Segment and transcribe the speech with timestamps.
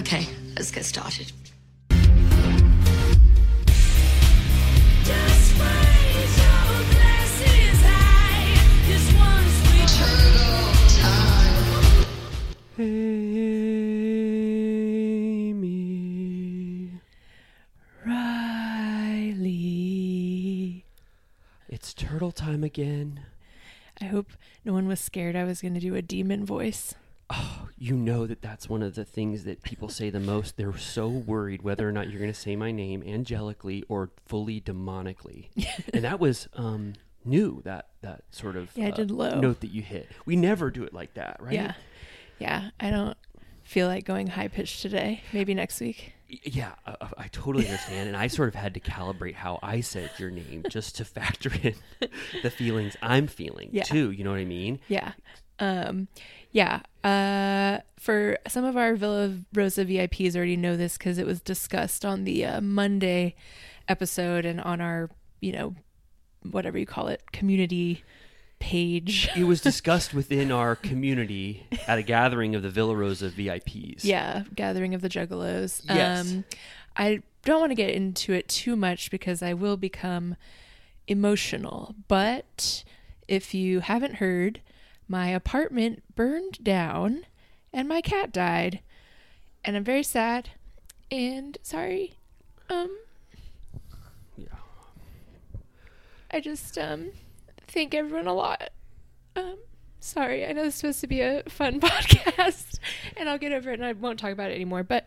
[0.00, 1.30] Okay, let's get started.
[5.04, 8.54] Just raise your glasses high.
[8.88, 9.60] This one's
[12.74, 12.96] for you.
[15.50, 16.92] Amy
[18.06, 19.26] Riley.
[21.68, 23.26] It's turtle time again.
[24.00, 24.32] I hope
[24.64, 26.94] no one was scared I was going to do a demon voice.
[27.30, 30.56] Oh, you know that that's one of the things that people say the most.
[30.56, 34.60] They're so worried whether or not you're going to say my name angelically or fully
[34.60, 35.48] demonically.
[35.94, 36.92] and that was um,
[37.24, 39.40] new, that, that sort of Yeah, I uh, did low.
[39.40, 40.08] note that you hit.
[40.26, 41.54] We never do it like that, right?
[41.54, 41.72] Yeah.
[42.38, 42.70] Yeah.
[42.78, 43.16] I don't
[43.64, 45.22] feel like going high pitched today.
[45.32, 46.12] Maybe next week.
[46.28, 49.80] Yeah, I, I- I totally understand, and I sort of had to calibrate how I
[49.80, 51.74] said your name just to factor in
[52.42, 53.82] the feelings I'm feeling Yeah.
[53.84, 54.10] too.
[54.12, 54.80] You know what I mean?
[54.88, 55.12] Yeah.
[55.58, 56.08] Um,
[56.52, 56.80] yeah.
[57.02, 62.04] Uh, for some of our Villa Rosa VIPs already know this because it was discussed
[62.04, 63.34] on the uh, Monday
[63.88, 65.74] episode and on our, you know,
[66.50, 68.02] whatever you call it, community
[68.58, 69.28] page.
[69.36, 74.04] It was discussed within our community at a gathering of the Villa Rosa VIPs.
[74.04, 75.82] Yeah, Gathering of the Juggalos.
[75.88, 76.32] Yes.
[76.32, 76.44] Um,
[76.96, 80.36] I don't want to get into it too much because I will become
[81.06, 81.94] emotional.
[82.08, 82.84] But
[83.28, 84.60] if you haven't heard,
[85.10, 87.26] my apartment burned down
[87.72, 88.78] and my cat died.
[89.64, 90.50] And I'm very sad
[91.10, 92.14] and sorry.
[92.70, 92.96] Um,
[94.36, 94.46] Yeah.
[96.30, 97.10] I just um
[97.66, 98.70] thank everyone a lot.
[99.34, 99.56] Um
[99.98, 102.78] sorry, I know this is supposed to be a fun podcast
[103.16, 105.06] and I'll get over it and I won't talk about it anymore, but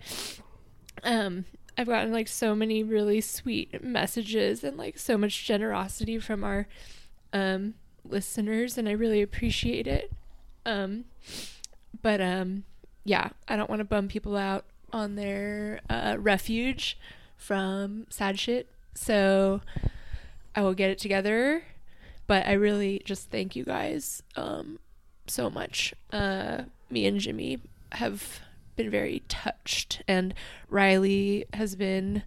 [1.03, 1.46] um
[1.78, 6.68] I've gotten like so many really sweet messages and like so much generosity from our
[7.31, 7.75] um
[8.13, 10.12] listeners and I really appreciate it.
[10.66, 11.06] Um
[12.01, 12.63] but um
[13.03, 14.63] yeah, I don't want to bum people out
[14.94, 16.97] on their uh refuge
[17.35, 18.68] from sad shit.
[18.94, 19.62] So
[20.56, 21.63] I will get it together.
[22.25, 24.79] But I really just thank you guys um,
[25.28, 25.94] so much.
[26.12, 27.59] Uh, me and Jimmy
[27.91, 28.40] have
[28.75, 30.34] been very touched, and
[30.69, 32.23] Riley has been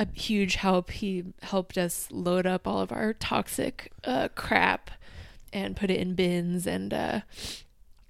[0.00, 0.90] a huge help.
[0.90, 4.90] He helped us load up all of our toxic uh, crap
[5.52, 6.66] and put it in bins.
[6.66, 7.20] And uh,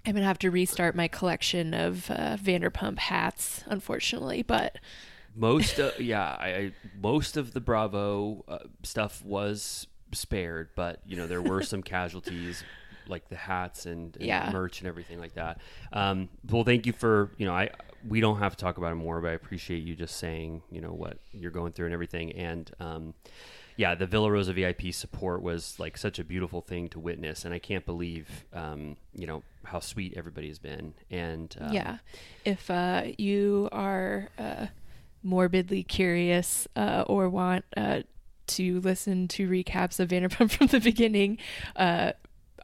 [0.07, 4.43] I'm gonna have to restart my collection of uh, Vanderpump hats, unfortunately.
[4.43, 4.77] But
[5.35, 11.17] Most, uh, yeah, I, I most of the Bravo uh, stuff was spared, but you
[11.17, 12.65] know there were some casualties,
[13.07, 14.51] like the hats and, and Yeah.
[14.51, 15.61] merch and everything like that.
[15.93, 17.71] Um, well, thank you for you know I
[18.09, 20.81] we don't have to talk about it more, but I appreciate you just saying you
[20.81, 22.33] know what you're going through and everything.
[22.33, 23.15] And um,
[23.77, 27.55] yeah, the Villa Rosa VIP support was like such a beautiful thing to witness, and
[27.55, 30.95] I can't believe um, you know how sweet everybody has been.
[31.11, 31.99] And um, yeah
[32.45, 34.67] if uh, you are uh,
[35.23, 38.01] morbidly curious uh, or want uh,
[38.47, 41.39] to listen to recaps of vanderpump from the beginning
[41.77, 42.13] uh,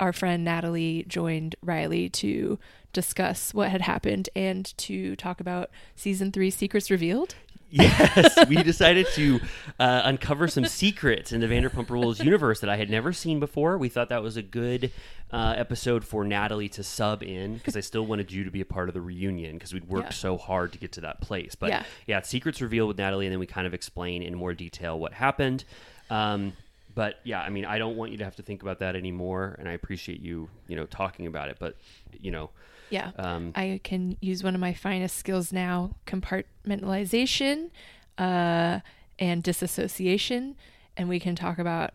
[0.01, 2.59] our friend natalie joined riley to
[2.97, 7.35] discuss what had happened and to talk about season three secrets revealed
[7.69, 9.41] Yes, we decided to
[9.81, 13.77] uh, uncover some secrets in the Vanderpump Rules universe that I had never seen before.
[13.77, 14.93] We thought that was a good
[15.33, 18.65] uh, episode for Natalie to sub in because I still wanted you to be a
[18.65, 20.27] part of the reunion because we'd worked Yeah.
[20.27, 21.57] so hard to get to that place.
[21.57, 21.83] But Yeah.
[22.07, 25.13] yeah, secrets revealed with Natalie, and then we kind of explain in more detail what
[25.13, 25.65] happened.
[26.09, 26.53] Um,
[26.95, 29.57] but yeah, I mean, I don't want you to have to think about that anymore,
[29.59, 31.57] and I appreciate you, you know, talking about it.
[31.59, 31.77] But
[32.21, 32.51] you know,
[32.91, 33.11] Yeah.
[33.17, 37.71] Um, I can use one of my finest skills now compartmentalization
[38.19, 38.81] uh,
[39.19, 40.57] and disassociation.
[40.97, 41.95] And we can talk about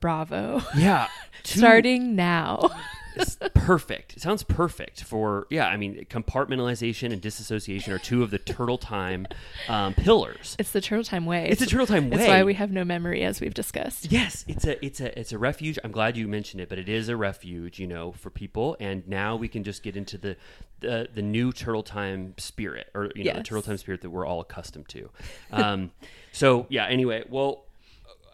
[0.00, 1.08] Bravo yeah,
[1.42, 2.70] two- starting now.
[3.16, 4.16] It's perfect.
[4.16, 5.66] It sounds perfect for yeah.
[5.66, 9.26] I mean, compartmentalization and disassociation are two of the turtle time
[9.68, 10.56] um, pillars.
[10.58, 11.48] it's the Turtle Time way.
[11.48, 14.10] It's the Turtle Time That's why we have no memory, as we've discussed.
[14.12, 15.78] Yes, it's a it's a it's a refuge.
[15.82, 18.76] I'm glad you mentioned it, but it is a refuge, you know, for people.
[18.80, 20.36] And now we can just get into the
[20.80, 24.26] the, the new turtle time spirit, or you know, the turtle time spirit that we're
[24.26, 25.10] all accustomed to.
[25.50, 25.92] Um,
[26.32, 26.86] so yeah.
[26.86, 27.64] Anyway, well,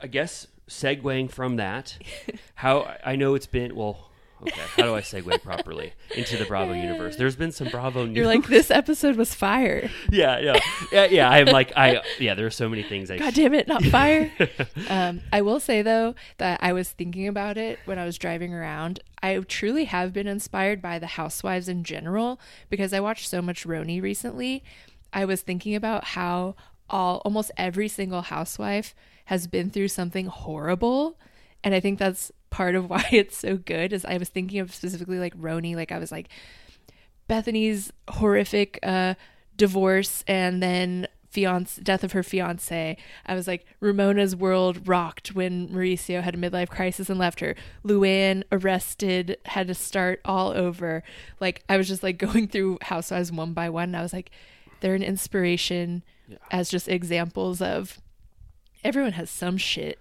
[0.03, 1.99] I guess segueing from that,
[2.55, 4.09] how I know it's been well.
[4.43, 7.17] Okay, how do I segue properly into the Bravo universe?
[7.17, 8.17] There's been some Bravo news.
[8.17, 9.89] You're like, this episode was fire.
[10.11, 10.61] yeah, yeah,
[10.91, 11.31] yeah, yeah.
[11.31, 12.35] I'm like, I yeah.
[12.35, 13.19] There are so many things I.
[13.19, 14.33] God damn it, not fire.
[14.89, 18.53] um, I will say though that I was thinking about it when I was driving
[18.53, 19.01] around.
[19.23, 23.65] I truly have been inspired by the housewives in general because I watched so much
[23.65, 24.65] RHONY recently.
[25.13, 26.57] I was thinking about how
[26.91, 28.95] all almost every single housewife
[29.27, 31.17] has been through something horrible,
[31.63, 33.93] and I think that's part of why it's so good.
[33.93, 36.29] Is I was thinking of specifically like RHONY, like I was like
[37.29, 39.15] Bethenny's horrific uh,
[39.57, 42.97] divorce and then fiance death of her fiance.
[43.25, 47.57] I was like Ramona's world rocked when Mauricio had a midlife crisis and left her.
[47.85, 51.03] Luann arrested, had to start all over.
[51.41, 53.85] Like I was just like going through housewives one by one.
[53.85, 54.31] And I was like,
[54.81, 56.03] they're an inspiration
[56.51, 57.99] as just examples of
[58.85, 59.99] everyone has some shit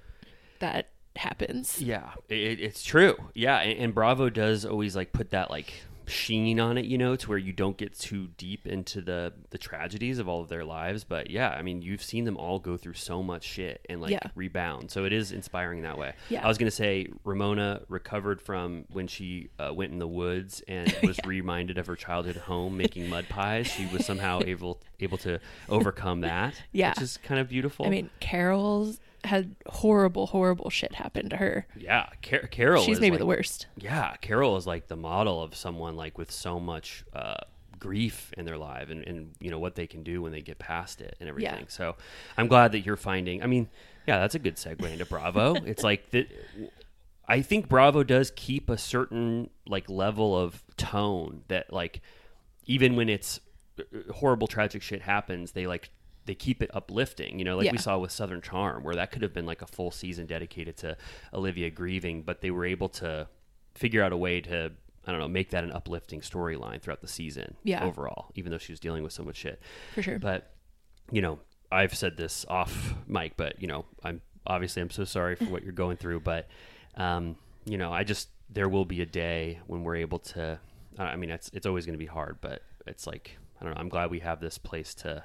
[0.59, 1.81] that happens.
[1.81, 3.15] Yeah, it, it's true.
[3.33, 5.73] Yeah, and, and Bravo does always like put that like
[6.07, 9.57] sheen on it, you know, to where you don't get too deep into the the
[9.57, 11.03] tragedies of all of their lives.
[11.05, 14.11] But yeah, I mean, you've seen them all go through so much shit and like
[14.11, 14.19] Yeah.
[14.35, 14.91] rebound.
[14.91, 16.13] So it is inspiring that way.
[16.29, 16.43] Yeah.
[16.43, 20.93] I was gonna say Ramona recovered from when she uh, went in the woods and
[21.03, 23.67] was reminded of her childhood home making mud pies.
[23.67, 26.55] She was somehow able able to overcome that.
[26.73, 26.89] Yeah.
[26.89, 27.85] which is kind of beautiful.
[27.85, 31.67] I mean, Carole's had horrible, horrible shit happen to her.
[31.77, 32.83] yeah, Car- Carole.
[32.83, 33.67] She's is, maybe like, the worst.
[33.75, 37.35] yeah, Carole is like the model of someone like with so much uh,
[37.79, 40.59] grief in their life and, and you know what they can do when they get
[40.59, 41.51] past it and everything.
[41.59, 41.65] Yeah.
[41.67, 41.95] So
[42.37, 43.43] I'm glad that you're finding.
[43.43, 43.67] I mean,
[44.07, 45.55] yeah, that's a good segue into Bravo.
[45.65, 46.27] it's like that.
[47.27, 52.01] I think Bravo does keep a certain like level of tone that like
[52.65, 53.39] even when it's
[53.79, 53.83] uh,
[54.13, 55.89] horrible tragic shit happens, they like
[56.25, 57.39] they keep it uplifting.
[57.39, 59.67] You know, like we saw with Southern Charm, where that could have been like a
[59.67, 60.97] full season dedicated to
[61.33, 63.27] Olivia grieving, but they were able to
[63.73, 64.71] figure out a way to
[65.05, 67.55] I don't know make that an uplifting storyline throughout the season.
[67.63, 67.83] Yeah.
[67.83, 69.61] overall, even though she was dealing with so much shit.
[69.95, 70.19] For sure.
[70.19, 70.51] But
[71.11, 71.39] you know,
[71.71, 75.63] I've said this off mic, but you know, I'm obviously I'm so sorry for what
[75.63, 76.47] you're going through, but
[76.95, 80.59] um, you know, I just there will be a day when we're able to.
[80.99, 83.79] I mean, it's it's always going to be hard, but it's like I don't know.
[83.79, 85.23] I'm glad we have this place to.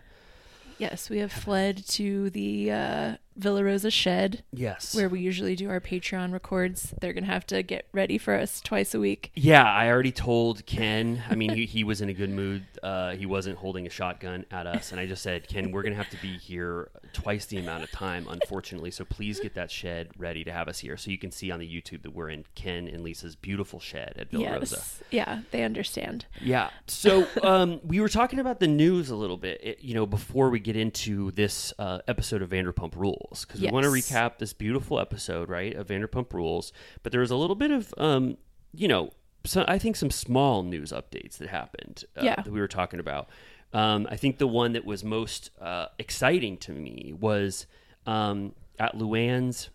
[0.78, 4.94] Yes, we have fled to the uh, Villa Rosa shed Yes.
[4.94, 6.94] where we usually do our Patreon records.
[7.00, 9.31] They're going to have to get ready for us twice a week.
[9.34, 11.23] Yeah, I already told Ken.
[11.31, 12.64] I mean, he, he was in a good mood.
[12.87, 15.97] Uh, he wasn't holding a shotgun at us, and I just said, Ken, we're gonna
[15.97, 18.93] have to be here twice the amount of time, unfortunately.
[18.93, 21.59] So please get that shed ready to have us here, so you can see on
[21.59, 24.53] the YouTube that we're in Ken and Lisa's beautiful shed at Villa yes.
[24.53, 24.83] Rosa.
[25.11, 26.27] Yeah, they understand.
[26.41, 26.71] Yeah.
[26.87, 30.49] So um, we were talking about the news a little bit, it- you know, before
[30.50, 34.53] we get into this uh, episode of Vanderpump Rules, because we want to recap this
[34.53, 36.73] beautiful episode, right, of Vanderpump Rules.
[37.03, 38.37] But there was a little bit of, um,
[38.73, 39.11] you know,
[39.46, 42.37] so I think some small news updates that happened uh, Yeah.
[42.37, 43.28] that we were talking about.
[43.72, 47.66] Um, I think the one that was most uh, exciting to me was
[48.06, 49.70] um, at Luann's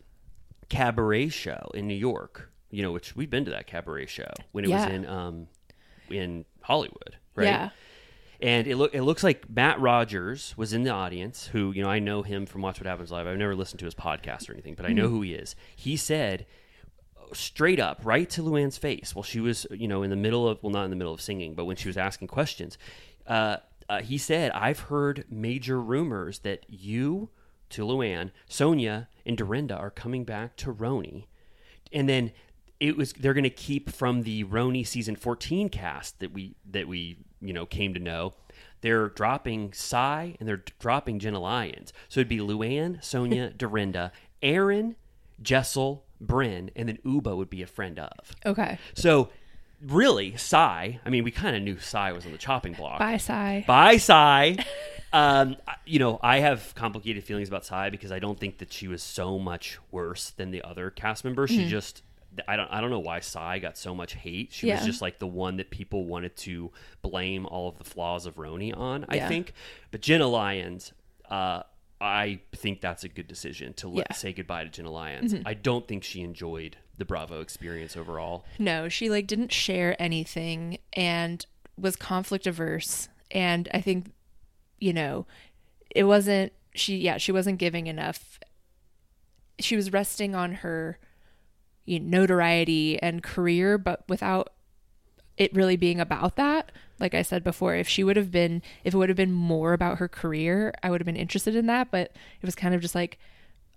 [0.69, 2.49] cabaret show in New York.
[2.69, 4.85] You know, which we've been to that cabaret show when it Yeah.
[4.85, 5.47] was in um,
[6.09, 7.45] in Hollywood, right?
[7.45, 7.69] Yeah.
[8.39, 11.47] And it look it looks like Matt Rogers was in the audience.
[11.47, 13.27] Who you know I know him from Watch What Happens Live.
[13.27, 15.15] I've never listened to his podcast or anything, but I know Mm-hmm.
[15.15, 15.53] who he is.
[15.75, 16.45] He said
[17.33, 20.61] straight up, right to Luann's face, while she was you know in the middle of
[20.61, 22.77] well not in the middle of singing, but when she was asking questions,
[23.27, 23.57] uh,
[23.89, 27.29] uh, he said, "I've heard major rumors that you."
[27.75, 31.27] To Luann, Sonja, and Dorinda are coming back to RHONY,
[31.93, 32.33] and then
[32.81, 36.87] it was they're going to keep from the RHONY season 14 cast that we that
[36.87, 38.33] we you know came to know.
[38.81, 41.93] They're dropping Sai and they're dropping Jenna Lyons.
[42.09, 44.11] So it'd be Luann, Sonja, Dorinda,
[44.41, 44.95] Erin,
[45.41, 48.35] Jessel, Bryn, and then Ubah would be a friend of.
[48.45, 48.77] Okay.
[48.93, 49.29] So
[49.85, 50.99] really, Sai.
[51.05, 52.99] I mean, we kind of knew Sai was on the chopping block.
[52.99, 53.63] Bye, Sai.
[53.67, 54.57] Bye, Sai.
[55.13, 58.87] um, you know, I have complicated feelings about Sai because I don't think that she
[58.87, 61.51] was so much worse than the other cast members.
[61.51, 61.63] Mm-hmm.
[61.63, 62.03] She just,
[62.47, 64.53] I don't, I don't know why Sai got so much hate.
[64.53, 68.25] She was just like the one that people wanted to blame all of the flaws
[68.25, 69.05] of RHONY on.
[69.09, 69.27] I Yeah.
[69.27, 69.53] think,
[69.89, 70.93] but Jenna Lyons,
[71.29, 71.63] uh,
[72.01, 74.03] I think that's a good decision to let, Yeah.
[74.03, 74.19] Mm-hmm.
[74.19, 75.35] say goodbye to Jenna Lyons.
[75.45, 78.43] I don't think she enjoyed the Bravo experience overall.
[78.57, 81.45] No, she like didn't share anything and
[81.77, 83.07] was conflict averse.
[83.29, 84.11] And I think,
[84.79, 85.27] you know,
[85.95, 88.39] it wasn't she yeah, she wasn't giving enough
[89.59, 90.97] she was resting on her
[91.85, 94.53] you know, notoriety and career, but without
[95.37, 96.71] it really being about that.
[97.01, 99.73] Like I said before, if she would have been, if it would have been more
[99.73, 101.91] about her career, I would have been interested in that.
[101.91, 103.17] But it was kind of just like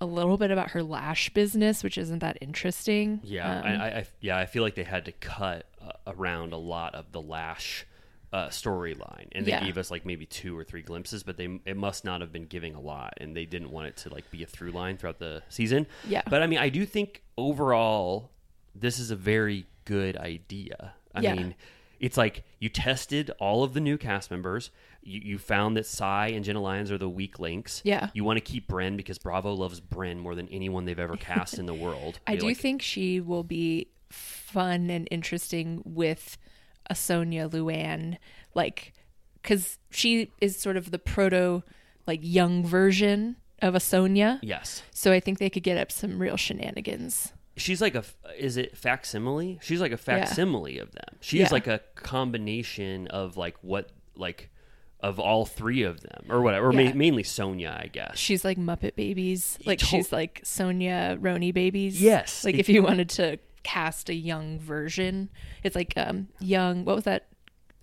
[0.00, 3.20] a little bit about her lash business, which isn't that interesting.
[3.24, 6.56] Yeah, Um, I, I, yeah, I feel like they had to cut uh, around a
[6.58, 7.86] lot of the Lash
[8.32, 9.64] uh, storyline, and they Yeah.
[9.64, 12.46] gave us like maybe two or three glimpses, but they it must not have been
[12.46, 15.20] giving a lot, and they didn't want it to like be a through line throughout
[15.20, 15.86] the season.
[16.08, 16.22] Yeah.
[16.28, 18.30] but I mean, I do think overall
[18.74, 20.94] this is a very good idea.
[21.14, 21.34] I Yeah.
[21.36, 21.54] mean,
[22.00, 24.70] it's like you tested all of the new cast members.
[25.02, 27.82] You, you found that Sai and Jenna Lyons are the weak links.
[27.84, 28.08] Yeah.
[28.14, 31.58] You want to keep Bryn because Bravo loves Bryn more than anyone they've ever cast
[31.58, 32.20] in the world.
[32.26, 36.38] I They, do like, think she will be fun and interesting with
[36.88, 38.16] a Sonja Luann,
[38.54, 38.92] like,
[39.42, 41.62] because she is sort of the proto,
[42.06, 44.38] like, young version of a Sonja.
[44.42, 44.82] Yes.
[44.90, 47.33] So I think they could get up some real shenanigans.
[47.56, 48.04] She's like a
[48.38, 49.58] is it facsimile?
[49.62, 51.16] She's like a facsimile of them.
[51.20, 51.46] She Yeah.
[51.46, 54.50] is like a combination of like what like
[55.00, 58.16] of all three of them or whatever, or ma- mainly Sonja, I guess.
[58.16, 59.58] She's like Muppet Babies.
[59.66, 62.00] Like, to- she's like Sonja RHONY Babies.
[62.00, 62.42] Yes.
[62.44, 65.28] Like, It- if you wanted to cast a young version,
[65.62, 67.26] it's like um young, what was that?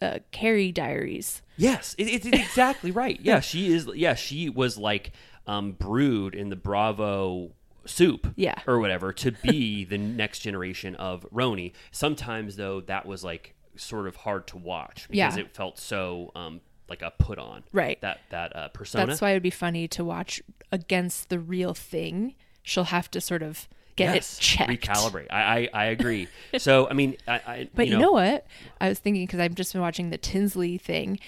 [0.02, 1.44] Uh, Carrie Diaries.
[1.58, 3.20] Yes, it, it's exactly right.
[3.22, 3.88] Yeah, she is.
[3.94, 5.12] Yeah, she was like
[5.46, 7.52] um, brewed in the Bravo
[7.86, 8.56] soup, Yeah.
[8.68, 11.74] or whatever, to be the next generation of RHONY.
[11.92, 15.44] Sometimes though, that was like sort of hard to watch because Yeah.
[15.44, 17.64] it felt so um, like a put on.
[17.72, 18.00] Right.
[18.02, 19.08] That that uh, persona.
[19.08, 22.36] That's why it would be funny to watch against the real thing.
[22.64, 24.70] She'll have to sort of get yes, it checked.
[24.72, 25.28] recalibrate.
[25.32, 26.28] I I, I agree.
[26.58, 28.46] so I mean, I, I But you know, what?
[28.80, 31.20] I was thinking because I've just been watching the Tinsley thing.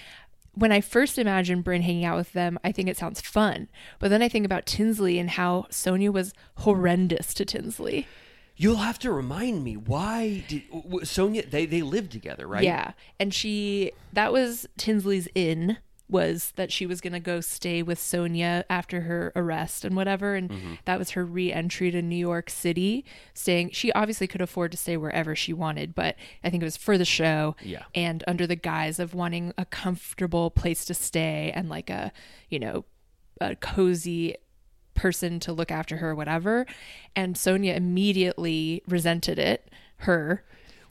[0.54, 3.68] When I first imagined Bryn hanging out with them, I think it sounds fun.
[3.98, 8.06] But then I think about Tinsley and how Sonja was horrendous to Tinsley.
[8.56, 12.62] You'll have to remind me why did Sonja they they lived together, right?
[12.62, 12.92] Yeah.
[13.18, 15.78] And she, that was Tinsley's in,
[16.14, 20.34] was that she was going to go stay with Sonja after her arrest and whatever.
[20.36, 20.74] And Mm-hmm.
[20.84, 23.04] that was her re entry to New York City.
[23.34, 26.76] Staying, she obviously could afford to stay wherever she wanted, but I think it was
[26.76, 27.56] for the show.
[27.62, 27.82] Yeah.
[27.94, 32.12] And under the guise of wanting a comfortable place to stay and like a,
[32.48, 32.84] you know,
[33.40, 34.36] a cozy
[34.94, 36.66] person to look after her or whatever.
[37.16, 39.68] And Sonja immediately resented it,
[39.98, 40.44] her.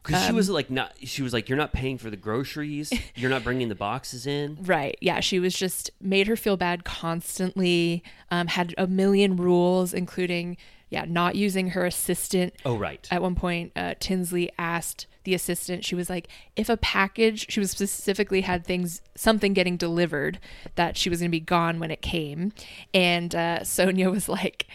[0.04, 0.94] Because she Um, was like not.
[1.04, 2.92] She was like, "You're not paying for the groceries.
[3.16, 4.98] You're not bringing the boxes in." Right.
[5.02, 5.20] Yeah.
[5.22, 10.58] She was just made her feel bad constantly, um, had a million rules, including,
[10.90, 12.54] yeah, not using her assistant.
[12.66, 13.08] Oh, right.
[13.12, 17.62] At one point, uh, Tinsley asked the assistant, she was like, if a package, she
[17.62, 20.38] was specifically had things, something getting delivered
[20.76, 22.52] that she was going to be gone when it came.
[22.94, 24.68] And uh, Sonja was like,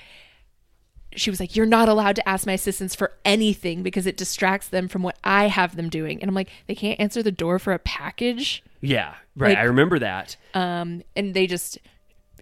[1.17, 4.69] she was like, You're not allowed to ask my assistants for anything because it distracts
[4.69, 6.21] them from what I have them doing.
[6.21, 8.63] And I'm like, They can't answer the door for a package.
[8.81, 9.51] yeah, right.
[9.51, 10.37] like- I remember that.
[10.55, 11.79] Um, and they just,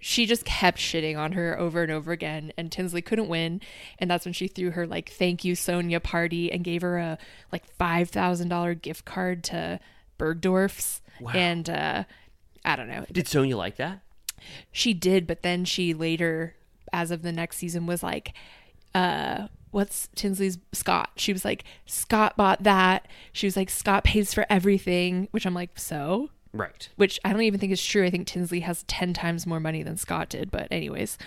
[0.00, 2.52] she just kept shitting on her over and over again.
[2.58, 3.60] And Tinsley couldn't win.
[3.98, 7.18] And that's when she threw her like, Thank you, Sonja party and gave her a
[7.52, 9.78] like $5,000 gift card to
[10.18, 11.00] Bergdorf's.
[11.20, 11.32] Wow.
[11.32, 12.04] And uh,
[12.64, 13.04] I don't know.
[13.10, 14.00] Did Sonja like that?
[14.70, 16.55] She did, but then she later,
[16.92, 18.32] as of the next season, was like,
[18.94, 21.10] uh, what's Tinsley's Scott?
[21.16, 23.06] She was like, Scott bought that.
[23.32, 26.30] She was like, Scott pays for everything, which I'm like, so?
[26.52, 26.88] Right.
[26.96, 28.04] Which I don't even think is true.
[28.04, 30.50] I think Tinsley has 10 times more money than Scott did.
[30.50, 31.18] But, anyways.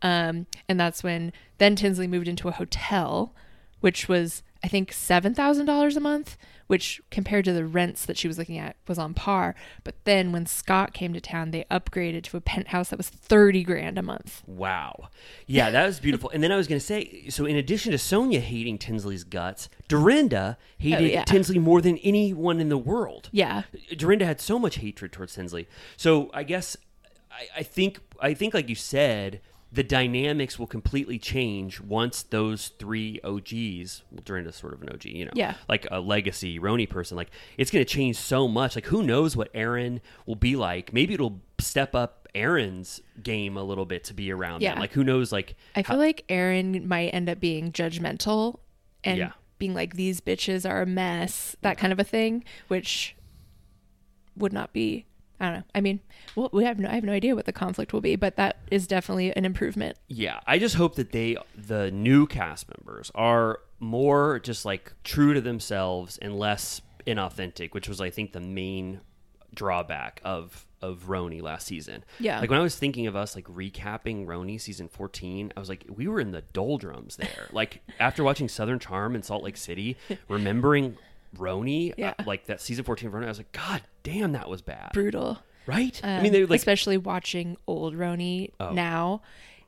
[0.00, 3.34] Um, and that's when then Tinsley moved into a hotel,
[3.80, 6.36] which was, I think, $7,000 a month,
[6.68, 9.54] which compared to the rents that she was looking at was on par.
[9.84, 13.64] But then when Scott came to town, they upgraded to a penthouse that was 30
[13.64, 14.42] grand a month.
[14.46, 15.08] Wow.
[15.46, 16.30] Yeah, that was beautiful.
[16.30, 19.68] and then I was going to say, so in addition to Sonja hating Tinsley's guts,
[19.88, 21.24] Dorinda hated Oh, yeah.
[21.24, 23.28] Tinsley more than anyone in the world.
[23.32, 23.62] Yeah.
[23.96, 25.66] Dorinda had so much hatred towards Tinsley.
[25.96, 26.76] So I guess
[27.30, 32.68] I, I think I think like you said, the dynamics will completely change once those
[32.68, 34.02] three OGs.
[34.10, 35.54] Well, Dorinda's sort of an OG, you know, Yeah.
[35.68, 37.16] like a legacy RHONY person.
[37.18, 38.74] Like it's going to change so much.
[38.76, 40.92] Like who knows what Erin will be like?
[40.94, 44.74] Maybe it'll step up Erin's game a little bit to be around them.
[44.74, 44.80] Yeah.
[44.80, 45.32] Like who knows?
[45.32, 48.60] Like I feel like Erin might end up being judgmental
[49.04, 49.32] and Yeah.
[49.58, 53.16] being like, these bitches are a mess, that kind of a thing, which
[54.36, 55.04] would not be.
[55.40, 55.62] I don't know.
[55.74, 56.00] I mean,
[56.34, 58.58] well, we have no, I have no idea what the conflict will be, but that
[58.70, 59.96] is definitely an improvement.
[60.08, 65.34] Yeah, I just hope that they, the new cast members, are more just like true
[65.34, 69.00] to themselves and less inauthentic, which was, I think, the main
[69.54, 72.04] drawback of of RHONY last season.
[72.20, 72.38] Yeah.
[72.38, 75.84] like when I was thinking of us like recapping RHONY season fourteen, I was like,
[75.88, 77.48] we were in the doldrums there.
[77.52, 79.96] like after watching Southern Charm in Salt Lake City,
[80.28, 80.96] remembering
[81.36, 82.14] RHONY, Yeah.
[82.18, 84.90] uh, like that season fourteen of RHONY, I was like, God damn, that was bad.
[84.92, 85.38] Brutal.
[85.66, 86.00] Right?
[86.02, 88.70] I Um, mean, they like especially watching old RHONY Oh.
[88.72, 89.22] now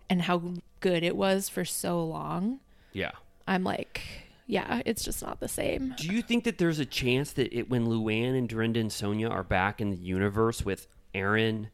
[0.08, 2.60] and how good it was for so long,
[2.92, 3.12] Yeah.
[3.46, 4.00] I'm like,
[4.46, 5.94] yeah, it's just not the same.
[5.98, 9.30] Do you think that there's a chance that it, when Luann and Dorinda and Sonja
[9.30, 11.68] are back in the universe with Erin,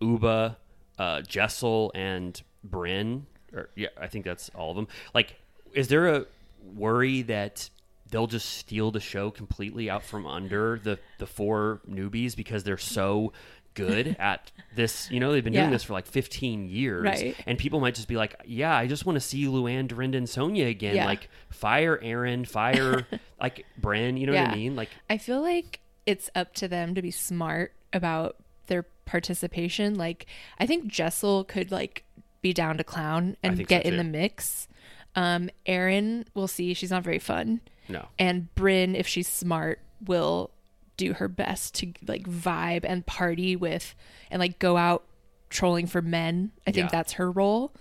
[0.00, 0.56] Ubah,
[0.98, 4.88] uh, Jessel, and Bryn, or yeah, I think that's all of them.
[5.14, 5.34] Like,
[5.74, 6.26] is there a
[6.62, 7.68] worry that
[8.10, 12.78] they'll just steal the show completely out from under the the four newbies because they're
[12.78, 13.32] so
[13.74, 15.10] good at this?
[15.10, 17.36] You know, they've been doing this for like 15 years, Right.
[17.46, 20.26] and people might just be like, "Yeah, I just want to see Luann, Dorinda, and
[20.26, 21.06] Sonja again." Yeah.
[21.06, 23.06] Like, fire Erin, fire
[23.40, 24.16] like Bryn.
[24.16, 24.74] You know what I mean?
[24.76, 28.36] Like, I feel like it's up to them to be smart about
[28.66, 29.94] their participation.
[29.94, 30.26] Like,
[30.58, 32.04] I think Jessel could like
[32.40, 34.68] be down to clown and think so, get in the mix.
[35.16, 36.72] Um, Erin, we'll see.
[36.74, 37.60] She's not very fun.
[37.88, 38.06] No.
[38.18, 40.50] And Bryn, if she's smart, will
[40.96, 43.94] do her best to like vibe and party with
[44.30, 45.04] and like go out
[45.50, 46.50] trolling for men.
[46.66, 46.90] I think Yeah.
[46.90, 47.72] that's her role.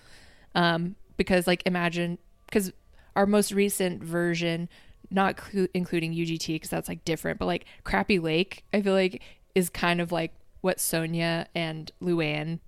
[0.56, 2.72] Um, because like imagine because
[3.16, 4.70] our most recent version,
[5.10, 9.22] not clu- including UGT because that's like different, but like Crappie Lake, I feel like
[9.56, 12.60] is kind of like what Sonja and Luann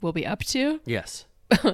[0.00, 1.24] will be up to Yes.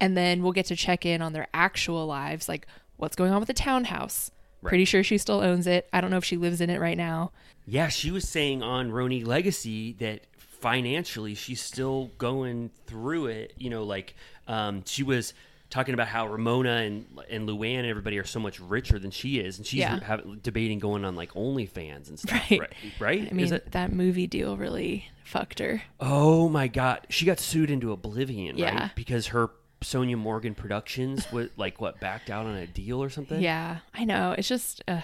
[0.00, 3.38] and then we'll get to check in on their actual lives like what's going on
[3.40, 4.30] with the townhouse
[4.62, 6.96] pretty sure she still owns it i don't know if she lives in it right
[6.98, 7.30] now
[7.66, 10.22] Yeah, she was saying on RHONY Legacy that
[10.60, 13.54] financially she's still going through it.
[13.56, 14.14] You know, like
[14.48, 15.32] um, she was
[15.70, 19.38] talking about how Ramona and and Luann and everybody are so much richer than she
[19.38, 20.00] is, and she's Yeah.
[20.02, 22.32] have, debating going on like OnlyFans and stuff.
[22.50, 22.60] Right.
[22.60, 22.72] Right?
[22.98, 23.28] right?
[23.30, 23.70] i mean Is it?
[23.72, 28.80] that movie deal really fucked her Oh my God, she got sued into oblivion, Yeah.
[28.80, 28.90] right?
[28.96, 29.50] Because her
[29.82, 33.40] Sonja Morgan Productions was like what backed out on a deal or something.
[33.40, 35.00] yeah i know it's just uh,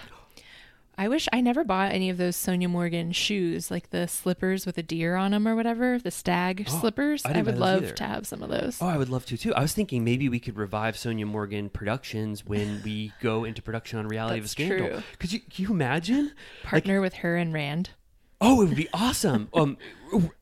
[0.99, 4.77] i wish i never bought any of those sonja morgan shoes like the slippers with
[4.79, 7.95] a deer on them or whatever the stag slippers Oh, I i, would love either.
[7.95, 9.55] to have some of those Oh, I would love to too.
[9.55, 13.99] I was thinking maybe we could revive Sonja Morgan Productions when we go into production
[13.99, 14.89] on Reality of a That's Scandal.
[14.89, 15.03] true.
[15.19, 16.33] Could you can you imagine?
[16.63, 17.91] partner with her and rand
[18.41, 19.49] Oh, it would be awesome.
[19.55, 19.79] Um,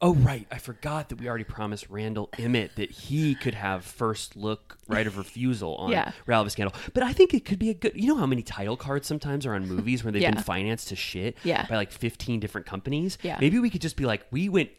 [0.03, 0.47] oh, right.
[0.53, 5.07] I forgot that we already promised Randall Emmett that he could have first look right
[5.07, 6.13] of refusal on Yeah.
[6.27, 6.75] Reality of a Scandal.
[6.93, 7.93] But I think it could be a good.
[7.95, 10.33] You know how many title cards sometimes are on movies where they've Yeah.
[10.33, 11.67] been financed to shit Yeah.
[11.67, 13.17] by like fifteen different companies.
[13.23, 13.39] Yeah.
[13.41, 14.71] Maybe we could just be like, we went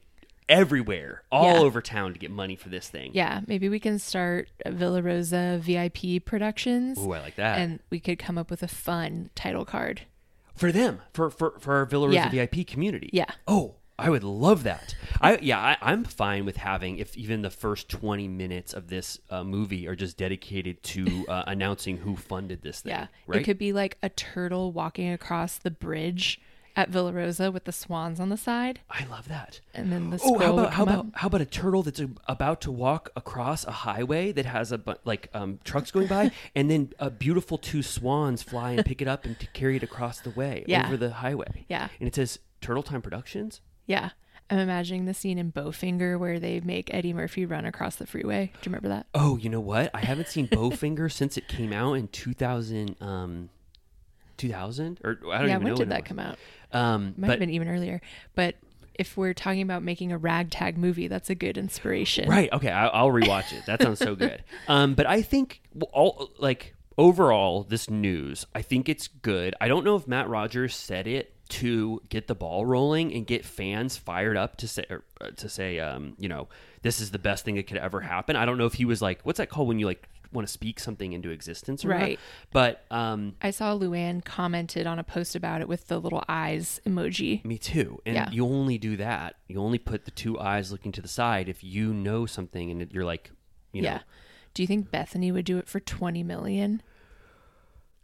[0.47, 1.59] everywhere, all Yeah.
[1.61, 3.09] over town to get money for this thing.
[3.15, 7.57] yeah maybe we can start villa rosa vip productions Ooh, I like that.
[7.57, 10.01] and we could come up with a fun title card
[10.55, 12.45] for them for for for our Villa Rosa Yeah.
[12.47, 13.09] VIP community.
[13.13, 13.25] Yeah.
[13.47, 14.93] Oh, I would love that.
[15.21, 19.19] I yeah, I, I'm fine with having if even the first 20 minutes of this
[19.29, 22.91] uh, movie are just dedicated to uh, announcing who funded this thing.
[22.91, 23.07] Yeah.
[23.27, 23.41] right.
[23.41, 26.41] It could be like a turtle walking across the bridge
[26.75, 28.81] at Villa Rosa with the swans on the side.
[28.89, 29.59] I love that.
[29.73, 32.61] And then the Oh, how about how about how about a turtle that's a, about
[32.61, 36.69] to walk across a highway that has a bu- like um, trucks going by, and
[36.69, 40.31] then a beautiful two swans fly and pick it up and carry it across the
[40.31, 40.85] way Yeah.
[40.87, 41.65] over the highway.
[41.69, 41.87] Yeah.
[41.99, 43.61] and it says Turtle Time Productions.
[43.85, 44.09] Yeah.
[44.47, 48.51] I'm imagining the scene in Bowfinger where they make Eddie Murphy run across the freeway.
[48.53, 49.07] Do you remember that?
[49.15, 49.89] Oh, you know what?
[49.91, 53.49] I haven't seen Bowfinger since it came out in 2000 um
[54.37, 56.07] 2000 or I don't yeah, even when know did it that was.
[56.07, 56.37] come out?
[56.71, 58.01] Um Might but have been even earlier.
[58.35, 58.55] But
[58.97, 62.29] if we're talking about making a ragtag movie, that's a good inspiration.
[62.29, 63.65] right, okay, I, I'll rewatch it.
[63.65, 64.43] That sounds so good.
[64.67, 69.53] Um but I think all like overall this news, I think it's good.
[69.59, 73.45] I don't know if Matt Rogers said it to get the ball rolling and get
[73.45, 76.47] fans fired up to say or, uh, to say um you know,
[76.81, 78.35] this is the best thing that could ever happen.
[78.35, 80.51] I don't know if he was like what's that called when you like want to
[80.51, 81.99] speak something into existence or not?
[82.01, 82.19] Right.
[82.51, 86.79] But um I saw Luann commented on a post about it with the little eyes
[86.85, 87.43] emoji.
[87.43, 88.01] Me too.
[88.05, 88.29] And Yeah.
[88.31, 89.35] you only do that.
[89.47, 92.91] You only put the two eyes looking to the side if you know something and
[92.91, 93.31] you're like,
[93.71, 93.99] you know, Yeah.
[94.53, 96.81] Do you think Bethenny would do it for 20 million?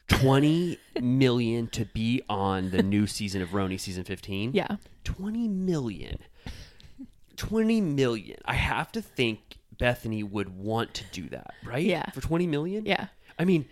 [0.09, 4.51] 20 million to be on the new season of RHONY season 15.
[4.53, 4.75] Yeah.
[5.05, 6.17] 20 million.
[7.37, 8.37] 20 million.
[8.45, 11.83] I have to think Bethenny would want to do that, right?
[11.83, 12.09] Yeah.
[12.11, 12.85] For 20 million?
[12.85, 13.07] Yeah.
[13.39, 13.65] I mean,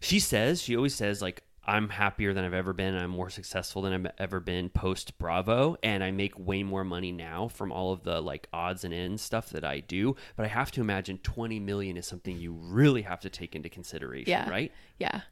[0.00, 2.94] she says, she always says, like, I'm happier than I've ever been.
[2.94, 5.76] I'm more successful than I've ever been post Bravo.
[5.82, 9.20] And I make way more money now from all of the like odds and ends
[9.22, 10.14] stuff that I do.
[10.36, 13.68] But I have to imagine 20 million is something you really have to take into
[13.68, 14.48] consideration, Yeah.
[14.48, 14.70] right?
[14.98, 15.22] Yeah.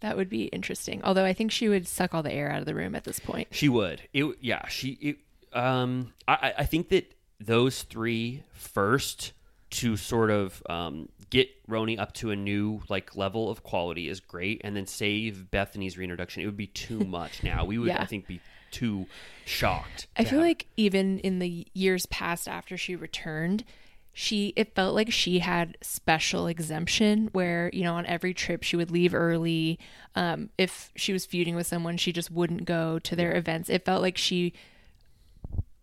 [0.00, 1.02] That would be interesting.
[1.04, 3.20] Although I think she would suck all the air out of the room at this
[3.20, 3.48] point.
[3.52, 4.02] She would.
[4.12, 5.18] It, yeah, she, it,
[5.56, 9.32] um, I, I- I think that those three first
[9.76, 14.20] to sort of um, get RHONY up to a new like level of quality is
[14.20, 16.42] great, and then save Bethenny's reintroduction.
[16.42, 17.64] It would be too much now.
[17.64, 18.02] We would, Yeah.
[18.02, 19.06] I think, be too
[19.44, 20.06] shocked.
[20.16, 23.64] I to feel have- like even in the years past after she returned,
[24.12, 28.74] she it felt like she had special exemption where you know on every trip she
[28.74, 29.78] would leave early
[30.14, 33.84] um if she was feuding with someone she just wouldn't go to their events it
[33.84, 34.54] felt like she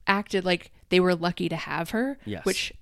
[0.07, 2.43] acted like they were lucky to have her Yes.
[2.43, 2.73] which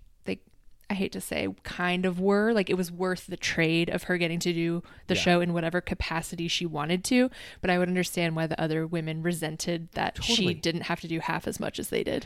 [0.91, 4.17] i hate to say kind of were like it was worth the trade of her
[4.17, 5.21] getting to do the Yeah.
[5.21, 7.29] show in whatever capacity she wanted to
[7.61, 10.35] but i would understand why the other women resented that Totally.
[10.35, 12.25] she didn't have to do half as much as they did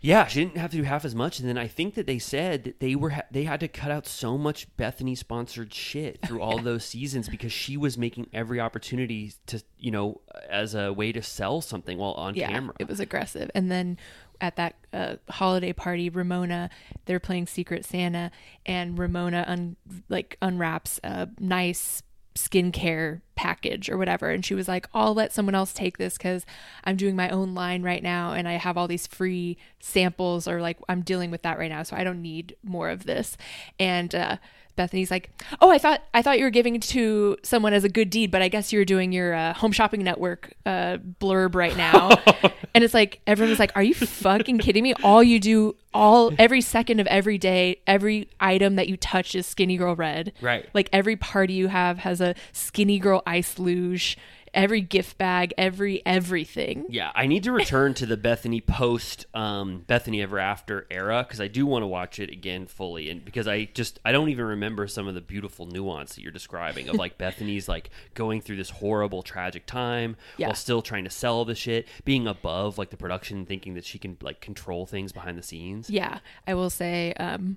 [0.00, 2.18] Yeah, she didn't have to do half as much, and then I think that they
[2.18, 6.18] said that they were ha- they had to cut out so much Bethenny sponsored shit
[6.26, 10.92] through all those seasons because she was making every opportunity to you know as a
[10.92, 12.74] way to sell something while on yeah, camera.
[12.78, 13.50] It was aggressive.
[13.54, 13.96] And then
[14.44, 16.68] at that uh, holiday party, Ramona,
[17.06, 18.30] they're playing Secret Santa,
[18.66, 19.76] and Ramona un-
[20.10, 22.02] like unwraps a nice
[22.34, 26.44] skincare package or whatever, and she was like, "I'll let someone else take this because
[26.84, 30.60] I'm doing my own line right now, and I have all these free samples, or
[30.60, 33.38] like I'm dealing with that right now, so I don't need more of this."
[33.78, 34.36] And uh,
[34.76, 38.10] Bethenny's like, "Oh, I thought I thought you were giving to someone as a good
[38.10, 42.10] deed, but I guess you're doing your uh, Home Shopping Network uh, blurb right now."
[42.74, 44.94] and it's like everyone's like, "Are you fucking kidding me?
[45.02, 49.46] All you do, all every second of every day, every item that you touch is
[49.46, 50.32] Skinnygirl Red.
[50.40, 50.68] Right.
[50.74, 54.18] Like every party you have has a Skinnygirl ice luge.
[54.54, 56.86] Every gift bag, every everything.
[56.88, 61.40] Yeah, I need to return to the Bethenny post um, Bethenny Ever After era because
[61.40, 64.44] I do want to watch it again fully, and because I just I don't even
[64.44, 68.56] remember some of the beautiful nuance that you're describing of like Bethenny's like going through
[68.56, 70.46] this horrible tragic time Yeah.
[70.46, 73.98] while still trying to sell the shit, being above like the production, thinking that she
[73.98, 75.90] can like control things behind the scenes.
[75.90, 77.56] Yeah, I will say um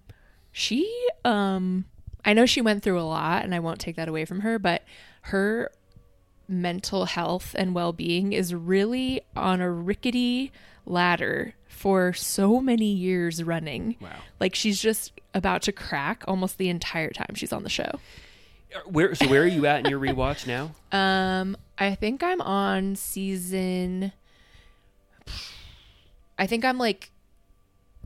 [0.51, 0.91] she
[1.23, 1.85] um
[2.25, 4.57] I know she went through a lot and I won't take that away from her,
[4.59, 4.83] but
[5.21, 5.71] her
[6.47, 10.51] mental health and well-being is really on a rickety
[10.85, 13.95] ladder for so many years running.
[13.99, 14.09] Wow.
[14.39, 17.99] Like she's just about to crack almost the entire time she's on the show.
[18.85, 20.71] Where so where are you at in your rewatch now?
[20.97, 24.11] Um I think I'm on season
[26.39, 27.11] I think I'm like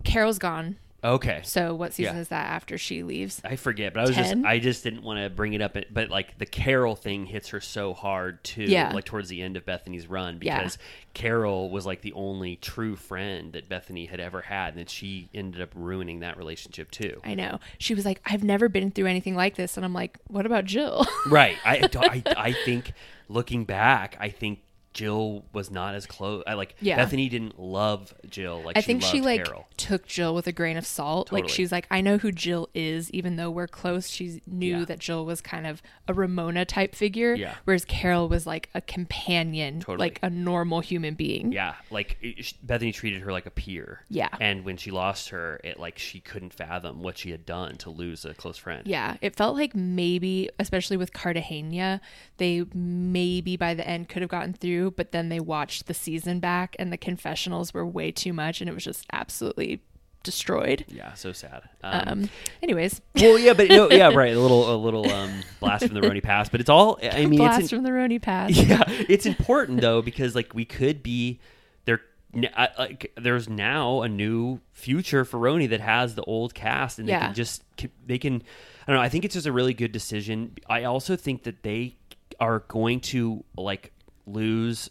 [0.04, 0.77] Carole's gone.
[1.04, 1.42] Okay.
[1.44, 2.22] So what season Yeah.
[2.22, 3.42] is that after she leaves?
[3.44, 4.24] I forget, but I was 10?
[4.44, 5.76] just I just didn't want to bring it up.
[5.92, 8.64] But like the Carole thing hits her so hard too.
[8.64, 8.92] Yeah.
[8.94, 10.60] like towards the end of Bethenny's run Yeah.
[10.60, 10.78] because
[11.16, 15.30] Carole was like the only true friend that Bethenny had ever had, and then she
[15.34, 17.20] ended up ruining that relationship too.
[17.24, 17.60] I know.
[17.80, 19.78] She was like, I've never been through anything like this.
[19.78, 21.06] And I'm like, what about Jill?
[21.28, 21.58] right.
[21.66, 22.94] I, I I think
[23.28, 24.60] looking back, I think.
[24.93, 26.43] Jill was not as close.
[26.45, 27.04] I like Yeah.
[27.06, 29.67] Bethenny didn't love Jill like I she think she like Carole.
[29.77, 31.32] took Jill with a grain of salt.
[31.32, 34.10] Like she's like, I know who Jill is, even though we're close.
[34.10, 34.86] She knew Yeah.
[34.86, 37.34] that Jill was kind of a Ramona type figure.
[37.36, 37.56] Yeah.
[37.63, 39.97] Whereas Carole was like a companion, Totally.
[40.08, 41.51] like a normal human being.
[41.51, 44.01] Yeah, like it, Bethenny treated her like a peer.
[44.10, 44.30] Yeah.
[44.39, 47.89] and when she lost her, it like she couldn't fathom what she had done to
[47.89, 48.86] lose a close friend.
[48.88, 52.01] Yeah, it felt like maybe, especially with Cartagena,
[52.38, 56.39] they maybe by the end could have gotten through, but then they watched the season
[56.39, 59.84] back and the confessionals were way too much and it was just absolutely
[60.24, 60.86] destroyed.
[60.88, 61.63] Yeah, so sad.
[61.84, 62.30] Um, Um,
[62.63, 64.36] anyways, well, yeah, but no, yeah, right.
[64.36, 67.00] A little, a little um, blast from the RHONY past, but it's all.
[67.04, 68.54] I mean, blast it's in- from the RHONY past.
[68.56, 71.39] yeah, it's important though because like we could be
[71.86, 72.02] there.
[72.34, 77.13] Like there's now a new future for RHONY that has the old cast, and they
[77.13, 77.26] Yeah.
[77.28, 77.63] can just
[78.06, 78.36] they can.
[78.36, 79.02] I don't know.
[79.02, 80.56] I think it's just a really good decision.
[80.70, 81.98] I also think that they
[82.39, 83.91] are going to like
[84.26, 84.90] lose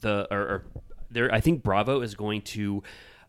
[0.00, 0.64] the or, or
[1.10, 1.32] there.
[1.32, 2.82] I think Bravo is going to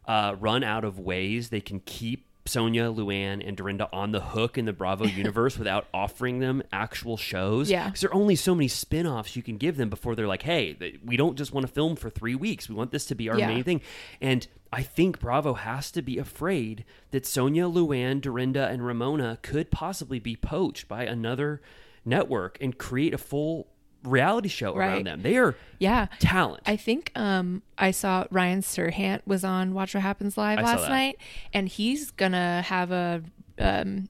[0.08, 4.58] uh, run out of ways they can keep Sonja, Luann, and Dorinda on the hook
[4.58, 7.70] in the Bravo universe without offering them actual shows.
[7.72, 7.86] Yeah.
[7.86, 10.42] Because there are only so many spin offs you can give them before they're like,
[10.44, 12.68] hey, th- we don't just want to film for three weeks.
[12.68, 13.48] We want this to be our Yeah.
[13.48, 13.80] main thing.
[14.20, 19.72] And I think Bravo has to be afraid that Sonja, Luann, Dorinda, and Ramona could
[19.72, 21.62] possibly be poached by another
[22.04, 23.68] network and create a full
[24.04, 24.88] reality show Right.
[24.94, 25.22] around them.
[25.22, 26.08] They are Yeah.
[26.20, 26.64] talent.
[26.66, 30.90] I think um, I saw Ryan Serhant was on Watch What Happens Live I last
[30.90, 31.18] night,
[31.54, 33.22] and he's gonna have a,
[33.60, 34.10] um,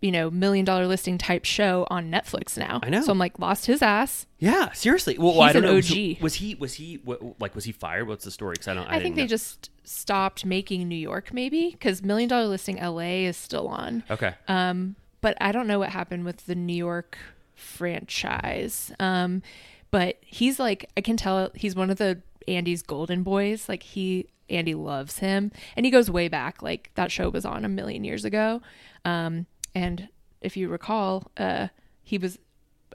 [0.00, 2.78] you know, million dollar listing type show on Netflix now.
[2.84, 3.02] I know.
[3.02, 4.26] So I'm like, lost his ass.
[4.38, 5.18] yeah, seriously.
[5.18, 5.78] Well, He's I don't an know.
[5.78, 6.18] OG.
[6.22, 6.54] Was he?
[6.54, 7.00] Was he?
[7.04, 8.06] What, like, was he fired?
[8.06, 8.52] What's the story?
[8.52, 8.86] Because I don't.
[8.86, 9.26] I, I, think they know.
[9.28, 14.04] just stopped making New York, maybe because Million Dollar Listing LA is still on.
[14.08, 14.34] Okay.
[14.46, 17.18] Um, but I don't know what happened with the New York
[17.58, 18.92] franchise.
[18.98, 19.42] Um,
[19.90, 23.68] but he's like, I can tell he's one of the Andy's golden boys.
[23.68, 26.62] Like he, Andy loves him, and he goes way back.
[26.62, 28.62] Like that show was on a million years ago.
[29.04, 30.08] Um, and
[30.40, 31.68] if you recall, uh,
[32.02, 32.38] he was.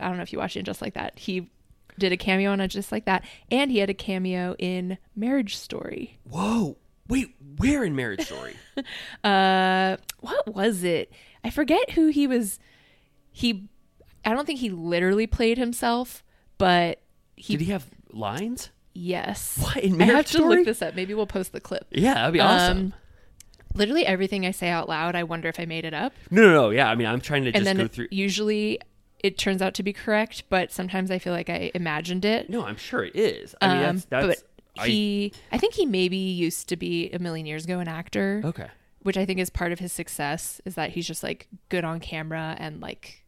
[0.02, 1.20] I don't know if you watched it just like that.
[1.20, 1.52] He
[2.00, 5.56] did a cameo on it just like that, and he had a cameo in Marriage
[5.56, 6.20] Story.
[6.24, 6.78] Whoa.
[7.10, 8.56] Wait, where in Marriage Story?
[9.24, 11.12] Uh, what was it?
[11.44, 12.60] I forget who he was.
[13.32, 13.70] He,
[14.26, 16.24] I don't think he literally played himself,
[16.58, 17.02] but
[17.36, 17.58] he.
[17.58, 18.70] Did he have lines?
[18.96, 19.58] yes.
[19.60, 20.58] What, in I have to Story?
[20.58, 20.94] look this up.
[20.96, 21.88] Maybe we'll post the clip.
[21.92, 22.78] Yeah, that'd be awesome.
[22.78, 22.94] Um,
[23.76, 26.14] Literally everything I say out loud, I wonder if I made it up.
[26.30, 26.70] no, no, no.
[26.70, 28.08] Yeah, I mean, I'm trying to and just then go through.
[28.12, 28.80] usually
[29.24, 32.52] it turns out to be correct, but sometimes I feel like I imagined it.
[32.52, 33.56] No, I'm sure it is.
[33.62, 34.26] I mean, Um, that's that's.
[34.28, 37.88] but I- he, I, think he maybe used to be a million years ago an
[37.88, 38.68] actor, okay.
[39.02, 42.00] which I think is part of his success is that he's just like good on
[42.00, 43.23] camera and like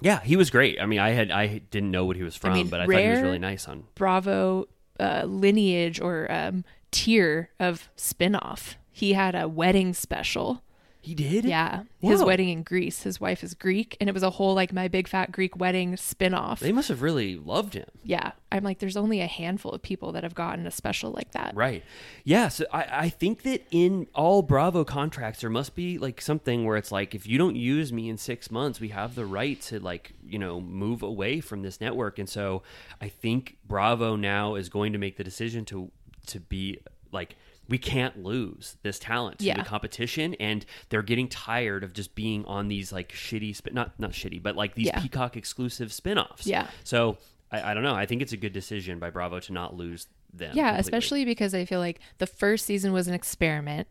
[0.00, 0.80] Yeah, he was great.
[0.80, 3.00] I mean, I had I didn't know what he was from, mean, but I thought
[3.00, 3.84] he was really nice on.
[3.94, 8.76] Bravo uh, lineage or um, tier of spin-off.
[8.92, 10.62] He had a wedding special.
[11.02, 11.44] He did.
[11.44, 11.84] Yeah.
[12.00, 13.02] His wedding in Greece.
[13.02, 15.96] His wife is Greek and it was a whole like my big fat Greek wedding
[15.96, 16.60] spin-off.
[16.60, 17.88] They must have really loved him.
[18.04, 18.32] yeah.
[18.52, 21.54] I'm like there's only a handful of people that have gotten a special like that.
[21.54, 21.84] Right.
[22.24, 22.48] Yeah.
[22.48, 26.76] So I, I think that in all Bravo contracts, there must be like something where
[26.76, 29.78] it's like, if you don't use me in six months, we have the right to
[29.78, 32.18] like, you know, move away from this network.
[32.18, 32.62] And so
[33.00, 35.92] I think Bravo now is going to make the decision to,
[36.26, 36.80] to be
[37.12, 37.36] like,
[37.70, 39.56] we can't lose this talent to Yeah.
[39.56, 43.98] the competition and they're getting tired of just being on these like shitty spin not
[43.98, 45.00] not shitty but like these Yeah.
[45.00, 46.68] peacock exclusive spin-offs Yeah.
[46.84, 47.16] so
[47.50, 50.06] I, I don't know i think it's a good decision by bravo to not lose
[50.32, 50.80] them Yeah, completely.
[50.80, 53.88] especially because I feel like the first season was an experiment.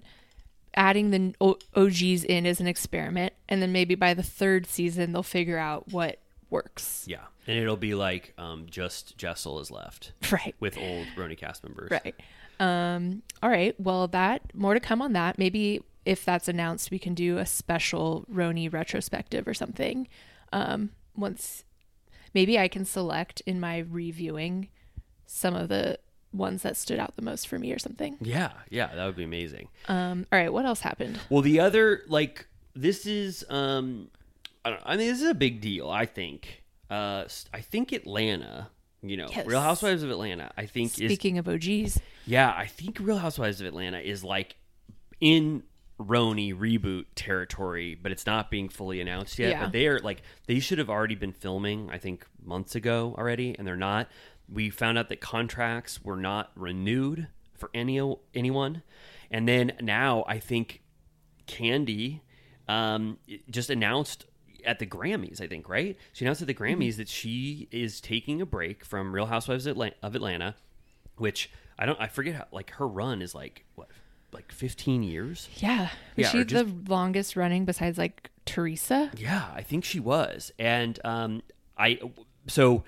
[0.75, 5.11] Adding the O- OGs in is an experiment, and then maybe by the third season
[5.11, 6.19] they'll figure out what
[6.51, 7.03] works.
[7.09, 10.55] Yeah, and it'll be like um, just Jessel is left Right.
[10.61, 11.89] with old RHONY cast members.
[11.91, 12.15] Right.
[12.59, 13.79] Um, all right.
[13.79, 15.37] Well, that more to come on that.
[15.37, 20.07] Maybe if that's announced, we can do a special RHONY retrospective or something.
[20.51, 21.63] Um, once,
[22.33, 24.69] maybe I can select in my reviewing
[25.25, 25.99] some of the
[26.33, 28.17] ones that stood out the most for me or something.
[28.21, 29.67] Yeah, yeah, that would be amazing.
[29.87, 30.51] Um, all right.
[30.51, 31.19] What else happened?
[31.29, 34.09] Well, the other like this is um,
[34.65, 34.81] I don't.
[34.85, 35.89] I mean, this is a big deal.
[35.89, 36.63] I think.
[36.89, 38.69] Uh, I think Atlanta.
[39.01, 39.45] You know, Yes.
[39.45, 40.51] Real Housewives of Atlanta.
[40.57, 44.55] I think is Speaking of OGs, Yeah, I think Real Housewives of Atlanta is like
[45.21, 45.63] in
[45.99, 49.49] RHONY reboot territory, but it's not being fully announced yet.
[49.49, 49.63] Yeah.
[49.63, 53.55] But they are like they should have already been filming, I think, months ago already,
[53.57, 54.07] and they're not.
[54.51, 58.01] We found out that contracts were not renewed for any
[58.33, 58.81] anyone,
[59.29, 60.81] and then now I think
[61.47, 62.21] Kandi
[62.67, 63.17] um,
[63.49, 64.25] just announced
[64.65, 65.97] at the Grammys, I think, right?
[66.13, 69.77] She announced at the Grammys that she is taking a break from Real Housewives of
[70.15, 70.55] Atlanta,
[71.17, 73.87] which I don't, I forget how, like her run is like, what,
[74.31, 75.49] like 15 years?
[75.57, 79.11] yeah, was Yeah, she just- the longest running besides like Teresa?
[79.17, 80.51] Yeah, I think she was.
[80.59, 81.41] And um,
[81.77, 81.99] I,
[82.47, 82.83] so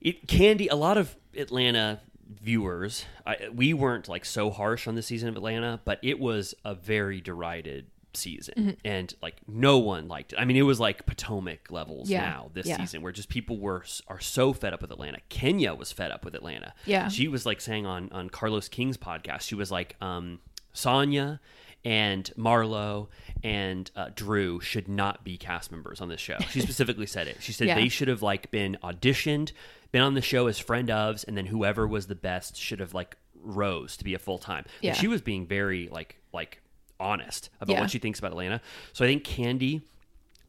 [0.00, 2.00] it Kandi, a lot of Atlanta
[2.42, 6.54] viewers, I, we weren't like so harsh on the season of Atlanta, but it was
[6.64, 8.70] a very derided season Mm-hmm.
[8.84, 10.38] and like no one liked it.
[10.40, 12.76] I mean, it was like Potomac levels Yeah, now this yeah.
[12.78, 15.18] season where just people were are so fed up with Atlanta.
[15.28, 16.74] Kenya was fed up with Atlanta.
[16.84, 17.08] Yeah.
[17.08, 20.40] She was like saying on on Carlos King's podcast, she was like um
[20.74, 21.38] Sanya
[21.84, 23.08] and Marlo
[23.44, 26.38] and uh, Drew should not be cast members on this show.
[26.50, 27.36] She specifically said it.
[27.40, 27.76] She said Yeah.
[27.76, 29.52] they should have like been auditioned,
[29.92, 32.92] been on the show as friend ofs, and then whoever was the best should have
[32.92, 34.64] like rose to be a full time.
[34.80, 34.94] Yeah.
[34.94, 36.60] She was being very like like
[36.98, 37.80] honest about Yeah.
[37.80, 38.60] what she thinks about Atlanta.
[38.92, 39.82] So I think Kandi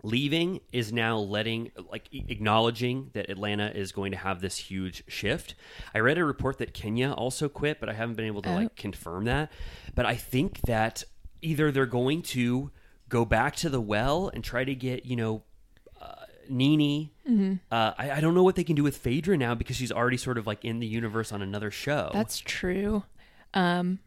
[0.04, 5.56] leaving is now letting like acknowledging that Atlanta is going to have this huge shift.
[5.94, 8.76] I read a report that Kenya also quit, but I haven't been able to like
[8.76, 9.52] confirm that.
[9.96, 11.04] But I think that
[11.42, 12.72] either they're going to
[13.10, 15.44] go back to the well and try to get, you know,
[16.02, 17.10] uh, NeNe.
[17.72, 20.18] Uh, I, I don't know what they can do with Phaedra now because she's already
[20.18, 22.12] sort of like in the universe on another show.
[22.14, 23.04] That's true.
[23.54, 24.00] Um,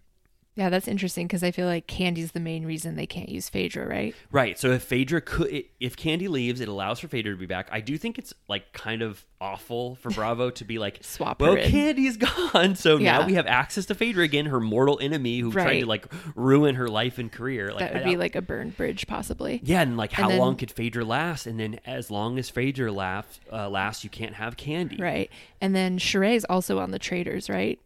[0.61, 3.89] yeah, that's interesting because I feel like Kandi's the main reason they can't use Phaedra,
[3.89, 4.15] right?
[4.31, 4.59] Right.
[4.59, 7.71] So if Phaedra could, if Kandi leaves, it allows for Phaedra to be back.
[7.73, 11.53] I do think it's like kind of awful for Bravo to be like, Swap well,
[11.53, 12.17] her in." Kandi's
[12.53, 15.87] gone, so now we have access to Phaedra again, her mortal enemy who tried to
[15.87, 17.71] like ruin her life and career.
[17.73, 19.63] Like that would I be like a burned bridge, possibly.
[19.65, 21.47] yeah, and like how then- long could Phaedra last?
[21.47, 25.01] And then as long as Phaedra laugh, uh, lasts, you can't have Kandi.
[25.01, 25.31] Right.
[25.63, 27.79] And then Sheree's also on the Traitors, right?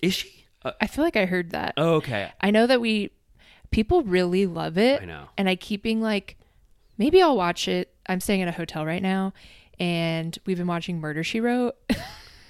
[0.00, 0.39] Is she?
[0.64, 1.74] Uh, I feel like I heard that.
[1.76, 2.32] oh, okay.
[2.40, 3.10] I know that we
[3.70, 5.02] people really love it.
[5.02, 5.24] I know.
[5.38, 6.36] And I keep being like,
[6.98, 7.94] maybe I'll watch it.
[8.06, 9.32] I'm staying at a hotel right now,
[9.78, 11.76] and we've been watching Murder She Wrote.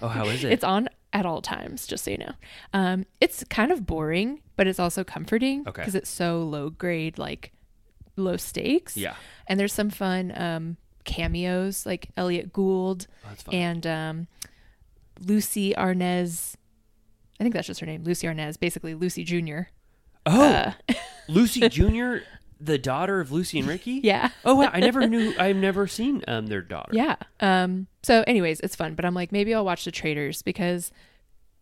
[0.03, 0.53] Oh, how is it?
[0.53, 2.33] it's on at all times, just so you know.
[2.73, 5.83] Um, it's kind of boring, but it's also comforting Okay.
[5.83, 7.53] because it's so low grade, like
[8.17, 8.97] low stakes.
[8.97, 9.15] Yeah.
[9.47, 14.27] And there's some fun um, cameos, like Elliott Gould Oh, and um,
[15.25, 16.55] Lucie Arnaz.
[17.41, 19.61] I think that's just her name, Lucie Arnaz, basically Lucy Jr.
[20.27, 20.73] Oh, Uh,
[21.29, 22.17] Lucy Jr.,
[22.61, 23.93] the daughter of Lucy and Ricky.
[24.05, 24.29] Yeah.
[24.45, 24.69] Oh, wow.
[24.71, 25.35] I never knew.
[25.39, 26.91] I've never seen um their daughter.
[26.93, 27.17] Yeah.
[27.41, 27.87] Um.
[28.03, 30.93] So, anyways, it's fun, but I'm like, maybe I'll watch The Traitors because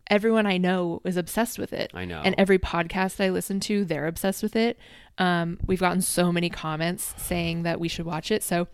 [0.07, 1.91] everyone I know is obsessed with it.
[1.93, 2.21] I know.
[2.25, 4.77] And every podcast I listen to, they're obsessed with it.
[5.17, 5.57] Um.
[5.65, 8.67] We've gotten so many comments saying that we should watch it, so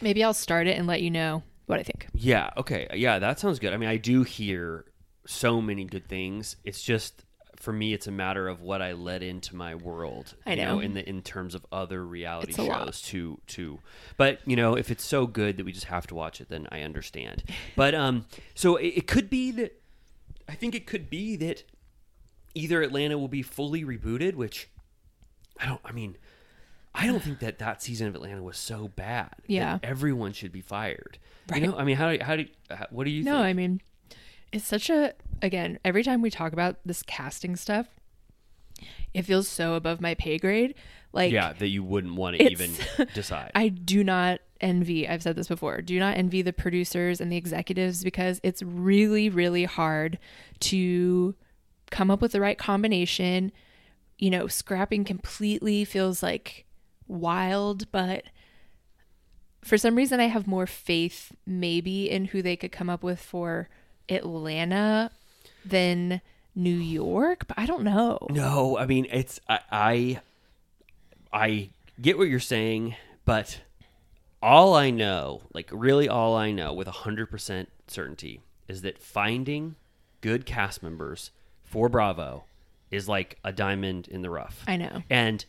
[0.00, 2.06] maybe I'll start it and let you know what I think.
[2.14, 2.50] Yeah.
[2.56, 2.86] Okay.
[2.94, 3.72] Yeah, that sounds good.
[3.72, 4.84] I mean, I do hear
[5.26, 6.56] so many good things.
[6.64, 7.24] It's just
[7.56, 10.34] for me, it's a matter of what I let into my world.
[10.44, 10.80] I you know.
[10.80, 13.78] in the in terms of other reality It's shows to to.
[14.16, 16.66] But you know, if it's so good that we just have to watch it, then
[16.70, 17.42] I understand.
[17.76, 19.80] But um, so it, it could be that.
[20.48, 21.62] I think it could be that
[22.54, 24.68] either Atlanta will be fully rebooted, which
[25.58, 25.80] I don't.
[25.84, 26.16] I mean.
[26.96, 29.30] I don't think that that season of Atlanta was so bad.
[29.38, 29.78] that Yeah.
[29.82, 31.18] everyone should be fired.
[31.50, 31.60] Right.
[31.60, 32.46] You know, I mean, how do how do
[32.90, 33.46] what do you No, think?
[33.46, 33.80] I mean,
[34.54, 35.12] it's such a
[35.42, 35.78] again.
[35.84, 37.88] Every time we talk about this casting stuff,
[39.12, 40.74] it feels so above my pay grade.
[41.12, 42.72] Like, yeah, that you wouldn't want to even
[43.14, 43.50] decide.
[43.54, 45.08] I do not envy.
[45.08, 45.80] I've said this before.
[45.80, 50.18] Do not envy the producers and the executives because it's really, really hard
[50.60, 51.34] to
[51.90, 53.52] come up with the right combination.
[54.18, 56.64] You know, scrapping completely feels like
[57.06, 58.24] wild, but
[59.62, 63.20] for some reason, I have more faith maybe in who they could come up with
[63.20, 63.68] for
[64.08, 65.10] Atlanta
[65.64, 66.20] than
[66.54, 67.46] New York.
[67.46, 68.18] But I don't know.
[68.30, 70.20] no, I mean it's I, I
[71.32, 73.60] I get what you're saying, but
[74.42, 79.76] all I know, like really all I know with 100% certainty is that finding
[80.20, 81.30] good cast members
[81.62, 82.44] for Bravo
[82.90, 84.62] is like a diamond in the rough.
[84.66, 85.02] I know.
[85.10, 85.44] And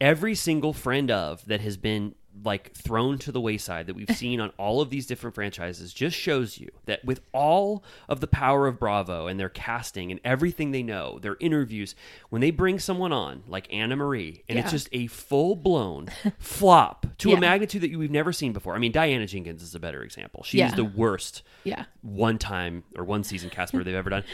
[0.00, 2.14] every single friend of that has been
[2.44, 6.16] like thrown to the wayside that we've seen on all of these different franchises just
[6.16, 10.70] shows you that with all of the power of Bravo and their casting and everything
[10.70, 11.94] they know, their interviews,
[12.30, 17.06] when they bring someone on like Anna Marie and it's just a full blown flop
[17.18, 17.36] to Yeah.
[17.36, 18.74] a magnitude that you, we've never seen before.
[18.74, 20.42] I mean, Diana Jenkins is a better example.
[20.42, 20.74] She's Yeah.
[20.74, 21.84] the worst Yeah.
[22.00, 24.24] one time or one season cast member they've ever done.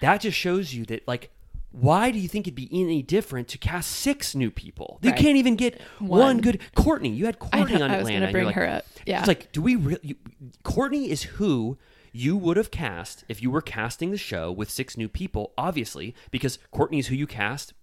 [0.00, 1.30] That just shows you that like
[1.70, 4.98] why do you think it'd be any different to cast six new people?
[5.02, 5.18] They Right.
[5.18, 6.08] can't even get one.
[6.20, 6.40] One.
[6.40, 7.10] good Courtney.
[7.10, 8.20] You had I Courtney know, on I was Atlanta.
[8.26, 8.84] gonna bring like- her up.
[9.06, 9.18] Yeah.
[9.20, 10.16] It's like, do we really?
[10.62, 11.78] Courtney is who
[12.12, 16.14] you would have cast if you were casting the show with six new people, obviously,
[16.30, 17.74] because Courtney is who you cast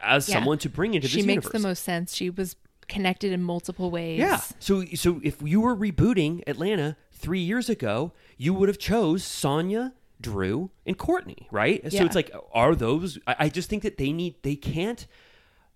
[0.00, 0.36] as Yeah.
[0.36, 1.44] someone to bring into she this universe.
[1.44, 2.14] She makes the most sense.
[2.14, 2.56] She was
[2.88, 4.18] connected in multiple ways.
[4.18, 4.40] Yeah.
[4.58, 9.92] So so if you were rebooting Atlanta three years ago, you would have chose Sanya,
[10.20, 11.80] Drew, and Courtney, right?
[11.92, 13.18] So it's like, are those?
[13.26, 15.06] I, I just think that they need they can't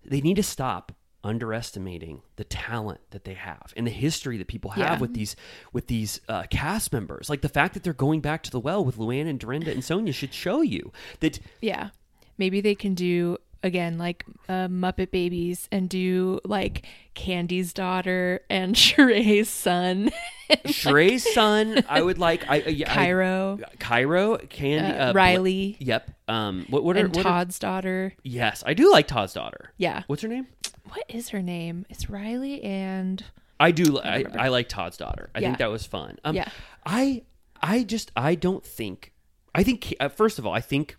[0.05, 4.71] they need to stop underestimating the talent that they have and the history that people
[4.71, 4.99] have Yeah.
[4.99, 5.35] with these
[5.73, 7.29] with these uh, cast members.
[7.29, 9.81] Like the fact that they're going back to the well with Luann and Dorinda and
[9.81, 11.89] Sonja should show you that Yeah.
[12.37, 18.75] Maybe they can do again like uh, Muppet Babies and do like Kandi's daughter and
[18.77, 20.11] Sheree's son,
[20.65, 21.83] Sheree's son.
[21.89, 25.77] I would like I, I yeah, I- Cairo, Cairo, Candy, Uh, uh, Riley.
[25.79, 26.11] Yep.
[26.27, 26.65] Um.
[26.69, 26.83] What?
[26.83, 28.13] What are, what are- Todd's daughter.
[28.23, 29.73] Yes, I do like Todd's daughter.
[29.77, 30.03] Yeah.
[30.07, 30.47] What's her name?
[30.89, 31.85] What is her name?
[31.89, 33.23] It's Riley and
[33.59, 33.83] I do.
[33.83, 35.29] li- I, I like Todd's daughter.
[35.35, 35.47] I Yeah.
[35.49, 36.17] think that was fun.
[36.23, 36.49] Um, Yeah.
[36.85, 37.23] I
[37.61, 39.11] I just I don't think.
[39.53, 40.95] I think uh, first of all, I think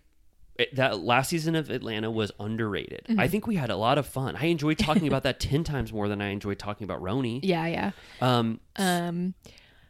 [0.61, 3.05] it- that last season of Atlanta was underrated.
[3.09, 3.19] Mm-hmm.
[3.19, 4.35] I think we had a lot of fun.
[4.35, 7.39] I enjoyed talking about that ten times more than I enjoyed talking about RHONY.
[7.43, 7.91] yeah, yeah.
[8.21, 8.59] Um.
[8.75, 9.33] Um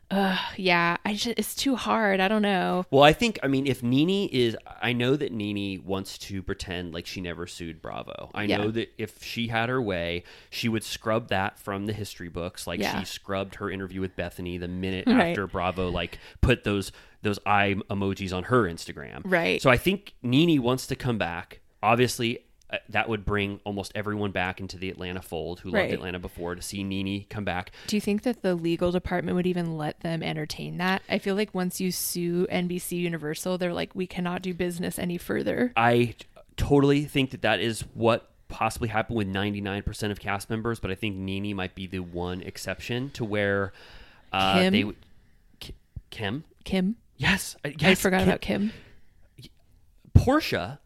[0.09, 2.19] uh, yeah, I just it's too hard.
[2.19, 2.85] I don't know.
[2.91, 6.93] Well, I think I mean if NeNe is, I know that NeNe wants to pretend
[6.93, 8.29] like she never sued Bravo.
[8.33, 8.57] I Yeah.
[8.57, 12.67] know that if she had her way, she would scrub that from the history books,
[12.67, 12.99] like Yeah.
[12.99, 15.29] she scrubbed her interview with Bethenny the minute Right.
[15.29, 19.21] after Bravo like put those those eye emojis on her Instagram.
[19.25, 19.61] Right.
[19.61, 21.59] So I think NeNe wants to come back.
[21.83, 22.39] Obviously.
[22.71, 26.55] uh, That would bring almost everyone back into the Atlanta fold who loved Atlanta before
[26.55, 27.71] to see NeNe come back.
[27.87, 31.01] Do you think that the legal department would even let them entertain that?
[31.09, 35.17] I feel like once you sue NBC Universal, they're like, we cannot do business any
[35.17, 35.73] further.
[35.75, 36.15] I
[36.55, 40.95] totally think that that is what possibly happened with 99% of cast members, but I
[40.95, 43.73] think NeNe might be the one exception to where
[44.31, 44.73] uh, Kim?
[44.73, 44.95] they would.
[46.09, 46.43] Kim?
[46.63, 47.55] Kim, Yes.
[47.63, 48.27] uh, I forgot Kim.
[48.27, 48.73] about Kim.
[50.17, 50.79] Porsha,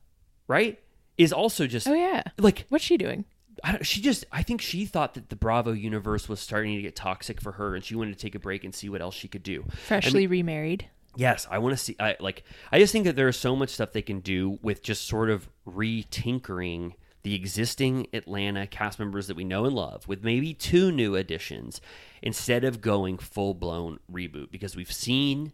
[0.47, 0.79] right?
[1.17, 3.23] Is also just Oh yeah, like what's she doing?
[3.63, 6.81] I don't, she just I think she thought that the Bravo universe was starting to
[6.81, 9.15] get toxic for her, and she wanted to take a break and see what else
[9.15, 9.63] she could do.
[9.71, 10.89] I Freshly mean, remarried.
[11.15, 11.95] Yes, I want to see.
[11.99, 12.43] I like.
[12.69, 15.29] I just think that there is so much stuff they can do with just sort
[15.29, 20.91] of re-tinkering the existing Atlanta cast members that we know and love, with maybe two
[20.91, 21.79] new additions,
[22.21, 24.51] instead of going full-blown reboot.
[24.51, 25.53] Because we've seen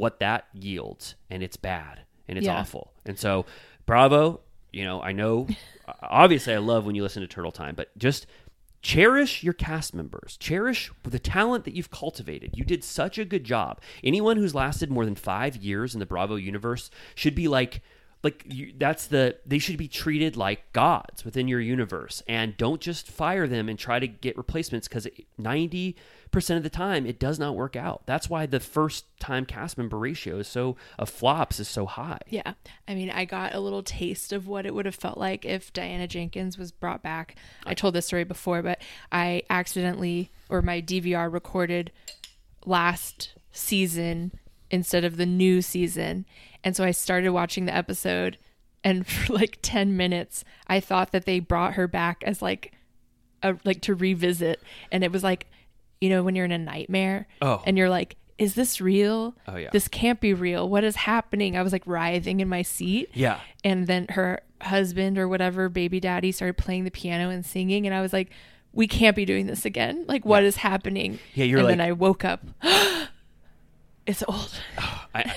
[0.00, 2.58] what that yields, and it's bad and it's Yeah.
[2.58, 2.92] awful.
[3.04, 3.44] And so,
[3.86, 4.40] Bravo.
[4.72, 5.46] You know, I know.
[6.02, 8.26] obviously, I love when you listen to Turtle Time, but just
[8.82, 10.36] cherish your cast members.
[10.38, 12.52] Cherish the talent that you've cultivated.
[12.56, 13.80] You did such a good job.
[14.02, 17.82] Anyone who's lasted more than five years in the Bravo universe should be like.
[18.22, 22.80] Like you, that's the they should be treated like gods within your universe, and don't
[22.80, 25.08] just fire them and try to get replacements because
[25.38, 25.96] ninety
[26.30, 28.02] percent of the time it does not work out.
[28.06, 32.20] That's why the first time cast member ratio is so of flops is so high.
[32.28, 32.54] Yeah.
[32.86, 35.72] I mean, I got a little taste of what it would have felt like if
[35.72, 37.36] Diana Jenkins was brought back.
[37.66, 41.90] I told this story before, but I accidentally, or my DVR recorded
[42.64, 44.32] last season
[44.70, 46.26] instead of the new season.
[46.62, 48.38] And so I started watching the episode,
[48.84, 52.72] and for like 10 minutes, I thought that they brought her back as like,
[53.42, 54.60] a, like to revisit.
[54.92, 55.46] And it was like,
[56.00, 57.62] you know, when you're in a nightmare Oh.
[57.66, 59.34] and you're like, is this real?
[59.46, 59.68] Oh, yeah.
[59.70, 60.66] This can't be real.
[60.66, 61.58] What is happening?
[61.58, 63.10] I was like writhing in my seat.
[63.12, 63.38] Yeah.
[63.62, 67.84] And then her husband or whatever, baby daddy, started playing the piano and singing.
[67.86, 68.30] And I was like,
[68.72, 70.06] we can't be doing this again.
[70.08, 71.18] Like, what is happening?
[71.34, 72.40] Yeah, you're and like- then I woke up.
[74.10, 74.50] it's old.
[75.14, 75.34] I,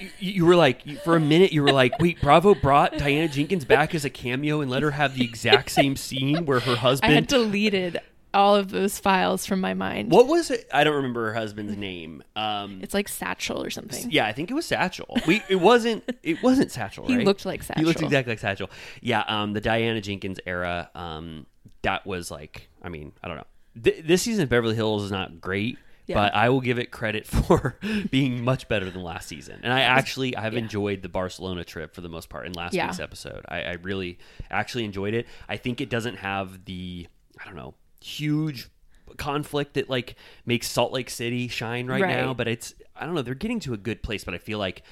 [0.00, 3.28] you, you were like you- for a minute you were like wait bravo brought diana
[3.28, 6.76] jenkins back as a cameo and let her have the exact same scene where her
[6.76, 7.10] husband.
[7.12, 7.98] I had deleted
[8.34, 10.10] all of those files from my mind.
[10.12, 14.10] what was it i don't remember her husband's name um It's like Satchel or something.
[14.10, 17.62] yeah i think it was satchel we it wasn't it wasn't satchel He looked like
[17.62, 17.80] Satchel.
[17.80, 18.68] he looked exactly like satchel
[19.00, 21.46] yeah um the diana jenkins era um
[21.82, 23.46] that was like i mean i don't know
[23.82, 26.14] Th- this season of beverly hills is not great Yeah.
[26.14, 27.78] But I will give it credit for
[28.10, 32.00] being much better than last season, and I actually I've enjoyed the Barcelona trip for
[32.00, 32.86] the most part in last Yeah.
[32.86, 33.44] week's episode.
[33.48, 34.18] I, I really
[34.50, 35.26] actually enjoyed it.
[35.48, 37.06] I think it doesn't have the
[37.40, 38.68] I don't know huge
[39.16, 42.16] conflict that like makes Salt Lake City shine right, Right.
[42.16, 44.58] now, but it's I don't know they're getting to a good place, but I feel
[44.58, 44.82] like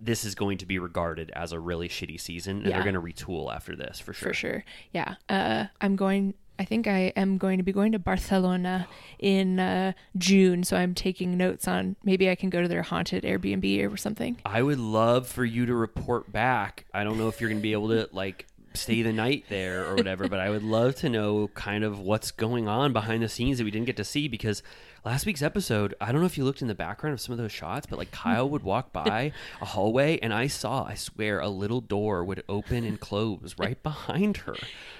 [0.00, 2.80] this is going to be regarded as a really shitty season, and Yeah.
[2.82, 4.28] they're going to retool after this for sure.
[4.30, 4.64] for sure.
[4.92, 5.14] Yeah.
[5.28, 6.34] Uh, I'm going.
[6.58, 8.86] I think I am going to be going to Barcelona
[9.18, 13.24] in uh, June, so I'm taking notes on maybe I can go to their haunted
[13.24, 14.38] Airbnb or something.
[14.46, 16.86] I would love for you to report back.
[16.94, 19.86] I don't know if you're going to be able to like stay the night there
[19.86, 23.28] or whatever, but I would love to know kind of what's going on behind the
[23.28, 24.62] scenes that we didn't get to see because
[25.04, 27.38] last week's episode, I don't know if you looked in the background of some of
[27.38, 31.40] those shots, but like Kyle would walk by a hallway and I saw, I swear,
[31.40, 34.56] a little door would open and close right behind her.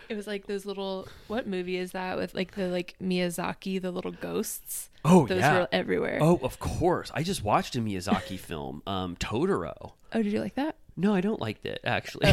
[0.09, 1.09] It was like those little.
[1.29, 4.91] What movie is that with like the like Miyazaki, the little ghosts?
[5.05, 5.61] Oh, those yeah.
[5.61, 6.19] were everywhere.
[6.21, 7.11] Oh, of course.
[7.15, 9.93] I just watched a Miyazaki film, um, Totoro.
[10.13, 10.77] Oh, did you like that?
[10.97, 12.33] No, I don't like it actually.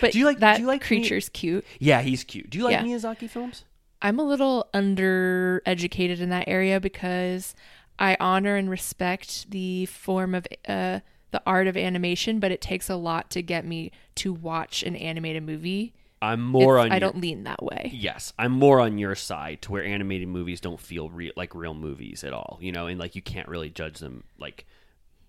[0.00, 1.64] But Do you like- that do you like creature's cute?
[1.80, 2.48] yeah, he's cute.
[2.50, 2.84] Do you like Yeah.
[2.84, 3.64] Miyazaki films?
[4.02, 7.54] I'm a little undereducated in that area because
[7.98, 11.00] I honor and respect the form of uh,
[11.32, 14.96] the art of animation, but it takes a lot to get me to watch an
[14.96, 15.92] animated movie.
[16.22, 17.90] I'm more It's- on I your- don't lean that way.
[17.94, 21.74] Yes, I'm more on your side to where animated movies don't feel real like real
[21.74, 24.66] movies at all, you know, and like you can't really judge them like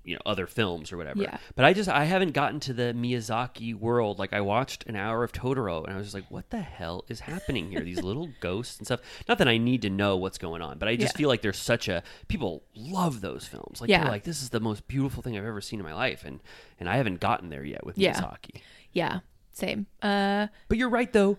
[0.04, 1.22] you know other films or whatever.
[1.22, 1.38] Yeah.
[1.56, 4.20] But I just I haven't gotten to the Miyazaki world.
[4.20, 7.06] Like I watched an hour of Totoro and I was just like, what the hell
[7.08, 7.82] is happening here?
[7.82, 9.00] These little ghosts and stuff.
[9.28, 11.18] Not that I need to know what's going on, but I just Yeah.
[11.20, 13.82] feel like there's such a people love those films.
[13.82, 14.04] Like Yeah.
[14.04, 16.40] they're like this is the most beautiful thing I've ever seen in my life, and
[16.80, 18.14] and I haven't gotten there yet with Yeah.
[18.14, 18.62] Miyazaki.
[18.94, 19.20] Yeah,
[19.54, 19.88] same.
[20.02, 21.38] Uh, But you're right though,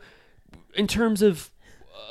[0.75, 1.51] in terms of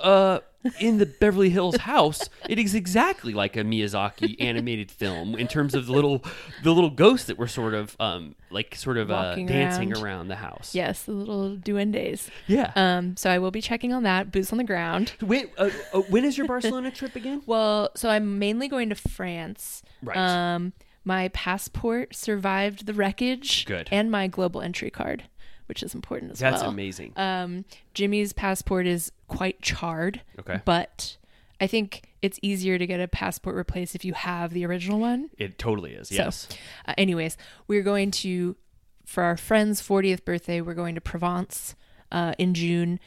[0.02, 0.40] uh
[0.80, 5.74] in the Beverly Hills house, it is exactly like a Miyazaki animated film in terms
[5.74, 6.24] of the little
[6.62, 10.04] the little ghosts that were sort of um like sort of uh, dancing around.
[10.04, 10.76] around the house.
[10.76, 12.30] yes, the little duendes.
[12.46, 12.72] Yeah.
[12.76, 14.32] Um, so I will be checking on that.
[14.32, 15.14] Boots on the ground.
[15.22, 17.42] When, uh, uh, when is your Barcelona trip again?
[17.48, 19.82] Well, so I'm mainly going to France.
[20.04, 20.16] Right.
[20.16, 20.74] Um,
[21.04, 23.66] my passport survived the wreckage.
[23.66, 23.90] Good.
[23.92, 25.24] And my global entry card,
[25.72, 26.64] which is important as That's well.
[26.64, 27.14] That's amazing.
[27.16, 27.64] Um,
[27.94, 30.20] Jimmy's passport is quite charred.
[30.38, 30.60] Okay.
[30.66, 31.16] But
[31.62, 35.30] I think it's easier to get a passport replaced if you have the original one.
[35.38, 36.12] it totally is.
[36.12, 36.50] Yes.
[36.50, 36.58] So,
[36.90, 37.38] uh, anyways,
[37.70, 38.58] we're going to,
[39.06, 41.76] for our friend's 40th birthday, we're going to Provence
[42.12, 43.00] uh, in June.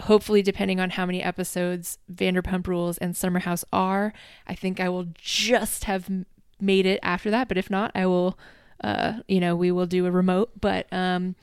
[0.00, 4.12] Hopefully, depending on how many episodes Vanderpump Rules and Summer House are,
[4.48, 6.10] I think I will just have
[6.60, 7.46] made it after that.
[7.46, 8.36] But if not, I will,
[8.82, 10.50] uh, you know, we will do a remote.
[10.60, 11.36] But um,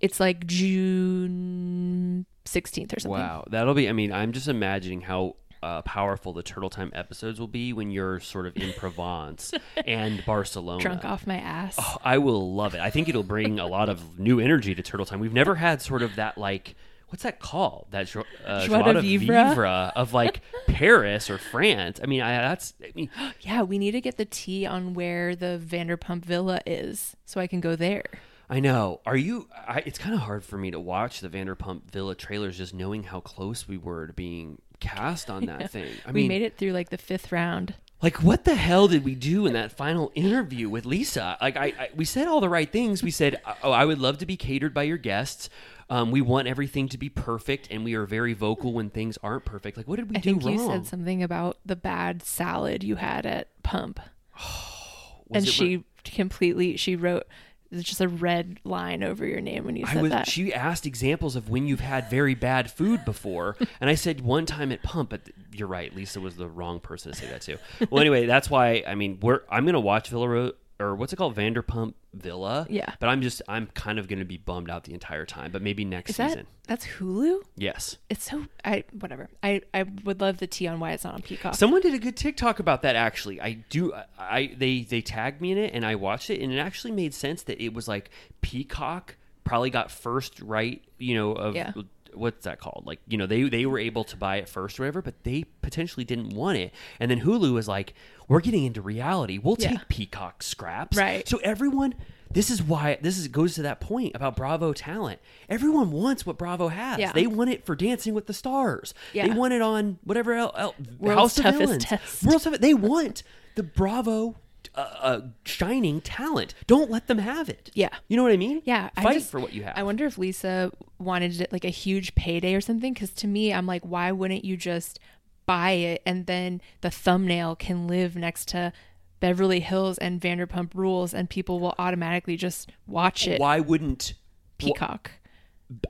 [0.00, 3.20] it's like June 16th or something.
[3.20, 3.88] Wow, that'll be.
[3.88, 7.90] I mean, I'm just imagining how uh, powerful the Turtle Time episodes will be when
[7.90, 9.52] you're sort of in Provence
[9.86, 10.80] and Barcelona.
[10.80, 11.76] Drunk off my ass.
[11.78, 12.80] Oh, I will love it.
[12.80, 15.20] I think it'll bring a lot of new energy to Turtle Time.
[15.20, 16.74] We've never had sort of that like
[17.08, 17.86] what's that called?
[17.90, 18.14] That
[18.46, 19.66] uh, Joie de vivre?
[19.66, 22.00] of like Paris or France.
[22.02, 25.36] I mean, I, that's I mean, Yeah, we need to get the tea on where
[25.36, 28.04] the Vanderpump Villa is so I can go there.
[28.50, 29.00] I know.
[29.06, 29.48] Are you?
[29.56, 33.04] I, it's kind of hard for me to watch the Vanderpump Villa trailers, just knowing
[33.04, 35.92] how close we were to being cast on that thing.
[36.04, 37.74] I mean we mean, made it through like the fifth round.
[38.02, 41.38] like what the hell did we do in that final interview with Lisa?
[41.40, 43.02] Like, I, I we said all the right things.
[43.04, 45.48] We said, "Oh, I would love to be catered by your guests."
[45.88, 49.44] Um, we want everything to be perfect, and we are very vocal when things aren't
[49.44, 49.76] perfect.
[49.76, 50.52] Like, what did we I do think wrong?
[50.54, 54.00] you said something about the bad salad you had at Pump.
[55.30, 57.26] and re- she completely she wrote
[57.70, 60.10] there's just a red line over your name when you I said was.
[60.10, 60.28] that.
[60.28, 64.44] She asked examples of when you've had very bad food before, and I said one
[64.46, 65.10] time at Pump.
[65.10, 67.58] But you're right, Lisa was the wrong person to say that too.
[67.90, 68.82] Well, anyway, that's why.
[68.86, 69.42] I mean, we're.
[69.50, 72.66] I'm gonna watch Villa Ro- or what's it called, Vanderpump Villa.
[72.70, 72.94] Yeah.
[72.98, 73.42] But I'm just.
[73.48, 75.50] I'm kind of gonna be bummed out the entire time.
[75.52, 76.46] But maybe next Is that season.
[76.66, 77.42] that's Hulu?
[77.56, 77.98] Yes.
[78.08, 79.28] It's so I whatever.
[79.42, 81.54] I I would love the tea on why it's not on Peacock.
[81.54, 82.96] Someone did a good TikTok about that.
[82.96, 83.92] Actually, I do.
[84.18, 87.14] I they they tagged me in it, and I watched it, and it actually made
[87.14, 88.10] sense that it was like
[88.40, 90.82] Peacock probably got first right.
[90.98, 91.72] You know of Yeah.
[92.14, 92.84] What's that called?
[92.86, 95.44] Like you know they they were able to buy it first or whatever, but they
[95.62, 96.72] potentially didn't want it.
[96.98, 97.94] And then Hulu is like,
[98.28, 99.38] we're getting into reality.
[99.38, 99.70] We'll Yeah.
[99.70, 100.96] take Peacock scraps.
[100.96, 101.28] Right.
[101.28, 101.94] So everyone.
[102.32, 105.18] This is why this is goes to that point about Bravo talent.
[105.48, 107.00] Everyone wants what Bravo has.
[107.00, 107.10] Yeah.
[107.10, 108.94] They want it for Dancing with the Stars.
[109.12, 110.54] They want it on whatever else.
[110.56, 111.84] el House of Villains.
[111.86, 112.22] Test.
[112.22, 112.62] World's Toughest.
[112.62, 113.24] They want
[113.56, 114.36] the Bravo
[114.74, 116.54] uh, uh, shining talent.
[116.66, 117.70] Don't let them have it.
[117.74, 117.90] Yeah.
[118.08, 118.62] You know what I mean?
[118.64, 119.76] Yeah, I Fight just- for what you have.
[119.76, 122.92] I wonder if Lisa wanted it like a huge payday or something.
[122.92, 124.98] Because to me, I'm like, why wouldn't you just
[125.46, 128.72] buy it and then the thumbnail can live next to
[129.18, 133.38] Beverly Hills and Vanderpump Rules, and people will automatically just watch it.
[133.38, 134.14] Why wouldn't
[134.56, 135.10] Peacock.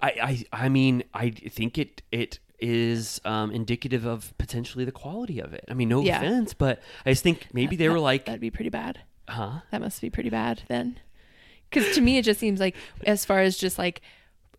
[0.03, 5.41] I, I I mean I think it it is um, indicative of potentially the quality
[5.41, 5.65] of it.
[5.69, 6.19] I mean, no Yeah.
[6.23, 9.01] offense, but I just think maybe they were like, That'd be pretty bad.
[9.29, 9.61] huh?
[9.71, 10.99] That must be pretty bad then.
[11.71, 14.01] Because to me, it just seems like, as far as just like,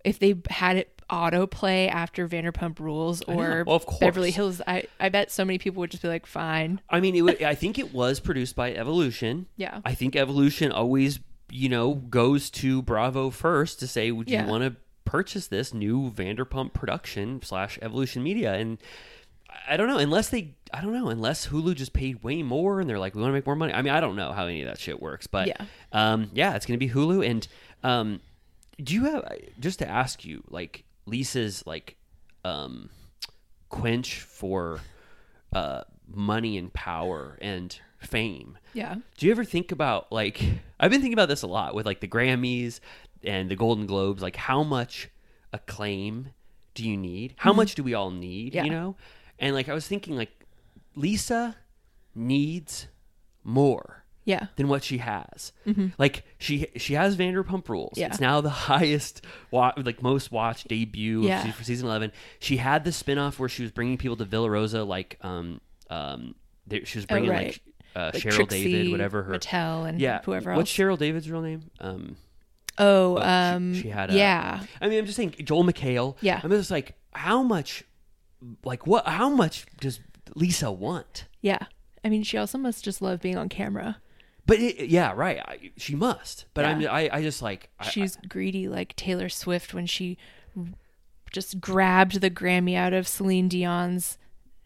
[0.05, 3.83] if they had it autoplay after Vanderpump Rules or Well.
[3.99, 6.79] Beverly Hills, I, I bet so many people would just be like, fine.
[6.89, 9.47] I mean, it would, I think it was produced by Evolution.
[9.57, 9.81] Yeah.
[9.83, 11.19] I think Evolution always,
[11.51, 14.45] you know, goes to Bravo first to say, would Yeah.
[14.45, 14.75] you want to
[15.11, 18.53] purchase this new Vanderpump production slash Evolution Media?
[18.53, 18.77] And
[19.67, 22.89] I don't know, unless they, I don't know, unless Hulu just paid way more and
[22.89, 23.73] they're like, we want to make more money.
[23.73, 25.65] I mean, I don't know how any of that shit works, but Yeah.
[25.91, 27.25] um, yeah, it's going to be Hulu.
[27.29, 27.47] And
[27.83, 28.21] um,
[28.81, 31.95] do you have, just to ask you, like, Lisa's, like,
[32.45, 32.89] um,
[33.69, 34.79] quench for
[35.53, 38.57] uh, money and power and fame.
[38.73, 38.95] Yeah.
[39.17, 40.41] Do you ever think about like
[40.79, 42.79] I've been thinking about this a lot with like the Grammys
[43.23, 45.09] and the Golden Globes, like how much
[45.53, 46.29] acclaim
[46.73, 47.33] do you need?
[47.37, 48.63] How much do we all need, Yeah.
[48.63, 48.95] you know?
[49.39, 50.31] And like I was thinking like
[50.95, 51.55] Lisa
[52.15, 52.87] needs
[53.43, 54.47] more Yeah.
[54.55, 55.51] than what she has.
[55.97, 57.93] Like she she has Vanderpump Rules.
[57.97, 58.07] Yeah.
[58.07, 61.47] It's now the highest wa- like most watched debut Yeah.
[61.47, 62.11] of, for season 11.
[62.39, 65.59] She had the spin-off where she was bringing people to Villa Rosa like um
[65.89, 66.35] um
[66.67, 67.47] they, she was bringing Oh, right.
[67.47, 67.61] like
[67.95, 70.71] uh, Like Cheryl Trixie David whatever her Mattel and yeah whoever What's.
[70.71, 71.63] Cheryl David's real name?
[71.79, 72.15] Um
[72.77, 74.61] Oh, she- um, she, had a, yeah.
[74.79, 76.15] I mean I'm just saying Joel McHale.
[76.21, 76.39] Yeah.
[76.43, 77.83] I'm just like how much
[78.63, 79.99] like what how much does
[80.35, 81.25] Lisa want?
[81.41, 81.65] Yeah.
[82.03, 83.97] I mean, she also must just love being on camera.
[84.47, 85.39] But it, yeah, right.
[85.39, 86.45] I, she must.
[86.55, 90.17] But I'm I, I just like I, She's greedy like Taylor Swift when she
[91.31, 94.17] just grabbed the Grammy out of Celine Dion's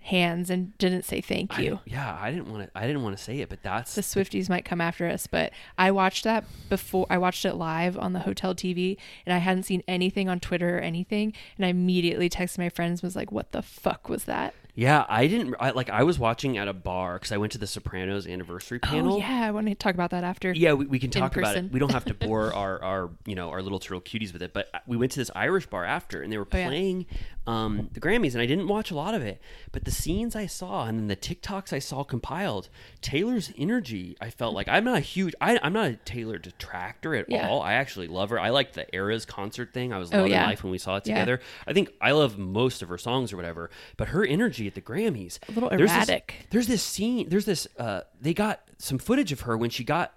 [0.06, 1.80] hands and didn't say thank I- you.
[1.86, 2.78] yeah, I didn't want to.
[2.78, 5.52] I didn't want to say it, but that's the Swifties might come after us, but
[5.78, 9.64] I watched that before I watched it live on the hotel TV and I hadn't
[9.64, 13.52] seen anything on Twitter or anything and I immediately texted my friends was like what
[13.52, 14.54] the fuck was that?
[14.76, 15.06] Yeah.
[15.10, 15.90] I didn't I, like.
[15.90, 19.16] I was watching at a bar because I went to the Sopranos anniversary panel.
[19.16, 20.52] Oh yeah, I want to talk about that after.
[20.54, 21.66] Yeah, we, we can talk about person.
[21.68, 21.72] it.
[21.72, 24.54] We don't have to bore our, our you know our little turtle cuties with it.
[24.54, 26.68] But we went to this Irish bar after, and they were Oh, yeah.
[26.68, 27.06] playing
[27.48, 29.42] um, the Grammys, and I didn't watch a lot of it.
[29.72, 32.70] But the scenes I saw and then the TikToks I saw compiled,
[33.02, 35.34] Taylor's energy, I felt like I'm not a huge.
[35.42, 37.48] I, I'm not a Taylor detractor at Yeah.
[37.50, 37.62] all.
[37.62, 38.40] I actually love her.
[38.40, 39.92] I liked the Eras concert thing.
[39.94, 40.46] I was Oh, loving yeah.
[40.48, 41.40] life when we saw it together.
[41.68, 43.70] I think I love most of her songs or whatever.
[43.98, 46.48] But her energy at the Grammys, A little there's this- erratic.
[46.52, 50.14] there's this scene there's this uh they got some footage of her when she got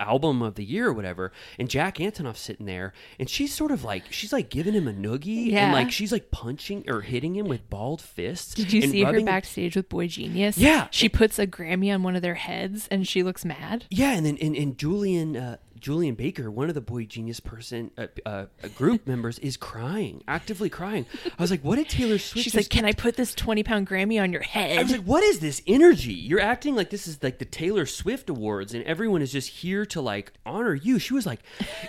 [0.00, 3.82] album of the year or whatever and jack antonoff's sitting there and she's sort of
[3.82, 7.48] like she's like giving him a noogie and like she's like punching or hitting him
[7.48, 10.56] with bald fists Did you see her backstage with Boy Genius?
[10.56, 10.86] Yeah.
[10.92, 13.86] She puts a Grammy on one of their heads and she looks mad.
[13.90, 17.90] yeah and then and, and julien uh Julien Baker, one of the Boy Genius person
[17.96, 21.06] uh, uh, group members, is crying, actively crying.
[21.38, 22.44] I was like, what did Taylor Swift?
[22.44, 25.02] She's like, "Can I put this twenty pound Grammy on your head?" I was like,
[25.02, 26.12] what is this energy?
[26.12, 29.86] You're acting like this is like the Taylor Swift Awards and everyone is just here
[29.86, 30.98] to like honor you.
[30.98, 31.40] She was like,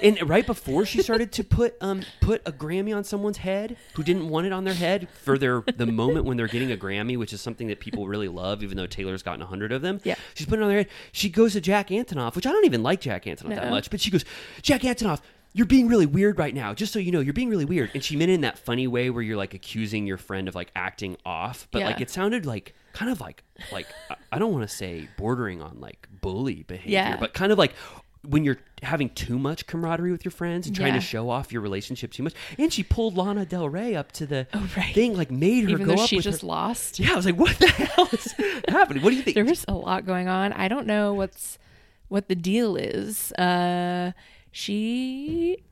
[0.02, 4.04] and right before she started to put um put a Grammy on someone's head who
[4.04, 7.18] didn't want it on their head for their the moment when they're getting a Grammy,
[7.18, 10.00] which is something that people really love, even though Taylor's gotten a hundred of them.
[10.04, 10.16] Yeah.
[10.34, 10.90] She's putting it on their head.
[11.12, 13.72] She goes to Jack Antonoff, which I don't even like Jack Antonoff that No.
[13.80, 14.26] Much, but she goes,
[14.62, 15.22] Jack Antonoff.
[15.52, 16.76] You're being really weird right now.
[16.76, 17.90] Just so you know, you're being really weird.
[17.96, 20.54] And she meant it in that funny way where you're like accusing your friend of
[20.54, 23.88] like acting off, but like it sounded like kind of like like
[24.32, 27.18] I- don't want to say bordering on like bully behavior, Yeah.
[27.18, 27.74] but kind of like
[28.28, 31.00] when you're having too much camaraderie with your friends and trying Yeah.
[31.00, 32.36] to show off your relationship too much.
[32.60, 34.94] And she pulled Lana Del Rey up to the Oh, right.
[34.94, 36.48] thing, like made her even go though up she with just her.
[36.48, 37.00] lost.
[37.00, 38.36] Yeah, I was like, what the hell is
[38.68, 39.02] happening?
[39.02, 39.34] What do you think?
[39.34, 40.54] There was a lot going on.
[40.54, 41.58] I don't know what's
[42.10, 43.32] what the deal is.
[43.34, 44.12] Uh,
[44.52, 45.64] she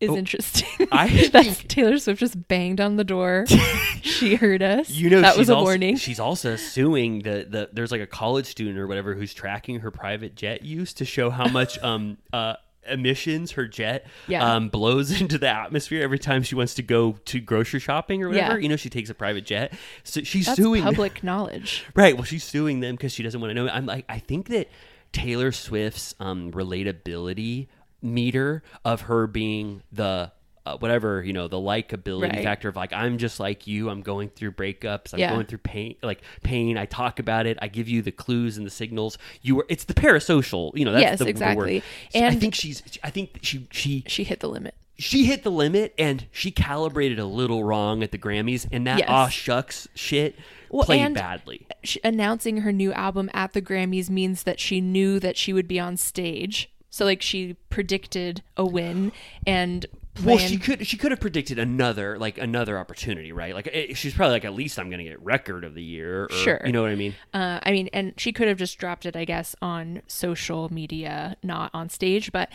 [0.00, 0.88] is Oh, interesting.
[0.92, 3.44] I That's think- Taylor Swift just banged on the door.
[4.02, 4.90] she heard us.
[4.90, 5.96] You know, that she's was a also, warning.
[5.96, 9.90] She's also suing the, the there's like a college student or whatever who's tracking her
[9.90, 12.54] private jet use to show how much um uh
[12.88, 14.56] emissions her jet Yeah.
[14.56, 18.28] um blows into the atmosphere every time she wants to go to grocery shopping or
[18.28, 18.54] whatever.
[18.54, 18.62] Yeah.
[18.62, 19.72] You know, she takes a private jet.
[20.02, 21.84] So she's That's suing public knowledge.
[21.94, 22.16] Right.
[22.16, 23.68] Well, she's suing them because she doesn't want to know.
[23.68, 24.68] I'm like, I think that
[25.12, 27.68] Taylor Swift's um, relatability
[28.00, 30.32] meter of her being the
[30.64, 32.44] uh, whatever you know the likability Right.
[32.44, 33.90] factor of like I'm just like you.
[33.90, 35.12] I'm going through breakups.
[35.12, 35.32] I'm Yeah.
[35.34, 36.78] going through pain, like pain.
[36.78, 37.58] I talk about it.
[37.60, 39.18] I give you the clues and the signals.
[39.42, 39.66] You were.
[39.68, 40.70] It's the parasocial.
[40.76, 40.92] You know.
[40.92, 41.74] That's Yes, the, the exactly.
[41.76, 41.82] word.
[42.10, 42.80] So I think she's.
[43.02, 44.74] I think she she She hit the limit.
[44.98, 48.98] she hit the limit and she calibrated a little wrong at the Grammys and that
[49.00, 49.08] Yes.
[49.08, 50.36] aw shucks shit
[50.72, 51.66] Well, played badly.
[52.02, 55.78] Announcing her new album at the Grammys means that she knew that she would be
[55.78, 56.70] on stage.
[56.90, 59.12] So like she predicted a win
[59.46, 59.86] and
[60.24, 63.54] Well, she could she could have predicted another like another opportunity, right?
[63.54, 66.24] Like eh, she's probably like at least I'm going to get record of the year,
[66.24, 66.60] or, Sure.
[66.64, 67.14] You know what I mean?
[67.32, 71.36] Uh, I mean, and she could have just dropped it, I guess, on social media,
[71.42, 72.32] not on stage.
[72.32, 72.50] But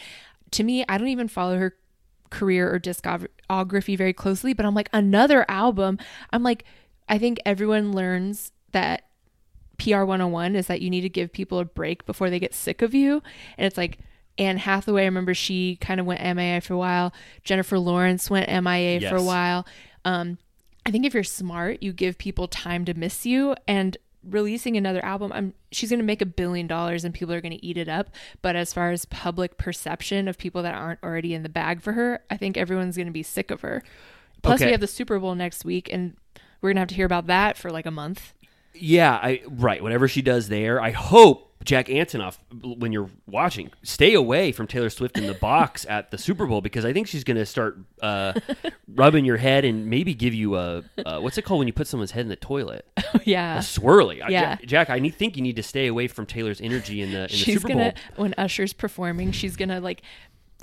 [0.51, 1.76] to me, I don't even follow her
[2.30, 4.53] career or discography very closely.
[4.53, 5.97] But I'm like, another album.
[6.32, 6.63] I'm like,
[7.09, 9.03] I think everyone learns that
[9.77, 12.81] PR 101 is that you need to give people a break before they get sick
[12.81, 13.21] of you.
[13.57, 13.99] And it's like,
[14.39, 17.11] Anne Hathaway, I remember she kind of went MIA for a while.
[17.43, 19.65] Jennifer Lawrence went MIA for a while.
[20.05, 20.37] Um,
[20.85, 23.55] I think if you're smart, you give people time to miss you.
[23.67, 27.41] And releasing another album, I'm she's going to make a billion dollars and people are
[27.41, 28.09] going to eat it up.
[28.43, 31.93] But as far as public perception of people that aren't already in the bag for
[31.93, 33.81] her, I think everyone's going to be sick of her.
[34.43, 34.67] Plus, Okay.
[34.67, 36.15] we have the Super Bowl next week, and
[36.61, 38.33] we're going to have to hear about that for like a month.
[38.73, 39.81] Yeah, I right.
[39.81, 44.89] Whatever she does there, I hope Jack Antonoff, when you're watching, stay away from Taylor
[44.89, 47.77] Swift in the box at the Super Bowl because I think she's going to start
[48.01, 48.33] uh,
[48.87, 51.87] rubbing your head and maybe give you a uh, what's it called when you put
[51.87, 52.85] someone's head in the toilet?
[53.25, 53.57] yeah.
[53.57, 54.17] A swirly.
[54.17, 54.29] Yeah.
[54.29, 57.17] Jack, Jack, I need, think you need to stay away from Taylor's energy in the
[57.17, 57.93] in the she's Super gonna Bowl.
[58.15, 60.03] when Usher's performing, she's gonna like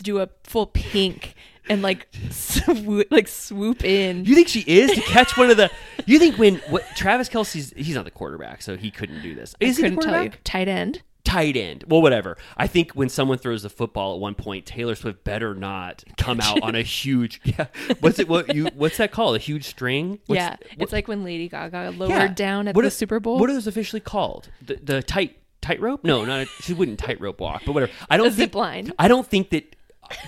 [0.03, 1.35] do a full pink
[1.69, 4.25] and like swoop, like swoop in.
[4.25, 5.71] You think she is to catch one of the?
[6.07, 9.55] You think when what Travis Kelce's he's not the quarterback, so he couldn't do this.
[9.61, 10.19] Is he the couldn't tell you.
[10.31, 10.41] quarterback?
[10.45, 11.03] Tight end.
[11.25, 11.85] Tight end.
[11.89, 12.37] Well, whatever.
[12.57, 16.39] I think when someone throws the football at one point, Taylor Swift better not come
[16.41, 17.41] out on a huge.
[17.45, 17.67] Yeah.
[18.01, 18.29] What's it?
[18.29, 18.67] What you?
[18.75, 19.35] What's that called?
[19.37, 20.19] A huge string?
[20.27, 22.29] What's- yeah, what- it's like when Lady Gaga lowered yeah.
[22.29, 23.39] down at What the are- Super Bowl.
[23.39, 24.49] What are those officially called?
[24.67, 26.05] The, the tight tightrope?
[26.05, 26.41] No, not.
[26.43, 27.93] a, she wouldn't tightrope walk, but whatever.
[28.11, 28.51] I don't A think.
[28.51, 28.93] zip line.
[28.99, 29.75] I don't think that.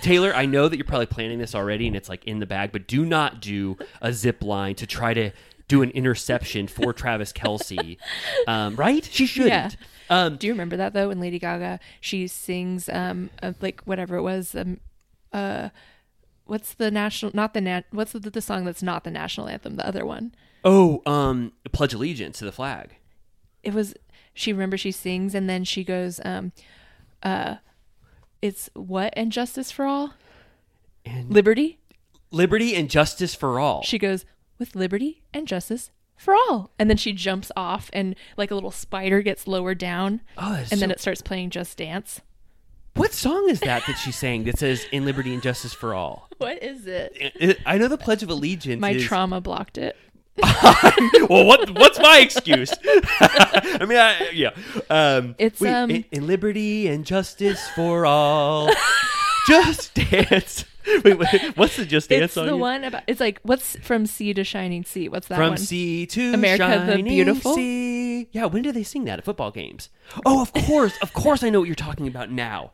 [0.01, 2.71] Taylor, I know that you're probably planning this already and it's like in the bag,
[2.71, 5.31] but do not do a zip line to try to
[5.67, 7.97] do an interception for Travis Kelce.
[8.47, 9.03] Um, right?
[9.03, 9.49] She shouldn't.
[9.49, 9.69] Yeah.
[10.09, 11.09] Um, Do you remember that though?
[11.09, 14.79] When Lady Gaga she sings um uh, like whatever it was um
[15.33, 15.69] uh
[16.45, 19.75] what's the national not the nat what's the, the song that's not the national anthem
[19.75, 22.95] the other one oh, um, pledge allegiance to the flag.
[23.63, 23.93] it was
[24.33, 26.51] she remember she sings and then she goes um
[27.23, 27.55] uh
[28.47, 30.13] it's what and justice for all
[31.05, 31.79] And liberty
[32.31, 33.83] liberty and justice for all.
[33.83, 34.25] she goes
[34.57, 38.71] with liberty and justice for all and then she jumps off and like a little
[38.71, 42.21] spider gets lowered down Oh, and then it starts playing just dance
[42.95, 46.27] what song is that that she sang that says "In liberty and justice for all"?
[46.39, 48.81] what is it I- I know the Pledge of Allegiance.
[48.81, 49.95] my is, trauma blocked it
[51.29, 52.71] well, what what's my excuse?
[53.19, 54.51] I mean, I, yeah.
[54.89, 58.69] Um, It's, um, in, in liberty and justice for all.
[59.47, 60.65] Just dance.
[61.05, 62.45] wait, wait, what's the Just Dance It's song?
[62.47, 62.59] the again?
[62.59, 63.03] one about.
[63.07, 65.07] It's like what's from sea to shining sea.
[65.09, 65.57] What's that From one?
[65.57, 67.55] sea to America the Beautiful?
[67.55, 68.27] sea.
[68.31, 69.89] Yeah, when do they sing that at football games?
[70.25, 72.71] Oh, of course, of course, I know what you're talking about now.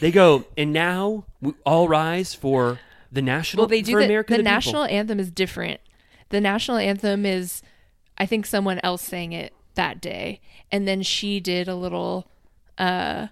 [0.00, 2.78] They go, and now we all rise for
[3.10, 3.62] the national.
[3.62, 5.80] well, they do for the, America the the national anthem is different.
[6.32, 7.62] The national anthem is,
[8.18, 10.40] I think someone else sang it that day,
[10.72, 12.26] and then she did a little,
[12.78, 13.28] uh,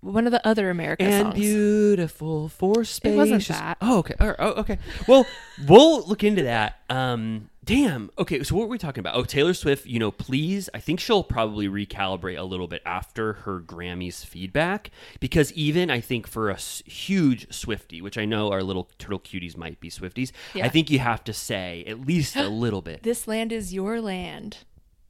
[0.00, 1.34] one of the other America and songs.
[1.34, 3.12] beautiful for space.
[3.12, 3.78] It wasn't that.
[3.80, 4.14] Oh, okay.
[4.20, 4.78] Oh, okay.
[5.08, 5.26] Well,
[5.66, 6.78] we'll look into that.
[6.88, 8.10] Um, damn.
[8.18, 8.42] Okay.
[8.42, 9.14] So what were we talking about?
[9.16, 9.86] Oh, Taylor Swift.
[9.86, 10.70] You know, please.
[10.72, 14.90] I think she'll probably recalibrate a little bit after her Grammys feedback
[15.20, 19.56] because even I think for a huge Swifty, which I know our little turtle cuties
[19.56, 23.02] might be Swifties, I think you have to say at least a little bit.
[23.02, 24.58] this land is your land.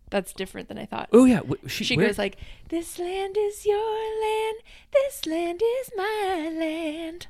[0.09, 1.09] That's different than I thought.
[1.13, 1.41] Oh yeah.
[1.67, 2.37] She, she goes like,
[2.69, 3.77] "This land is your
[4.23, 4.57] land.
[4.93, 7.27] This land is my land."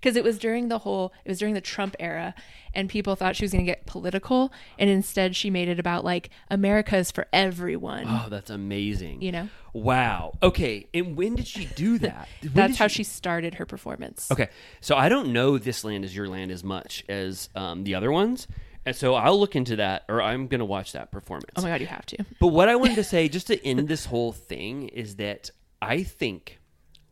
[0.00, 2.34] Because it was during the whole, it was during the Trump era,
[2.74, 6.04] and people thought she was going to get political, and instead she made it about
[6.04, 8.04] like America is for everyone.
[8.06, 9.22] Oh, that's amazing.
[9.22, 9.48] You know?
[9.72, 10.38] Wow.
[10.42, 10.86] Okay.
[10.94, 12.28] And when did she do that?
[12.42, 14.30] That's how she started her performance.
[14.30, 14.48] Okay,
[14.80, 18.12] so I don't know this land is your land as much as um, the other
[18.12, 18.46] ones,
[18.86, 21.50] and so I'll look into that, or I'm gonna watch that performance.
[21.56, 22.24] Oh my god, you have to.
[22.40, 25.50] But what I wanted to say, just to end this whole thing, is that
[25.82, 26.57] I think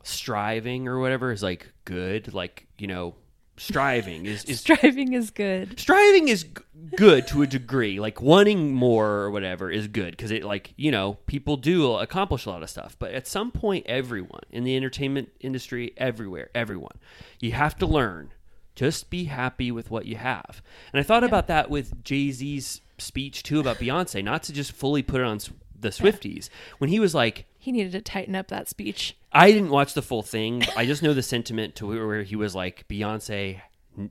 [0.07, 3.15] striving or whatever is like good, like you know,
[3.57, 5.79] striving is is Striving is good.
[5.79, 6.51] striving is g-
[6.97, 7.99] good to a degree.
[8.01, 12.47] Like wanting more or whatever is good because it like you know people do accomplish
[12.47, 12.97] a lot of stuff.
[12.99, 16.99] But at some point everyone in the entertainment industry everywhere everyone
[17.41, 18.33] you have to learn.
[18.75, 20.61] Just be happy with what you have.
[20.93, 25.03] And i thought about that with jay-z's speech too about beyonce not to just fully
[25.03, 25.39] put it on
[25.79, 26.49] the swifties.
[26.79, 29.17] When he was like He needed to tighten up that speech.
[29.33, 30.63] I didn't watch the full thing.
[30.77, 33.61] I just know the sentiment to where he was like, Beyonce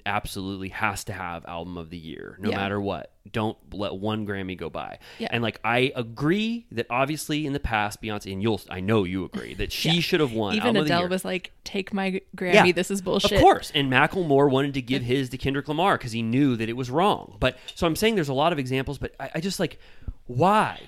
[0.05, 2.57] absolutely has to have album of the year, no Yeah.
[2.57, 3.13] matter what.
[3.31, 4.99] Don't let one Grammy go by.
[5.19, 5.29] Yeah.
[5.31, 9.23] And like, I agree that obviously in the past, Beyonce, and you'll, I know you
[9.23, 9.99] agree that she Yeah.
[10.01, 10.55] should have won.
[10.55, 12.75] Even album of the Adele was like, "Take my Grammy.
[12.75, 13.71] This is bullshit." Of course.
[13.73, 16.89] And Macklemore wanted to give his to Kendrick Lamar because he knew that it was
[16.91, 17.37] wrong.
[17.39, 19.79] But so I'm saying there's a lot of examples, but I, I just like,
[20.25, 20.81] why?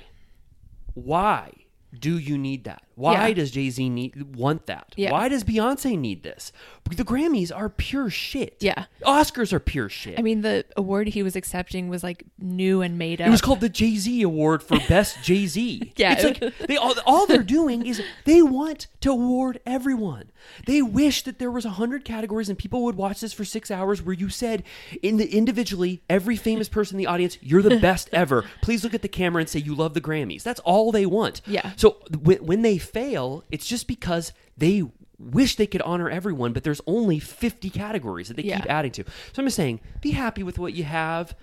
[0.95, 1.53] Why
[1.93, 2.86] do you need that?
[2.97, 3.33] Why Yeah.
[3.35, 4.93] does Jay Z need want that?
[4.97, 5.11] Yeah.
[5.11, 6.51] Why does Beyonce need this?
[6.89, 8.57] The Grammys are pure shit.
[8.59, 8.85] Yeah.
[9.05, 10.17] Oscars are pure shit.
[10.17, 13.27] I mean, the award he was accepting was like new and made up.
[13.27, 15.93] It was called the Jay Z Award for Best Jay Z.
[15.95, 20.31] Yeah, it's like they all, all they're doing is they want to award everyone.
[20.65, 23.69] They wish that there was a hundred categories and people would watch this for six
[23.69, 24.63] hours, where you said
[25.03, 28.93] in the individually every famous person in the audience, "You're the best ever." Please look
[28.93, 30.41] at the camera and say you love the Grammys.
[30.41, 31.41] That's all they want.
[31.45, 31.73] Yeah.
[31.75, 34.83] So when, when they fail, it's just because they
[35.19, 38.57] wish they could honor everyone, but there's only 50 categories that they Yeah.
[38.61, 39.03] keep adding to.
[39.33, 41.35] So I'm just saying, be happy with what you have.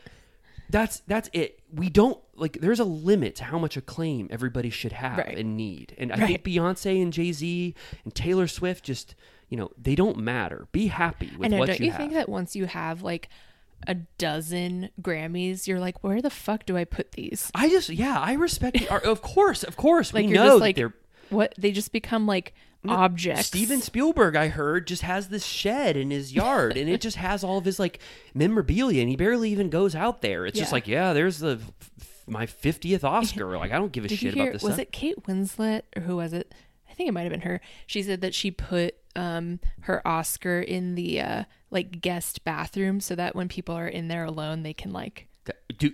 [0.70, 1.61] That's that's it.
[1.72, 2.59] We don't like.
[2.61, 5.36] There's a limit to how much acclaim everybody should have Right.
[5.38, 5.95] and need.
[5.99, 6.26] And I Right.
[6.42, 7.74] think Beyonce and Jay Z
[8.05, 9.14] and Taylor Swift just
[9.51, 10.66] you know they don't matter.
[10.72, 11.59] Be happy with know.
[11.59, 12.01] what Don't you, you have.
[12.01, 13.28] think that once you have like
[13.86, 17.51] a dozen Grammys, you're like, where the fuck do I put these?
[17.55, 19.05] I just yeah I respect the art.
[19.05, 20.95] Of course, of course, Like we you're know like, they're.
[21.31, 21.55] What?
[21.59, 22.55] They just become like
[22.87, 23.47] objects.
[23.47, 27.43] Steven Spielberg, I heard, just has this shed in his yard, and it just has
[27.43, 27.99] all of his like
[28.35, 30.47] memorabilia, and he barely even goes out there.
[30.47, 31.59] It's just like, yeah, there's the
[32.01, 33.57] f- my fiftieth Oscar.
[33.57, 34.45] Like, I don't give a Did shit hear?
[34.45, 34.83] about this was stuff.
[34.83, 36.55] it Kate Winslet or who was it?
[36.91, 37.61] I think it might have been her.
[37.87, 43.14] She said that she put um her Oscar in the uh like guest bathroom so
[43.14, 45.27] that when people are in there alone, they can like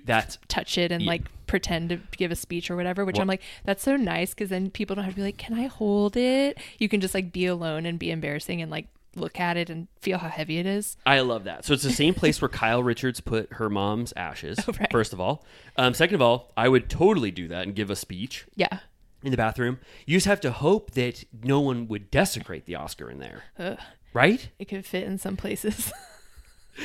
[0.04, 1.08] That- touch it and Yeah.
[1.10, 4.30] like pretend to give a speech or whatever which Well- i'm like that's so nice
[4.34, 7.12] because then people don't have to be like can i hold it you can just
[7.14, 8.86] like be alone and be embarrassing and like
[9.16, 11.64] look at it and feel how heavy it is I love that.
[11.64, 14.60] So it's the same place where Kyle Richards put her mom's ashes.
[14.68, 14.92] Oh, right.
[14.92, 15.44] First of all,
[15.76, 18.78] um, second of all, I would totally do that and give a speech yeah
[19.24, 19.80] in the bathroom.
[20.06, 23.78] You just have to hope that no one would desecrate the Oscar in there, Ugh.
[24.14, 24.48] right?
[24.60, 25.92] it could fit in some places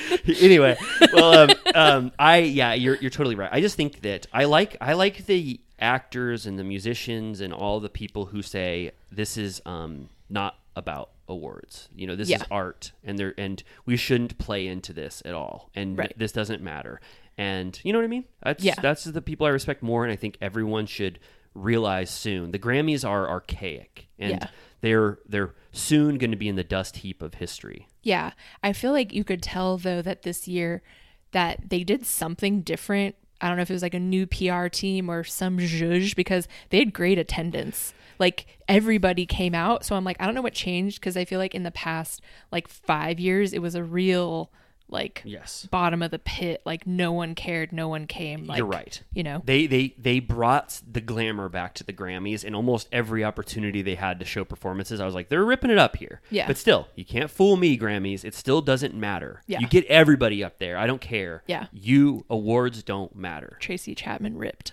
[0.42, 0.78] anyway,
[1.14, 3.50] well, um, um, I yeah, you're you're totally right.
[3.52, 7.80] I just think that I like I like the actors and the musicians and all
[7.80, 11.90] the people who say this is um, not about awards.
[11.96, 15.70] You know, this is art, and there and we shouldn't play into this at all,
[15.76, 16.14] and Right.
[16.18, 17.00] this doesn't matter.
[17.38, 18.26] And you know what I mean?
[18.44, 18.76] That's Yeah.
[18.82, 21.20] that's the people I respect more, and I think everyone should
[21.54, 22.52] realize soon.
[22.52, 24.48] The Grammys are archaic, and Yeah.
[24.82, 27.88] They're they're soon going to be in the dust heap of history.
[28.04, 28.32] yeah
[28.64, 30.82] i feel like you could tell though that this year
[31.32, 34.68] that they did something different I don't know if it was like a new PR
[34.68, 37.94] team or some zhuzh because they had great attendance.
[38.18, 39.86] Like everybody came out.
[39.86, 42.22] So I'm like, I don't know what changed because I feel like in the past
[42.52, 44.52] like five years, it was a real
[44.88, 45.68] like Yes.
[45.72, 46.62] bottom of the pit.
[46.66, 48.46] Like no one cared, no one came.
[48.46, 49.02] Like, You're right.
[49.14, 53.24] You know, They they they brought the glamour back to the Grammys, and almost every
[53.24, 56.22] opportunity they had to show performances, I was like, they're ripping it up here.
[56.30, 56.48] Yeah.
[56.48, 58.24] But still, you can't fool me, Grammys.
[58.24, 59.42] It still doesn't matter.
[59.48, 59.60] Yeah.
[59.60, 60.78] You get everybody up there.
[60.78, 61.44] I don't care.
[61.48, 61.68] Yeah.
[61.74, 63.58] You awards don't matter.
[63.60, 64.72] Tracy Chapman ripped.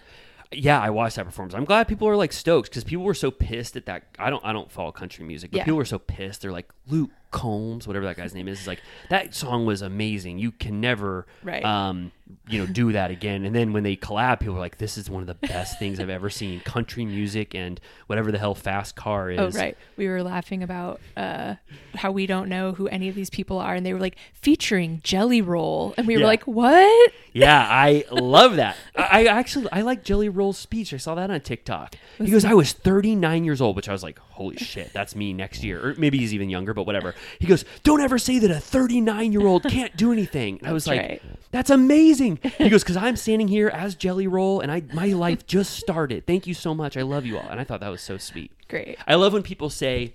[0.54, 1.54] Yeah, I watched that performance.
[1.54, 4.02] I'm glad people are like stoked because people were so pissed at that.
[4.18, 5.64] I don't I don't follow country music, but Yeah.
[5.64, 6.42] people were so pissed.
[6.42, 8.60] They're like Luke Combs, whatever that guy's name is.
[8.60, 8.80] is like
[9.10, 10.38] that song was amazing.
[10.38, 11.64] You can never, Right.
[11.64, 12.12] um,
[12.48, 13.44] you know, do that again.
[13.44, 15.98] And then when they collab, people were like, "This is one of the best things
[16.00, 19.38] I've ever seen." Country music and whatever the hell fast car is.
[19.40, 19.76] Oh, right.
[19.96, 21.56] We were laughing about uh,
[21.96, 25.00] how we don't know who any of these people are, and they were like featuring
[25.02, 28.76] Jelly Roll, and we were like, "What?" Yeah, I love that.
[28.96, 30.92] I, I actually I like Jelly Roll's speech.
[30.94, 31.94] I saw that on TikTok.
[32.18, 35.32] He goes, "I was 39 years old," which I was like, "Holy shit, that's me
[35.32, 37.14] next year." Or maybe he's even younger, but whatever.
[37.38, 40.72] He goes, "Don't ever say that a 39 year old can't do anything." And I
[40.72, 41.22] was That's like, right.
[41.52, 45.46] "That's amazing." He goes, "Cuz I'm standing here as Jelly Roll and I my life
[45.46, 46.26] just started.
[46.26, 46.96] Thank you so much.
[46.96, 48.50] I love you all." And I thought that was so sweet.
[48.68, 48.98] Great.
[49.06, 50.14] I love when people say,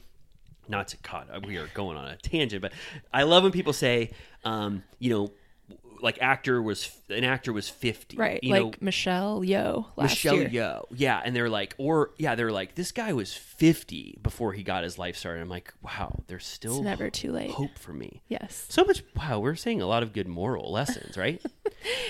[0.67, 2.73] not to God, we are going on a tangent, but
[3.13, 4.11] I love when people say,
[4.43, 5.32] um, you know,
[6.02, 8.43] like actor was an actor was fifty, Right.
[8.43, 10.50] You like know, Michelle Yeoh last Michelle year.
[10.50, 14.64] Yeoh, yeah, and they're like, or yeah, they're like, this guy was fifty before he
[14.64, 15.41] got his life started.
[15.41, 17.52] I'm like, wow, there's still It's never too late.
[17.52, 18.22] hope for me.
[18.28, 18.66] Yes.
[18.70, 19.04] So much.
[19.16, 21.41] Wow, we're saying a lot of good moral lessons, right?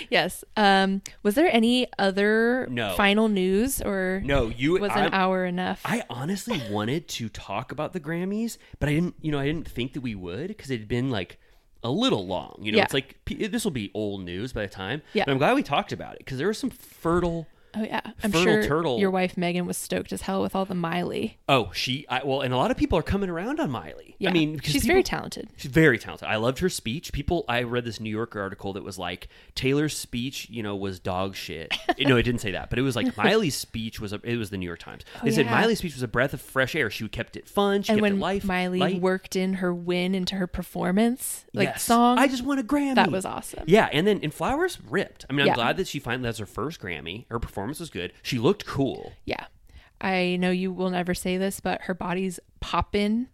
[0.10, 0.44] Yes.
[0.56, 2.94] Um, was there any other No.
[2.96, 5.82] final news or no, you was an I'm- hour enough?
[5.84, 9.16] I honestly wanted to talk about the Grammys, but I didn't.
[9.22, 11.38] You know, I didn't think that we would because it had been like
[11.84, 12.58] a little long.
[12.62, 12.84] You know, Yeah.
[12.84, 15.02] it's like this will be old news by the time.
[15.14, 15.26] Yeah.
[15.26, 17.48] But I'm glad we talked about it because there was some fertile.
[17.78, 18.02] Oh yeah.
[18.24, 19.00] I'm Fertile sure Turtle.
[19.00, 21.38] your wife Megan was stoked as hell with all the Miley.
[21.48, 22.06] Oh, she.
[22.10, 24.16] I, well, and a lot of people are coming around on Miley.
[24.20, 24.30] Yeah.
[24.30, 25.50] I mean, because she's people- very talented.
[25.58, 26.28] She's very talented.
[26.28, 27.12] I loved her speech.
[27.14, 31.00] People, I read this New Yorker article that was like Taylor's speech, you know, was
[31.00, 31.74] dog shit.
[32.00, 34.14] no, it didn't say that, but it was like Miley's speech was.
[34.14, 35.04] A, it was the New York Times.
[35.18, 35.62] Oh, they said Oh, yeah.
[35.62, 36.90] Miley's speech was a breath of fresh air.
[36.90, 37.84] She kept it fun.
[37.84, 38.44] She And kept when it life.
[38.46, 39.02] Miley light.
[39.02, 41.84] worked in her win into her performance, like Yes.
[41.84, 42.96] song, I just won a Grammy.
[42.96, 43.64] that was awesome.
[43.68, 45.26] Yeah, and then in Flowers ripped.
[45.30, 45.56] I mean, I'm Yeah.
[45.56, 47.26] glad that she finally has her first Grammy.
[47.30, 48.14] Her performance was good.
[48.22, 49.14] She looked cool.
[49.26, 49.46] Yeah.
[50.00, 53.28] I know you will never say this, but her body's popping.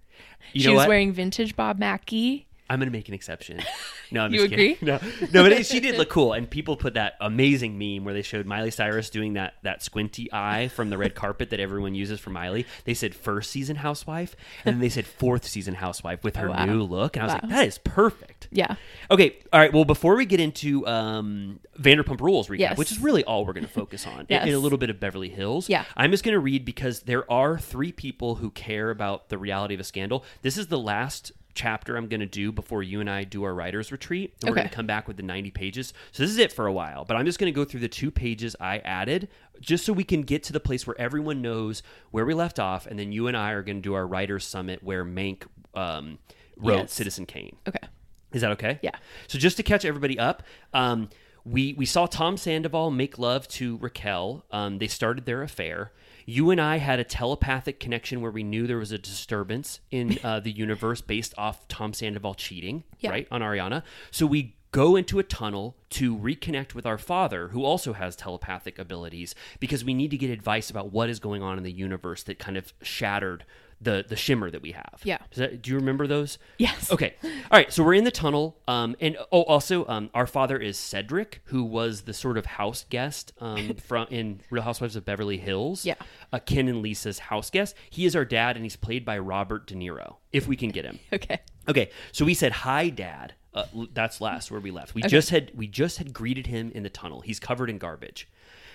[0.53, 0.89] You she was what?
[0.89, 2.47] wearing vintage Bob Mackie.
[2.70, 3.61] I'm gonna make an exception.
[4.11, 4.74] No, I'm You just kidding.
[4.74, 4.88] agree?
[4.88, 4.99] No,
[5.34, 8.22] no, but it, she did look cool, and people put that amazing meme where they
[8.22, 12.20] showed Miley Cyrus doing that that squinty eye from the red carpet that everyone uses
[12.20, 12.68] for Miley.
[12.86, 14.36] They said first season housewife,
[14.66, 16.64] and then they said fourth season housewife with her wow.
[16.66, 18.49] new look, and I was like, that is perfect.
[18.51, 18.76] Yeah.
[19.09, 19.74] Okay, all right.
[19.74, 22.78] Well, before we get into um, Vanderpump Rules recap, Yes.
[22.78, 24.43] which is really all we're going to focus on, and- Yes.
[24.45, 25.86] and a little bit of Beverly Hills, Yeah.
[25.97, 29.74] I'm just going to read because there are three people who care about the reality
[29.74, 30.24] of a scandal.
[30.43, 33.54] This is the last chapter I'm going to do before you and I do our
[33.54, 34.34] writers retreat.
[34.41, 35.93] And we're going to come back with the 90 pages.
[36.12, 37.88] So this is it for a while, but I'm just going to go through the
[37.88, 39.30] two pages I added
[39.60, 42.86] just so we can get to the place where everyone knows where we left off,
[42.86, 45.43] and then you and I are going to do our writers summit where Mank
[45.74, 46.18] um,
[46.58, 46.93] wrote Yes.
[46.93, 47.56] Citizen Kane.
[47.68, 47.88] Okay.
[48.34, 48.80] Is that okay?
[48.82, 48.95] Yeah.
[49.28, 50.43] So just to catch everybody up,
[50.74, 51.10] um,
[51.45, 54.45] we we saw Tom Sandoval make love to Raquel.
[54.51, 55.91] Um, they started their affair.
[56.26, 60.19] You and I had a telepathic connection where we knew there was a disturbance in
[60.24, 63.11] uh, the universe based off Tom Sandoval cheating, Yeah.
[63.11, 63.84] right, on Ariana.
[64.11, 68.80] So we go into a tunnel to reconnect with our father, who also has telepathic
[68.80, 72.24] abilities, because we need to get advice about what is going on in the universe
[72.24, 73.45] that kind of shattered
[73.84, 75.01] the the shimmer that we have.
[75.03, 75.19] Yeah.
[75.36, 76.38] That, do you remember those?
[76.57, 76.91] Yes.
[76.91, 77.15] Okay.
[77.23, 77.71] All right.
[77.71, 78.57] So we're in the tunnel.
[78.67, 82.86] Um, and oh, also, um, our father is Cedric, who was the sort of house
[82.89, 85.86] guest um, from in Real Housewives of Beverly Hills.
[85.86, 85.95] Yeah.
[86.31, 87.75] Uh, Ken and Lisa's house guest.
[87.89, 90.86] He is our dad, and he's played by Robert De Niro, if we can get
[90.86, 90.99] him.
[91.13, 91.39] Okay.
[91.69, 93.34] Okay, so we said hi, Dad.
[93.53, 94.95] Uh, that's last where we left.
[94.95, 97.21] We just had we just had greeted him in the tunnel.
[97.21, 98.27] He's covered in garbage.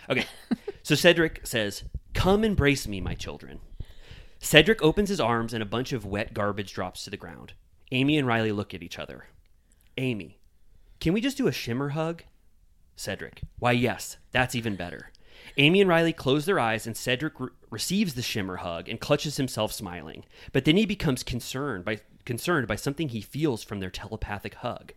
[0.09, 0.25] Okay,
[0.83, 1.85] so Cedric says,
[2.15, 3.61] "Come embrace me, my children."
[4.41, 7.55] Cedric opens his arms, and a bunch of wet garbage drops to the ground.
[7.91, 9.27] Amy and Riley look at each other.
[9.97, 10.39] Amy,
[11.01, 12.23] can we just do a shimmer hug?
[12.97, 15.11] Cedric, why, yes, that's even better.
[15.57, 19.37] Amy and Riley close their eyes, and Cedric re- receives the shimmer hug and clutches
[19.37, 20.25] himself, smiling.
[20.53, 24.93] But then he becomes concerned by concerned by something he feels from their telepathic hug.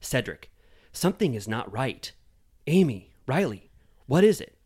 [0.00, 0.50] Cedric,
[0.92, 2.12] something is not right.
[2.66, 3.70] Amy, Riley,
[4.06, 4.56] what is it?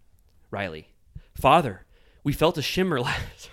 [0.51, 0.89] Riley,
[1.35, 1.87] Father,
[2.23, 3.51] we felt a shimmer last.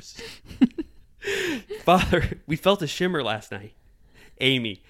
[1.84, 3.74] Father, we felt a shimmer last night.
[4.40, 4.82] Amy,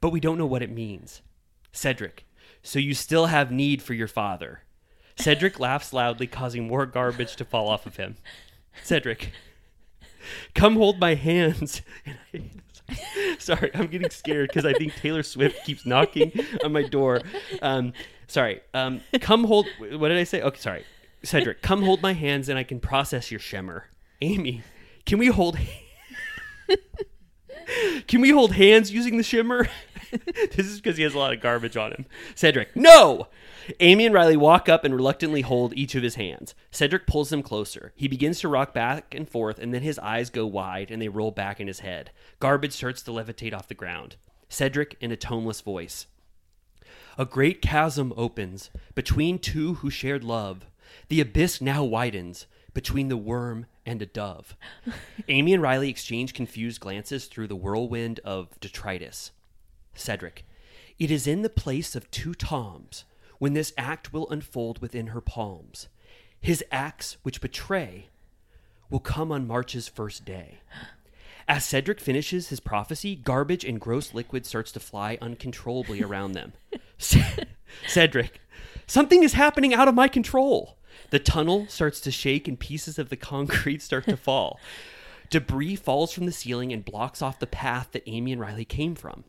[0.00, 1.22] but we don't know what it means.
[1.72, 2.26] Cedric,
[2.62, 4.62] So you still have need for your father.
[5.16, 8.16] Cedric laughs loudly, causing more garbage to fall off of him.
[8.82, 9.32] Cedric,
[10.54, 11.82] come hold my hands.
[13.38, 16.32] sorry, I'm getting scared because I think Taylor Swift keeps knocking
[16.64, 17.20] on my door.
[17.62, 17.92] Um,
[18.26, 18.60] sorry.
[18.74, 19.66] Um, come hold.
[19.78, 20.40] What did I say?
[20.42, 20.84] Okay, sorry.
[21.24, 23.86] Cedric, come hold my hands and I can process your shimmer.
[24.20, 24.62] Amy,
[25.06, 25.58] can we hold?
[28.06, 29.68] Can we hold hands using the shimmer?
[30.26, 32.06] this is because he has a lot of garbage on him.
[32.34, 33.28] Cedric, no!
[33.80, 36.54] Amy and Riley walk up and reluctantly hold each of his hands.
[36.70, 37.92] Cedric pulls them closer.
[37.94, 41.08] He begins to rock back and forth, and then his eyes go wide and they
[41.08, 42.10] roll back in his head.
[42.40, 44.16] Garbage starts to levitate off the ground.
[44.48, 46.06] Cedric, in a toneless voice,
[47.18, 50.64] a great chasm opens between two who shared love.
[51.08, 54.54] The abyss now widens between the worm and a dove.
[55.28, 59.30] Amy and Riley exchange confused glances through the whirlwind of detritus.
[59.94, 60.44] Cedric,
[60.98, 63.04] it is in the place of two Toms
[63.38, 65.88] when this act will unfold within her palms.
[66.38, 68.08] His acts which betray
[68.90, 70.60] will come on March's first day.
[71.48, 76.52] As Cedric finishes his prophecy, garbage and gross liquid starts to fly uncontrollably around them.
[77.88, 78.40] Cedric,
[78.86, 80.77] something is happening out of my control.
[81.10, 84.60] The tunnel starts to shake and pieces of the concrete start to fall.
[85.30, 88.94] Debris falls from the ceiling and blocks off the path that Amy and Riley came
[88.94, 89.24] from.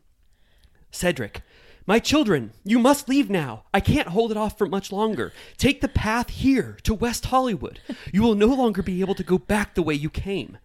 [0.90, 1.42] Cedric,
[1.86, 3.64] my children, you must leave now.
[3.72, 5.32] I can't hold it off for much longer.
[5.56, 7.80] Take the path here to West Hollywood.
[8.12, 10.58] You will no longer be able to go back the way you came.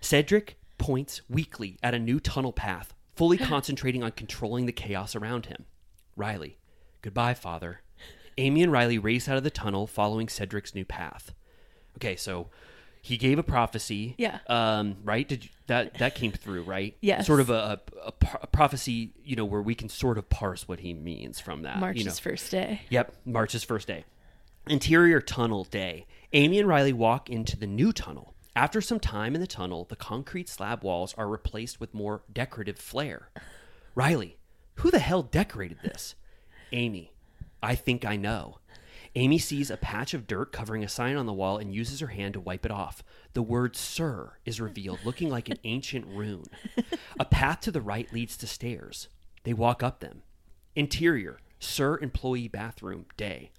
[0.00, 5.46] Cedric points weakly at a new tunnel path, fully concentrating on controlling the chaos around
[5.46, 5.64] him.
[6.16, 6.58] Riley,
[7.02, 7.80] goodbye, father.
[8.38, 11.34] Amy and Riley race out of the tunnel, following Cedric's new path.
[11.96, 12.48] Okay, so
[13.00, 14.14] he gave a prophecy.
[14.18, 14.38] Yeah.
[14.48, 15.26] Um, right?
[15.26, 16.96] Did you, that that came through, right?
[17.00, 17.26] Yes.
[17.26, 18.12] Sort of a, a,
[18.42, 21.78] a prophecy, you know, where we can sort of parse what he means from that.
[21.78, 22.12] March's you know.
[22.12, 22.82] first day.
[22.90, 24.04] Yep, March's first day.
[24.68, 26.06] Interior tunnel day.
[26.32, 28.34] Amy and Riley walk into the new tunnel.
[28.56, 32.78] After some time in the tunnel, the concrete slab walls are replaced with more decorative
[32.78, 33.30] flair.
[33.94, 34.38] Riley,
[34.76, 36.14] who the hell decorated this?
[36.72, 37.12] Amy,
[37.66, 38.60] I think I know.
[39.16, 42.06] Amy sees a patch of dirt covering a sign on the wall and uses her
[42.06, 43.02] hand to wipe it off.
[43.32, 46.44] The word SUR is revealed, looking like an ancient rune.
[47.18, 49.08] A path to the right leads to stairs.
[49.42, 50.22] They walk up them.
[50.76, 53.50] Interior, SUR Employee Bathroom, day.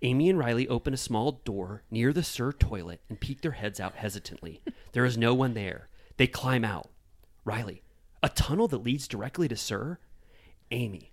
[0.00, 3.80] Amy and Riley open a small door near the SUR toilet and peek their heads
[3.80, 4.60] out hesitantly.
[4.92, 5.88] There is no one there.
[6.18, 6.88] They climb out.
[7.44, 7.82] Riley,
[8.22, 9.98] a tunnel that leads directly to SUR?
[10.70, 11.10] Amy,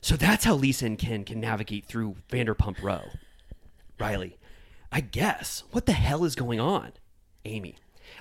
[0.00, 3.02] so that's how Lisa and Ken can navigate through Vanderpump Row.
[3.98, 4.38] Riley,
[4.90, 5.62] I guess.
[5.72, 6.92] What the hell is going on?
[7.44, 7.76] Amy,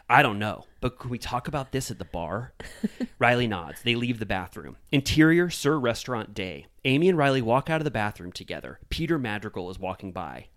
[0.09, 2.53] I don't know, but can we talk about this at the bar?
[3.19, 3.81] Riley nods.
[3.81, 4.77] They leave the bathroom.
[4.91, 6.65] Interior SUR Restaurant Day.
[6.85, 8.79] Amy and Riley walk out of the bathroom together.
[8.89, 10.47] Peter Madrigal is walking by.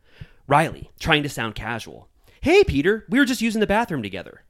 [0.46, 2.08] Riley, trying to sound casual.
[2.40, 4.42] Hey, Peter, we were just using the bathroom together.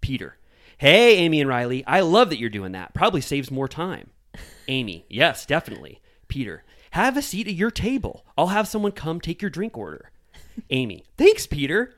[0.00, 0.38] Peter,
[0.78, 2.94] hey, Amy and Riley, I love that you're doing that.
[2.94, 4.10] Probably saves more time.
[4.68, 6.00] Amy, yes, definitely.
[6.28, 8.24] Peter, have a seat at your table.
[8.36, 10.10] I'll have someone come take your drink order.
[10.70, 11.94] Amy, thanks, Peter.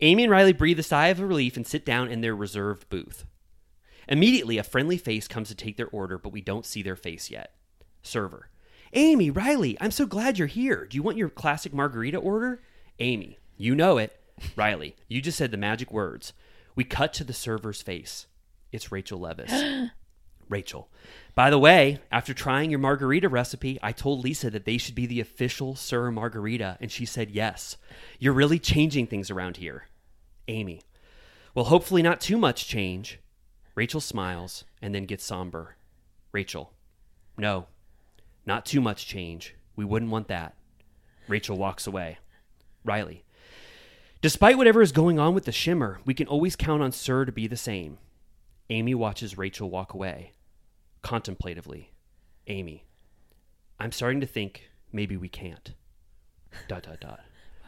[0.00, 3.24] Amy and Riley breathe a sigh of relief and sit down in their reserved booth.
[4.08, 7.30] Immediately, a friendly face comes to take their order, but we don't see their face
[7.30, 7.54] yet.
[8.02, 8.50] Server,
[8.94, 10.86] Amy, Riley, I'm so glad you're here.
[10.86, 12.62] Do you want your classic margarita order?
[12.98, 14.18] Amy, you know it.
[14.56, 16.32] Riley, you just said the magic words.
[16.74, 18.26] We cut to the server's face.
[18.72, 19.90] It's Rachel Leviss.
[20.48, 20.88] Rachel.
[21.34, 25.06] By the way, after trying your margarita recipe, I told Lisa that they should be
[25.06, 27.76] the official SUR Margarita, and she said yes.
[28.18, 29.88] You're really changing things around here.
[30.48, 30.82] Amy.
[31.54, 33.18] Well, hopefully not too much change.
[33.74, 35.76] Rachel smiles and then gets somber.
[36.32, 36.72] Rachel.
[37.38, 37.66] No,
[38.44, 39.54] not too much change.
[39.76, 40.54] We wouldn't want that.
[41.28, 42.18] Rachel walks away.
[42.84, 43.24] Riley.
[44.20, 47.32] Despite whatever is going on with the shimmer, we can always count on SUR to
[47.32, 47.98] be the same.
[48.72, 50.32] Amy watches Rachel walk away.
[51.02, 51.92] Contemplatively.
[52.46, 52.86] Amy.
[53.78, 55.74] I'm starting to think maybe we can't.
[56.68, 57.20] Dot dot dot.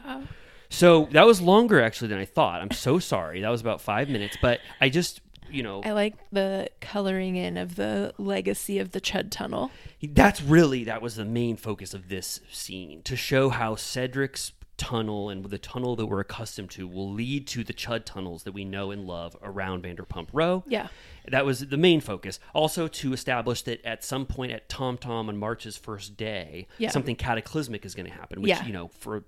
[0.03, 0.23] Wow.
[0.69, 2.61] So that was longer actually than I thought.
[2.61, 3.41] I'm so sorry.
[3.41, 7.55] That was about five minutes, but I just you know I like the coloring in
[7.55, 9.69] of the legacy of the Chud Tunnel.
[10.01, 15.29] that's really that was the main focus of this scene to show how Cedric's tunnel
[15.29, 18.65] and the tunnel that we're accustomed to will lead to the Chud tunnels that we
[18.65, 20.63] know and love around Vanderpump Row.
[20.67, 20.87] Yeah.
[21.27, 22.39] That was the main focus.
[22.53, 26.89] Also to establish that at some point at Tom Tom on March's first day, Yeah.
[26.89, 28.65] something cataclysmic is going to happen, which Yeah.
[28.65, 29.23] you know for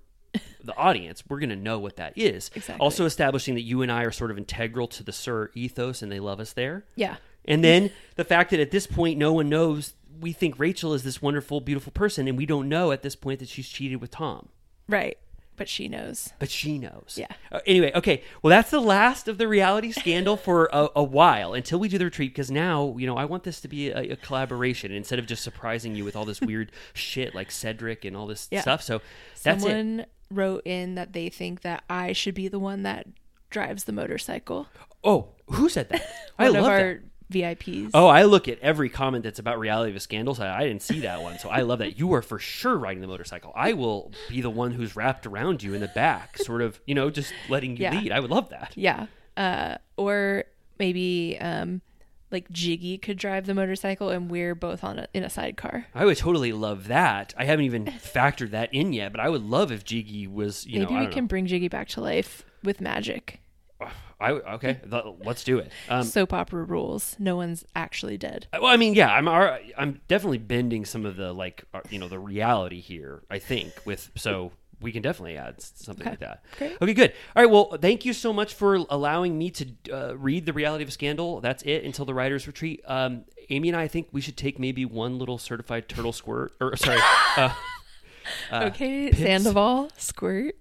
[0.62, 2.50] the audience, we're going to know what that is.
[2.54, 2.80] Exactly.
[2.82, 6.12] Also establishing that you and I are sort of integral to the SUR ethos and
[6.12, 6.84] they love us there.
[6.96, 7.16] Yeah.
[7.46, 11.02] And then the fact that at this point no one knows we think Rachel is
[11.04, 14.10] this wonderful, beautiful person, and we don't know at this point that she's cheated with
[14.10, 14.48] Tom.
[14.88, 15.16] Right.
[15.58, 16.32] But she knows.
[16.38, 17.16] But she knows.
[17.20, 17.26] Yeah.
[17.52, 18.22] Uh, anyway, okay.
[18.42, 21.98] Well, that's the last of the reality scandal for a, a while until we do
[21.98, 22.32] the retreat.
[22.32, 25.42] Because now, you know, I want this to be a, a collaboration instead of just
[25.42, 28.60] surprising you with all this weird shit like Cedric and all this Yeah.
[28.62, 28.82] stuff.
[28.82, 29.00] So
[29.42, 29.66] that's it.
[29.68, 33.06] Someone wrote in that they think that I should be the one that
[33.50, 34.68] drives the motorcycle.
[35.02, 36.06] Oh, who said that?
[36.38, 37.00] I love of that.
[37.32, 37.90] VIPs.
[37.94, 40.34] Oh, I look at every comment that's about reality of a scandal.
[40.34, 41.98] So I didn't see that one, so I love that.
[41.98, 43.52] You are for sure riding the motorcycle.
[43.54, 46.94] I will be the one who's wrapped around you in the back, sort of, you
[46.94, 48.00] know, just letting you Yeah.
[48.00, 48.12] lead.
[48.12, 48.72] I would love that.
[48.76, 49.06] Yeah.
[49.36, 50.44] Uh, or
[50.78, 51.80] maybe um,
[52.30, 55.86] like Jiggy could drive the motorcycle and we're both on a, in a sidecar.
[55.94, 57.34] I would totally love that.
[57.36, 60.80] I haven't even factored that in yet, but I would love if Jiggy was, you
[60.80, 63.40] maybe know, we can bring Jiggy back to life with magic.
[64.20, 64.26] Know.
[64.48, 64.80] I okay,
[65.24, 65.70] let's do it.
[65.88, 67.16] Um, Soap opera rules.
[67.18, 68.46] No one's actually dead.
[68.52, 72.08] well, I mean, yeah, I'm I'm definitely bending some of the like, uh, you know,
[72.08, 73.22] the reality here.
[73.30, 76.42] I think with so we can definitely add s- something like that.
[76.56, 76.76] Great.
[76.80, 77.12] Okay, good.
[77.34, 77.50] All right.
[77.50, 81.40] Well, thank you so much for allowing me to uh, read the reality of scandal.
[81.40, 82.80] That's it until the writers' retreat.
[82.86, 86.76] Um, Amy and I think we should take maybe one little certified turtle squirt, or
[86.76, 87.00] sorry,
[87.36, 87.52] uh,
[88.52, 89.18] okay, Pips.
[89.18, 90.54] Sandoval, squirt,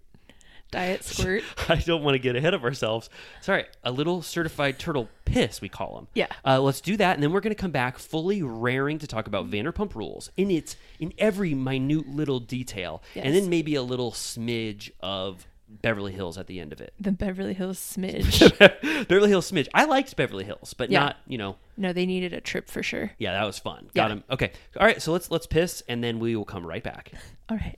[0.72, 1.44] diet squirt.
[1.70, 3.10] I don't want to get ahead of ourselves.
[3.42, 6.08] Sorry, a little certified turtle piss, we call them.
[6.14, 6.28] Yeah.
[6.46, 9.28] Uh, let's do that, and then we're going to come back fully raring to talk
[9.28, 14.12] about Vanderpump Rules in its in every minute little detail, and then maybe a little
[14.12, 16.94] smidge of Beverly Hills at the end of it.
[16.98, 18.40] The Beverly Hills smidge.
[19.10, 19.68] Beverly Hills smidge.
[19.74, 21.00] I liked Beverly Hills, but Yeah.
[21.00, 21.58] not you know.
[21.76, 23.12] no, they needed a trip for sure.
[23.18, 23.90] Yeah, that was fun.
[23.94, 24.04] Yeah.
[24.04, 24.24] Got him.
[24.32, 24.52] Okay.
[24.80, 25.02] All right.
[25.02, 27.12] So let's let's piss, and then we will come right back.
[27.50, 27.78] All right.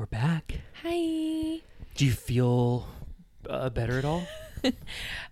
[0.00, 0.54] We're back.
[0.82, 1.60] Hi.
[1.94, 2.88] Do you feel
[3.46, 4.26] uh, better at all?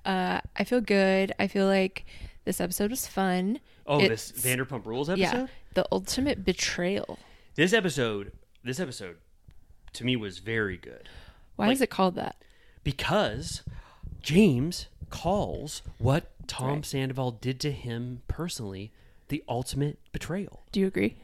[0.05, 1.33] Uh, I feel good.
[1.39, 2.05] I feel like
[2.45, 3.61] this episode was fun.
[3.87, 5.21] Oh, It's- this Vanderpump Rules episode.
[5.37, 7.19] Yeah, the ultimate betrayal.
[7.55, 9.17] This episode, this episode,
[9.95, 11.09] to me was very good
[11.57, 12.37] Why is it called that?
[12.85, 13.63] because
[14.21, 16.85] James calls what Tom Right.
[16.85, 18.93] Sandoval did to him personally
[19.29, 20.63] the ultimate betrayal.
[20.73, 21.17] Do you agree?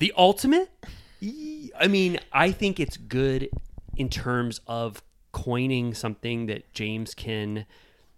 [0.00, 0.68] The ultimate?
[1.22, 3.48] I mean, I think it's good
[3.96, 5.02] in terms of
[5.32, 7.66] coining something that James can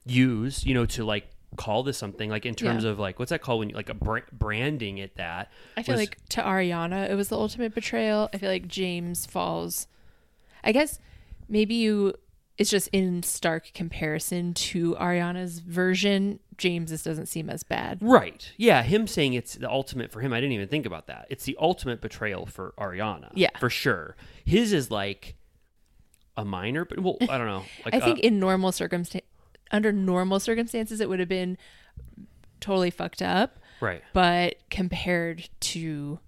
[0.04, 2.90] use, you know, to like call this something like in terms Yeah.
[2.90, 5.94] of like what's that called when you like a br- branding it that I feel
[5.94, 8.28] was- like to Ariana, it was the ultimate betrayal.
[8.32, 9.86] I feel like James falls.
[10.62, 10.98] I guess
[11.48, 12.14] maybe you.
[12.58, 16.40] It's just in stark comparison to Ariana's version.
[16.58, 17.98] James's doesn't seem as bad.
[18.02, 18.52] Right.
[18.58, 20.32] Yeah, him saying it's the ultimate for him.
[20.34, 21.26] I didn't even think about that.
[21.30, 23.30] It's the ultimate betrayal for Ariana.
[23.34, 23.48] Yeah.
[23.58, 24.14] For sure.
[24.44, 25.36] His is like
[26.36, 27.64] a minor, but well, I don't know.
[27.86, 29.24] Like I think uh, in normal circumstance,
[29.70, 31.56] under normal circumstances, it would have been
[32.60, 33.58] totally fucked up.
[33.80, 34.02] right.
[34.12, 36.18] But compared to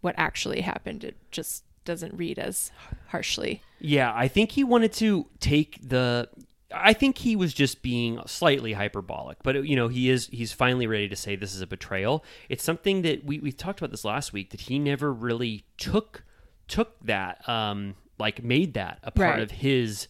[0.00, 2.70] what actually happened, it just doesn't read as
[3.08, 3.62] harshly.
[3.80, 6.28] Yeah, I think he wanted to take the
[6.76, 10.86] I think he was just being slightly hyperbolic, but you know, he is he's finally
[10.86, 12.24] ready to say this is a betrayal.
[12.48, 16.24] It's something that we we talked about this last week that he never really took
[16.66, 19.42] took that um like made that a part Right.
[19.42, 20.08] of his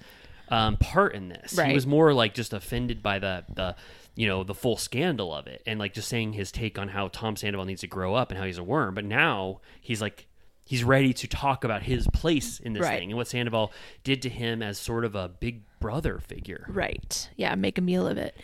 [0.49, 1.59] um part in this.
[1.59, 3.77] He was more like just offended by the the
[4.14, 7.09] you know the full scandal of it and like just saying his take on how
[7.09, 8.95] Tom Sandoval needs to grow up and how he's a worm.
[8.95, 10.29] But now he's like
[10.65, 12.99] he's ready to talk about his place in this Right.
[12.99, 16.67] thing and what Sandoval did to him as sort of a big brother figure.
[16.69, 17.29] Right.
[17.37, 18.37] Yeah, make a meal of it.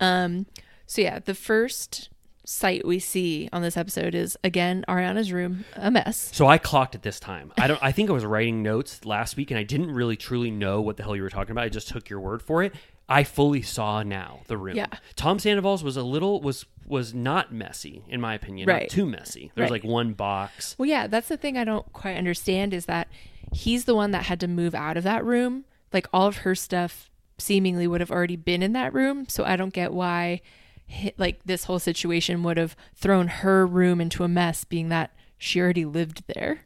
[0.00, 0.46] Um
[0.86, 2.08] so yeah, the first
[2.44, 6.30] sight we see on this episode is again Ariana's room, a mess.
[6.32, 7.52] So I clocked it this time.
[7.58, 10.50] I don't I think I was writing notes last week and I didn't really truly
[10.50, 11.64] know what the hell you were talking about.
[11.64, 12.72] I just took your word for it.
[13.08, 14.76] I fully saw now the room.
[14.76, 14.86] Yeah.
[15.16, 18.66] Tom Sandoval's was a little was was not messy in my opinion.
[18.66, 18.90] Not Right.
[18.90, 19.50] too messy.
[19.54, 19.82] There's Right.
[19.82, 20.74] like one box.
[20.78, 23.08] Well, yeah, that's the thing I don't quite understand is that
[23.52, 25.64] he's the one that had to move out of that room.
[25.92, 29.56] Like all of her stuff seemingly would have already been in that room, so I
[29.56, 30.40] don't get why
[31.18, 35.60] like this whole situation would have thrown her room into a mess being that she
[35.60, 36.62] already lived there.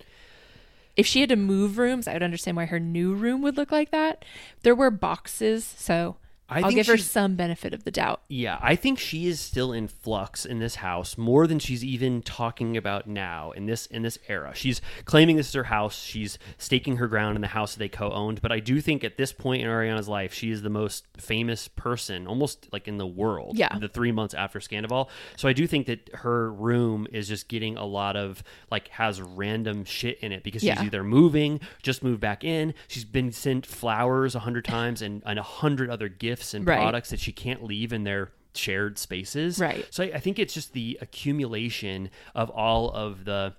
[0.97, 3.73] If she had to move rooms, I would understand why her new room would look
[3.73, 4.25] like that.
[4.63, 6.17] There were boxes, so
[6.53, 8.23] I I'll think give her some benefit of the doubt.
[8.29, 12.23] Yeah, I think she is still in flux in this house more than she's even
[12.23, 14.53] talking about now in this in this era.
[14.55, 16.03] She's claiming this is her house.
[16.03, 18.41] She's staking her ground in the house they co-owned.
[18.43, 21.69] But I do think at this point in Ariana's life, she is the most famous
[21.69, 23.59] person, almost like in the world.
[23.59, 23.77] Yeah.
[23.79, 27.77] The three months after Scandival, so I do think that her room is just getting
[27.77, 30.77] a lot of like has random shit in it because Yeah.
[30.77, 32.75] she's either moving, just moved back in.
[32.89, 36.77] She's been sent flowers a hundred times and, and a hundred other gifts and Right.
[36.79, 39.59] products that she can't leave in their shared spaces.
[39.59, 39.87] Right.
[39.91, 43.55] So I, I think it's just the accumulation of all of the.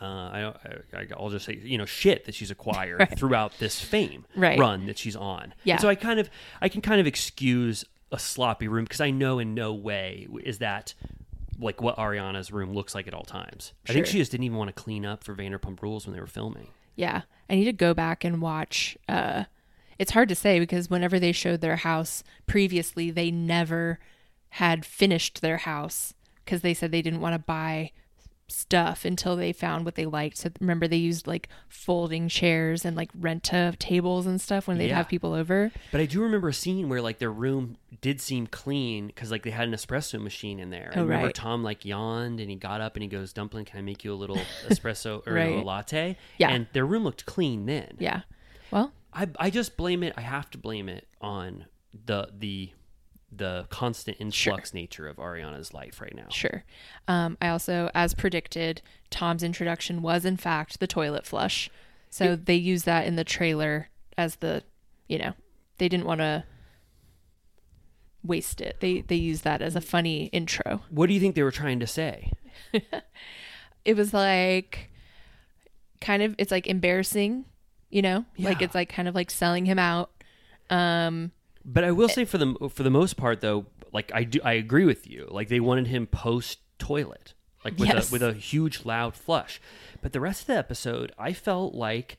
[0.00, 0.54] Uh, I,
[0.92, 4.58] I, I'll just say, you know, shit that she's acquired throughout this fame Right.
[4.58, 5.54] run that she's on.
[5.62, 5.74] Yeah.
[5.74, 6.28] And so I kind of,
[6.60, 10.58] I can kind of excuse a sloppy room because I know in no way is
[10.58, 10.94] that
[11.60, 13.72] like what Ariana's room looks like at all times.
[13.84, 13.92] Sure.
[13.92, 16.20] I think she just didn't even want to clean up for Vanderpump Rules when they
[16.20, 16.66] were filming.
[16.96, 17.22] Yeah.
[17.48, 18.98] I need to go back and watch.
[19.08, 19.44] Uh,
[19.98, 23.98] it's hard to say because whenever they showed their house previously, they never
[24.50, 26.14] had finished their house
[26.44, 27.90] because they said they didn't want to buy
[28.46, 30.36] stuff until they found what they liked.
[30.36, 34.76] So remember, they used like folding chairs and like rent renta tables and stuff when
[34.76, 34.96] they'd Yeah.
[34.96, 35.72] have people over.
[35.90, 39.42] But I do remember a scene where like their room did seem clean because like
[39.44, 40.92] they had an espresso machine in there.
[40.94, 41.34] Oh, I Oh, remember right.
[41.34, 44.12] Tom like yawned and he got up and he goes, "Dumpling, can I make you
[44.12, 44.36] a little
[44.68, 46.50] espresso or know, a latte?" Yeah.
[46.50, 47.96] And their room looked clean then.
[47.98, 48.20] Yeah.
[48.70, 50.14] Well, I I just blame it.
[50.16, 51.66] I have to blame it on
[52.06, 52.70] the the
[53.30, 56.28] the constant influx nature of Ariana's life right now.
[56.28, 56.64] Sure.
[57.08, 58.80] Um, I also, as predicted,
[59.10, 61.70] Tom's introduction was in fact the toilet flush.
[62.10, 64.62] So they use that in the trailer as the,
[65.08, 65.32] you know,
[65.78, 66.44] they didn't want to
[68.22, 68.76] waste it.
[68.78, 70.82] They they used that as a funny intro.
[70.90, 72.30] What do you think they were trying to say?
[73.84, 74.90] It was like
[76.00, 77.44] kind of it's like embarrassing,
[77.94, 78.24] you know?
[78.38, 80.10] Like it's like kind of like selling him out.
[80.70, 81.32] Um
[81.64, 84.52] But I will say for the for the most part though, like I do I
[84.54, 85.28] agree with you.
[85.30, 87.34] Like they wanted him post toilet,
[87.64, 88.10] like with Yes.
[88.10, 89.60] a with a huge loud flush.
[90.02, 92.18] But the rest of the episode, I felt like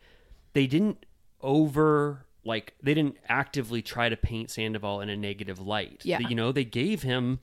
[0.53, 1.05] they didn't
[1.41, 6.01] over like they didn't actively try to paint Sandoval in a negative light.
[6.03, 6.19] Yeah.
[6.19, 7.39] You know, they gave him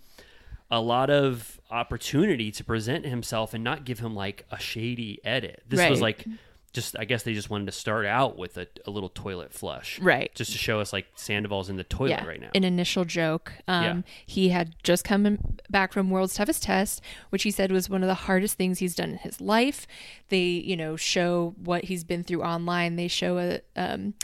[0.71, 5.63] a lot of opportunity to present himself and not give him like a shady edit.
[5.69, 6.19] This was Right.
[6.19, 6.25] like
[6.73, 9.99] just I guess they just wanted to start out with a, a little toilet flush.
[10.01, 10.35] Right.
[10.35, 12.49] Just to show us like Sandoval's in the toilet yeah, right now.
[12.55, 13.53] an initial joke.
[13.69, 14.03] Um, Yeah.
[14.25, 18.03] He had just come in- back from World's Toughest Test, which he said was one
[18.03, 19.87] of the hardest things he's done in his life.
[20.29, 22.97] They, you know, show what he's been through online.
[22.97, 24.15] They show a um,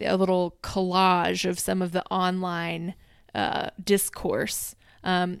[0.00, 2.94] a little collage of some of the online
[3.34, 4.76] uh, discourse.
[5.02, 5.40] Um,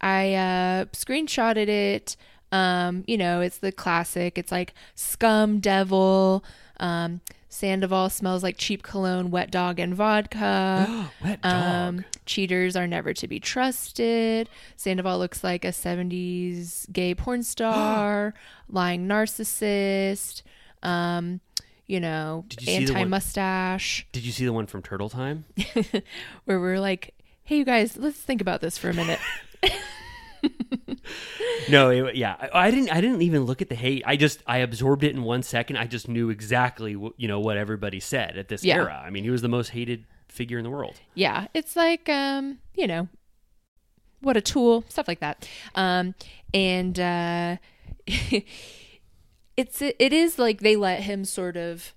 [0.00, 2.16] I uh, screenshotted it.
[2.52, 4.36] Um, you know, it's the classic.
[4.38, 6.44] It's like scum devil.
[6.78, 11.10] Um, Sandoval smells like cheap cologne, wet dog, and vodka.
[11.22, 11.52] Wet dog.
[11.52, 14.48] Um, cheaters are never to be trusted.
[14.76, 18.34] Sandoval looks like a 70s gay porn star,
[18.68, 20.42] lying narcissist,
[20.84, 21.40] um,
[21.88, 24.80] you know, Did you see the one- anti mustache, Did you see the one from
[24.80, 25.44] Turtle Time?
[26.44, 29.18] where we're like, hey, you guys, let's think about this for a minute.
[31.68, 32.90] no, it, yeah, I, I didn't.
[32.90, 34.02] I didn't even look at the hate.
[34.06, 35.76] I just I absorbed it in one second.
[35.76, 38.76] I just knew exactly wh- you know what everybody said at this Yeah.
[38.76, 39.02] era.
[39.04, 40.94] I mean, he was the most hated figure in the world.
[41.14, 43.08] yeah, it's like, um, you know,
[44.20, 45.48] what a tool, stuff like that.
[45.74, 46.14] Um,
[46.54, 47.56] and uh,
[49.56, 51.94] it's it is like they let him sort of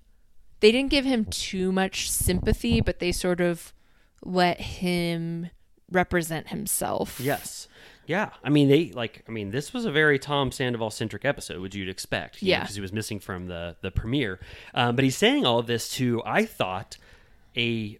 [0.60, 3.72] they didn't give him too much sympathy, but they sort of
[4.24, 5.50] let him
[5.90, 7.20] represent himself.
[7.20, 7.68] Yes.
[8.06, 9.24] Yeah, I mean they like.
[9.28, 12.42] I mean this was a very Tom Sandoval centric episode, which you'd expect.
[12.42, 12.60] Yeah.
[12.60, 14.40] because he was missing from the the premiere.
[14.74, 16.96] Um, but he's saying all of this to, I thought,
[17.56, 17.98] a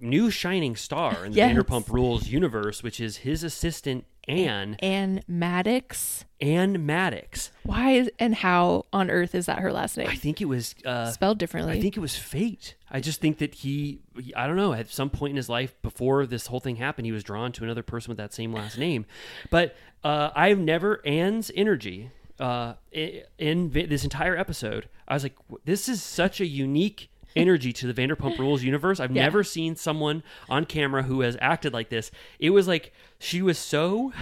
[0.00, 1.54] new shining star in the Yes.
[1.54, 7.50] Vanderpump Rules universe, which is his assistant Anne And Maddox, Anne Maddox.
[7.64, 10.06] why is and how on earth is that her last name?
[10.08, 11.74] I think it was uh, Spelled differently.
[11.78, 12.76] I think it was fate.
[12.90, 14.00] I just think that he,
[14.34, 17.12] I don't know, at some point in his life before this whole thing happened, he
[17.12, 19.04] was drawn to another person with that same last name.
[19.50, 25.36] But uh, I've never, Anne's energy uh, i- in this entire episode, I was like,
[25.64, 29.00] this is such a unique energy to the Vanderpump Rules universe.
[29.00, 29.22] I've Yeah.
[29.22, 32.10] never seen someone on camera who has acted like this.
[32.38, 34.12] It was like she was so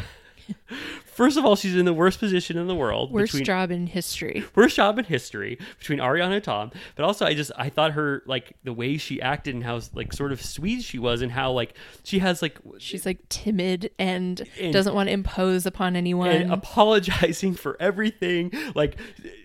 [1.04, 3.10] First of all, she's in the worst position in the world.
[3.10, 4.44] Worst between- job in history.
[4.54, 6.70] worst job in history between Ariana and Tom.
[6.94, 10.12] But also, I just I thought her like the way she acted and how like
[10.12, 14.46] sort of sweet she was, and how like she has like She's like timid and,
[14.60, 16.28] And- doesn't want to impose upon anyone.
[16.30, 18.96] and apologizing for everything, like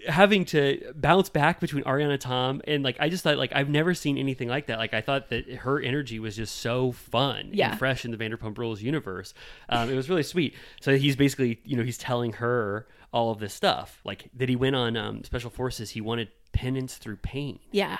[0.07, 3.69] having to bounce back between Ariana and Tom, and like I just thought like I've
[3.69, 4.77] never seen anything like that.
[4.77, 7.71] Like I thought that her energy was just so fun Yeah.
[7.71, 9.33] and fresh in the Vanderpump Rules universe.
[9.69, 10.53] Um, it was really sweet.
[10.81, 14.55] So he's basically you know he's telling her all of this stuff, like that he
[14.55, 15.91] went on um, Special Forces.
[15.91, 17.59] He wanted penance through pain.
[17.71, 17.99] Yeah.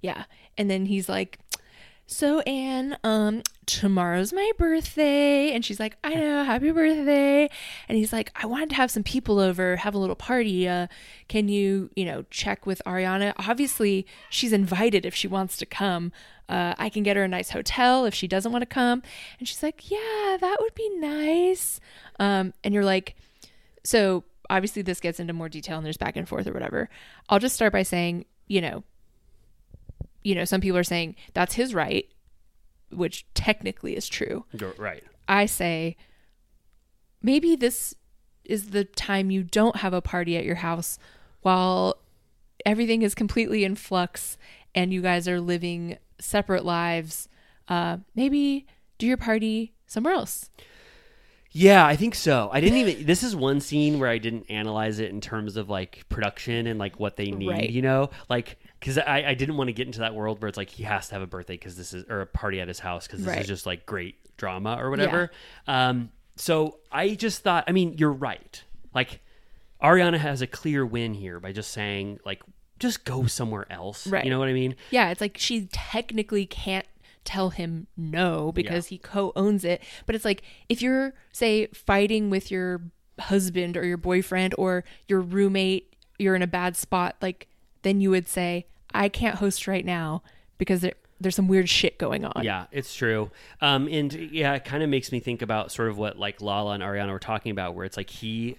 [0.00, 0.24] Yeah.
[0.58, 1.38] And then he's like,
[2.06, 5.52] So Anne, um, tomorrow's my birthday.
[5.52, 7.48] And she's like, I know, happy birthday.
[7.88, 10.68] And he's like, I wanted to have some people over, have a little party.
[10.68, 10.88] Uh,
[11.28, 13.32] can you, you know, check with Ariana?
[13.38, 16.12] Obviously, she's invited if she wants to come.
[16.48, 19.02] Uh, I can get her a nice hotel if she doesn't want to come.
[19.38, 21.80] And she's like, Yeah, that would be nice.
[22.20, 23.16] Um, and you're like,
[23.82, 26.90] so obviously this gets into more detail and there's back and forth or whatever.
[27.30, 28.84] I'll just start by saying, you know,
[30.24, 32.08] you know, some people are saying that's his right,
[32.90, 34.44] which technically is true.
[34.76, 35.04] Right.
[35.28, 35.96] I say
[37.22, 37.94] maybe this
[38.44, 40.98] is the time you don't have a party at your house
[41.42, 41.96] while
[42.66, 44.36] everything is completely in flux
[44.74, 47.28] and you guys are living separate lives.
[47.68, 48.66] Uh, maybe
[48.98, 50.50] do your party somewhere else.
[51.56, 52.50] Yeah, I think so.
[52.52, 53.06] I didn't even.
[53.06, 56.80] This is one scene where I didn't analyze it in terms of like production and
[56.80, 57.48] like what they need.
[57.48, 57.70] Right.
[57.70, 60.58] You know, like because I, I didn't want to get into that world where it's
[60.58, 62.78] like he has to have a birthday because this is or a party at his
[62.80, 63.40] house because this Right.
[63.40, 65.30] is just like great drama or whatever.
[65.66, 67.64] Um, so I just thought.
[67.66, 68.62] I mean, you're right.
[68.94, 69.20] Like
[69.82, 72.42] Ariana has a clear win here by just saying like
[72.78, 74.06] just go somewhere else.
[74.06, 74.22] Right.
[74.22, 74.76] You know what I mean?
[74.90, 76.86] Yeah, it's like she technically can't
[77.24, 79.82] tell him no because he co-owns it.
[80.04, 82.82] But it's like if you're say fighting with your
[83.18, 87.48] husband or your boyfriend or your roommate, you're in a bad spot, like
[87.80, 90.22] then you would say, "I can't host right now
[90.58, 93.30] because there, there's some weird shit going on." Yeah, it's true.
[93.60, 96.72] Um, and yeah, it kind of makes me think about sort of what like Lala
[96.72, 98.56] and Ariana were talking about, where it's like he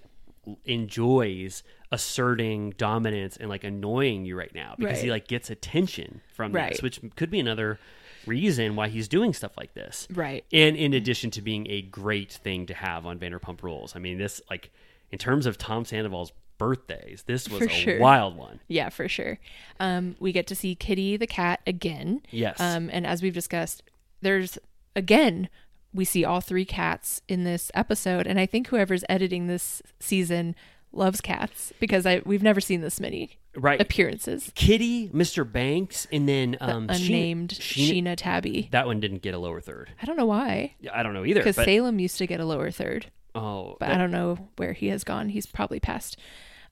[0.66, 6.52] enjoys asserting dominance and like annoying you right now because he like gets attention from
[6.52, 6.72] Right.
[6.74, 7.80] this, which could be another
[8.26, 10.08] reason why he's doing stuff like this.
[10.14, 10.44] Right.
[10.52, 14.18] And in addition to being a great thing to have on Vanderpump Rules, I mean,
[14.18, 14.72] this like
[15.12, 18.00] in terms of Tom Sandoval's birthdays, this was For a sure.
[18.00, 18.60] wild one.
[18.68, 19.40] Yeah, for sure.
[19.80, 22.22] Um, we get to see Kitty the cat again.
[22.32, 22.60] Yes.
[22.60, 23.84] Um, and as we've discussed,
[24.22, 24.58] there's
[24.96, 25.50] again
[25.94, 30.56] we see all three cats in this episode, and I think whoever's editing this season
[30.92, 33.80] loves cats because I we've never seen this many Right.
[33.80, 34.52] appearances.
[34.56, 35.50] Kitty, Mr.
[35.50, 38.68] Banks, and then The um, unnamed Sheena- Sheena, Tabby.
[38.72, 39.92] That one didn't get a lower third.
[40.02, 41.40] I don't know why, Yeah, I don't know either.
[41.40, 43.06] because Salem used to get a lower third.
[43.36, 45.30] Oh, but that- I don't know where he has gone.
[45.30, 46.18] He's probably passed.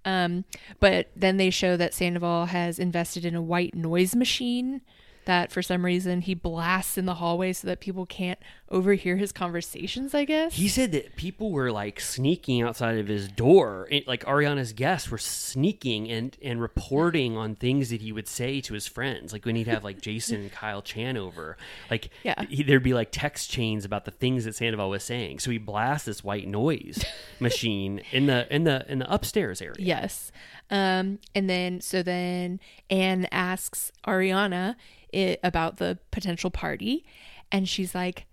[0.06, 0.44] Um,
[0.80, 4.81] but then they show that Sandoval has invested in a white noise machine
[5.26, 8.40] that for some reason he blasts in the hallway so that people can't
[8.70, 10.56] overhear his conversations, I guess.
[10.56, 13.88] he said that people were like sneaking outside of his door.
[13.91, 18.62] It, like Ariana's guests were sneaking and and reporting on things that he would say
[18.62, 19.32] to his friends.
[19.34, 21.56] Like when he'd have like Jason and Kyle Chan over,
[21.91, 22.44] like Yeah.
[22.50, 25.40] he, there'd be like text chains about the things that Sandoval was saying.
[25.40, 27.04] So he blasts this white noise
[27.40, 29.76] machine in the in the in the upstairs area.
[29.78, 30.32] Yes.
[30.72, 32.60] Um, and then, so then
[32.90, 34.76] Anne asks Ariana
[35.14, 37.06] i about the potential party,
[37.52, 38.26] and she's like,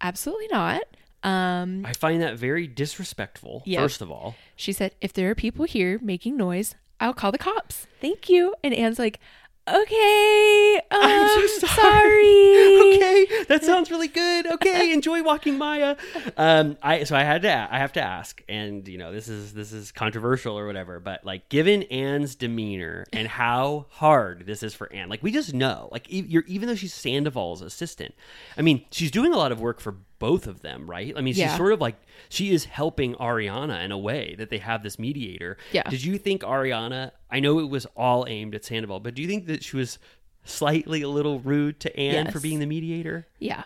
[0.00, 0.82] absolutely not.
[1.22, 3.62] Um, I find that very disrespectful.
[3.66, 3.80] Yeah.
[3.80, 7.38] First of all, She said, if there are people here making noise, I'll call the
[7.38, 7.86] cops.
[8.00, 8.54] Thank you.
[8.64, 9.20] And Anne's like,
[9.68, 11.68] okay, um, I'm so sorry.
[11.68, 12.96] sorry.
[12.96, 14.46] okay, that sounds really good.
[14.46, 15.96] Okay, enjoy walking Maya.
[16.36, 19.52] Um, I so I had to I have to ask, and you know this is
[19.54, 24.74] this is controversial or whatever, but like given Anne's demeanor and how hard this is
[24.74, 28.14] for Anne, like we just know, like you're even though she's Sandoval's assistant,
[28.56, 31.12] I mean she's doing a lot of work for both of them, right?
[31.16, 31.56] I mean she's Yeah.
[31.56, 31.96] sort of like
[32.28, 35.56] she is helping Ariana in a way that they have this mediator.
[35.72, 35.82] Yeah.
[35.90, 37.10] Did you think Ariana?
[37.28, 39.98] I know it was all aimed at Sandoval, but do you think that she was
[40.44, 43.26] slightly a little rude to Anne for being the mediator?
[43.40, 43.64] Yeah.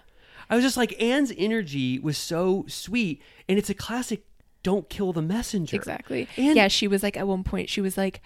[0.49, 4.25] I was just like Anne's energy was so sweet, and it's a classic.
[4.63, 5.77] Don't kill the messenger.
[5.77, 6.27] Exactly.
[6.37, 8.21] And- yeah, she was like, at one point, she was like,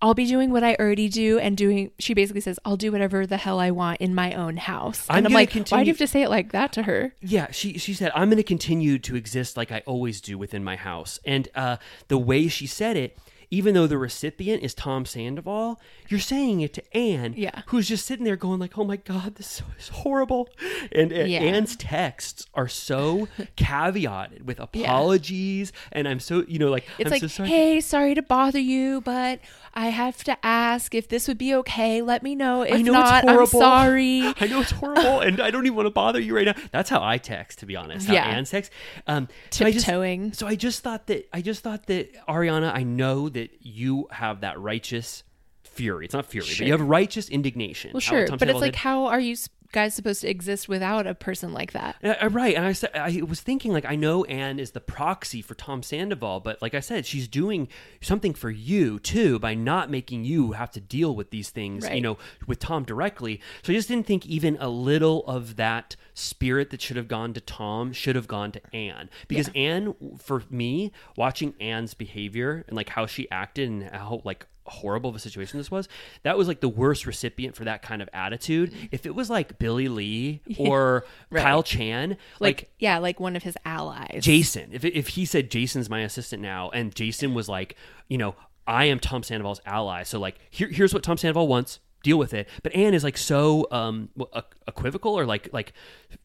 [0.00, 3.26] I'll be doing what I already do and doing, she basically says, I'll do whatever
[3.26, 5.04] the hell I want in my own house.
[5.08, 7.14] I'm I'm, gonna like, why do you have to say it like that to her?
[7.20, 10.62] Yeah, she she said, "I'm going to continue to exist like I always do within
[10.62, 13.18] my house," and uh, the way she said it,
[13.50, 17.62] even though the recipient is Tom Sandoval, you're saying it to Anne, Yeah.
[17.68, 20.48] who's just sitting there going like, "Oh my God, this is horrible,"
[20.92, 21.40] and, and Yeah.
[21.40, 27.12] Anne's texts are so caveated with apologies, and I'm so you know like It's I'm
[27.12, 27.48] like, so sorry.
[27.48, 29.40] hey, sorry to bother you, but
[29.74, 32.02] I have to ask if this would be okay.
[32.02, 32.62] Let me know.
[32.62, 33.60] If I know not, it's I'm horrible.
[33.60, 34.22] sorry.
[34.40, 36.54] I know it's horrible, and I don't even want to bother you right now.
[36.72, 38.08] That's how I text, to be honest.
[38.08, 38.24] How Yeah.
[38.26, 38.72] Anne's text.
[39.06, 40.32] Um, so I just- Tiptoeing.
[40.32, 44.40] So I just thought that I just thought that Ariana, I know that you have
[44.40, 45.24] that righteous
[45.64, 46.04] fury.
[46.06, 47.90] It's not fury, but you have righteous indignation.
[47.92, 51.14] Well, sure, but it's like, how are you s- guys supposed to exist without a
[51.14, 51.96] person like that?
[52.02, 54.80] Uh, uh, right, and I said I was thinking like I know Anne is the
[54.80, 57.68] proxy for Tom Sandoval, but like I said, she's doing
[58.00, 62.00] something for you too by not making you have to deal with these things, you
[62.00, 63.40] know, with Tom directly.
[63.62, 67.32] So I just didn't think even a little of that spirit that should have gone
[67.34, 72.76] to Tom should have gone to Anne because Anne, for me, watching Anne's behavior and
[72.76, 75.88] like how she acted and how like horrible of a situation this was
[76.22, 79.58] that was like the worst recipient for that kind of attitude if it was like
[79.58, 81.42] billie lee or Right.
[81.42, 84.20] kyle chan Like, like, yeah, like one of his allies.
[84.22, 87.76] jason if, if he said jason's my assistant now and jason was like
[88.08, 88.34] you know
[88.66, 92.32] i am tom sandoval's ally so like here, here's what tom sandoval wants deal with
[92.34, 92.48] it.
[92.62, 95.72] But anne is like so um w- equivocal or like like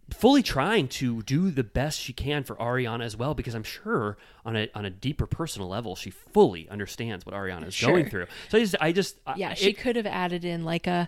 [0.09, 4.17] fully trying to do the best she can for ariana as well because i'm sure
[4.45, 8.27] on a on a deeper personal level she fully understands what ariana is going through.
[8.49, 11.07] So i just i just I- yeah, she it- could have added in like a,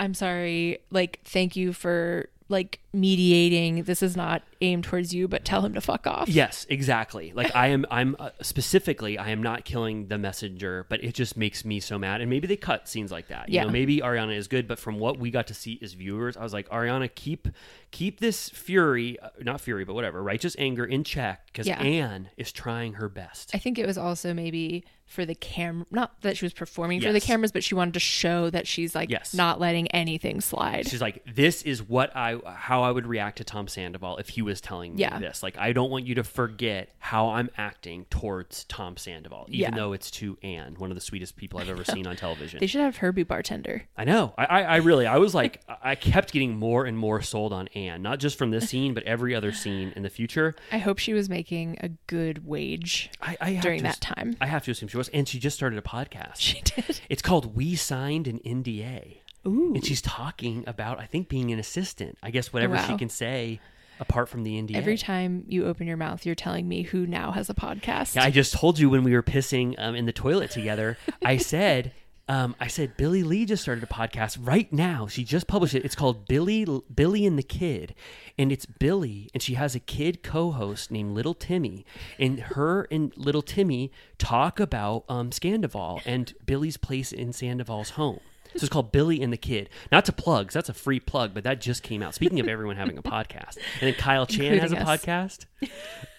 [0.00, 3.84] I'm sorry, like thank you for like mediating.
[3.84, 6.28] This is not aimed towards you, but tell him to fuck off.
[6.28, 7.32] Yes, exactly.
[7.34, 11.36] Like I am, I'm uh, specifically, I am not killing the messenger, but it just
[11.36, 12.20] makes me so mad.
[12.20, 13.48] And maybe they cut scenes like that.
[13.48, 13.64] You Yeah.
[13.64, 16.42] know, maybe Ariana is good, but from what we got to see as viewers, I
[16.42, 17.48] was like, Ariana, keep
[17.90, 21.80] keep this fury, uh, not fury, but whatever, righteous anger in check because Yeah.
[21.80, 23.50] Anne is trying her best.
[23.54, 27.12] I think it was also maybe for the cam not that she was performing for
[27.12, 29.32] the cameras, but she wanted to show that she's like Yes.
[29.34, 30.88] not letting anything slide.
[30.88, 34.42] She's like, this is what I, how I would react to Tom Sandoval if he
[34.42, 35.18] was telling me Yeah.
[35.18, 35.42] this.
[35.42, 39.70] Like, I don't want you to forget how I'm acting towards Tom Sandoval, even Yeah.
[39.78, 42.60] though it's to Anne, one of the sweetest people I've ever seen on television.
[42.60, 43.84] They should have her be bartender.
[43.96, 44.34] I know.
[44.38, 47.68] I, I, I really, I was like, I kept getting more and more sold on
[47.68, 50.54] Anne, not just from this scene, but every other scene in the future.
[50.72, 54.36] I hope she was making a good wage I, I during that time.
[54.40, 56.36] I have to assume she was, and she just started a podcast.
[56.38, 57.00] She did.
[57.08, 59.72] It's called "We Signed an NDA," Ooh.
[59.74, 62.18] and she's talking about, I think, being an assistant.
[62.22, 63.60] I guess whatever she can say
[64.08, 64.76] apart from the NDA.
[64.76, 68.14] Every time you open your mouth, you're telling me who now has a podcast.
[68.14, 70.98] Yeah, I just told you when we were pissing um, in the toilet together.
[71.24, 71.92] I said,
[72.28, 75.06] um, I said Billie Lee just started a podcast right now.
[75.06, 75.84] She just published it.
[75.84, 77.94] It's called Billy Billy and the Kid,
[78.38, 81.84] and it's Billy, and she has a kid co-host named Little Timmy,
[82.18, 88.20] and her and Little Timmy talk about um, Scandival and Billie's place in Sandoval's home.
[88.56, 89.68] So it's called Billy and the Kid.
[89.92, 92.14] Not to plug, 'cause that's a free plug, but that just came out.
[92.14, 95.04] Speaking of everyone having a podcast, and then Kyle Chan has a us.
[95.04, 95.46] podcast.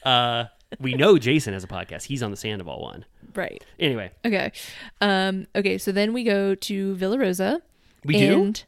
[0.04, 0.46] Uh,
[0.80, 2.04] we know Jason has a podcast.
[2.04, 3.06] He's on the Sandoval one.
[3.34, 3.64] right.
[3.80, 4.52] Anyway, Okay.
[5.02, 7.62] Um, okay, so then we go to Villa Rosa.
[8.04, 8.44] We do?
[8.44, 8.64] and,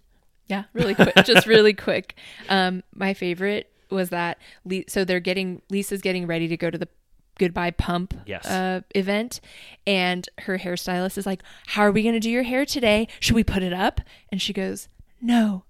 [0.47, 1.13] Yeah, really quick.
[1.25, 2.15] just really quick.
[2.49, 6.77] Um, my favorite was that Le- so they're getting Lisa's getting ready to go to
[6.79, 6.87] the
[7.37, 8.45] goodbye pump Yes.
[8.45, 9.39] uh, event.
[9.85, 13.07] And her hairstylist is like how are we going to do your hair today?
[13.19, 14.01] Should we put it up?
[14.31, 14.87] And she goes
[15.21, 15.63] no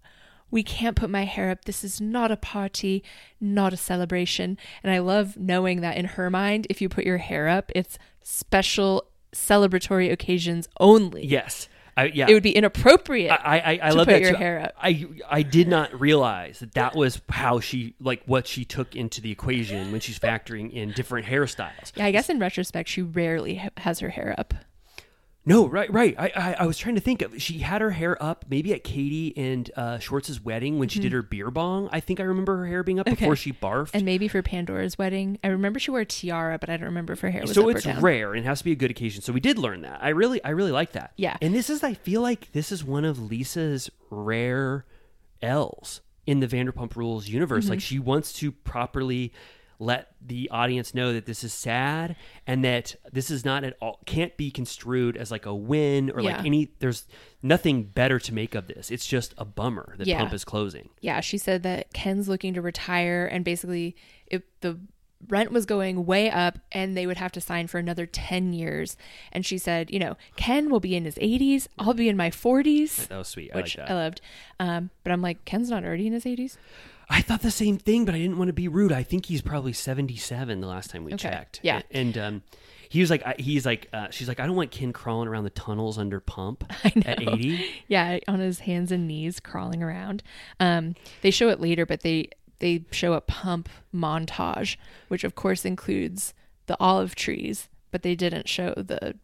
[0.49, 1.65] we can't put my hair up.
[1.65, 3.03] This is not a party
[3.41, 4.57] not a celebration.
[4.83, 7.97] And i love knowing that in her mind if you put your hair up it's
[8.23, 11.25] special celebratory occasions only.
[11.25, 11.67] Yes,
[11.97, 12.27] I yeah.
[12.29, 14.37] it would be inappropriate I, I, I to love put that your too.
[14.37, 14.73] hair up.
[14.81, 19.19] I I did not realize that that was how she like what she took into
[19.19, 21.91] the equation when she's factoring in different hairstyles.
[21.95, 24.53] yeah i guess in retrospect she rarely ha- has her hair up
[25.47, 26.13] No, right, right.
[26.19, 27.41] I, I I was trying to think of.
[27.41, 31.13] She had her hair up maybe at Katie and uh, Schwartz's wedding when she did
[31.13, 31.87] her beer bong.
[31.91, 33.91] I think I remember her hair being up before she barfed.
[33.93, 37.13] and maybe for pandora's wedding i remember she wore a tiara but i don't remember
[37.13, 38.01] if her hair was so up it's or down.
[38.01, 39.21] rare and it has to be a good occasion.
[39.21, 40.03] So we did learn that.
[40.03, 41.13] I really, I really like that.
[41.15, 41.37] Yeah.
[41.41, 44.85] And this is, I feel like this is one of Lisa's rare
[45.41, 47.65] L's in the Vanderpump Rules universe.
[47.65, 47.71] Mm-hmm.
[47.71, 49.31] Like she wants to properly
[49.79, 52.15] let the audience know that this is sad
[52.47, 56.21] and that this is not at all can't be construed as like a win or
[56.23, 57.05] like any there's
[57.43, 58.89] nothing better to make of this.
[58.89, 60.17] It's just a bummer that Yeah.
[60.19, 60.89] pump is closing.
[61.01, 63.95] Yeah she said that ken's looking to retire and basically
[64.25, 64.79] if the
[65.27, 68.97] rent was going way up and they would have to sign for another 10 years.
[69.31, 72.31] And she said you know ken will be in his 80s i'll be in my
[72.31, 73.51] 40s that was sweet.
[73.53, 74.21] I which like i loved.
[74.59, 76.57] Um, but i'm like ken's not already in his 80s
[77.09, 78.91] I thought the same thing, but I didn't want to be rude.
[78.91, 81.29] I think he's probably 77 the last time we Okay.
[81.29, 81.59] checked.
[81.63, 81.81] Yeah.
[81.91, 82.43] And um,
[82.89, 85.45] he was like, I- he's like, uh, she's like, I don't want Ken crawling around
[85.45, 87.65] the tunnels under pump at 80.
[87.87, 90.21] Yeah, on his hands and knees crawling around.
[90.59, 92.29] Um, they show it later, but they
[92.59, 94.77] they show a pump montage,
[95.07, 96.33] which of course includes
[96.65, 99.15] the olive trees, but they didn't show the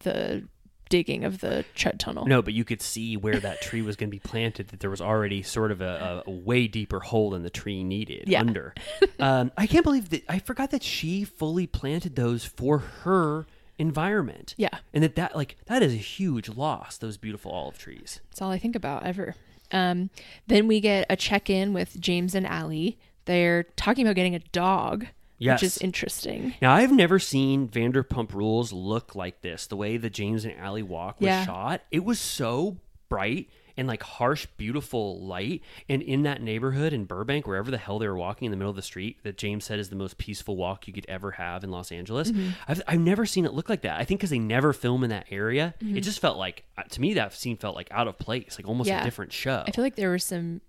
[0.00, 0.48] the
[0.92, 2.26] digging of the tread tunnel.
[2.26, 4.68] No, but you could see where that tree was going to be planted.
[4.68, 7.82] That there was already sort of a, a, a way deeper hole than the tree
[7.82, 8.40] needed Yeah.
[8.40, 8.74] under.
[9.18, 13.46] um, I can't believe that I forgot that she fully planted those for her
[13.78, 14.54] environment.
[14.58, 14.68] Yeah.
[14.92, 16.98] and that that like that is a huge loss.
[16.98, 18.20] Those beautiful olive trees.
[18.30, 19.34] That's all I think about ever.
[19.72, 20.10] Um,
[20.46, 22.90] then we get a check in with James and Ally.
[23.24, 25.06] They're talking about getting a dog,
[25.42, 25.60] Yes.
[25.60, 26.54] which is interesting.
[26.62, 29.66] Now I've never seen Vanderpump Rules look like this.
[29.66, 31.44] The way the James and Ally walk was Yeah.
[31.46, 32.78] shot, it was so
[33.08, 35.62] bright and like harsh, beautiful light.
[35.88, 38.70] And in that neighborhood in Burbank, wherever the hell they were walking in the middle
[38.70, 41.64] of the street, that James said is the most peaceful walk you could ever have
[41.64, 42.30] in Los Angeles.
[42.30, 42.50] Mm-hmm.
[42.68, 44.00] I've, I've never seen it look like that.
[44.00, 45.96] I think because they never film in that area, Mm-hmm.
[45.96, 48.68] it just felt like uh, to me that scene felt like out of place, like
[48.68, 49.00] almost Yeah.
[49.00, 49.64] a different show.
[49.66, 50.60] I feel like there were some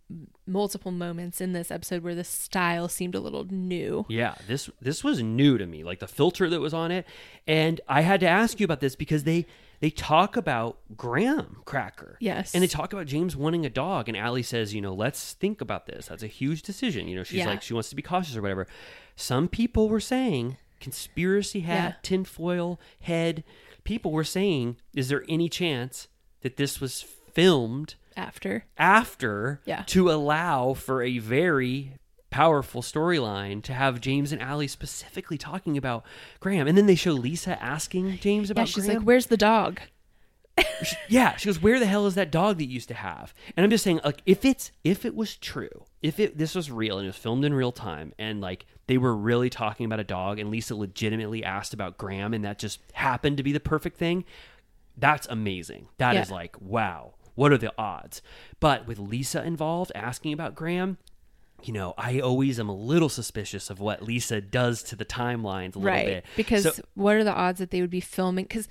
[0.46, 4.06] multiple moments in this episode where the style seemed a little new.
[4.10, 7.06] Yeah, this this was new to me, like the filter that was on it,
[7.48, 9.46] and I had to ask you about this because they
[9.84, 12.54] they talk about Graham Cracker, Yes.
[12.56, 15.60] and they talk about James wanting a dog, and Ally says, you know, let's think
[15.60, 16.06] about this.
[16.08, 17.10] That's a huge decision.
[17.10, 17.48] You know, she's Yeah.
[17.48, 18.66] like she wants to be cautious or whatever.
[19.18, 22.00] Some people were saying conspiracy hat, Yeah.
[22.02, 23.44] tinfoil head.
[23.84, 26.08] People were saying, is there any chance
[26.44, 27.02] that this was
[27.34, 27.96] filmed?
[28.16, 28.66] After.
[28.78, 29.82] after Yeah.
[29.88, 31.94] to allow for a very
[32.34, 36.04] powerful storyline to have James and Ally specifically talking about
[36.40, 36.68] Graham.
[36.68, 38.98] And then they show Lisa asking James Yeah, about she's Graham.
[39.00, 39.80] like, "Where's the dog?"
[40.84, 43.34] She- yeah, she goes, "Where the hell is that dog that you used to have?"
[43.58, 46.70] And I'm just saying, like, if it's if it was true, if it this was
[46.72, 50.00] real and it was filmed in real time, and like they were really talking about
[50.00, 53.60] a dog, and Lisa legitimately asked about Graham, and that just happened to be the
[53.60, 54.26] perfect thing,
[54.98, 55.88] that's amazing.
[55.98, 56.36] That is Yeah.
[56.36, 58.22] like, wow, what are the odds?
[58.60, 60.98] But with Lisa involved, asking about Graham.
[61.64, 65.76] You know, I always am a little suspicious of what Lisa does to the timelines
[65.76, 66.06] a little right.
[66.06, 66.26] bit.
[66.36, 68.46] Because So- what are the odds that they would be filming?
[68.46, 68.68] Because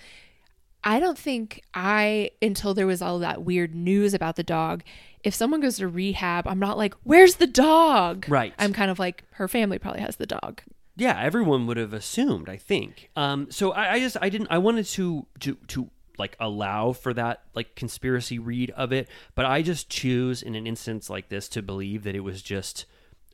[0.85, 4.83] I don't think I, until there was all that weird news about the dog,
[5.23, 8.27] if someone goes to rehab, I'm not like, where's the dog?
[8.29, 8.53] Right.
[8.59, 10.61] I'm kind of like, her family probably has the dog.
[10.97, 14.59] yeah everyone would have assumed i think um so I, I just i didn't i
[14.59, 19.63] wanted to to to like allow for that like conspiracy read of it but i
[19.63, 22.85] just choose in an instance like this to believe that it was just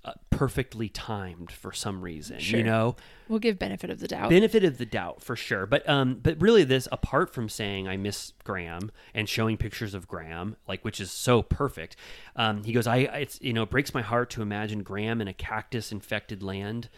[0.05, 2.59] uh, perfectly timed for some reason Sure.
[2.59, 2.95] you know
[3.29, 4.31] We'll give benefit of the doubt.
[4.31, 7.97] benefit of the doubt for sure but um but really this apart from saying i
[7.97, 11.97] miss graham and showing pictures of graham like which is so perfect
[12.37, 15.27] um he goes i it's you know it breaks my heart to imagine graham in
[15.29, 16.89] a cactus infected land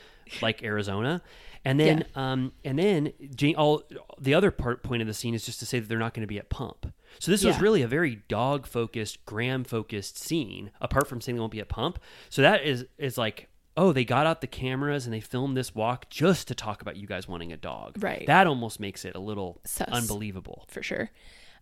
[0.43, 1.23] like arizona
[1.65, 3.83] and then um and then Jane, all
[4.19, 6.23] the other part point of the scene is just to say that they're not going
[6.23, 10.71] to be at pump so this was really a very dog focused graham focused scene
[10.81, 14.05] apart from saying they won't be at pump so that is is like oh, they
[14.05, 17.27] got out the cameras and they filmed this walk just to talk about you guys
[17.27, 18.03] wanting a dog.
[18.03, 18.27] Right.
[18.27, 19.89] That almost makes it a little Sus.
[19.89, 20.67] unbelievable.
[20.69, 21.11] for sure.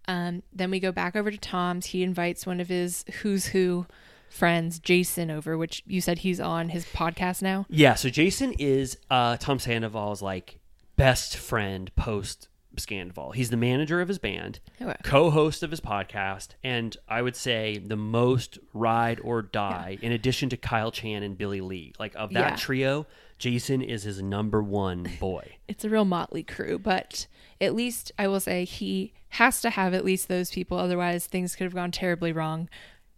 [0.09, 1.87] Um, then we go back over to Tom's.
[1.87, 3.87] He invites one of his who's who
[4.29, 7.67] friends, Jason, over, which you said he's on his podcast now.
[7.69, 10.59] Yeah, so Jason is uh, Tom Sandoval's like
[10.97, 13.35] best friend post Scandival.
[13.35, 14.95] He's the manager of his band, Okay.
[15.03, 19.99] co-host of his podcast, and I would say the most ride or die.
[20.01, 22.57] In addition to Kyle Chan and Billie Lee, like of that Yeah.
[22.57, 23.07] trio,
[23.39, 25.57] Jason is his number one boy.
[25.69, 27.27] It's a real motley crew, but
[27.61, 30.79] at least I will say he has to have at least those people.
[30.79, 32.69] Otherwise, things could have gone terribly wrong.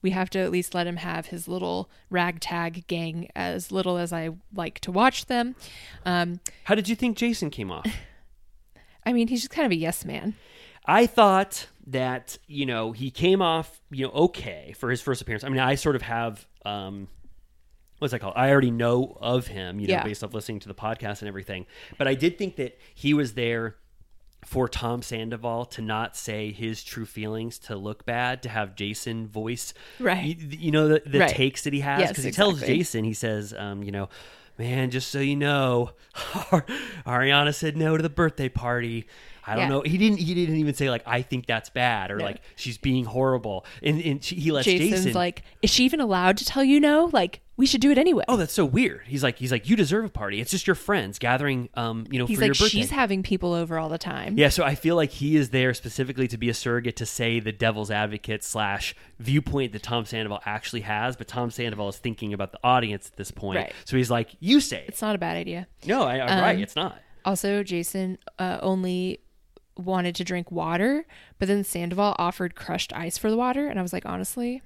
[0.02, 4.12] We have to at least let him have his little ragtag gang, as little as
[4.12, 5.54] I like to watch them.
[6.06, 7.86] Um, How did you think Jason came off?
[9.06, 10.34] I mean, he's just kind of a yes man.
[10.86, 15.44] I thought that you know he came off you know okay for his first appearance.
[15.44, 17.08] I mean, I sort of have um,
[17.98, 18.34] what's that called?
[18.36, 20.04] I already know of him, you know, Yeah.
[20.04, 21.66] based off listening to the podcast and everything.
[21.98, 23.76] But I did think that he was there
[24.44, 29.28] for Tom Sandoval to not say his true feelings to look bad, to have Jason
[29.28, 30.24] voice, Right.
[30.24, 31.28] You, you know, the, the Right.
[31.28, 32.60] takes that he has Yes, because he tells.
[32.60, 34.08] Jason, he says, um, you know.
[34.58, 39.06] Man, just so you know, Ariana said no to the birthday party.
[39.46, 39.68] I don't Yeah.
[39.68, 39.80] know.
[39.82, 40.18] He didn't.
[40.18, 42.24] He didn't even say like I think that's bad or No.
[42.24, 43.64] like she's being horrible.
[43.82, 46.80] And, and she, he lets Jason's Jason like, is she even allowed to tell you
[46.80, 47.10] no?
[47.12, 48.24] Like, we should do it anyway.
[48.26, 49.02] oh, that's so weird.
[49.06, 50.40] He's like, he's like, you deserve a party.
[50.40, 52.78] It's just your friends gathering, um, you know, He's for like, your birthday.
[52.78, 54.38] she's having people over all the time.
[54.38, 57.38] Yeah, so I feel like he is there specifically to be a surrogate to say
[57.38, 62.32] the devil's advocate slash viewpoint that Tom Sandoval actually has, but Tom Sandoval is thinking
[62.32, 63.58] about the audience at this point.
[63.58, 63.72] Right.
[63.84, 65.66] So he's like, "You say it." It's not a bad idea.
[65.86, 66.56] No, I, I'm right.
[66.56, 66.98] Um, It's not.
[67.26, 69.20] Also, Jason uh, only
[69.84, 71.04] wanted to drink water,
[71.38, 74.62] but then Sandoval offered crushed ice for the water, and I was like, honestly,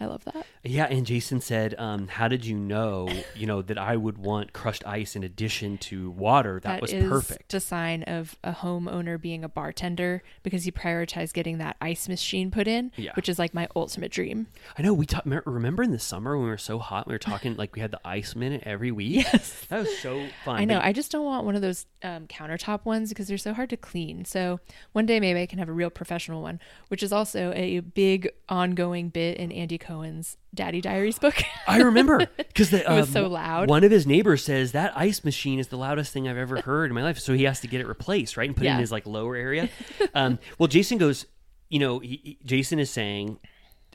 [0.00, 0.46] I love that.
[0.62, 4.52] Yeah, and Jason said, um, "How did you know, you know, that I would want
[4.52, 6.60] crushed ice in addition to water?
[6.62, 11.32] That, was is perfect." a sign of a homeowner being a bartender because he prioritized
[11.32, 13.12] getting that ice machine put in, Yeah.
[13.14, 14.48] which is like my ultimate dream.
[14.78, 14.92] I know.
[14.92, 17.74] We talk, remember in the summer when we were so hot, we were talking like
[17.74, 19.06] we had the ice minute every week.
[19.26, 19.64] Yes.
[19.68, 20.56] that was so fun.
[20.60, 20.76] I know.
[20.78, 23.70] But- I just don't want one of those um, countertop ones because they're so hard
[23.70, 24.24] to clean.
[24.24, 24.60] So
[24.92, 28.28] one day maybe I can have a real professional one, which is also a big
[28.48, 31.42] ongoing bit in Andy Cohen's Daddy Diaries book.
[31.68, 33.68] I remember because it was so loud.
[33.68, 36.90] One of his neighbors says that ice machine is the loudest thing I've ever heard
[36.90, 37.18] in my life.
[37.18, 39.36] So he has to get it replaced, right, and put it in his like lower
[39.36, 39.68] area.
[40.14, 41.26] um, well, Jason goes,
[41.68, 43.38] you know, he, he- Jason is saying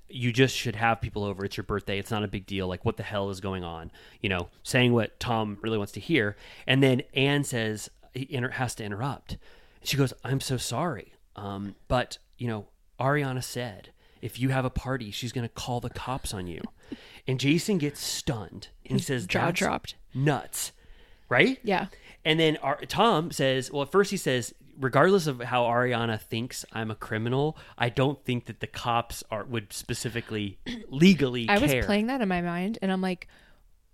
[0.07, 1.45] you just should have people over.
[1.45, 1.97] It's your birthday.
[1.99, 2.67] It's not a big deal.
[2.67, 3.91] Like, what the hell is going on?
[4.21, 6.35] You know, saying what Tom really wants to hear.
[6.67, 9.37] And then Anne says, he inter- has to interrupt.
[9.83, 11.13] She goes, I'm so sorry.
[11.37, 12.67] Um, but, you know,
[12.99, 13.91] Ariana said,
[14.21, 16.61] if you have a party, she's going to call the cops on you.
[17.27, 19.93] And Jason gets stunned and he says, jaw dropped.
[20.11, 20.71] Nuts.
[21.29, 21.59] Right?
[21.63, 21.85] yeah.
[22.25, 26.65] And then our, Tom says, well, at first he says, regardless of how Ariana thinks
[26.73, 30.57] I'm a criminal, I don't think that the cops are would specifically
[30.89, 33.27] legally I was playing that in my mind, and I'm like,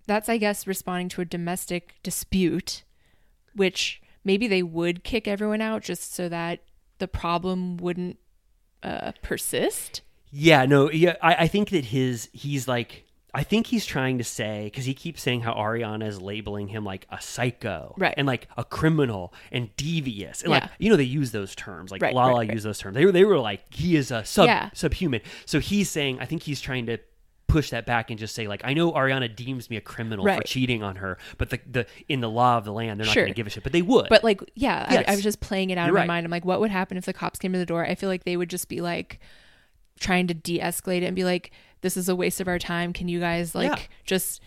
[0.06, 2.82] that's, I guess, responding to a domestic dispute,
[3.54, 6.60] which maybe they would kick everyone out just so that
[6.98, 8.18] the problem wouldn't
[8.82, 10.00] uh, persist.
[10.30, 14.24] Yeah, no, yeah, I, I think that his he's like I think he's trying to
[14.24, 18.14] say because he keeps saying how Ariana is labeling him like a psycho, Right.
[18.16, 20.60] and like a criminal and devious, and Yeah.
[20.60, 22.52] like you know they use those terms, like Right, Lala right, right.
[22.54, 22.94] used those terms.
[22.94, 24.70] They were they were like he is a sub Yeah.
[24.74, 25.20] subhuman.
[25.46, 26.98] So he's saying I think he's trying to
[27.46, 30.42] push that back and just say like I know Ariana deems me a criminal for
[30.42, 33.22] cheating on her, but the the in the law of the land they're not Sure.
[33.24, 34.08] going to give a shit, but they would.
[34.10, 36.06] But like, yeah, I, I was just playing it out You're of my right.
[36.08, 36.26] mind.
[36.26, 37.86] I'm like, what would happen if the cops came to the door?
[37.86, 39.18] I feel like they would just be like
[39.98, 41.50] trying to de-escalate it and be like,
[41.80, 42.92] this is a waste of our time.
[42.92, 43.84] Can you guys like Yeah.
[44.04, 44.40] just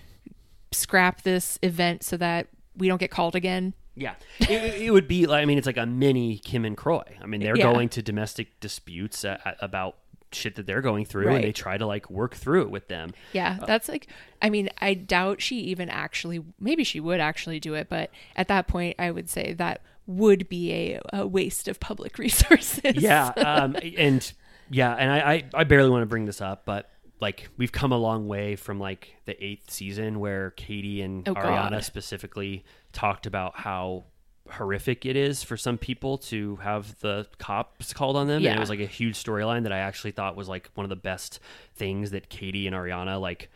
[0.72, 3.74] scrap this event so that we don't get called again?
[3.96, 4.50] Yeah, it,
[4.82, 5.28] it would be.
[5.28, 7.04] like I mean, it's like a mini Kim and Kroy.
[7.22, 7.72] I mean, they're Yeah.
[7.72, 9.98] going to domestic disputes uh, about
[10.32, 11.36] shit that they're going through, Right.
[11.36, 13.14] and they try to like work through it with them.
[13.34, 14.08] Yeah, that's like,
[14.42, 18.48] I mean, I doubt she even actually, maybe she would actually do it, but at
[18.48, 22.96] that point, I would say that would be a, a waste of public resources.
[22.96, 24.32] Yeah, um, and
[24.72, 26.90] yeah, and I, I I barely want to bring this up, but
[27.20, 31.36] like we've come a long way from like the eighth season where Katie and Oh,
[31.36, 31.84] Ariana God.
[31.84, 34.06] specifically talked about how
[34.50, 38.56] horrific it is for some people to have the cops called on them and Yeah.
[38.58, 40.96] it was like a huge storyline that i actually thought was like one of the
[40.98, 41.40] best
[41.76, 43.50] things that katie and ariana like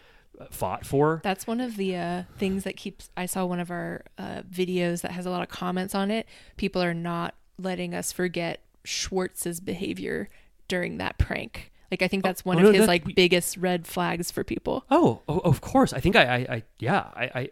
[0.52, 3.10] fought for That's one of the uh, things that keeps.
[3.18, 6.28] I saw one of our uh, videos that has a lot of comments on it.
[6.58, 10.28] People are not letting us forget Schwartz's behavior
[10.68, 11.72] during that prank.
[11.92, 14.44] Like I think that's one oh, of no, his like we- biggest red flags for
[14.44, 14.86] people.
[14.90, 15.94] Oh, oh, of course.
[15.94, 17.50] I think I, I, I yeah, I, I,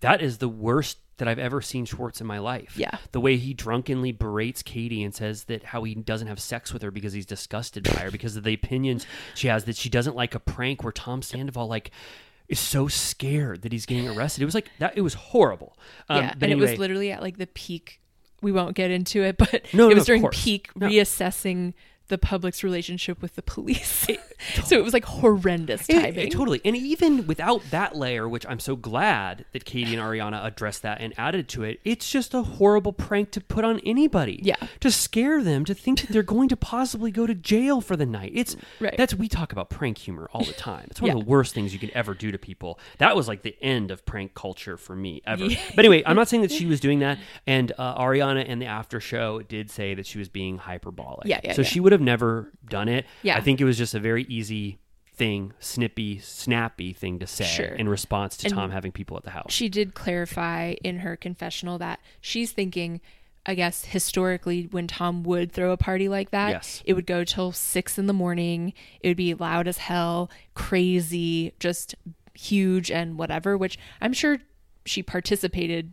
[0.00, 2.74] that is the worst that I've ever seen Schwartz in my life.
[2.76, 2.98] Yeah.
[3.12, 6.82] The way he drunkenly berates Katie and says that how he doesn't have sex with
[6.82, 10.16] her because he's disgusted by her because of the opinions she has that she doesn't
[10.16, 11.92] like a prank where Tom Sandoval like
[12.48, 14.42] is so scared that he's getting arrested.
[14.42, 14.98] It was like that.
[14.98, 15.78] It was horrible.
[16.08, 18.00] Um, yeah, but and it was literally at like the peak.
[18.42, 20.42] We won't get into it, but No, it no, was of during course.
[20.42, 20.88] peak No.
[20.88, 21.74] reassessing
[22.08, 24.06] the public's relationship with the police.
[24.64, 26.26] so it was like horrendous It- timing.
[26.28, 26.60] it- totally.
[26.64, 31.00] And even without that layer, which I'm so glad that Katie and Ariana addressed that
[31.00, 34.40] and added to it, it's just a horrible prank to put on anybody.
[34.42, 34.56] Yeah.
[34.80, 38.06] To scare them to think that they're going to possibly go to jail for the
[38.06, 38.32] night.
[38.34, 38.94] It's Right.
[38.96, 40.86] that's we talk about prank humor all the time.
[40.90, 41.16] It's one Yeah.
[41.18, 42.78] of the worst things you can ever do to people.
[42.98, 45.44] That was like the end of prank culture for me ever.
[45.46, 45.58] Yeah.
[45.74, 47.18] But anyway, I'm not saying that she was doing that.
[47.46, 51.26] And uh, Ariana in the after show did say that she was being hyperbolic.
[51.26, 53.06] Yeah, yeah, so she would have never done it.
[53.22, 53.36] Yeah.
[53.36, 54.78] I think it was just a very easy
[55.14, 57.66] thing, snippy, snappy thing to say Sure.
[57.66, 59.52] in response to And Tom having people at the house.
[59.52, 63.00] she did clarify in her confessional that she's thinking
[63.46, 66.82] i guess historically when tom would throw a party like that Yes.
[66.86, 68.72] it would go till six in the morning
[69.02, 71.94] it would be loud as hell crazy just
[72.32, 74.38] huge and whatever which i'm sure
[74.86, 75.92] she participated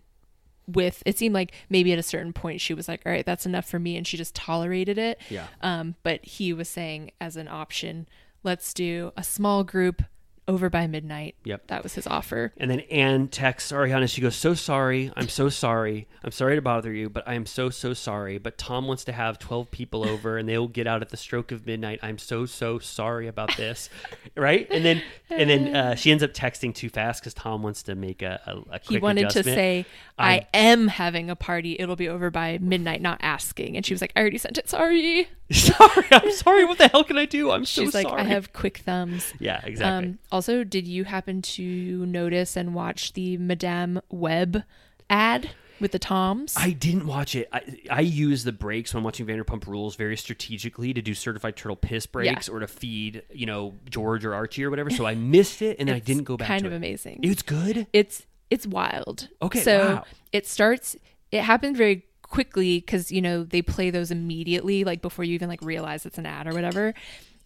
[0.67, 3.45] with it seemed like maybe at a certain point she was like all right that's
[3.45, 5.47] enough for me and she just tolerated it Yeah.
[5.61, 8.07] um but he was saying as an option
[8.43, 10.03] let's do a small group
[10.51, 11.35] over by midnight.
[11.45, 11.67] Yep.
[11.67, 12.53] That was his offer.
[12.57, 14.09] And then Ann texts Ariana.
[14.09, 15.11] She goes, "So sorry.
[15.15, 16.07] I'm so sorry.
[16.23, 18.37] I'm sorry to bother you, but I am so so sorry.
[18.37, 21.17] But Tom wants to have 12 people over, and they will get out at the
[21.17, 21.99] stroke of midnight.
[22.03, 23.89] I'm so so sorry about this,
[24.35, 24.67] right?
[24.69, 27.95] And then and then uh, she ends up texting too fast because Tom wants to
[27.95, 29.85] make a, a, a quick He wanted to say,
[30.17, 31.75] I- I, am having a party.
[31.79, 33.75] It'll be over by midnight, not asking.
[33.75, 34.69] And she was like, I already sent it.
[34.69, 35.27] Sorry.
[35.51, 36.07] sorry.
[36.11, 36.65] I'm sorry.
[36.65, 37.51] What the hell can I do?
[37.51, 38.21] I'm so She's like, sorry.
[38.21, 39.33] I have quick thumbs.
[39.39, 40.09] yeah, exactly.
[40.09, 44.63] Um, also, did you happen to notice and watch the Madame Web
[45.07, 46.55] ad with the Toms?
[46.57, 47.47] I didn't watch it.
[47.53, 47.61] I,
[47.91, 51.75] I use the breaks when I'm watching Vanderpump Rules very strategically to do certified turtle
[51.75, 54.89] piss breaks or to feed, you know, George or Archie or whatever.
[54.89, 56.77] So I missed it and I didn't go back Kind of it.
[56.77, 57.19] amazing.
[57.21, 57.85] It's good.
[57.93, 59.29] it's it's wild.
[59.43, 60.03] Okay, so wow.
[60.31, 60.95] it starts.
[61.31, 65.49] It happened very quickly because you know they play those immediately, like before you even
[65.49, 66.95] like realize it's an ad or whatever,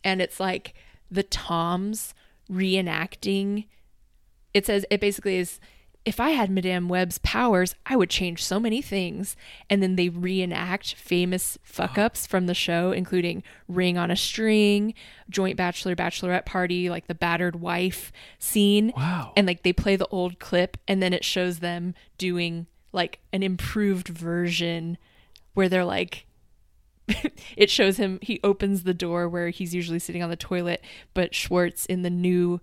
[0.02, 0.76] and it's like
[1.12, 2.14] the Toms
[2.52, 3.66] reenacting.
[4.54, 5.60] It says it basically is.
[6.06, 9.36] If I had Madame Web's powers, I would change so many things.
[9.72, 14.94] And then they reenact famous fuck ups from the show, including Ring on a String,
[15.32, 19.34] Joint Bachelor Bachelorette Party, like the battered wife scene Wow.
[19.36, 23.42] and like they play the old clip and then it shows them doing like an
[23.42, 25.00] improved version
[25.56, 26.25] where they're like
[27.57, 30.82] it shows him he opens the door where he's usually sitting on the toilet
[31.14, 32.60] but Schwartz in the new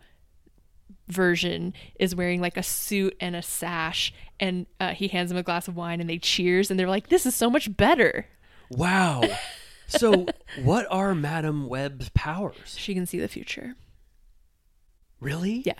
[1.08, 5.42] version is wearing like a suit and a sash and uh, he hands him a
[5.42, 8.26] glass of wine and they cheers and they're like this is so much better
[8.70, 9.22] Wow.
[9.86, 10.26] so
[10.62, 12.74] what are Madam Web's powers?
[12.78, 13.74] she can see the future
[15.20, 15.62] Really?
[15.64, 15.74] yeah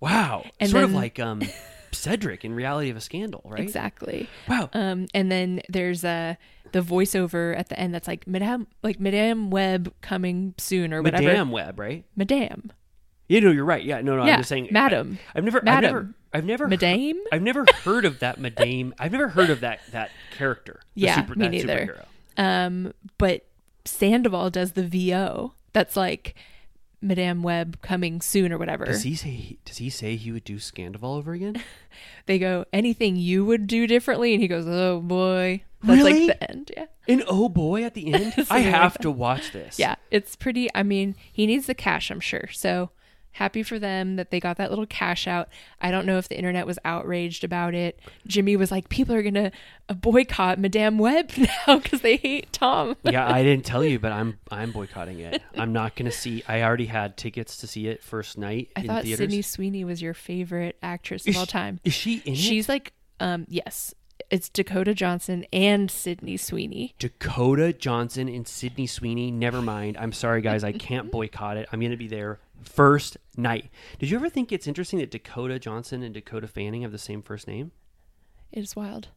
[0.00, 0.44] Wow.
[0.60, 1.42] And sort of like um
[1.92, 3.60] Cedric in Reality of a Scandal, right?
[3.60, 4.70] exactly Wow.
[4.72, 6.34] Um, and then there's uh,
[6.72, 11.24] the voiceover at the end that's like Madame, like Madame Web coming soon or whatever.
[11.24, 12.04] Madame Web, right?
[12.16, 12.72] Madame.
[13.28, 13.84] Yeah, no, you're right.
[13.84, 15.18] Yeah, no, no, Yeah, I'm just saying Madam.
[15.34, 17.18] I, have never I've never I've never Madame?
[17.30, 18.94] I've never heard of that Madame.
[18.98, 20.80] I've never heard of that that character.
[20.94, 22.06] the Yeah, super, me neither.
[22.38, 22.42] superhero.
[22.42, 23.44] Um, but
[23.84, 25.52] Sandoval does the VO.
[25.72, 26.34] That's like
[27.00, 28.84] Madame Web coming soon or whatever.
[28.84, 31.62] Does he say does he say he would do Scandival over again?
[32.26, 34.34] They go, anything you would do differently?
[34.34, 35.62] And he goes, oh boy.
[35.82, 36.26] That's Really?
[36.28, 36.70] like the end.
[36.76, 36.84] Yeah.
[37.08, 38.34] And oh boy at the end?
[38.50, 39.78] I have to watch this.
[39.78, 39.94] Yeah.
[40.10, 42.46] It's pretty, I mean, he needs the cash, I'm sure.
[42.52, 42.90] So
[43.32, 45.48] happy for them that they got that little cash out.
[45.80, 48.00] I don't know if the internet was outraged about it.
[48.26, 49.52] Jimmy was like, people are going to
[49.94, 51.30] boycott Madame Web
[51.66, 52.96] now because they hate Tom.
[53.04, 55.40] yeah, I didn't tell you, but I'm I'm boycotting it.
[55.56, 58.86] I'm not gonna see I already had tickets to see it first night I in
[58.86, 59.18] thought theaters.
[59.18, 61.80] Sydney Sweeney was your favorite actress of Is all she- time.
[61.84, 62.36] Is she in it?
[62.36, 63.94] She's like, um, yes,
[64.30, 66.94] it's Dakota Johnson and Sydney Sweeney.
[66.98, 69.30] Dakota Johnson and Sydney Sweeney.
[69.30, 69.96] Never mind.
[69.98, 70.64] I'm sorry, guys.
[70.64, 71.68] I can't boycott it.
[71.72, 73.70] I'm going to be there first night.
[73.98, 77.22] Did you ever think it's interesting that Dakota Johnson and Dakota Fanning have the same
[77.22, 77.72] first name?
[78.52, 79.08] It is wild.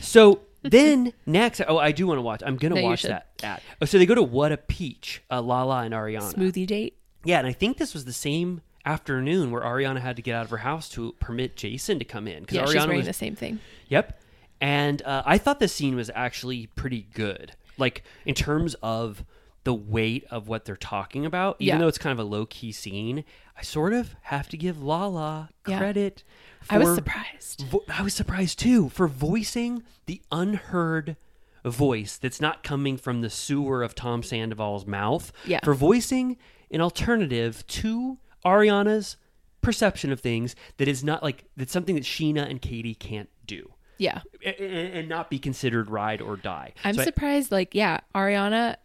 [0.00, 2.42] So then next, oh, I do want to watch.
[2.44, 3.28] I'm gonna you watch that.
[3.42, 3.60] Ad.
[3.80, 6.32] Oh, so they go to What a Peach, uh, Lala and Ariana.
[6.34, 6.96] Smoothie date.
[7.24, 10.44] Yeah, and I think this was the same afternoon where Ariana had to get out
[10.44, 13.06] of her house to permit Jason to come in because Yeah, Ariana she's wearing was
[13.06, 13.60] the same thing.
[13.88, 14.20] Yep.
[14.60, 17.52] And uh, I thought this scene was actually pretty good.
[17.76, 19.24] Like, in terms of
[19.64, 21.78] the weight of what they're talking about, even Yeah.
[21.78, 23.24] though it's kind of a low key scene,
[23.56, 25.78] I sort of have to give Lala Yeah.
[25.78, 26.22] credit.
[26.70, 27.62] I was surprised.
[27.68, 31.16] vo- I was surprised too for voicing the unheard
[31.64, 35.32] voice that's not coming from the sewer of Tom Sandoval's mouth.
[35.46, 35.60] Yeah.
[35.64, 36.36] For voicing
[36.70, 39.16] an alternative to Ariana's
[39.62, 43.72] perception of things that is not like that's something that Scheana and Katie can't do.
[43.96, 44.20] Yeah.
[44.44, 46.74] a- a- And not be considered ride or die.
[46.84, 47.50] I'm So I- surprised.
[47.52, 48.76] Like, yeah, Ariana,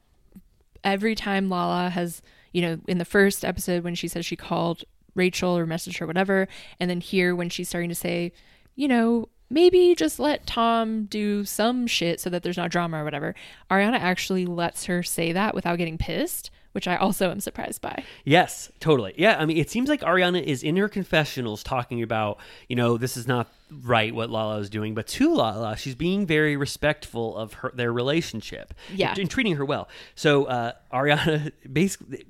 [0.83, 4.83] every time Lala has, you know, in the first episode when she says she called
[5.15, 6.47] Rachel or messaged her, whatever,
[6.79, 8.31] and then here when she's starting to say,
[8.75, 13.03] you know, maybe just let Tom do some shit so that there's not drama or
[13.03, 13.35] whatever,
[13.69, 18.05] Ariana actually lets her say that without getting pissed, which I also am surprised by.
[18.23, 19.13] Yes, totally.
[19.17, 22.37] Yeah, I mean, it seems like Ariana is in her confessionals talking about,
[22.69, 23.47] you know, this is not
[23.83, 27.91] right what Lala is doing, but to Lala, she's being very respectful of her their
[27.91, 29.09] relationship, Yeah.
[29.09, 29.89] and, and treating her well.
[30.15, 32.23] So uh, Ariana basically.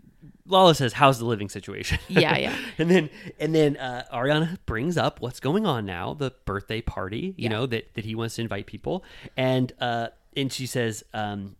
[0.47, 2.55] Lala says, "How's the living situation?" Yeah, yeah.
[2.79, 3.09] and then
[3.39, 7.35] and then uh, Ariana brings up what's going on now, the birthday party.
[7.37, 7.49] You Yeah.
[7.49, 9.03] know that that he wants to invite people,
[9.37, 11.55] and uh, and she says, um,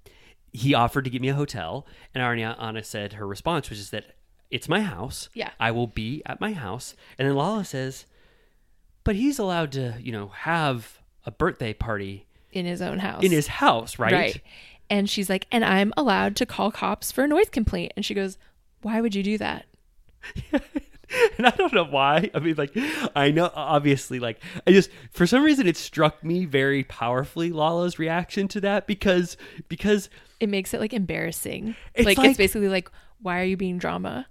[0.52, 4.16] he offered to give me a hotel, and Ariana said her response was just that
[4.50, 5.30] it's my house.
[5.34, 5.52] Yeah.
[5.60, 6.96] I will be at my house.
[7.18, 8.06] And then Lala says,
[9.04, 13.24] but he's allowed to, you know, have a birthday party In his own house.
[13.24, 14.12] in his house, right?
[14.12, 14.42] Right.
[14.90, 17.94] And she's like, and I'm allowed to call cops for a noise complaint.
[17.96, 18.40] And she goes,
[18.82, 19.66] why would you do that?
[21.38, 22.30] and I don't know why.
[22.34, 22.76] I mean, like,
[23.16, 27.98] I know obviously, like, I just for some reason it struck me very powerfully Lala's
[28.00, 29.38] reaction to that because
[29.68, 30.10] because
[30.40, 31.76] It makes it like embarrassing.
[31.94, 32.90] It's like, like- it's basically like,
[33.22, 34.28] why are you being drama?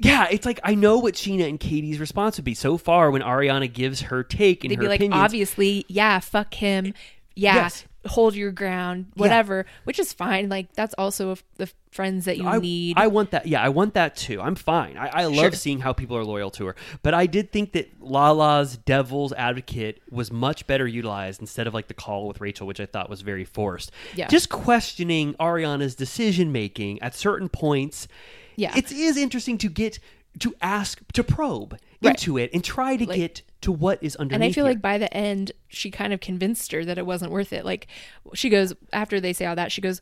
[0.00, 3.22] yeah, it's like I know what Scheana and Katie's response would be so far when
[3.22, 5.20] Ariana gives her take and They'd her be like, opinions.
[5.20, 6.94] obviously, yeah, fuck him.
[7.34, 7.84] Yeah, Yes.
[8.06, 10.48] Hold your ground, whatever, which is fine.
[10.48, 12.96] Like, that's also f- the friends that you I, need.
[12.98, 13.46] I want that.
[13.46, 14.40] Yeah, I want that too.
[14.40, 14.96] I'm fine.
[14.96, 15.50] I, I love Sure.
[15.52, 16.76] seeing how people are loyal to her.
[17.02, 21.88] But I did think that Lala's devil's advocate was much better utilized instead of like
[21.88, 23.90] the call with Rachel, which I thought was very forced.
[24.14, 24.28] Yeah.
[24.28, 28.08] Just questioning Ariana's decision making at certain points.
[28.56, 28.76] Yeah.
[28.76, 29.98] It is interesting to get
[30.38, 31.72] to ask to probe
[32.02, 32.10] Right.
[32.12, 34.34] into it and try to Like- get to what is underneath.
[34.36, 34.72] and I feel here.
[34.72, 37.64] like by the end, she kind of convinced her that it wasn't worth it.
[37.64, 37.86] Like,
[38.34, 40.00] she goes, after they say all that, she goes,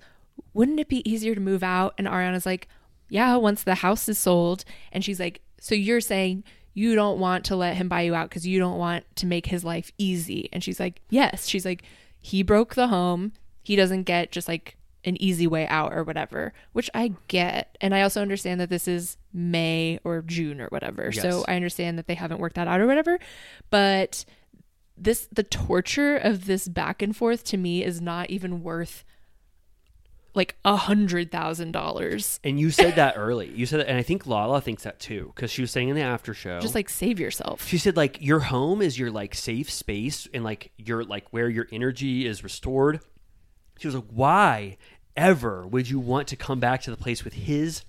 [0.54, 1.94] Wouldn't it be easier to move out?
[1.98, 2.68] And Ariana's like,
[3.08, 4.64] Yeah, once the house is sold.
[4.92, 6.44] And she's like, So you're saying
[6.74, 9.46] you don't want to let him buy you out because you don't want to make
[9.46, 10.48] his life easy?
[10.52, 11.48] And she's like, Yes.
[11.48, 11.82] She's like,
[12.20, 13.32] He broke the home.
[13.62, 17.76] He doesn't get just like an easy way out or whatever, which I get.
[17.80, 21.10] And I also understand that this is May or June or whatever.
[21.12, 21.22] Yes.
[21.22, 23.18] So I understand that they haven't worked that out or whatever.
[23.70, 24.24] But
[24.96, 29.04] this the torture of this back and forth to me is not even worth
[30.34, 32.38] like a hundred thousand dollars.
[32.44, 33.50] and you said that early.
[33.50, 35.96] You said that, and I think Lala thinks that too because she was saying in
[35.96, 36.60] the after show.
[36.60, 37.66] Just like save yourself.
[37.66, 41.48] She said like your home is your like safe space and like your like where
[41.48, 43.00] your energy is restored.
[43.78, 44.76] She was like, why
[45.16, 47.84] ever would you want to come back to the place with his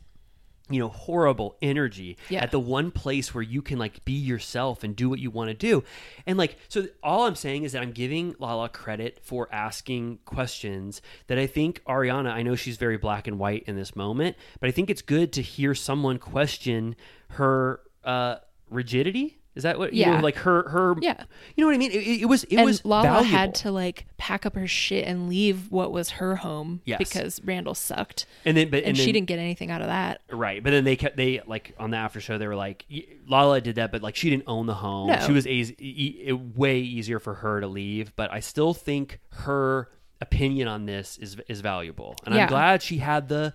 [0.72, 2.44] you know horrible energy Yeah.
[2.44, 5.48] at the one place where you can like be yourself and do what you want
[5.49, 5.84] to do
[6.28, 11.02] and like so all i'm saying is that i'm giving lala credit for asking questions
[11.26, 14.70] that i think ariana i know she's very black and white in this moment but
[14.70, 16.95] i think it's good to hear someone question
[17.30, 18.36] her uh
[18.70, 20.15] rigidity is that what you Yeah.
[20.15, 21.23] know like her her Yeah.
[21.56, 23.23] you know what i mean it, it was it and was Lala valuable.
[23.30, 26.98] had to like pack up her shit and leave what was her home Yes.
[26.98, 28.26] because Randall sucked.
[28.45, 30.22] and then but And, and, she then- didn't get anything out of that.
[30.31, 32.86] Right, but then they kept they like on the after show they were like
[33.27, 35.07] Lala did that, but like she didn't own the home.
[35.10, 35.19] No.
[35.26, 39.90] She was easy, e- way easier for her to leave, but I still think her
[40.22, 42.44] opinion on this is is valuable, and Yeah.
[42.44, 43.53] I'm glad she had the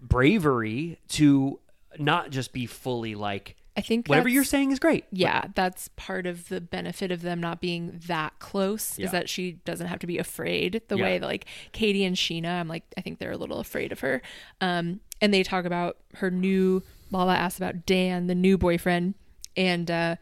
[0.00, 1.60] bravery to
[1.98, 5.04] not just be fully like I think whatever you're saying is great.
[5.12, 9.06] Yeah, that's part of the benefit of them not being that close Yeah.
[9.06, 11.04] is that she doesn't have to be afraid the Yeah.
[11.04, 14.00] way that like Katie and Scheana, I'm like I think they're a little afraid of
[14.00, 14.22] her.
[14.60, 16.82] Um and they talk about her new
[17.12, 19.14] Lala asks about Dan, the new boyfriend,
[19.56, 20.16] and uh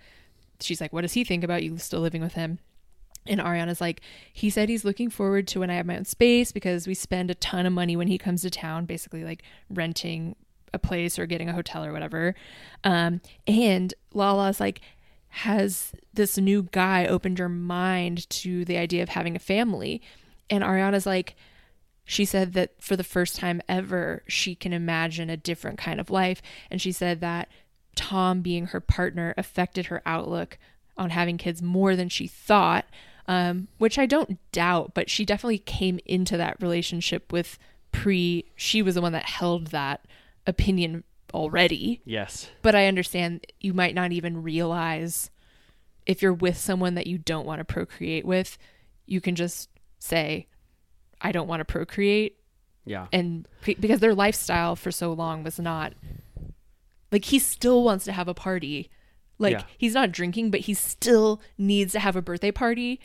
[0.60, 2.58] she's like, What does he think about you still living with him?
[3.26, 4.00] And Ariana's like,
[4.32, 7.30] he said he's looking forward to when I have my own space because we spend
[7.30, 10.34] a ton of money when he comes to town, basically like renting
[10.72, 12.34] a place or getting a hotel or whatever.
[12.84, 14.80] Um, and Lala's like,
[15.28, 20.02] has this new guy opened your mind to the idea of having a family?
[20.50, 21.36] And Ariana's like,
[22.04, 26.08] she said that for the first time ever, she can imagine a different kind of
[26.10, 26.40] life.
[26.70, 27.50] And she said that
[27.94, 30.56] Tom being her partner affected her outlook
[30.96, 32.86] on having kids more than she thought,
[33.26, 37.58] um, which I don't doubt, but she definitely came into that relationship with
[37.92, 40.06] pre, she was the one that held that
[40.48, 42.00] opinion already.
[42.04, 45.30] Yes, But I understand you might not even realize
[46.06, 48.56] if you're with someone that you don't want to procreate with,
[49.06, 49.68] you can just
[49.98, 50.46] say,
[51.20, 52.36] I don't want to procreate
[52.86, 55.92] yeah, and be- because their lifestyle for so long was not
[57.12, 58.88] like he still wants to have a party
[59.38, 59.62] like Yeah.
[59.76, 62.98] he's not drinking but he still needs to have a birthday party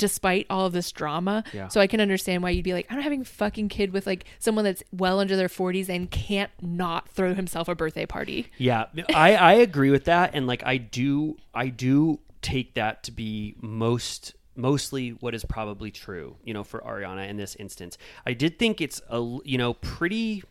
[0.00, 1.68] despite all of this drama Yeah.
[1.68, 4.06] so i can understand why you'd be like i'm not having a fucking kid with
[4.06, 8.46] like someone that's well under their 40s and can't not throw himself a birthday party
[8.58, 13.12] Yeah, I I agree with that, and like I do I do take that to
[13.12, 16.36] be most mostly what is probably true.
[16.44, 17.96] You know, for Ariana in this instance,
[18.26, 20.42] I did think it's a you know pretty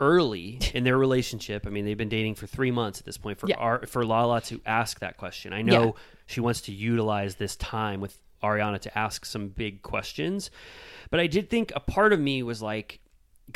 [0.00, 1.66] early in their relationship.
[1.66, 3.38] I mean, they've been dating for three months at this point.
[3.38, 3.56] For Yeah.
[3.56, 5.90] Ar- for Lala to ask that question, I know Yeah.
[6.26, 10.50] she wants to utilize this time with Ariana to ask some big questions,
[11.10, 13.00] but I did think a part of me was like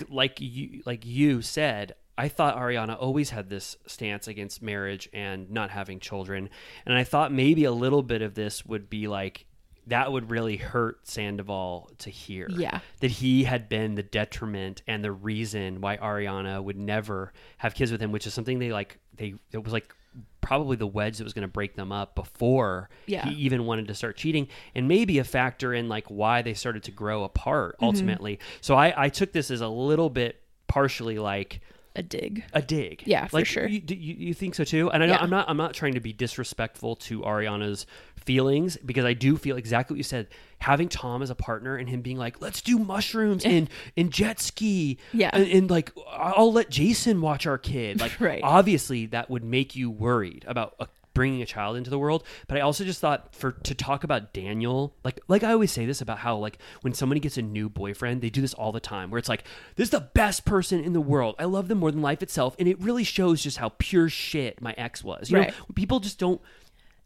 [0.09, 5.51] like you like you said i thought ariana always had this stance against marriage and
[5.51, 6.48] not having children
[6.86, 9.47] and i thought maybe a little bit of this would be like
[9.89, 12.78] that would really hurt sandoval to hear Yeah.
[13.01, 17.90] that he had been the detriment and the reason why ariana would never have kids
[17.90, 19.93] with him which is something they like they it was like
[20.40, 23.26] probably the wedge that was going to break them up before Yeah.
[23.28, 26.82] he even wanted to start cheating and maybe a factor in like why they started
[26.84, 27.84] to grow apart Mm-hmm.
[27.86, 31.60] ultimately so I, I took this as a little bit partially like
[31.96, 32.44] a dig.
[32.52, 33.02] a dig.
[33.04, 33.66] Yeah, for like, sure.
[33.66, 34.92] You, you, you think so too?
[34.92, 35.16] And I, Yeah.
[35.20, 35.50] I'm not.
[35.50, 37.84] I'm not trying to be disrespectful to Ariana's
[38.31, 40.28] feelings because I do feel exactly what you said.
[40.59, 44.40] Having Tom as a partner and him being like, "Let's do mushrooms and and jet
[44.40, 45.31] ski." Yeah.
[45.32, 47.98] and, and like I'll let Jason watch our kid.
[48.05, 48.40] Like, Right.
[48.43, 50.74] obviously that would make you worried about.
[50.78, 54.05] A, bringing a child into the world but i also just thought for to talk
[54.05, 57.43] about daniel like like i always say this about how like when somebody gets a
[57.43, 59.43] new boyfriend they do this all the time where it's like
[59.74, 62.55] this is the best person in the world i love them more than life itself
[62.61, 65.48] and it really shows just how pure shit my ex was you Right.
[65.48, 66.40] know people just don't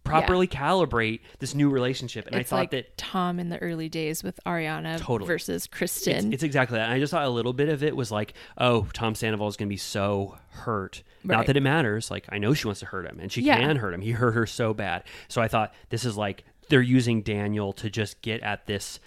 [0.04, 3.88] properly calibrate this new relationship and It's i thought like that Tom in the early
[3.88, 5.26] days with Ariana Totally.
[5.26, 6.32] versus it's, Kristen.
[6.32, 6.84] it's exactly that.
[6.84, 9.56] And I just thought a little bit of it was like, oh, Tom Sandoval is
[9.56, 11.02] going to be so hurt.
[11.24, 12.10] Not that it matters.
[12.10, 13.56] Like, I know she wants to hurt him, and she Yeah.
[13.58, 14.02] can hurt him.
[14.02, 15.04] He hurt her so bad.
[15.28, 19.00] So I thought this is like they're using Daniel to just get at this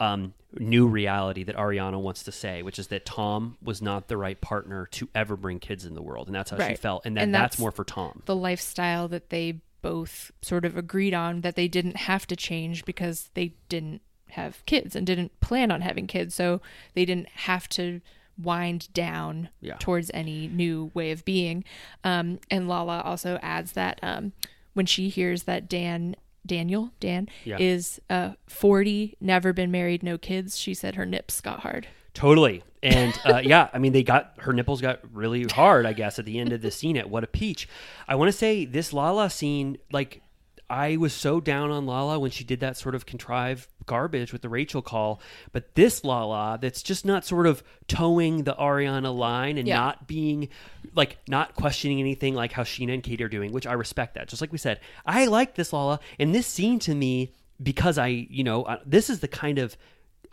[0.00, 4.16] um, new reality that Ariana wants to say, which is that Tom was not the
[4.16, 7.04] right partner to ever bring kids in the world, and that's how she felt.
[7.04, 8.22] And, that, And that's, that's- more for Tom.
[8.26, 12.84] the lifestyle that they both sort of agreed on that they didn't have to change
[12.84, 16.34] because they didn't have kids and didn't plan on having kids.
[16.34, 16.60] So
[16.94, 18.00] they didn't have to
[18.36, 19.76] wind down Yeah.
[19.78, 21.64] towards any new way of being.
[22.04, 24.32] Um, and Lala also adds that um,
[24.74, 26.16] when she hears that Dan.
[26.46, 27.58] Daniel, Dan, Yeah.
[27.60, 30.56] is uh, 40, never been married, no kids.
[30.56, 31.88] She said her nips got hard.
[32.14, 32.62] Totally.
[32.82, 36.24] And uh, yeah, I mean, they got her nipples got really hard, I guess, at
[36.24, 37.68] the end of the scene at What a Peach.
[38.06, 40.22] I want to say this Lala scene, like,
[40.70, 44.42] I was so down on Lala when she did that sort of contrived garbage with
[44.42, 45.20] the Rachel call.
[45.50, 49.76] But this Lala, that's just not sort of towing the Ariana line and Yeah.
[49.76, 50.50] not being
[50.94, 54.28] like not questioning anything like how Scheana and Katie are doing, which I respect that.
[54.28, 56.00] Just like we said, I like this Lala.
[56.18, 57.32] And this scene to me,
[57.62, 59.74] because I, you know, this is the kind of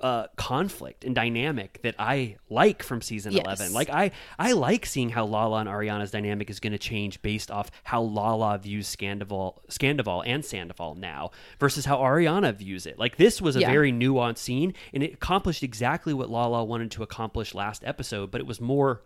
[0.02, 3.44] uh, conflict and dynamic that I like from season Yes.
[3.46, 3.74] 11.
[3.74, 7.50] Like I I like seeing how Lala and Ariana's dynamic is going to change based
[7.50, 13.00] off how Lala views Scandival Scandival and Sandoval now versus how Ariana views it.
[13.00, 13.72] Like this was a Yeah.
[13.72, 18.42] very nuanced scene and it accomplished exactly what Lala wanted to accomplish last episode, but
[18.42, 19.02] it was more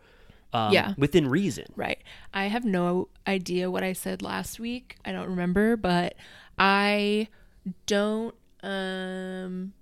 [0.51, 0.95] um, Yeah.
[0.97, 1.65] within reason.
[1.75, 1.99] Right.
[2.33, 4.97] I have no idea what I said last week.
[5.05, 6.15] I don't remember, but
[6.57, 7.27] I
[7.85, 8.33] don't
[8.63, 9.73] um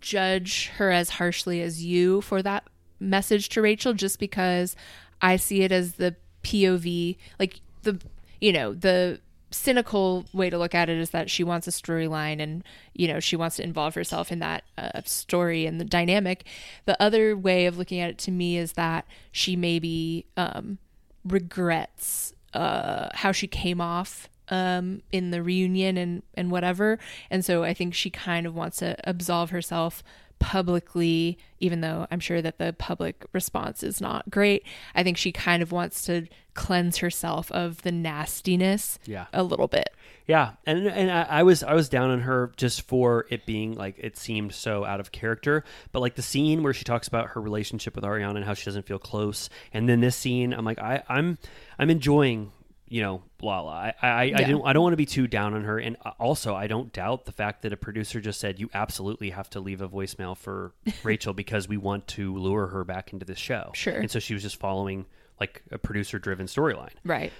[0.00, 2.64] judge her as harshly as you for that
[2.98, 4.76] message to Rachel just because
[5.22, 8.00] I see it as the POV like the
[8.40, 12.40] you know, the cynical way to look at it is that she wants a storyline
[12.40, 12.62] and
[12.94, 16.44] you know she wants to involve herself in that uh, story and the dynamic.
[16.86, 20.78] The other way of looking at it to me is that she maybe um
[21.24, 26.98] regrets uh how she came off um in the reunion and and whatever
[27.30, 30.02] and so i think she kind of wants to absolve herself
[30.38, 34.64] publicly even though i'm sure that the public response is not great
[34.94, 39.26] i think she kind of wants to cleanse herself of the nastiness Yeah.
[39.32, 39.88] a little bit
[40.26, 43.74] Yeah, and and I, I was I was down on her just for it being
[43.74, 45.64] like it seemed so out of character.
[45.92, 48.64] But like the scene where she talks about her relationship with Ariana and how she
[48.64, 51.38] doesn't feel close, and then this scene, I'm like I I'm
[51.78, 52.52] I'm enjoying
[52.90, 53.70] you know Lala.
[53.70, 54.36] I I, I Yeah.
[54.38, 57.24] didn't I don't want to be too down on her, and also I don't doubt
[57.24, 60.72] the fact that a producer just said you absolutely have to leave a voicemail for
[61.02, 63.70] Rachel because we want to lure her back into this show.
[63.74, 63.94] Sure.
[63.94, 65.06] and so she was just following
[65.40, 66.92] like a producer driven storyline.
[67.04, 67.32] Right.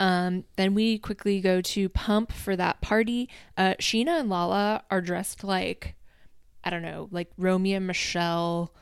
[0.00, 3.28] Um, then we quickly go to Pump for that party.
[3.56, 5.96] Uh, Scheana and Lala are dressed like,
[6.62, 8.72] I don't know, like Romy and Michele,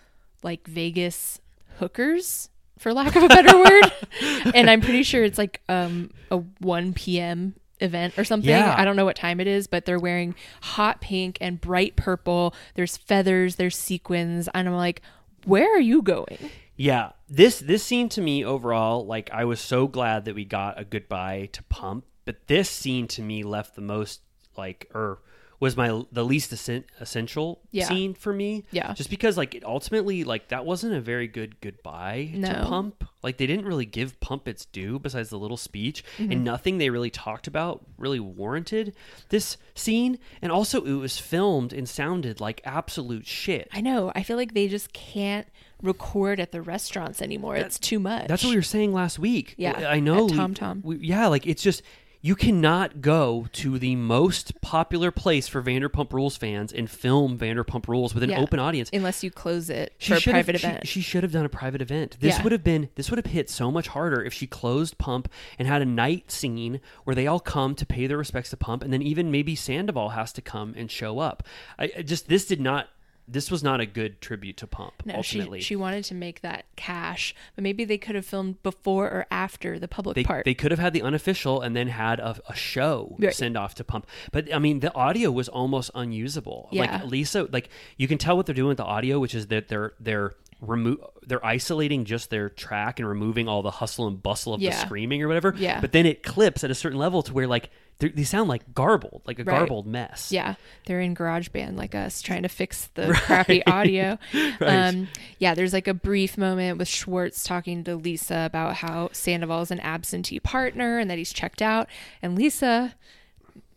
[0.42, 1.40] like Vegas
[1.78, 4.52] hookers, for lack of a better word.
[4.54, 7.54] And I'm pretty sure it's like um, a 1 p.m.
[7.80, 8.50] event or something.
[8.50, 8.74] Yeah.
[8.76, 12.54] I don't know what time it is, but they're wearing hot pink and bright purple.
[12.74, 14.48] There's feathers, there's sequins.
[14.54, 15.02] And I'm like,
[15.44, 16.50] where are you going?
[16.76, 20.78] Yeah, this this scene to me overall, like I was so glad that we got
[20.78, 24.20] a goodbye to Pump, but this scene to me left the most
[24.58, 25.20] like or
[25.60, 27.88] was my the least essen- essential Yeah.
[27.88, 28.64] scene for me.
[28.70, 28.92] Yeah.
[28.94, 32.64] just because like it ultimately like that wasn't a very good goodbye to No.
[32.66, 33.04] Pump.
[33.22, 36.32] Like they didn't really give Pump its due besides the little speech, Mm-hmm.
[36.32, 38.94] and nothing they really talked about really warranted
[39.30, 40.18] this scene.
[40.42, 43.68] And also, it was filmed and sounded like absolute shit.
[43.72, 44.12] I know.
[44.14, 45.46] I feel like they just can't
[45.82, 47.56] record at the restaurants anymore.
[47.56, 48.28] it's too much.
[48.28, 49.54] That's what we were saying last week.
[49.58, 50.28] Yeah, I know.
[50.28, 50.82] Tom Tom.
[51.00, 51.82] yeah, like it's just
[52.26, 57.86] you cannot go to the most popular place for Vanderpump Rules fans and film Vanderpump
[57.86, 58.40] Rules with an Yeah.
[58.40, 58.90] open audience.
[58.92, 60.88] unless you close it She for a private have, she- event.
[60.88, 62.16] She, should have done a private event.
[62.18, 62.42] This Yeah.
[62.42, 65.68] would have been this would have hit so much harder if she closed Pump and
[65.68, 68.92] had a night scene where they all come to pay their respects to Pump, and
[68.92, 71.44] then even maybe Sandoval has to come and show up.
[71.78, 72.88] I just this did not
[73.28, 74.92] this was not a good tribute to Pump.
[75.04, 78.62] No, she ultimately, she wanted to make that cash, but maybe they could have filmed
[78.62, 80.44] before or after the public they, part.
[80.44, 83.34] they could have had the unofficial and then had a, a show Right.
[83.34, 86.82] send off to pump but i mean the audio was almost unusable Yeah.
[87.00, 89.68] like lisa like you can tell what they're doing with the audio which is that
[89.68, 94.54] they're they're remo- they're isolating just their track and removing all the hustle and bustle
[94.54, 95.80] of the screaming or whatever Yeah.
[95.80, 99.22] but then it clips at a certain level to where like they sound like garbled
[99.26, 99.56] like a Right.
[99.58, 104.18] garbled mess yeah, they're in GarageBand like us, trying to fix the crappy audio.
[104.60, 105.08] Um,
[105.38, 109.70] yeah, there's like a brief moment with Schwartz talking to Lisa about how Sandoval is
[109.70, 111.88] an absentee partner and that he's checked out,
[112.22, 112.94] and Lisa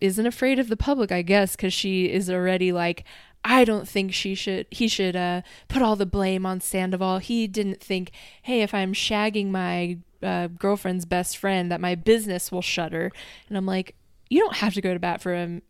[0.02, 3.04] isn't afraid of the public, I guess, because she is already like.
[3.42, 4.68] I don't think she should.
[4.70, 7.20] He should uh, put all the blame on Sandoval.
[7.20, 12.52] He didn't think, hey, if I'm shagging my uh, girlfriend's best friend, that my business
[12.52, 13.14] will shutter.
[13.48, 13.96] And I'm like,
[14.30, 15.62] you don't have to go to bat for him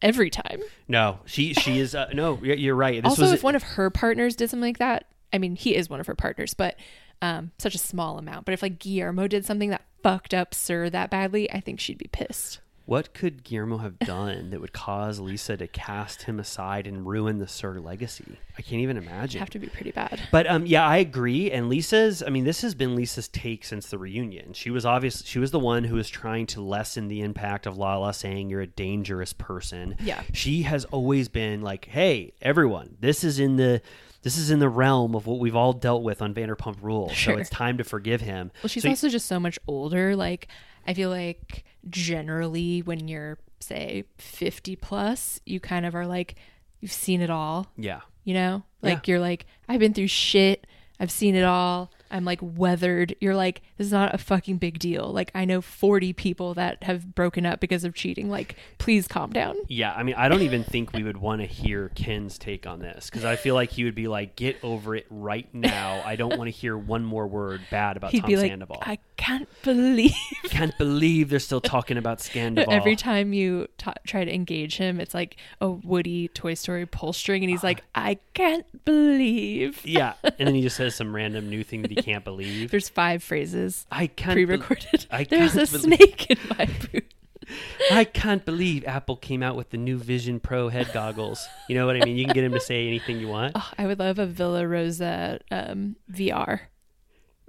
[0.00, 0.60] every time.
[0.88, 3.90] no she she is uh, no you're right this also, was if one of her
[3.90, 6.76] partners did something like that, I mean, he is one of her partners, but
[7.22, 8.44] um, such a small amount.
[8.44, 11.98] But if like Guillermo did something that fucked up SUR that badly, I think she'd
[11.98, 12.60] be pissed.
[12.84, 17.38] What could Guillermo have done that would cause Lisa to cast him aside and ruin
[17.38, 18.38] the SUR legacy?
[18.58, 19.38] I can't even imagine.
[19.38, 20.20] Have to be pretty bad.
[20.32, 21.50] But um, yeah, I agree.
[21.50, 24.52] And Lisa's, I mean, this has been Lisa's take since the reunion.
[24.52, 25.22] She was obvious.
[25.24, 28.60] She was the one who was trying to lessen the impact of Lala saying you're
[28.62, 29.94] a dangerous person.
[30.00, 30.22] Yeah.
[30.32, 33.80] She has always been like, hey, everyone, this is in the.
[34.22, 37.34] This is in the realm of what we've all dealt with on Vanderpump Rules, Sure.
[37.34, 38.52] so it's time to forgive him.
[38.62, 40.14] Well, she's So- also just so much older.
[40.14, 40.46] Like,
[40.86, 46.36] I feel like generally when you're, say, 50 plus, you kind of are like,
[46.80, 48.64] you've seen it all, yeah, you know?
[48.82, 50.66] Like, you're like, I've been through shit.
[50.98, 51.90] I've seen it all.
[52.12, 53.16] I'm like weathered.
[53.20, 55.12] You're like, this is not a fucking big deal.
[55.12, 58.28] Like, I know 40 people that have broken up because of cheating.
[58.28, 59.56] Like, please calm down.
[59.68, 62.80] Yeah, I mean, I don't even think we would want to hear Ken's take on
[62.80, 66.02] this because I feel like he would be like, "Get over it right now.
[66.04, 68.78] I don't want to hear one more word bad about He'd Tom be like, Sandoval.
[68.82, 70.14] I can't believe.
[70.44, 75.00] can't believe they're still talking about Sandoval." Every time you ta try to engage him,
[75.00, 77.68] it's like a Woody Toy Story pull string, and he's ah.
[77.68, 79.84] like, I can't believe.
[79.84, 82.70] yeah, and then he just says some random new thing that he can't believe.
[82.70, 85.06] There's five phrases I can't be- pre-recorded.
[85.10, 87.04] I There's a believe- snake in my boot.
[87.90, 91.44] I can't believe Apple came out with the new Vision Pro head goggles.
[91.68, 92.16] You know what I mean?
[92.16, 93.52] You can get him to say anything you want.
[93.56, 96.60] Oh, I would love a Villa Rosa um, VR.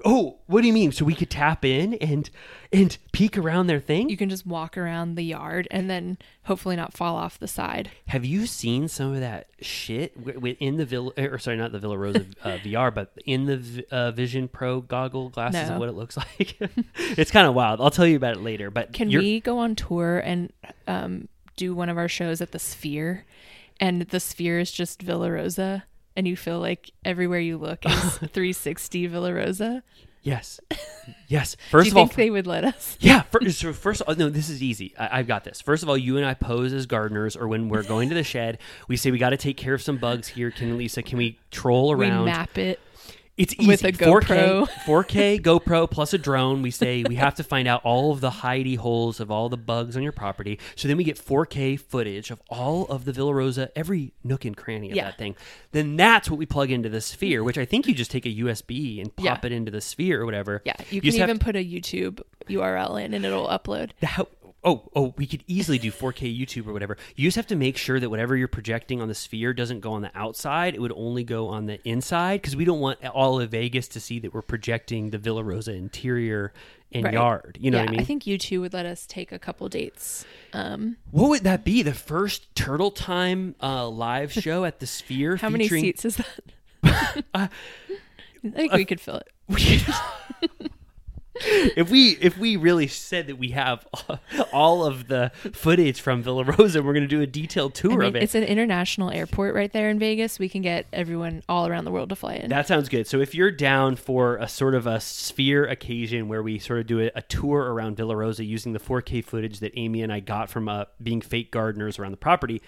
[0.05, 0.91] Oh, what do you mean?
[0.91, 2.29] So we could tap in and
[2.71, 4.09] and peek around their thing?
[4.09, 7.89] You can just walk around the yard and then hopefully not fall off the side.
[8.07, 10.13] Have you seen some of that shit
[10.59, 14.11] in the Villa, or sorry, not the Villa Rosa uh, VR, but in the uh,
[14.11, 15.75] Vision Pro goggle glasses No.
[15.75, 16.57] of what it looks like?
[16.95, 17.79] it's kind of wild.
[17.79, 18.69] I'll tell you about it later.
[18.71, 20.51] But Can you're- we go on tour and
[20.87, 23.25] um, do one of our shows at the Sphere?
[23.79, 25.83] And the Sphere is just Villa Rosa,
[26.15, 29.83] and you feel like everywhere you look is 360 Villa Rosa.
[30.21, 30.61] Yes,
[31.27, 31.57] yes.
[31.69, 32.97] First of all, think they would let us?
[33.01, 33.23] yeah.
[33.23, 34.93] First, so first, of all, no, this is easy.
[34.97, 35.59] I, I've got this.
[35.59, 38.23] First of all, you and I pose as gardeners, or when we're going to the
[38.23, 40.49] shed, we say we got to take care of some bugs here.
[40.49, 41.03] Can Lisa?
[41.03, 42.23] Can we troll We around?
[42.25, 42.79] map it.
[43.35, 43.67] It's easy.
[43.67, 44.69] with a 4K, GoPro.
[44.85, 46.61] 4K GoPro plus a drone.
[46.61, 49.57] We say we have to find out all of the hidey holes of all the
[49.57, 50.59] bugs on your property.
[50.75, 54.55] So then we get 4K footage of all of the Villa Rosa, every nook and
[54.55, 55.05] cranny of Yeah.
[55.05, 55.35] that thing.
[55.71, 58.29] Then that's what we plug into the sphere, which I think you just take a
[58.29, 59.39] USB and pop Yeah.
[59.43, 60.61] it into the sphere or whatever.
[60.63, 63.91] Yeah, you can just have even put a YouTube URL in and it'll upload.
[64.03, 64.27] how
[64.63, 67.77] oh oh we could easily do 4k youtube or whatever you just have to make
[67.77, 70.93] sure that whatever you're projecting on the sphere doesn't go on the outside it would
[70.95, 74.33] only go on the inside because we don't want all of vegas to see that
[74.33, 76.53] we're projecting the villa rosa interior
[76.91, 77.13] and Right.
[77.13, 79.31] yard you know yeah, what i mean I think you YouTube would let us take
[79.31, 80.25] a couple dates.
[80.53, 85.37] Um, what would that be the first turtle time uh, live show at the sphere
[85.37, 86.39] how many seats is that?
[87.33, 87.49] I
[88.43, 90.69] think we could fill it.
[91.75, 93.87] if we if we really said that we have
[94.53, 97.97] all of the footage from Villa Rosa, we're going to do a detailed tour I
[97.97, 98.23] mean, of it.
[98.23, 100.37] it's an international airport right there in Vegas.
[100.37, 102.49] We can get everyone all around the world to fly in.
[102.49, 103.07] That sounds good.
[103.07, 106.87] So if you're down for a sort of a sphere occasion where we sort of
[106.87, 110.19] do a, a tour around Villa Rosa using the 4K footage that Amy and I
[110.19, 112.61] got from uh, being fake gardeners around the property,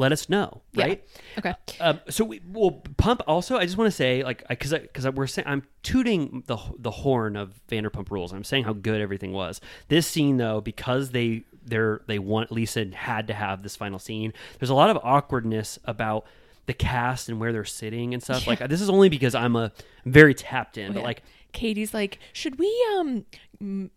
[0.00, 0.84] let us know, Yeah.
[0.86, 1.04] right?
[1.38, 1.54] okay.
[1.78, 3.20] Um, so we will pump.
[3.26, 6.90] Also, I just want to say like because because we're saying I'm tooting the the
[6.90, 8.32] horn of Vanderpump Rules.
[8.32, 9.60] I'm saying how good everything was.
[9.88, 14.32] This scene though, because they they're they want Lisa had to have this final scene.
[14.58, 16.24] There's a lot of awkwardness about
[16.66, 18.46] the cast and where they're sitting and stuff.
[18.46, 19.72] Like this is only because I'm a
[20.06, 21.06] I'm very tapped in, but Yeah.
[21.06, 21.22] like
[21.52, 22.68] Katie's like, "Should we
[22.98, 23.24] um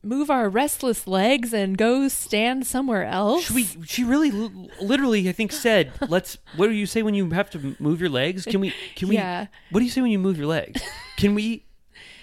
[0.04, 3.64] move our restless legs and go stand somewhere else?" Should we?
[3.86, 7.50] She really, l- literally, I think said, "Let's." What do you say when you have
[7.52, 8.46] to move your legs?
[8.46, 8.74] Can we?
[8.96, 9.16] Can we?
[9.16, 9.48] Yeah.
[9.72, 10.82] What do you say when you move your legs?
[11.18, 11.66] Can we?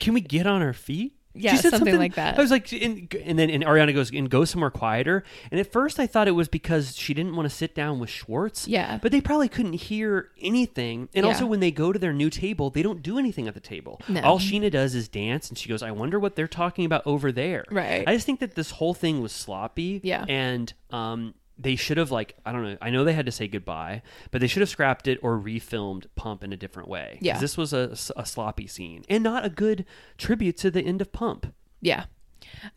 [0.01, 1.15] Can we get on our feet?
[1.41, 2.39] Yeah, She said something like that.
[2.39, 5.25] I was like, and, and then and Ariana goes and go somewhere quieter.
[5.51, 8.11] And at first, I thought it was because she didn't want to sit down with
[8.11, 8.69] Schwartz.
[8.69, 8.99] Yeah.
[9.03, 11.09] but they probably couldn't hear anything.
[11.15, 11.33] And Yeah.
[11.33, 14.01] also, when they go to their new table, they don't do anything at the table.
[14.09, 14.21] No.
[14.23, 17.33] All Scheana does is dance, and she goes, "I wonder what they're talking about over
[17.33, 18.05] there." Right.
[18.07, 20.01] I just think that this whole thing was sloppy.
[20.03, 20.25] Yeah.
[20.29, 22.77] And um, they should have like I don't know.
[22.81, 26.07] I know they had to say goodbye, but they should have scrapped it or refilmed
[26.17, 27.19] Pump in a different way.
[27.21, 27.39] Yeah.
[27.39, 29.85] This was a, a sloppy scene and not a good
[30.17, 31.53] tribute to the end of Pump.
[31.81, 32.05] Yeah.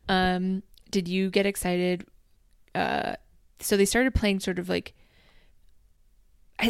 [0.09, 2.05] Um, did you get excited?
[2.75, 3.15] Uh,
[3.59, 4.93] so they started playing sort of like.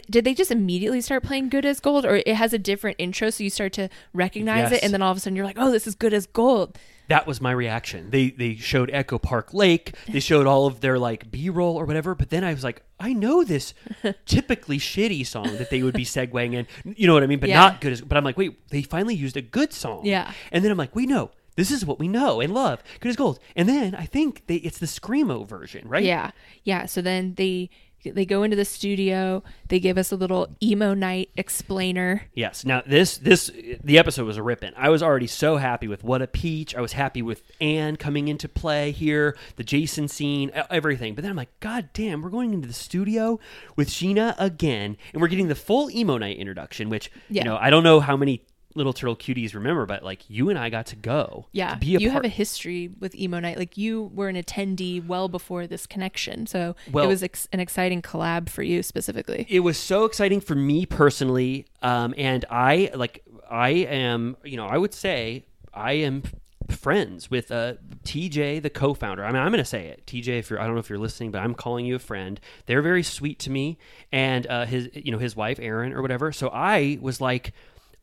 [0.09, 3.29] Did they just immediately start playing "Good as Gold," or it has a different intro,
[3.29, 4.79] so you start to recognize Yes.
[4.81, 6.79] it, and then all of a sudden you're like, "Oh, this is good as gold."
[7.09, 8.09] That was my reaction.
[8.11, 9.95] They they showed Echo Park Lake.
[10.07, 12.15] They showed all of their like B roll or whatever.
[12.15, 13.73] But then I was like, I know this
[14.25, 16.67] typically shitty song that they would be segueing in.
[16.95, 17.39] You know what I mean?
[17.39, 17.59] But Yeah.
[17.59, 18.01] not good as.
[18.01, 20.05] But I'm like, wait, they finally used a good song.
[20.05, 20.31] Yeah.
[20.51, 22.81] And then I'm like, we know this is what we know and love.
[22.99, 23.39] Good as gold.
[23.55, 26.03] And then I think they it's the screamo version, right?
[26.03, 26.31] Yeah,
[26.63, 26.85] yeah.
[26.85, 27.69] So then they
[28.03, 29.43] they go into the studio.
[29.69, 32.23] They give us a little emo night explainer.
[32.33, 32.65] Yes.
[32.65, 33.51] Now this this
[33.83, 34.73] the episode was a ripping.
[34.75, 36.75] I was already so happy with what a peach.
[36.75, 41.15] I was happy with Ann coming into play here, the Jason scene, everything.
[41.15, 43.39] But then I'm like, God damn, we're going into the studio
[43.75, 46.89] with Scheana again, and we're getting the full emo night introduction.
[46.89, 47.43] Which Yeah.
[47.43, 48.41] you know, I don't know how many
[48.75, 51.47] little turtle cuties remember, but like you and I got to go.
[51.51, 52.13] Yeah, to be a you part.
[52.23, 53.57] have a history with emo night.
[53.57, 57.59] Like you were an attendee well before this connection, so Well- it was ex- an
[57.59, 59.45] exciting collab for you specifically.
[59.49, 64.65] it was so exciting for me personally um, and i like i am you know
[64.67, 65.43] i would say
[65.73, 66.23] i am
[66.69, 67.73] friends with uh,
[68.03, 70.73] tj the co-founder i mean i'm going to say it tj if you're i don't
[70.75, 73.77] know if you're listening but i'm calling you a friend they're very sweet to me
[74.11, 77.53] and uh, his you know his wife erin or whatever so i was like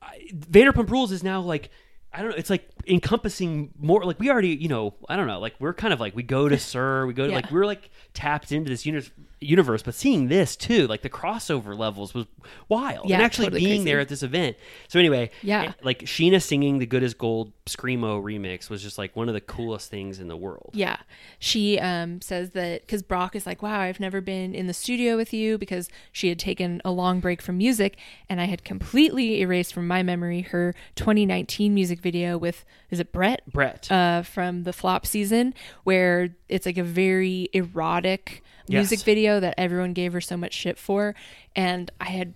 [0.03, 1.71] I, vanderpump rules is now like
[2.13, 2.37] I don't know.
[2.37, 4.05] It's like encompassing more.
[4.05, 5.39] Like we already, you know, I don't know.
[5.39, 7.37] Like we're kind of like we go to SUR, we go to Yeah.
[7.37, 9.03] like we're like tapped into this uni-
[9.41, 9.83] universe.
[9.83, 12.27] But seeing this too, like the crossover levels was
[12.69, 13.09] wild.
[13.09, 13.85] Yeah, and actually totally being crazy.
[13.85, 14.57] there at this event.
[14.89, 15.73] So anyway, Yeah.
[15.83, 19.41] like Scheana singing the "Good as Gold" screamo remix was just like one of the
[19.41, 20.71] coolest things in the world.
[20.75, 20.97] Yeah,
[21.39, 25.17] she um, says that because Brock is like, "Wow, I've never been in the studio
[25.17, 27.97] with you," because she had taken a long break from music,
[28.29, 33.13] and I had completely erased from my memory her 2019 music video with is it
[33.13, 33.43] Brett?
[33.51, 33.91] Brett.
[33.91, 35.55] uh, from the flop season
[35.85, 39.05] where it's like a very erotic music Yes.
[39.05, 41.15] video that everyone gave her so much shit for
[41.57, 42.35] and i had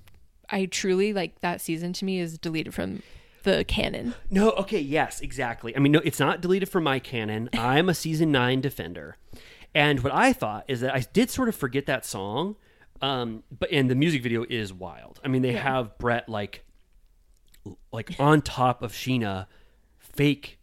[0.50, 3.02] i truly like that season to me is deleted from
[3.44, 5.76] the canon No, okay, yes, exactly.
[5.76, 7.50] I mean, no, it's not deleted from my canon.
[7.58, 9.16] I'm a season nine defender,
[9.74, 12.56] and what I thought is that I did sort of forget that song,
[13.02, 15.20] um, but and the music video is wild.
[15.22, 16.64] I mean, they have Brett like,
[17.92, 19.46] like on top of Scheana,
[19.98, 20.58] fake,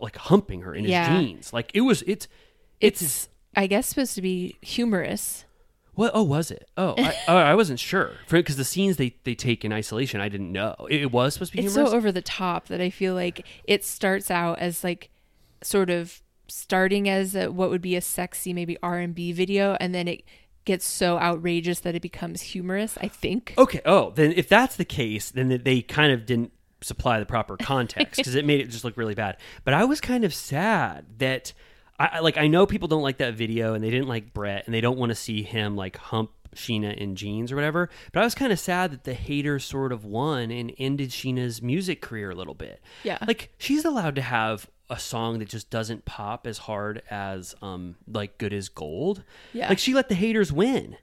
[0.00, 1.08] like humping her in his Yeah.
[1.08, 1.52] jeans.
[1.52, 2.28] Like it was, it's,
[2.80, 3.02] it's.
[3.02, 5.44] it's i guess supposed to be humorous
[5.94, 6.10] What?
[6.14, 6.68] Oh, was it?
[6.76, 10.28] Oh, I, oh, I wasn't sure because the scenes they, they take in isolation, I
[10.28, 11.90] didn't know it, it was supposed to be it's humorous.
[11.90, 15.08] so over the top that i feel like it starts out as like
[15.62, 20.06] sort of starting as a, what would be a sexy maybe r&b video and then
[20.06, 20.22] it
[20.66, 23.80] gets so outrageous that it becomes humorous i think Okay.
[23.86, 28.16] Oh, then if that's the case, then they kind of didn't supply the proper context
[28.18, 29.38] because it made it just look really bad.
[29.64, 31.52] But I was kind of sad that
[31.98, 34.74] I like I know people don't like that video and they didn't like Brett and
[34.74, 37.88] they don't want to see him like hump Scheana in jeans or whatever.
[38.12, 41.62] But I was kind of sad that the haters sort of won and ended Scheana's
[41.62, 42.82] music career a little bit.
[43.04, 43.18] Yeah.
[43.26, 47.96] Like she's allowed to have a song that just doesn't pop as hard as um
[48.06, 49.22] like Good as Gold.
[49.52, 49.68] Yeah.
[49.68, 50.96] Like she let the haters win.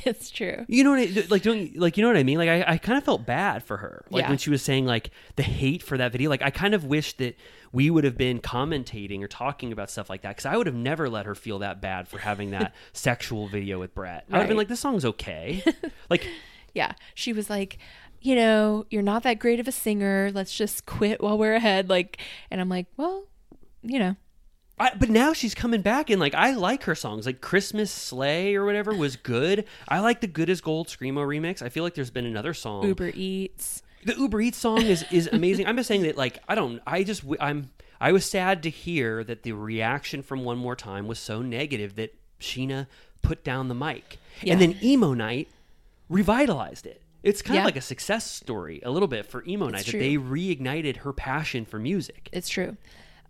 [0.04, 1.42] it's true You know what I like?
[1.42, 2.38] Don't like you know what I mean?
[2.38, 4.28] Like I, I kind of felt bad for her, like Yeah.
[4.28, 6.28] when she was saying like the hate for that video.
[6.30, 7.36] Like I kind of wish that
[7.72, 10.76] we would have been commentating or talking about stuff like that because I would have
[10.76, 14.24] never let her feel that bad for having that sexual video with Brett.
[14.30, 15.62] I would have been like, this song's okay.
[16.10, 16.26] like
[16.74, 16.92] Yeah.
[17.14, 17.78] She was like,
[18.20, 20.30] you know, you're not that great of a singer.
[20.34, 21.88] Let's just quit while we're ahead.
[21.88, 22.18] Like,
[22.50, 23.24] and I'm like, well,
[23.82, 24.16] you know,
[24.78, 28.54] I, but now she's coming back and like I like her songs like Christmas Sleigh
[28.54, 29.64] or whatever was good.
[29.88, 31.62] I like the Good as Gold screamo remix.
[31.62, 32.84] I feel like there's been another song.
[32.86, 33.82] Uber Eats.
[34.04, 35.66] the Uber Eats song is is amazing.
[35.66, 37.70] I'm just saying that like I don't I just I'm
[38.00, 41.96] I was sad to hear that the reaction from One More Time was so negative
[41.96, 42.86] that Scheana
[43.22, 44.18] put down the mic.
[44.42, 44.52] Yeah.
[44.52, 45.48] And then Emo Night
[46.10, 47.02] revitalized it.
[47.22, 47.60] It's kind Yeah.
[47.62, 49.98] of like a success story, a little bit for emo night that true.
[50.00, 52.28] they reignited her passion for music.
[52.32, 52.76] It's true.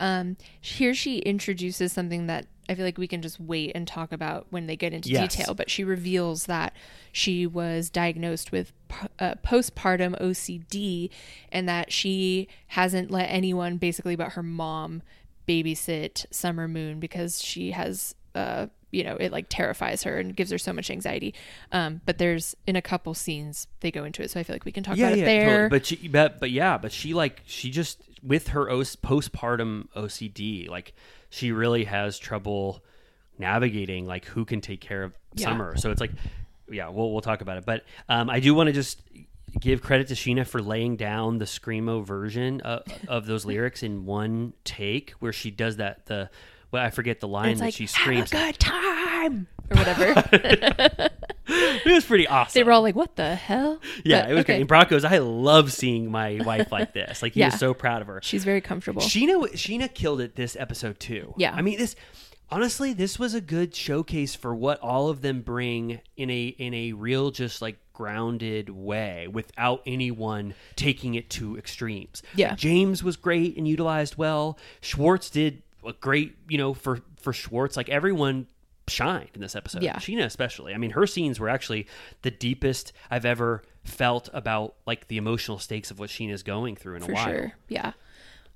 [0.00, 4.10] Um, here she introduces something that I feel like we can just wait and talk
[4.12, 5.36] about when they get into Yes.
[5.36, 5.54] detail.
[5.54, 6.74] But she reveals that
[7.12, 8.72] she was diagnosed with
[9.20, 11.10] uh, postpartum OCD
[11.52, 15.02] and that she hasn't let anyone, basically, but her mom,
[15.46, 20.50] babysit Summer Moon because she has, uh, you know, it like terrifies her and gives
[20.50, 21.34] her so much anxiety.
[21.72, 24.64] Um, but there's in a couple scenes they go into it, so I feel like
[24.64, 25.46] we can talk about it there.
[25.46, 25.68] totally.
[25.68, 30.68] But she, but but yeah, but she like she just with her o- postpartum OCD,
[30.68, 30.94] like
[31.30, 32.82] she really has trouble
[33.38, 35.48] navigating like who can take care of Yeah.
[35.48, 35.76] Summer.
[35.76, 36.12] So it's like,
[36.70, 37.66] yeah, we'll we'll talk about it.
[37.66, 39.02] But um, I do want to just
[39.60, 44.04] give credit to Scheana for laying down the screamo version of, of those lyrics in
[44.06, 46.30] one take, where she does that the.
[46.72, 48.30] Well, I forget the line that like she screams.
[48.32, 51.10] "Have a good time" or whatever.
[51.48, 52.58] It was pretty awesome.
[52.58, 54.52] they were all like, "What the hell?" Yeah, But, it was okay.
[54.54, 54.60] great.
[54.62, 57.22] And Broncos, I love seeing my wife like this.
[57.22, 57.46] Like he Yeah.
[57.50, 58.20] was so proud of her.
[58.22, 59.00] She's very comfortable.
[59.00, 61.34] Scheana Scheana killed it this episode too.
[61.36, 61.54] Yeah.
[61.54, 61.94] I mean this
[62.50, 66.74] honestly, this was a good showcase for what all of them bring in a in
[66.74, 72.22] a real just like grounded way without anyone taking it to extremes.
[72.34, 72.54] Yeah.
[72.56, 74.58] James was great and utilized well.
[74.80, 77.76] Schwartz did a great, you know, for for Schwartz.
[77.76, 78.46] Like everyone
[78.88, 79.82] shined in this episode.
[79.82, 79.96] Yeah.
[79.96, 80.74] Scheana especially.
[80.74, 81.86] I mean, her scenes were actually
[82.22, 86.96] the deepest I've ever felt about like the emotional stakes of what Scheana's going through
[86.96, 87.24] in a while.
[87.24, 87.52] sure.
[87.68, 87.92] Yeah.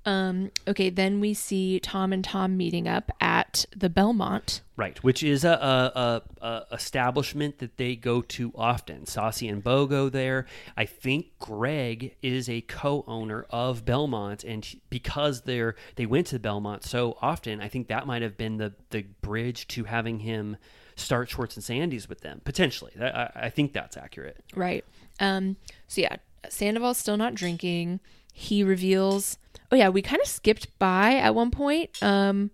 [0.05, 4.61] Um, okay, then we see Tom and Tom meeting up at the Belmont.
[4.75, 9.05] Right, which is a, a, a, a establishment that they go to often.
[9.05, 10.47] Saucy and Bo go there.
[10.75, 16.83] I think Greg is a co-owner of Belmont, and because they're they went to Belmont
[16.83, 20.57] so often, I think that might have been the the bridge to having him
[20.95, 22.91] start Schwartz and Sandy's with them potentially.
[22.99, 24.43] I, I think that's accurate.
[24.55, 24.83] Right.
[25.19, 25.57] Um,
[25.87, 26.15] so yeah,
[26.49, 27.99] Sandoval's still not drinking.
[28.33, 29.37] He reveals
[29.71, 32.01] oh yeah, we kind of skipped by at one point.
[32.01, 32.51] Um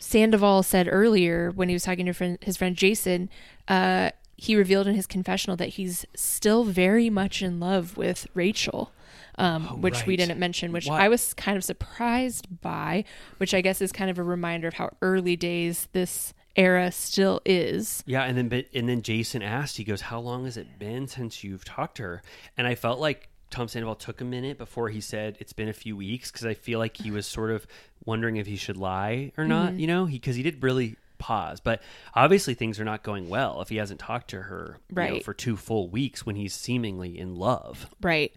[0.00, 3.28] Sandoval said earlier when he was talking to friend, his friend Jason,
[3.68, 8.92] uh, he revealed in his confessional that he's still very much in love with Rachel,
[9.36, 11.00] um, which we didn't mention, which What?
[11.00, 13.04] I was kind of surprised by,
[13.36, 17.42] which I guess is kind of a reminder of how early days this era still
[17.44, 18.02] is.
[18.06, 21.06] Yeah, and then but and then Jason asked, he goes, "How long has it been
[21.06, 22.22] since you've talked to her?"
[22.56, 25.72] And I felt like Tom Sandoval took a minute before he said it's been a
[25.72, 27.66] few weeks because I feel like he was sort of
[28.04, 31.60] wondering if he should lie or not, you know, because he, did really pause.
[31.60, 31.82] But
[32.14, 35.34] obviously things are not going well if he hasn't talked to her you know, for
[35.34, 37.88] two full weeks when he's seemingly in love.
[38.00, 38.32] Right.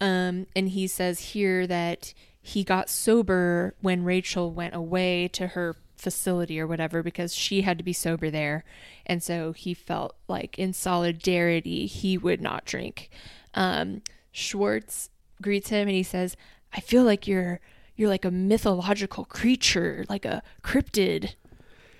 [0.00, 2.12] Um, and he says here that
[2.42, 7.78] he got sober when Rachel went away to her facility or whatever because she had
[7.78, 8.64] to be sober there.
[9.06, 13.10] And so he felt like in solidarity he would not drink.
[13.54, 14.02] Um,
[14.36, 15.08] Schwartz
[15.40, 16.36] greets him and he says,
[16.74, 17.58] I feel like you're
[17.96, 21.34] you're like a mythological creature, like a cryptid.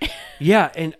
[0.38, 0.94] Yeah, and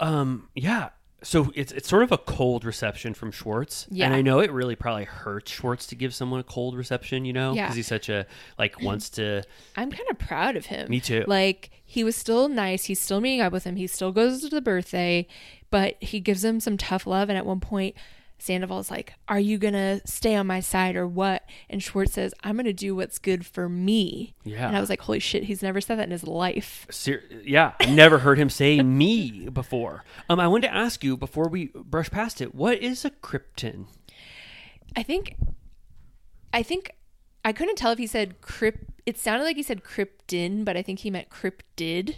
[0.00, 0.88] um, yeah.
[1.22, 4.06] So it's it's sort of a cold reception from Schwartz, Yeah.
[4.06, 7.32] and I know it really probably hurts Schwartz to give someone a cold reception, you
[7.32, 7.62] know, Yeah.
[7.66, 8.26] because he's such a
[8.58, 9.44] like wants to.
[9.76, 10.90] I'm kind of proud of him.
[10.90, 11.24] Me too.
[11.28, 12.86] Like he was still nice.
[12.86, 13.76] He's still meeting up with him.
[13.76, 15.28] He still goes to the birthday,
[15.70, 17.28] but he gives him some tough love.
[17.28, 17.94] And at one point,
[18.42, 22.56] Sandoval's like, "Are you gonna stay on my side or what?" And Schwartz says, "I'm
[22.56, 24.66] gonna do what's good for me." Yeah.
[24.66, 26.86] And I was like, "Holy shit!" He's never said that in his life.
[26.90, 30.04] Ser- yeah, I never heard him say me before.
[30.28, 33.86] Um, I wanted to ask you before we brush past it, what is a krypton?
[34.96, 35.36] I think,
[36.52, 36.90] I think,
[37.44, 38.84] I couldn't tell if he said crypt.
[39.06, 42.16] It sounded like he said krypton, but I think he meant cryptid,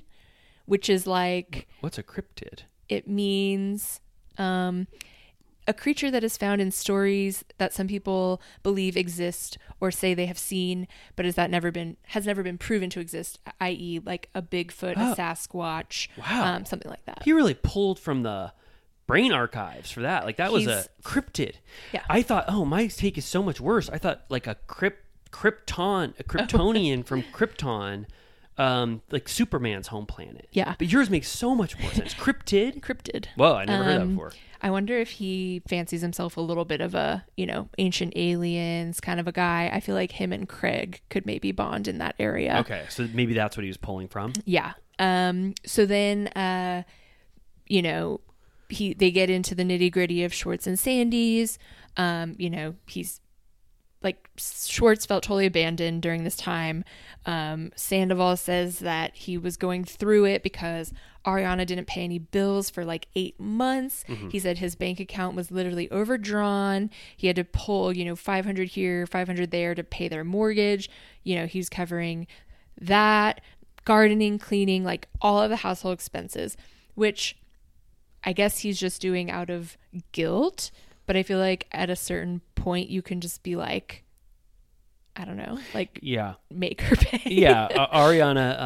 [0.66, 2.62] which is like What's a cryptid?
[2.88, 4.00] it means
[4.36, 4.86] um,
[5.66, 10.26] a creature that is found in stories that some people believe exist or say they
[10.26, 10.86] have seen,
[11.16, 14.94] but has that never been has never been proven to exist, i.e., like a Bigfoot,
[14.96, 15.12] Oh.
[15.12, 16.56] a Sasquatch, Wow.
[16.56, 17.22] um, something like that.
[17.24, 18.52] He really pulled from the
[19.06, 20.24] brain archives for that.
[20.24, 21.54] Like that was a cryptid.
[21.92, 22.02] Yeah.
[22.08, 23.88] I thought, oh, my take is so much worse.
[23.90, 25.00] I thought like a crypt
[25.30, 28.06] Krypton, a Kryptonian from Krypton,
[28.58, 30.48] um, like Superman's home planet.
[30.52, 30.74] Yeah.
[30.78, 32.14] But yours makes so much more sense.
[32.24, 32.80] Cryptid.
[32.80, 33.26] Cryptid.
[33.36, 34.32] Whoa, I never heard that Um, before.
[34.62, 39.00] I wonder if he fancies himself a little bit of a, you know, ancient aliens
[39.00, 39.68] kind of a guy.
[39.72, 42.58] I feel like him and Craig could maybe bond in that area.
[42.60, 44.32] Okay, so maybe that's what he was pulling from.
[44.44, 44.72] Yeah.
[44.98, 46.84] Um so then uh
[47.66, 48.20] you know,
[48.68, 51.58] he they get into the nitty-gritty of Schwartz and Sandy's.
[51.96, 53.20] Um, you know, he's
[54.04, 56.84] like Schwartz felt totally abandoned during this time.
[57.26, 60.92] Um, Sandoval says that he was going through it because
[61.24, 64.04] Ariana didn't pay any bills for like eight months.
[64.30, 66.90] He said his bank account was literally overdrawn.
[67.16, 70.90] He had to pull, you know, 500 here, 500 there to pay their mortgage.
[71.22, 72.26] You know, he's covering
[72.78, 73.40] that,
[73.86, 76.56] gardening, cleaning, like all of the household expenses,
[76.94, 77.38] which
[78.22, 79.78] I guess he's just doing out of
[80.12, 80.70] guilt.
[81.06, 84.02] But I feel like at a certain point, you can just be like,
[85.16, 86.34] I don't know, like Yeah.
[86.50, 87.30] make her pay.
[87.32, 88.58] yeah, uh, Ariana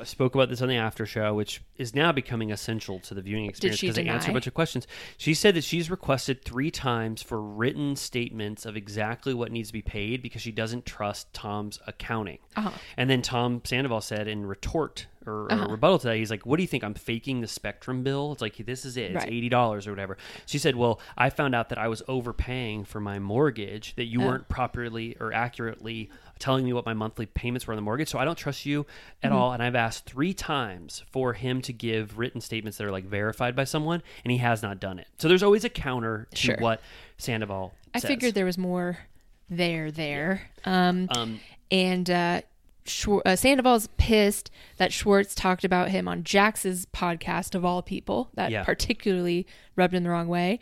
[0.00, 3.22] uh, spoke about this on the after show, which is now becoming essential to the
[3.22, 4.88] viewing experience because they answer a bunch of questions.
[5.16, 9.72] She said that she's requested three times for written statements of exactly what needs to
[9.74, 12.38] be paid because she doesn't trust Tom's accounting.
[12.56, 12.70] Uh-huh.
[12.96, 16.56] And then Tom Sandoval said in retort or, or rebuttal to that, he's like, "What
[16.56, 16.84] do you think?
[16.84, 18.32] I'm faking the Spectrum bill?
[18.32, 19.12] It's like this is it.
[19.12, 19.32] It's Right.
[19.32, 20.16] eighty dollars or whatever."
[20.46, 23.94] She said, "Well, I found out that I was overpaying for my mortgage.
[23.96, 24.26] That you Oh.
[24.26, 28.08] weren't properly or accurately telling me what my monthly payments were on the mortgage.
[28.08, 28.84] So I don't trust you
[29.22, 29.38] at Mm-hmm.
[29.38, 29.52] all.
[29.52, 33.54] And I've asked three times for him to give written statements that are like verified
[33.54, 35.06] by someone, and he has not done it.
[35.18, 36.56] So there's always a counter to Sure.
[36.58, 36.80] what
[37.18, 37.74] Sandoval.
[37.94, 38.08] I says.
[38.08, 38.98] figured there was more
[39.48, 40.48] there there.
[40.64, 41.40] Um, Um,
[41.70, 42.40] and uh,
[42.84, 48.30] Schwar- uh, Sandoval's pissed that Schwartz talked about him on Jax's podcast of all people.
[48.34, 48.64] That Yeah.
[48.64, 49.46] particularly
[49.76, 50.58] rubbed him the wrong way.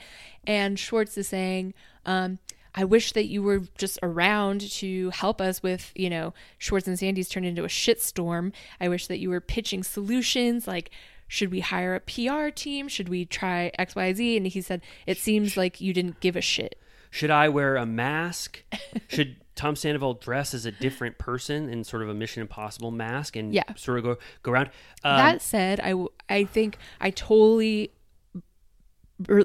[0.46, 1.74] And Schwartz is saying,
[2.04, 2.38] um,
[2.74, 6.98] I wish that you were just around to help us with, you know, Schwartz and
[6.98, 8.52] Sandy's turned into a shitstorm.
[8.80, 10.90] I wish that you were pitching solutions like,
[11.26, 12.86] should we hire a PR team?
[12.88, 14.36] Should we try XYZ?
[14.36, 16.76] And he said, it seems like you didn't give a shit.
[17.10, 18.62] Should I wear a mask?
[19.08, 23.36] Should Tom Sandoval dress as a different person in sort of a Mission Impossible mask
[23.36, 23.64] and Yeah.
[23.76, 24.66] sort of go go around?
[25.04, 27.92] Um, that said, I, w- I think I totally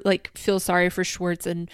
[0.04, 1.70] like feel sorry for Schwartz and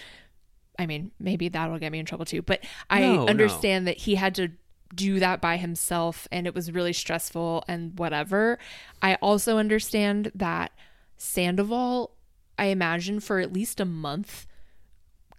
[0.77, 2.41] I mean maybe that'll get me in trouble too.
[2.41, 3.27] But I No, no.
[3.27, 4.49] understand that he had to
[4.93, 8.59] do that by himself and it was really stressful and whatever.
[9.01, 10.71] I also understand that
[11.17, 12.11] Sandoval,
[12.59, 14.45] I imagine for at least a month,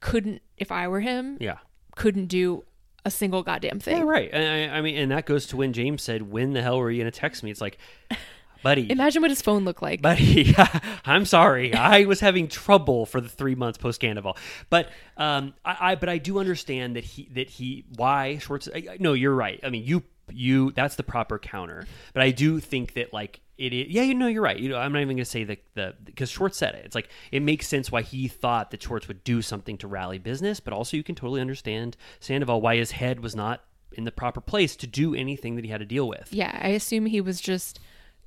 [0.01, 1.59] couldn't if I were him, yeah.
[1.97, 2.65] couldn't do
[3.05, 3.99] a single goddamn thing.
[3.99, 4.31] Yeah, right.
[4.33, 6.91] And I, I mean, and that goes to when James said, "When the hell were
[6.91, 7.79] you going to text me?" It's like,
[8.63, 10.01] buddy, Imagine what his phone looked like.
[10.01, 10.55] buddy.
[11.05, 11.75] I'm sorry.
[11.75, 14.37] I was having trouble for the three months post Candival,
[14.71, 18.69] but um, I, I, but I do understand that he that he why Schwartz.
[18.75, 19.61] I, I- no, you're right.
[19.63, 20.03] I mean, you
[20.33, 23.41] you that's the proper counter, but I do think that like.
[23.57, 24.59] It is, yeah, you know, you're right.
[24.59, 26.85] You know, I'm not even going to say the the because Schwartz said it.
[26.85, 30.19] It's like it makes sense why he thought that Schwartz would do something to rally
[30.19, 33.63] business, but also you can totally understand Sandoval why his head was not
[33.93, 36.29] in the proper place to do anything that he had to deal with.
[36.33, 37.79] Yeah, I assume he was just,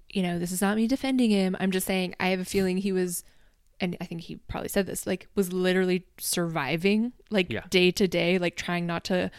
[0.08, 1.58] you know, this is not me defending him.
[1.60, 3.26] I'm just saying I have a feeling he was,
[3.82, 7.64] and I think he probably said this, like, was literally surviving, like, Yeah.
[7.70, 9.30] day to day, like, trying not to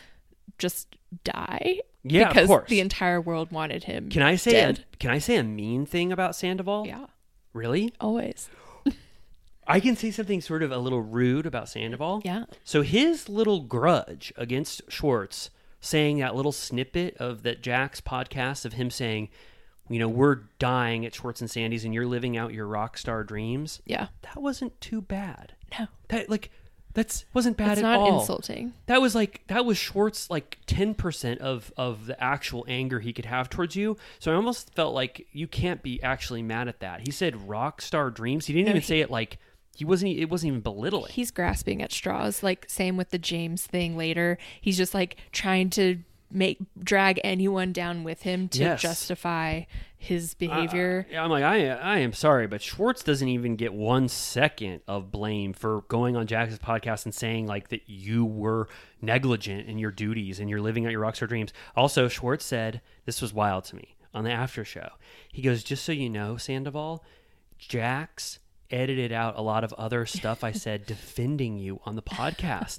[0.59, 1.81] just die.
[2.03, 2.69] Yeah, of because course.
[2.71, 4.09] the entire world wanted him.
[4.09, 6.87] Can I say a, can I say a mean thing about Sandoval?
[6.87, 7.07] Yeah,
[7.53, 7.93] Really?
[8.01, 8.49] always.
[9.67, 12.23] I can say something sort of a little rude about Sandoval.
[12.25, 12.45] Yeah.
[12.65, 15.51] So his little grudge against Schwartz
[15.81, 19.29] saying that little snippet of that Jax's podcast of him saying,
[19.91, 23.23] you know, we're dying at Schwartz and Sandy's and you're living out your rock star
[23.25, 23.81] dreams.
[23.85, 24.09] Yeah.
[24.23, 25.53] That wasn't too bad.
[25.79, 26.51] No, That like
[26.95, 28.21] that's wasn't bad it's at not all.
[28.21, 28.73] insulting.
[28.87, 33.13] That was like that was Schwartz like ten percent of of the actual anger he
[33.13, 33.97] could have towards you.
[34.19, 37.03] So I almost felt like you can't be actually mad at that.
[37.03, 38.47] He said rock star dreams.
[38.47, 39.39] He didn't No, even he- say it like
[39.77, 40.17] he wasn't.
[40.17, 41.13] It wasn't even belittling.
[41.13, 42.43] He's grasping at straws.
[42.43, 44.37] Like, same with the James thing later.
[44.61, 48.83] He's just like trying to make drag anyone down with him to Yes.
[48.83, 49.63] justify
[49.97, 51.07] his behavior.
[51.11, 55.11] Yeah, I'm like I I am sorry, but Schwartz doesn't even get one second of
[55.11, 58.69] blame for going on Jax's podcast and saying like that you were
[59.03, 61.53] negligent in your duties and you're living out your rockstar dreams.
[61.75, 64.89] Also, Schwartz said this was wild to me on the after show.
[65.33, 67.05] He goes, just so you know, Sandoval,
[67.59, 68.39] Jax
[68.71, 72.79] edited out a lot of other stuff I said defending you on the podcast.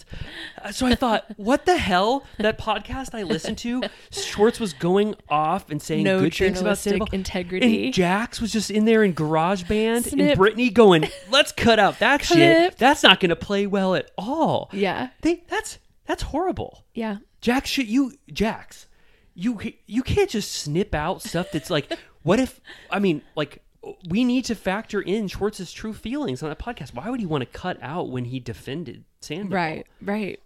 [0.61, 2.25] Uh, so I thought, what the hell?
[2.37, 6.77] That podcast I listened to, Schwartz was going off and saying No good things about
[6.77, 7.07] Sandoval.
[7.13, 7.85] integrity.
[7.85, 10.37] And Jax was just in there in GarageBand and Snip.
[10.37, 12.77] Brittany going, "Let's cut out that shit.
[12.77, 15.09] That's not going to play well at all." Yeah.
[15.21, 16.85] They, that's that's horrible.
[16.93, 17.17] Yeah.
[17.41, 18.87] Jax, should you Jax,
[19.33, 21.91] you you can't just snip out stuff that's like,
[22.23, 22.59] what if?
[22.91, 23.61] I mean, like
[24.10, 26.93] we need to factor in Schwartz's true feelings on that podcast.
[26.93, 29.56] Why would he want to cut out when he defended Sandoval?
[29.56, 30.39] Right, right.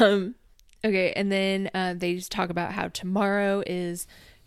[0.00, 0.34] Um,
[0.84, 4.06] okay, and then uh, they just talk about how tomorrow is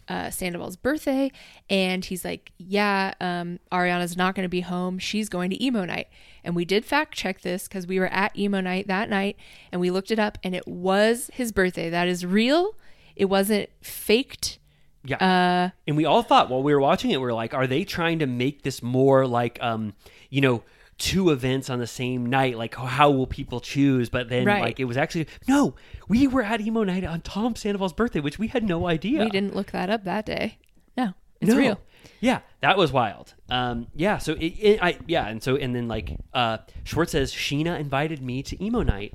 [0.09, 1.31] uh, Sandoval's birthday,
[1.69, 4.99] and he's like, "Yeah, um, Ariana's not going to be home.
[4.99, 6.07] She's going to emo night."
[6.43, 9.37] And we did fact check this because we were at emo night that night,
[9.71, 11.89] and we looked it up, and it was his birthday.
[11.89, 12.75] That is real.
[13.15, 14.59] It wasn't faked.
[15.07, 15.17] Yeah.
[15.17, 17.83] Uh, and we all thought while we were watching it, we are like, are they
[17.83, 19.93] trying to make this more like, um,
[20.29, 20.63] you know,
[20.97, 22.57] two events on the same night?
[22.57, 24.09] Like, how will people choose?
[24.09, 24.61] But then, Right.
[24.61, 25.75] like, it was actually no.
[26.09, 29.23] We were at emo night on Tom Sandoval's birthday, which we had no idea.
[29.23, 30.57] We didn't look that up that day.
[30.97, 31.57] No, it's no.
[31.57, 31.79] real.
[32.19, 33.33] Yeah, that was wild.
[33.49, 34.17] Um, yeah.
[34.17, 38.21] So it, it, I yeah, and so and then like uh, Schwartz says Scheana invited
[38.21, 39.13] me to emo night.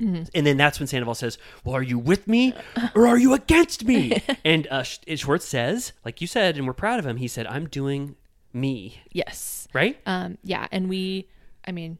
[0.00, 0.24] Mm-hmm.
[0.34, 2.54] And then that's when Sandoval says, "Well, are you with me
[2.94, 6.98] or are you against me?" and uh, Schwartz says, like you said, and we're proud
[6.98, 7.16] of him.
[7.16, 8.14] He said, "I'm doing
[8.52, 9.66] me." Yes.
[9.74, 9.98] Right?
[10.06, 11.28] Um, yeah, and we,
[11.66, 11.98] I mean,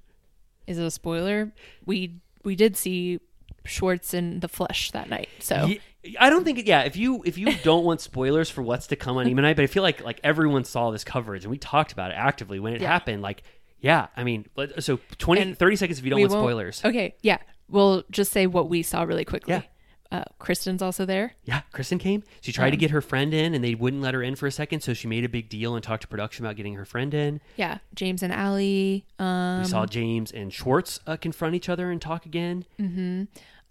[0.66, 1.52] is it a spoiler?
[1.86, 3.20] We we did see
[3.64, 5.28] Schwartz in the flesh that night.
[5.40, 5.80] So Ye-
[6.20, 6.66] I don't think.
[6.66, 9.56] Yeah, if you if you don't want spoilers for what's to come on emo night,
[9.56, 12.60] but I feel like like everyone saw this coverage and we talked about it actively
[12.60, 12.88] when it Yeah.
[12.88, 13.22] happened.
[13.22, 13.42] Like,
[13.80, 14.46] yeah, I mean,
[14.78, 16.84] so 20, And 30 seconds if you don't want spoilers.
[16.84, 17.38] Okay, yeah,
[17.68, 19.54] we'll just say what we saw really quickly.
[19.54, 19.62] Yeah.
[20.10, 21.34] Uh, Kristen's also there.
[21.44, 22.22] Yeah, Kristen came.
[22.40, 24.50] She tried to get her friend in, and they wouldn't let her in for a
[24.50, 24.80] second.
[24.80, 27.42] So she made a big deal and talked to production about getting her friend in.
[27.56, 29.00] Yeah, James and Ally.
[29.18, 32.64] Um, We saw James and Schwartz uh, confront each other and talk again.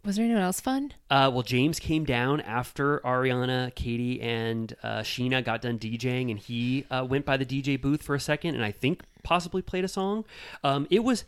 [0.05, 0.93] was there anyone else fun?
[1.09, 6.39] Uh, well, James came down after Ariana, Katie, and uh, Scheana got done DJing, and
[6.39, 9.83] he uh, went by the DJ booth for a second, and I think possibly played
[9.83, 10.23] a song.
[10.63, 11.25] Um, it was,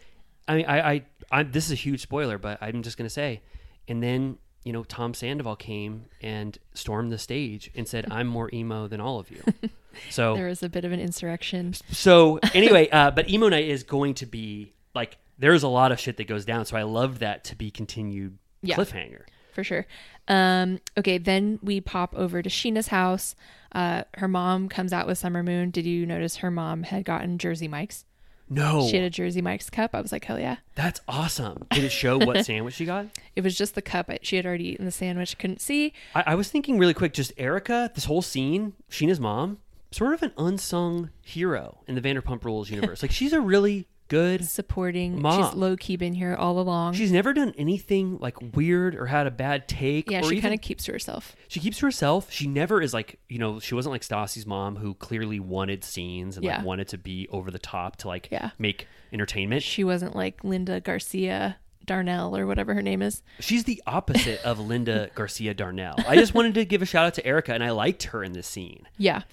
[0.50, 3.42] I mean, I, I, I, this is a huge spoiler, but I'm just gonna say,
[3.88, 8.50] and then you know Tom Sandoval came and stormed the stage and said, "I'm more
[8.54, 9.42] emo than all of you."
[10.12, 11.74] So There was a bit of an insurrection.
[11.92, 16.00] so anyway, uh, but emo night is going to be like there's a lot of
[16.00, 16.66] shit that goes down.
[16.66, 18.76] So I love that to be continued Yeah.
[18.76, 19.24] cliffhanger.
[19.52, 19.88] for sure.
[20.28, 23.36] Um, okay, then we pop over to Scheana's house.
[23.72, 25.72] Uh, her mom comes out with Summer Moon.
[25.72, 28.06] Did you notice her mom had gotten Jersey Mike's?
[28.50, 29.92] No, She had a Jersey Mike's cup.
[29.94, 30.58] I was like, hell yeah.
[30.76, 31.66] that's awesome.
[31.72, 33.06] Did it show what sandwich she got?
[33.36, 34.10] It was just the cup.
[34.24, 35.38] She had already eaten the sandwich.
[35.38, 35.94] Couldn't see.
[36.16, 37.92] I, I was thinking really quick, just Erica.
[37.94, 39.60] This whole scene, Scheana's mom,
[39.92, 43.02] sort of an unsung hero in the Vanderpump Rules universe.
[43.02, 44.46] like she's a really good.
[44.46, 45.22] Supporting.
[45.22, 45.42] Mom.
[45.44, 46.94] She's low key been here all along.
[46.96, 50.10] She's never done anything like weird or had a bad take.
[50.12, 51.36] yeah, she kind of keeps to herself.
[51.48, 52.32] she keeps to herself.
[52.32, 56.36] She never is like, you know, she wasn't like Stassi's mom who clearly wanted scenes
[56.36, 56.58] and Yeah.
[56.58, 58.50] like wanted to be over the top to like Yeah.
[58.60, 59.64] make entertainment.
[59.64, 63.24] She wasn't like Linda Garcia Darnell or whatever her name is.
[63.40, 65.96] She's the opposite of Linda Garcia Darnell.
[66.08, 68.34] I just wanted to give a shout out to Erica and I liked her in
[68.34, 68.88] this scene.
[69.00, 69.24] Yeah.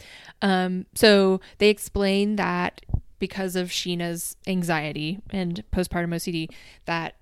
[0.40, 2.81] Um, so they explain that
[3.18, 6.48] because of Scheana's anxiety and postpartum OCD,
[6.84, 7.16] that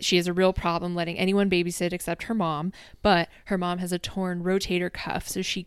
[0.00, 2.72] she has a real problem letting anyone babysit except her mom.
[3.02, 5.66] But her mom has a torn rotator cuff, so she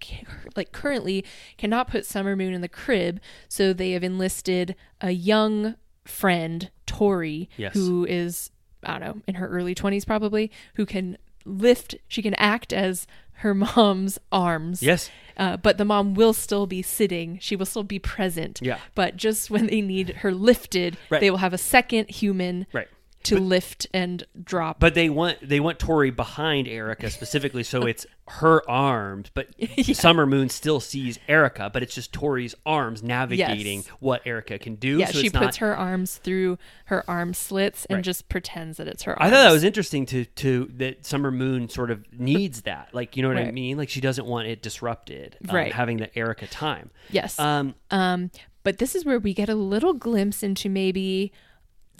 [0.55, 1.25] like currently
[1.57, 3.19] cannot put Summer Moon in the crib.
[3.49, 5.75] So they have enlisted a young
[6.05, 7.73] friend, Tori, Yes.
[7.73, 8.51] who is
[8.83, 11.95] I don't know in her early twenties probably, who can lift.
[12.07, 13.05] She can act as
[13.41, 14.81] her mom's arms.
[14.81, 15.09] Yes.
[15.37, 17.39] Uh, but the mom will still be sitting.
[17.41, 18.59] She will still be present.
[18.61, 18.77] Yeah.
[18.95, 21.19] But just when they need her lifted, Right.
[21.21, 22.87] they will have a second human Right.
[23.23, 24.79] To lift and drop.
[24.79, 29.47] But they want they want Tori behind Erica specifically, so it's her arms, but
[29.83, 33.87] Summer Moon still sees Erica, but it's just Tori's arms navigating Yes.
[33.99, 34.97] what Erica can do.
[34.99, 38.05] yeah, so she puts not, her arms through her arm slits and Right.
[38.05, 41.67] just pretends that it's her I thought that was interesting to to that Summer Moon
[41.69, 43.77] sort of needs that, like you know what I mean.
[43.77, 45.73] Like she doesn't want it disrupted, um, Right.
[45.73, 46.89] Having the Erica time.
[47.09, 47.37] Yes.
[47.39, 48.31] Um, Um,
[48.63, 51.31] but this is where we get a little glimpse into maybe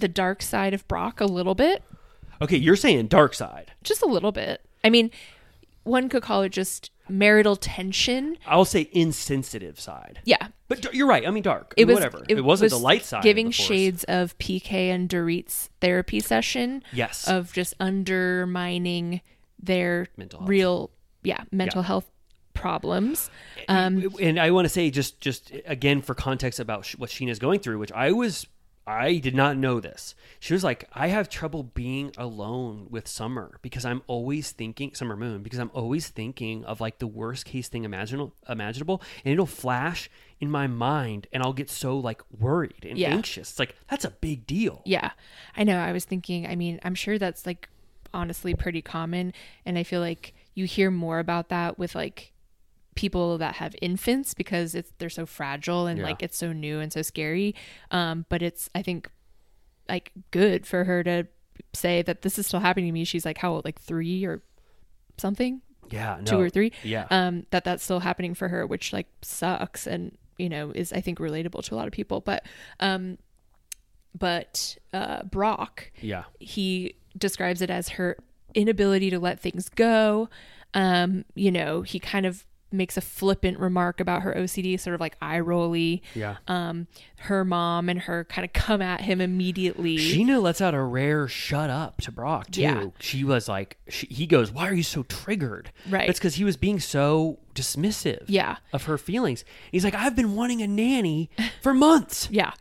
[0.02, 1.84] the dark side of Brock a little bit.
[2.42, 3.72] okay, you're saying dark side.
[3.84, 4.62] Just a little bit.
[4.84, 5.12] I mean,
[5.84, 8.38] one could call it just marital tension.
[8.48, 10.20] I'll say insensitive side.
[10.26, 10.48] Yeah.
[10.68, 11.28] But d- you're right.
[11.28, 11.74] I mean, dark.
[11.78, 12.24] It was whatever.
[12.30, 13.18] It, wasn't was the light side.
[13.20, 16.84] of Giving the shades of PK and Dorit's therapy session.
[16.94, 17.28] Yes.
[17.28, 19.22] Of just undermining
[19.62, 20.50] their Mental health.
[20.50, 20.92] real,
[21.24, 22.10] yeah, mental health
[22.54, 23.30] problems.
[23.68, 27.40] Um, and I want to say just just again for context about sh- what Scheana's
[27.40, 28.48] going through, which I was
[28.88, 30.16] I did not know this.
[30.40, 35.16] She was like, I have trouble being alone with Summer because I'm always thinking Summer
[35.16, 39.46] Moon because I'm always thinking of like the worst case thing imaginable imaginable, and it'll
[39.46, 40.10] flash
[40.40, 43.10] in my mind, and I'll get so like worried and Yeah.
[43.14, 43.52] anxious.
[43.52, 44.82] It's like that's a big deal.
[44.86, 45.12] yeah,
[45.56, 45.78] I know.
[45.80, 46.48] I was thinking.
[46.48, 47.70] I mean, I'm sure that's like
[48.14, 49.32] honestly pretty common,
[49.66, 52.34] and I feel like you hear more about that with like
[52.96, 56.06] people that have infants because it's they're so fragile and Yeah.
[56.06, 57.56] like it's so new and so scary.
[57.92, 59.10] Um, but it's I think
[59.90, 61.28] like good for her to
[61.74, 63.04] say that this is still happening to me.
[63.06, 63.66] She's like how old?
[63.66, 64.42] Like three or
[65.18, 65.62] something.
[65.90, 66.72] Yeah, two or three.
[66.84, 67.08] Yeah.
[67.12, 71.02] Um, that that's still happening for her, which like sucks and you know is I
[71.02, 72.22] think relatable to a lot of people.
[72.22, 72.46] But
[72.80, 73.18] um,
[74.18, 76.24] but uh, Brock, Yeah.
[76.40, 78.18] he describes it as her
[78.54, 80.30] inability to let things go.
[80.74, 85.02] Um, you know, he kind of makes a flippant remark about her OCD, sort of
[85.02, 86.02] like eye rolly.
[86.16, 86.38] Yeah.
[86.48, 86.88] Um,
[87.20, 89.98] her mom and her kind of come at him immediately.
[89.98, 92.62] Scheana lets out a rare shut up to Brock too.
[92.62, 92.86] Yeah.
[93.00, 96.10] She was like, she, he goes, "Why are you so triggered?" Right.
[96.10, 98.24] It's because he was being so dismissive.
[98.28, 98.58] Yeah.
[98.74, 99.44] Of her feelings.
[99.72, 101.30] He's like, "I've been wanting a nanny
[101.62, 102.54] for months." Yeah.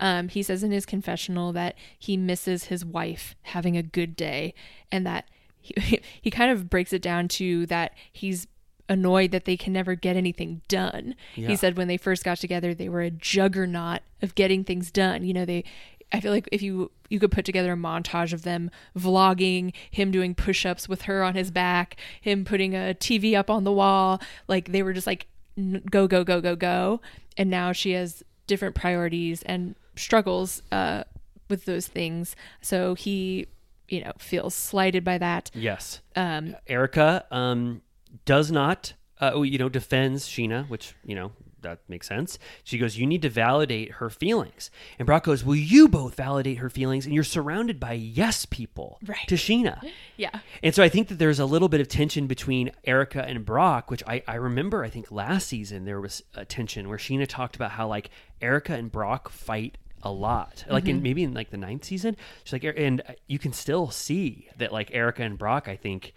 [0.00, 4.54] Um, he says in his confessional that he misses his wife having a good day
[4.90, 5.28] and that
[5.60, 8.46] he, he kind of breaks it down to that he's
[8.88, 11.14] annoyed that they can never get anything done.
[11.34, 11.48] Yeah.
[11.48, 15.24] He said when they first got together, they were a juggernaut of getting things done.
[15.24, 15.64] You know, they,
[16.12, 20.10] I feel like if you, you could put together a montage of them vlogging, him
[20.10, 23.72] doing push ups with her on his back, him putting a TV up on the
[23.72, 27.00] wall, like they were just like, n- go, go, go, go, go.
[27.36, 31.04] And now she has different priorities and struggles uh,
[31.48, 32.34] with those things.
[32.60, 33.46] So he,
[33.88, 35.50] you know, feels slighted by that.
[35.54, 36.00] Yes.
[36.16, 37.82] Um, Erica um,
[38.24, 42.38] does not, uh, you know, defends Scheana, which, you know, that makes sense.
[42.62, 44.70] She goes, You need to validate her feelings.
[44.96, 48.98] And Brock goes, Will you both validate her feelings, and you're surrounded by yes people
[49.04, 49.26] Right.
[49.26, 49.80] to Scheana.
[50.16, 50.38] yeah.
[50.62, 53.90] And so I think that there's a little bit of tension between Erica and Brock,
[53.90, 57.56] which I, I remember, I think last season there was a tension where Scheana talked
[57.56, 58.10] about how like
[58.40, 60.64] Erica and Brock fight a lot.
[60.70, 60.90] Like Mm-hmm.
[60.90, 62.16] in maybe in like the ninth season.
[62.44, 66.14] She's like, and you can still see that like Erica and Brock, I think,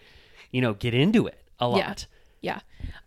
[0.51, 2.07] you know, get into it a lot.
[2.41, 2.59] Yeah.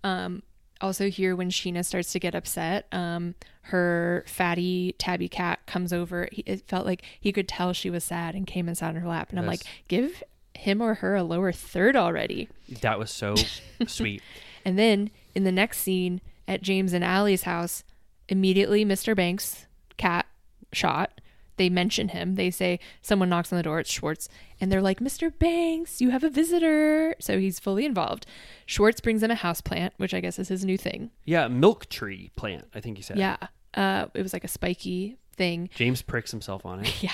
[0.02, 0.42] Um,
[0.80, 6.28] also here when Scheana starts to get upset, um, her fatty tabby cat comes over.
[6.30, 8.96] He, it felt like he could tell she was sad and came and sat on
[8.96, 9.30] her lap.
[9.30, 10.22] And I'm like, give
[10.54, 12.48] him or her a lower third already.
[12.80, 13.34] That was so
[13.86, 14.22] sweet.
[14.64, 17.84] And then in the next scene at James and Ally's house,
[18.28, 19.16] immediately Mr.
[19.16, 19.66] Banks,
[19.96, 20.26] cat
[20.72, 21.20] shot.
[21.56, 22.34] They mention him.
[22.34, 23.80] They say someone knocks on the door.
[23.80, 24.28] It's Schwartz,
[24.60, 25.36] and they're like, "Mr.
[25.38, 28.26] Banks, you have a visitor." So he's fully involved.
[28.66, 31.10] Schwartz brings in a house plant, which I guess is his new thing.
[31.24, 33.18] Yeah, milk tree plant, I think he said.
[33.18, 33.36] Yeah,
[33.74, 35.68] uh, it was like a spiky thing.
[35.74, 36.92] James pricks himself on it.
[37.02, 37.12] Yeah.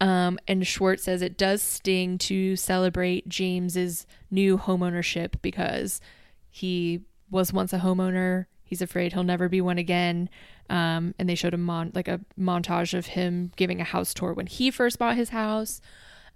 [0.00, 6.00] Um, and Schwartz says it does sting to celebrate James's new homeownership because
[6.48, 7.00] he
[7.30, 8.46] was once a homeowner.
[8.62, 10.28] He's afraid he'll never be one again.
[10.70, 14.34] Um, and they showed a mon- like a montage of him giving a house tour
[14.34, 15.80] when he first bought his house.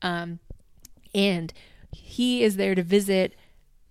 [0.01, 0.39] Um,
[1.15, 1.53] and
[1.93, 3.35] he is there to visit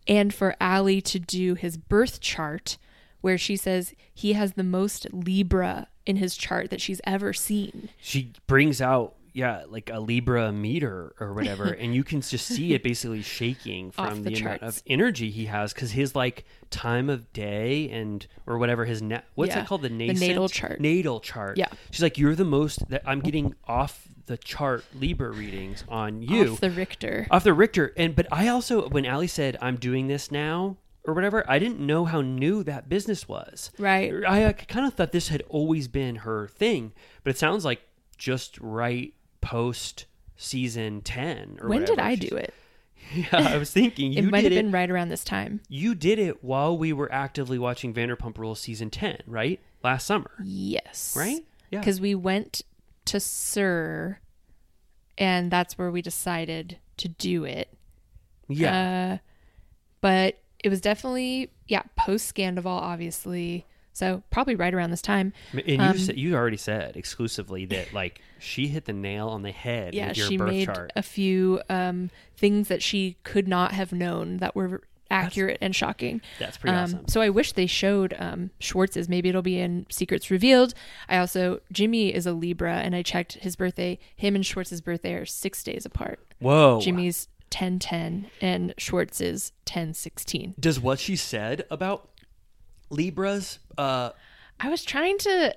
[0.08, 2.78] and for Ally to do his birth chart,
[3.22, 7.90] where she says he has the most Libra in his chart that she's ever seen.
[8.00, 12.74] she brings out yeah like a libra meter or whatever and you can just see
[12.74, 17.10] it basically shaking from the the, amount of energy he has because his like time
[17.10, 20.80] of day and or whatever his na- what's Yeah, it called the, the natal chart.
[20.82, 21.68] natal chart Yeah.
[21.92, 26.54] she's like you're the most that i'm getting off the chart libra readings on you
[26.54, 27.28] off the Richter.
[27.32, 27.92] off the Richter.
[27.98, 31.80] And but I also when Ally said I'm doing this now or whatever, I didn't
[31.80, 33.72] know how new that business was.
[33.80, 34.14] Right.
[34.26, 36.94] I uh, kind of thought this had always been her thing,
[37.24, 37.82] but it sounds like
[38.18, 40.06] just right post
[40.38, 42.00] season 10 or when did.
[42.00, 42.54] I She's- do it?
[43.14, 44.64] Yeah, I was thinking It might have did it.
[44.64, 45.60] been right around this time.
[45.68, 49.60] You did it while we were actively watching Vanderpump Rules season 10, right?
[49.84, 50.32] Last summer.
[50.44, 51.14] Yes.
[51.18, 51.44] Right?
[51.72, 51.80] Yeah.
[51.80, 52.62] Because we went
[53.06, 54.20] to SUR,
[55.18, 57.74] and that's where we decided to do it.
[58.48, 59.16] Yeah.
[59.16, 59.18] Uh,
[60.00, 63.66] but it was definitely, yeah, post Scandoval, obviously.
[63.94, 65.34] So probably right around this time.
[65.54, 69.42] and you um, said, you already said exclusively that like she hit the nail on
[69.42, 70.92] the head Yeah, with your she birth made chart.
[70.96, 76.22] a few um, things that she could not have known that were accurate and shocking.
[76.40, 77.08] That's pretty um, awesome.
[77.10, 79.10] So I wish they showed um, Schwartz's.
[79.10, 80.74] Maybe it'll be in Secrets Revealed.
[81.10, 84.00] I also Jimmy is a Libra, and I checked his birthday.
[84.16, 86.20] Him and Schwartz's birthday are six days apart.
[86.40, 86.80] Whoa.
[86.80, 90.56] Jimmy's ten ten, and Schwartz's ten sixteen.
[90.58, 92.11] does what she said about
[92.92, 94.12] Libras uh
[94.60, 95.56] I was trying to.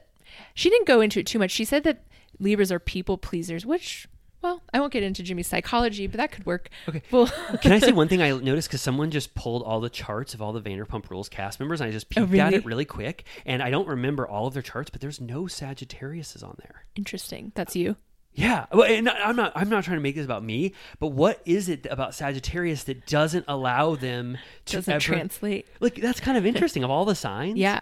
[0.54, 1.50] She didn't go into it too much.
[1.50, 2.02] She said that
[2.40, 4.08] Libras are people pleasers, which.
[4.40, 6.68] Well, I won't get into Jimmy's psychology, but that could work.
[6.86, 7.00] Okay.
[7.10, 7.30] Well,
[7.62, 10.42] Can I say one thing I noticed because someone just pulled all the charts of
[10.42, 13.24] all the Vanderpump Rules cast members, and I just peeked Oh, at it really quick,
[13.46, 16.84] and I don't remember all of their charts, but there's no Sagittariuses on there.
[16.94, 17.52] interesting.
[17.54, 17.96] That's you.
[18.36, 19.52] Yeah, well, and I'm not.
[19.54, 23.06] I'm not trying to make this about me, but what is it about Sagittarius that
[23.06, 25.68] doesn't allow them to Doesn't ever, translate.
[25.78, 26.82] Like that's kind of interesting.
[26.82, 27.78] of all the signs, Yeah.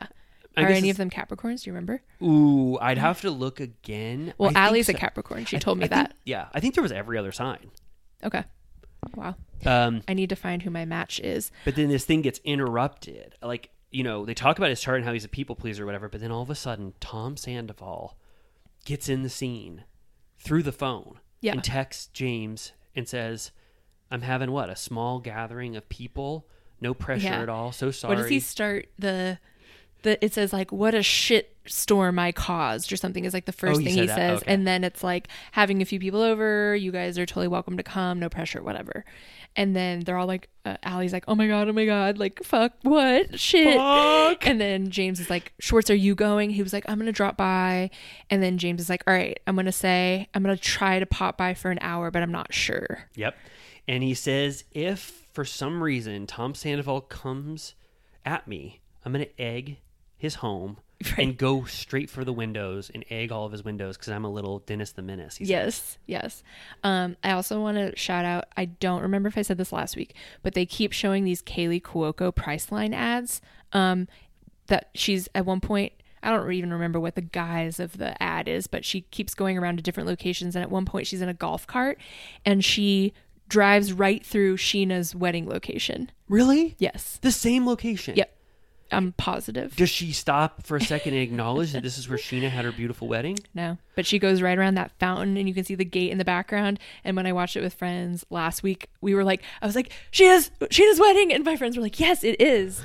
[0.54, 1.62] I Are any of them Capricorns?
[1.62, 2.02] Do you remember?
[2.22, 4.34] Ooh, I'd have to look again.
[4.36, 4.92] Well, I Ally's a.
[4.92, 5.46] Capricorn.
[5.46, 6.14] She I- told me think- that.
[6.26, 7.70] yeah, I think there was every other sign.
[8.22, 8.44] Okay.
[9.14, 9.36] Wow.
[9.64, 11.50] Um, I need to find who my match is.
[11.64, 13.34] but then this thing gets interrupted.
[13.42, 15.86] Like, you know, they talk about his chart and how he's a people pleaser or
[15.86, 18.18] whatever, but then all of a sudden, Tom Sandoval
[18.84, 19.84] gets in the scene
[20.42, 21.52] through the phone Yeah.
[21.52, 23.50] and texts James and says,
[24.10, 24.68] I'm having what?
[24.68, 26.46] A small gathering of people,
[26.80, 27.42] no pressure Yeah.
[27.42, 27.72] at all.
[27.72, 28.14] So sorry.
[28.16, 29.38] What does he start the
[30.02, 33.52] the it says like what a shit storm I caused or something is like the
[33.52, 34.16] first Oh, thing he that?
[34.16, 34.52] says Okay.
[34.52, 37.82] and then it's like having a few people over you guys are totally welcome to
[37.84, 39.04] come no pressure whatever
[39.54, 42.42] and then they're all like uh, Ally's like oh my god oh my god like
[42.42, 44.44] fuck what shit Fuck.
[44.46, 47.36] and then James is like Schwartz are you going he was like I'm gonna drop
[47.36, 47.90] by
[48.28, 51.38] and then James is like all right I'm gonna say I'm gonna try to pop
[51.38, 53.36] by for an hour but I'm not sure Yep.
[53.88, 57.74] And he says, if for some reason Tom Sandoval comes
[58.24, 59.78] at me, I'm going to egg
[60.22, 60.78] his home
[61.18, 64.30] and go straight for the windows and egg all of his windows because I'm a
[64.30, 65.40] little Dennis the Menace.
[65.40, 66.44] Yes, yes.
[66.84, 68.44] Um, I also want to shout out.
[68.56, 71.82] I don't remember if I said this last week, but they keep showing these Kaley
[71.82, 73.40] Cuoco Priceline ads.
[73.72, 74.06] Um,
[74.68, 75.92] that she's at one point.
[76.22, 79.58] I don't even remember what the guise of the ad is, but she keeps going
[79.58, 80.54] around to different locations.
[80.54, 81.98] And at one point, she's in a golf cart,
[82.44, 83.12] and she
[83.48, 86.12] drives right through Scheana's wedding location.
[86.28, 86.76] Really?
[86.78, 87.18] Yes.
[87.22, 88.14] The same location.
[88.14, 88.32] Yep.
[88.92, 89.74] I'm positive.
[89.76, 92.72] Does she stop for a second and acknowledge that this is where Scheana had her
[92.72, 93.38] beautiful wedding?
[93.54, 96.18] No, but she goes right around that fountain, and you can see the gate in
[96.18, 96.78] the background.
[97.04, 99.92] And when I watched it with friends last week, we were like, I was like,
[100.12, 102.82] Scheana's Scheana's wedding, and my friends were like, Yes, it is.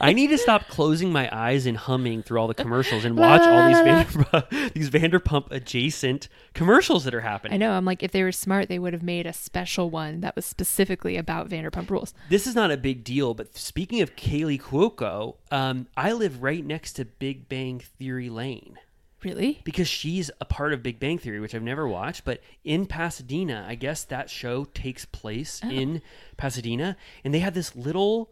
[0.00, 3.42] I need to stop closing my eyes and humming through all the commercials and watch
[3.42, 7.54] all these Vanderpump, these Vanderpump adjacent commercials that are happening.
[7.54, 7.72] I know.
[7.72, 10.46] I'm like, if they were smart, they would have made a special one that was
[10.46, 12.14] specifically about Vanderpump Rules.
[12.28, 16.64] this is not a big deal, but speaking of Kaley Cuoco, um, I live right
[16.64, 18.78] next to Big Bang Theory Lane
[19.24, 19.60] Really?
[19.64, 22.24] because she's a part of Big Bang Theory, which I've never watched.
[22.24, 26.02] But in Pasadena, I guess that show takes place in
[26.36, 28.30] Pasadena, and they have this little,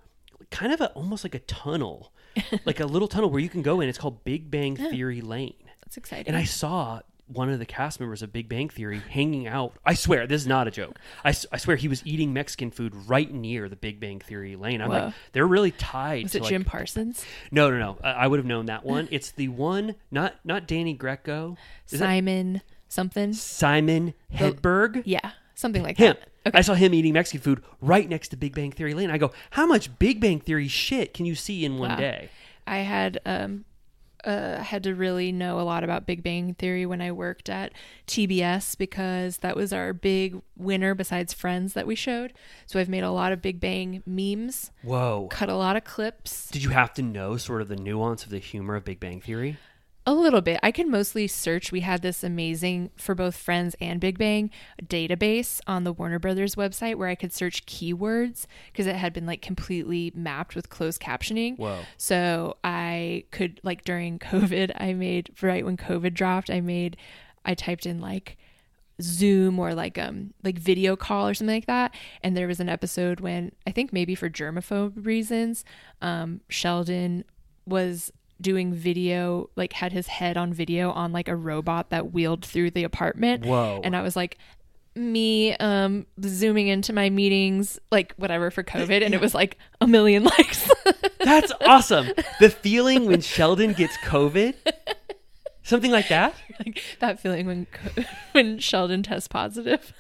[0.51, 2.13] kind of a almost like a tunnel,
[2.65, 3.89] like a little tunnel where you can go in.
[3.89, 5.55] It's called Big Bang Theory Lane.
[5.85, 6.29] That's exciting.
[6.29, 7.01] And I saw
[7.33, 9.75] one of the cast members of Big Bang Theory hanging out.
[9.85, 10.99] I swear, this is not a joke.
[11.25, 14.81] I, I swear he was eating Mexican food right near the Big Bang Theory lane.
[14.81, 14.99] I'm Whoa.
[15.07, 16.25] like, they're really tied.
[16.25, 17.25] was to it like- Jim Parsons?
[17.53, 17.99] No, no, no.
[18.03, 19.09] I, I would have known that one.
[19.13, 21.57] It's the one, not not Danny Greco.
[21.87, 23.33] Is that Simon something?
[23.33, 25.03] Simon Hedberg?
[25.05, 25.31] Yeah,
[25.61, 26.17] something like Him.
[26.19, 26.29] that.
[26.49, 26.59] Okay.
[26.59, 29.11] I saw him eating Mexican food right next to Big Bang Theory lane.
[29.11, 31.97] I go, how much Big Bang Theory shit can you see in one Wow.
[31.97, 32.31] day?
[32.67, 33.65] I had um
[34.25, 37.73] uh had to really know a lot about Big Bang Theory when I worked at
[38.07, 42.33] TBS because that was our big winner besides Friends that we showed.
[42.67, 45.29] So I've made a lot of Big Bang memes, Whoa.
[45.31, 46.49] cut a lot of clips.
[46.51, 49.21] Did you have to know sort of the nuance of the humor of Big Bang
[49.21, 49.59] Theory?
[50.07, 50.59] A little bit.
[50.63, 51.71] I can mostly search.
[51.71, 54.51] We had this amazing for both Friends and Big Bang
[54.83, 59.27] database on the Warner Brothers website where I could search keywords because it had been
[59.27, 61.59] like completely mapped with closed captioning.
[61.59, 61.81] Whoa.
[61.99, 66.97] So I could like during COVID, I made right when COVID dropped, I made
[67.45, 68.39] I typed in like
[69.03, 71.95] Zoom or like um like video call or something like that.
[72.23, 75.65] And there was an episode when I think maybe for germaphobe reasons,
[76.01, 77.25] um, Sheldon
[77.67, 82.45] was doing video like had his head on video on like a robot that wheeled
[82.45, 83.45] through the apartment.
[83.45, 83.81] Whoa.
[83.85, 84.39] And I was like
[84.97, 89.87] me um zooming into my meetings like whatever for covid and it was like a
[89.87, 90.69] million likes
[91.21, 92.09] That's awesome.
[92.41, 94.55] The feeling when Sheldon gets COVID,
[95.63, 96.35] something like that.
[96.67, 97.67] like that feeling when
[98.33, 99.93] when Sheldon tests positive.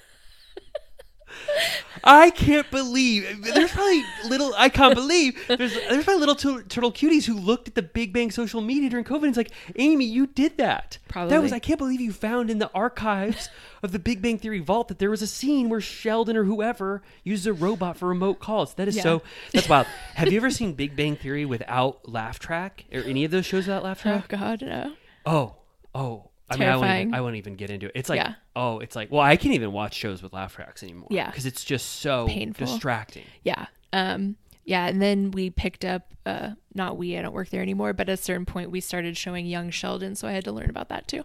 [2.02, 4.54] I can't believe there's probably little.
[4.56, 8.12] I can't believe there's there's probably little tur- turtle cuties who looked at the Big
[8.12, 10.98] Bang social media during COVID and it's like, Amy, you did that.
[11.12, 13.48] That was I can't believe you found in the archives
[13.82, 17.02] of the Big Bang Theory vault that there was a scene where Sheldon or whoever
[17.24, 18.74] used a robot for remote calls.
[18.74, 19.02] That is Yeah.
[19.02, 19.22] so.
[19.52, 19.86] That's wild.
[20.14, 23.66] Have you ever seen Big Bang Theory without laugh track or any of those shows
[23.66, 24.24] without laugh oh, track?
[24.32, 24.36] Oh?
[24.36, 24.92] God, no!
[25.26, 25.54] Oh,
[25.94, 26.29] oh.
[26.50, 27.92] I mean, I won't, even, I won't even get into it.
[27.94, 28.34] It's like, Yeah.
[28.56, 31.08] oh, it's like, well, I can't even watch shows with laugh tracks anymore.
[31.10, 31.26] Yeah.
[31.30, 32.66] Because it's just so Painful.
[32.66, 33.24] distracting.
[33.44, 34.86] Yeah, um, yeah.
[34.88, 36.12] And then we picked up.
[36.26, 37.16] Uh, not we.
[37.16, 37.92] I don't work there anymore.
[37.92, 40.68] But at a certain point, we started showing young Sheldon, so I had to learn
[40.70, 41.24] about that too.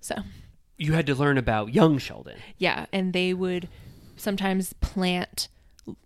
[0.00, 0.16] So
[0.76, 2.36] You had to learn about young Sheldon.
[2.56, 3.68] yeah, and they would
[4.16, 5.48] sometimes plant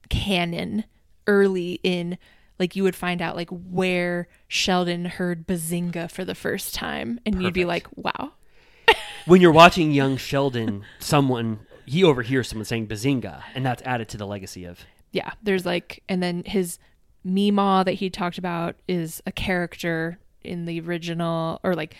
[0.08, 0.84] canon
[1.26, 2.18] early in.
[2.58, 7.42] Like you would find out like where Sheldon heard Bazinga for the first time, and
[7.42, 8.32] you'd be like, "Wow,
[9.26, 14.16] When you're watching young Sheldon, someone, he overhears someone saying Bazinga, and that's added to
[14.16, 14.80] the legacy of.
[15.12, 16.78] yeah there's like and then his
[17.24, 21.94] Meemaw that he talked about is a character in the original or like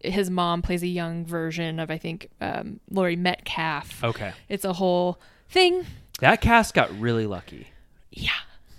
[0.00, 4.04] his mom plays a young version of I think um, Laurie Metcalf.
[4.04, 4.32] Okay.
[4.48, 5.84] It's a whole thing.
[6.20, 7.68] That cast got really lucky.
[8.12, 8.30] Yeah.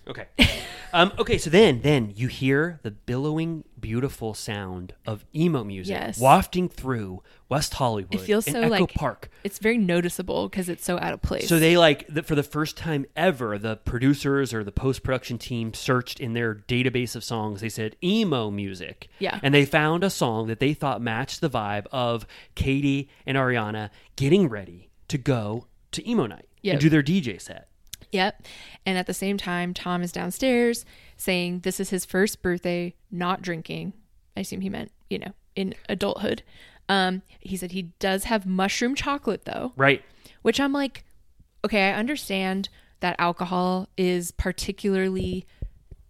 [0.09, 0.25] Okay.
[0.93, 6.19] um, okay, so then then you hear the billowing, beautiful sound of emo music Yes.
[6.19, 8.15] wafting through West Hollywood.
[8.15, 9.29] It feels and so Echo like Park.
[9.43, 11.47] It's very noticeable because it's so out of place.
[11.47, 15.37] So they like the, for the first time ever, the producers or the post production
[15.37, 17.61] team searched in their database of songs.
[17.61, 19.39] They said emo music, Yeah.
[19.43, 23.89] and they found a song that they thought matched the vibe of Katie and Ariana
[24.15, 27.68] getting ready to go to emo night and do their DJ set.
[28.11, 28.43] Yep.
[28.85, 30.85] And at the same time, Tom is downstairs
[31.17, 33.93] saying this is his first birthday, not drinking.
[34.35, 36.43] I assume he meant, you know, in adulthood.
[36.87, 40.01] Um, he said he does have mushroom chocolate though, Right.
[40.41, 41.03] which I'm like,
[41.63, 42.69] okay, I understand
[43.01, 45.45] that alcohol is particularly,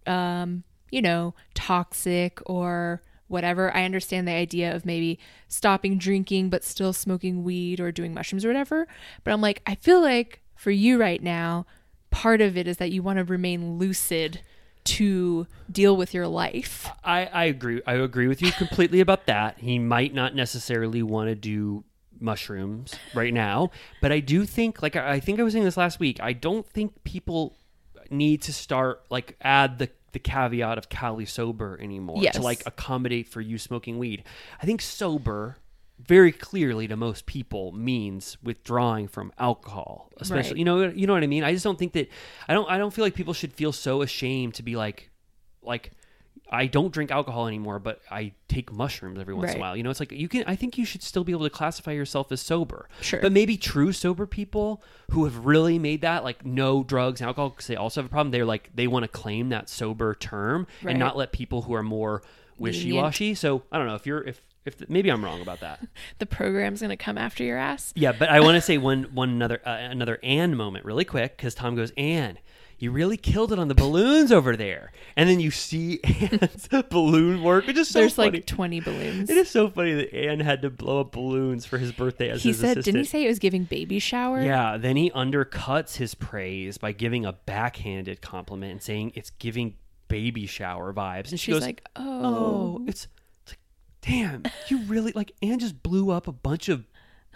[0.06, 3.74] um, you know, toxic or whatever.
[3.76, 8.44] I understand the idea of maybe stopping drinking but still smoking weed or doing mushrooms
[8.44, 8.88] or whatever.
[9.22, 11.66] But I'm like, I feel like for you right now,
[12.10, 14.40] part of it is that you want to remain lucid
[14.82, 16.88] to deal with your life.
[17.04, 17.82] I, I agree.
[17.86, 19.58] I agree with you completely about that.
[19.58, 21.84] He might not necessarily want to do
[22.18, 25.76] mushrooms right now, but I do think, like I I think I was saying this
[25.76, 27.56] last week, I don't think people
[28.10, 32.34] need to start like add the the caveat of Cali sober anymore Yes.
[32.34, 34.24] to like accommodate for you smoking weed.
[34.60, 35.56] I think sober
[36.06, 40.58] very clearly to most people means withdrawing from alcohol especially Right.
[40.58, 42.08] you know you know what i mean i just don't think that
[42.48, 45.10] i don't i don't feel like people should feel so ashamed to be like
[45.62, 45.92] like
[46.52, 49.76] I don't drink alcohol anymore, but I take mushrooms every once in a while.
[49.76, 50.42] You know, it's like you can.
[50.48, 52.88] I think you should still be able to classify yourself as sober.
[53.00, 53.20] Sure.
[53.20, 57.50] But maybe true sober people who have really made that like no drugs and alcohol
[57.50, 58.32] because they also have a problem.
[58.32, 60.90] They're like they want to claim that sober term Right.
[60.90, 62.22] and not let people who are more
[62.58, 63.36] wishy washy.
[63.36, 65.80] So I don't know if you're if if maybe I'm wrong about that.
[66.18, 67.92] The program's going to come after your ass.
[67.96, 71.36] Yeah, but I want to say one one another uh, another Anne moment really quick
[71.36, 72.38] because Tom goes Anne.
[72.78, 77.42] You really killed it on the balloons over there, and then you see Anne's balloon
[77.42, 78.30] work, which is so There's funny.
[78.38, 79.28] like 20 balloons.
[79.28, 82.42] it is so funny that Anne had to blow up balloons for his birthday as
[82.42, 82.84] He said, assistant.
[82.86, 84.40] didn't he say it was giving baby shower?
[84.40, 89.74] Yeah, then he undercuts his praise by giving a backhanded compliment and saying it's giving
[90.08, 91.30] baby shower vibes.
[91.32, 92.84] And she She's goes, like, "Oh, oh.
[92.88, 93.08] it's,
[94.02, 96.84] damn, you really like Anne just blew up a bunch of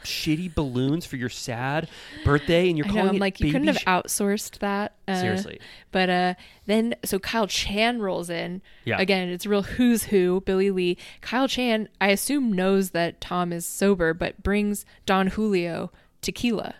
[0.02, 1.88] shitty balloons for your sad
[2.24, 4.94] birthday, and you're I know, calling I'm it like, you couldn't have sh-" outsourced that.
[5.08, 5.60] Uh, Seriously.
[5.92, 6.34] But uh,
[6.66, 8.62] then, so Kyle Chan rolls in.
[8.84, 8.98] Yeah.
[9.00, 10.98] Again, it's real who's who, Billie Lee.
[11.20, 16.74] Kyle Chan, I assume, knows that Tom is sober, but brings Don Julio tequila.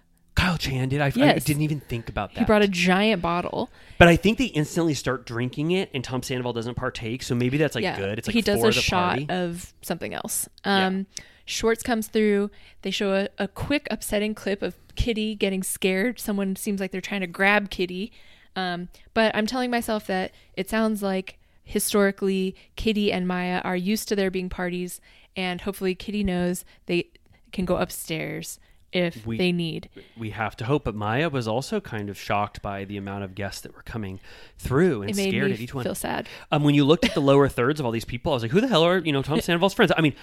[0.45, 1.01] Kyle Chan did.
[1.01, 2.41] I, I didn't even think about that.
[2.41, 3.71] He brought a giant bottle.
[3.99, 7.23] but I think they instantly start drinking it, and Tom Sandoval doesn't partake.
[7.23, 7.97] So maybe that's like yeah.
[7.97, 8.19] good.
[8.19, 9.27] It's like he does a the shot party.
[9.31, 10.49] of something else.
[10.65, 11.07] Um,
[11.47, 12.51] Schwartz comes through.
[12.83, 16.21] They show a, a quick, upsetting clip of Kitty getting scared.
[16.21, 18.13] Someone seems like they're trying to grab Kitty.
[18.57, 24.09] Um, but I'm telling myself that it sounds like historically Kitty and Maya are used
[24.09, 25.01] to there being parties,
[25.37, 27.09] and hopefully Kitty knows they
[27.51, 28.59] can go upstairs
[28.95, 29.89] if We- they need.
[30.17, 30.85] we have to hope.
[30.85, 34.21] But Maya was also kind of shocked by the amount of guests that were coming
[34.59, 35.85] through and It made scared me at each one.
[35.85, 36.29] feel sad.
[36.51, 38.53] Um, when you looked at the lower thirds of all these people, I was like,
[38.53, 39.93] who the hell are you know Tom Sandoval's friends?
[39.97, 40.15] I mean,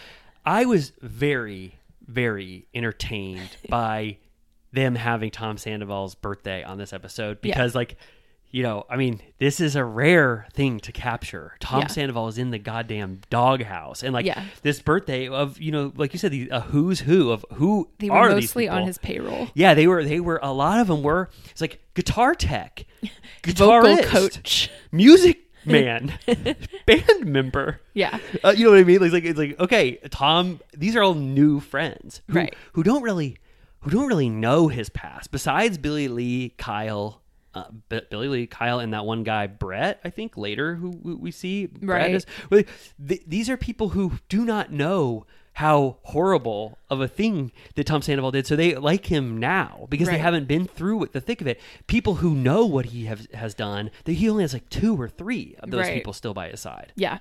[0.45, 1.75] I was very,
[2.07, 4.17] very entertained by
[4.73, 7.53] them having Tom Sandoval's birthday on this episode Yeah.
[7.53, 7.97] because, like,
[8.51, 11.55] you know, I mean, this is a rare thing to capture.
[11.59, 11.87] Tom Yeah.
[11.87, 14.43] Sandoval is in the goddamn doghouse, and like Yeah.
[14.61, 18.29] this birthday of you know, like you said, the who's who of who They were
[18.29, 19.47] mostly on his payroll.
[19.53, 20.03] Yeah, they were.
[20.03, 20.39] They were.
[20.43, 21.29] A lot of them were.
[21.49, 22.85] It's like guitar tech,
[23.45, 24.69] Vocal guitarist, coach.
[24.91, 26.13] music man,
[26.85, 27.79] band member.
[27.93, 28.17] Yeah.
[28.43, 28.99] Uh, you know what I mean?
[28.99, 30.59] Like, like it's like okay, Tom.
[30.75, 32.55] These are all new friends, who, Right.
[32.73, 33.37] Who don't really,
[33.81, 35.31] who don't really know his past.
[35.31, 37.20] Besides Billie Lee, Kyle,
[37.53, 39.99] uh, B- Billie Lee, Kyle, and that one guy Brett.
[40.03, 41.65] I think later who who we see.
[41.67, 42.15] Brett Right.
[42.15, 42.63] is- well,
[43.07, 48.01] th- these are people who do not know how horrible of a thing that Tom
[48.01, 48.47] Sandoval did.
[48.47, 51.59] So they like him now because they haven't been through it, the thick of it.
[51.87, 55.09] People who know what he have, has done, that he only has like two or
[55.09, 55.95] three of those Right.
[55.95, 56.93] people still by his side.
[56.95, 57.17] Yeah.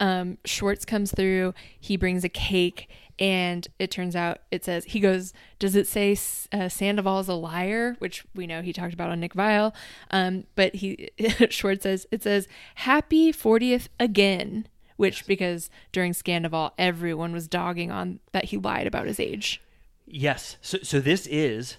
[0.00, 1.54] Um, Schwartz comes through.
[1.78, 6.16] He brings a cake, and it turns out it says, he goes, Does it say
[6.52, 7.96] uh, Sandoval is a liar?
[7.98, 9.74] Which we know he talked about on Nick Viall.
[10.10, 11.10] Um, but he,
[11.50, 14.66] Schwartz says, It says, Happy 40th again.
[14.96, 19.60] Which, because during Scandoval, everyone was dogging on that he lied about his age.
[20.06, 20.56] Yes.
[20.60, 21.76] So, so this is,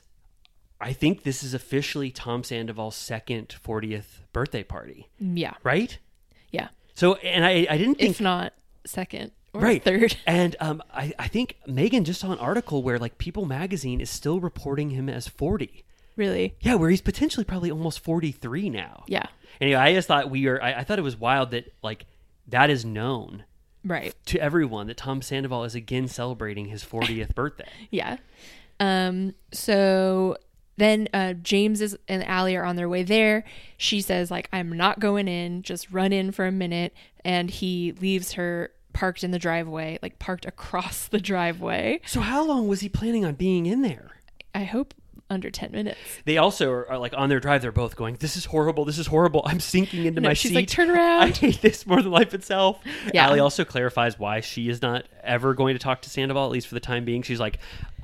[0.79, 5.55] I think this is officially Tom Sandoval's second 40th birthday party, Yeah.
[5.63, 5.97] right?
[6.51, 6.69] Yeah.
[6.93, 8.53] So, and I, I didn't think If not
[8.85, 10.15] second or right third.
[10.27, 14.09] and um I, I think megan just saw an article where like people magazine is
[14.09, 15.83] still reporting him as 40
[16.15, 16.53] Really?
[16.59, 19.05] Yeah, where he's potentially probably almost 43 now.
[19.07, 19.27] Yeah.
[19.61, 20.61] Anyway, I just thought we are.
[20.61, 22.05] I, I thought it was wild that like
[22.49, 23.45] that is known
[23.85, 24.13] Right.
[24.25, 27.69] to everyone that Tom Sandoval is again celebrating his 40th birthday.
[27.89, 28.17] Yeah.
[28.81, 30.35] Um, so
[30.75, 33.45] then uh, James is and Ally are on their way there.
[33.77, 36.93] She says, like, I'm not going in, just run in for a minute.
[37.23, 42.01] And he leaves her parked in the driveway, like parked across the driveway.
[42.05, 44.11] So how long was he planning on being in there?
[44.53, 44.93] I hope
[45.31, 45.99] under 10 minutes.
[46.25, 47.61] They also are, are like on their drive.
[47.61, 48.15] They're both going.
[48.19, 48.83] This is horrible.
[48.83, 49.43] This is horrible.
[49.45, 50.55] I'm sinking into No, my she's seat.
[50.55, 50.97] like, "Turn around.
[51.21, 52.79] I around." hate this more than life itself.
[53.13, 53.27] Yeah.
[53.27, 56.67] Ally also clarifies why she is not ever going to talk to Sandoval, at least
[56.67, 57.21] for the time being.
[57.21, 57.59] She's like,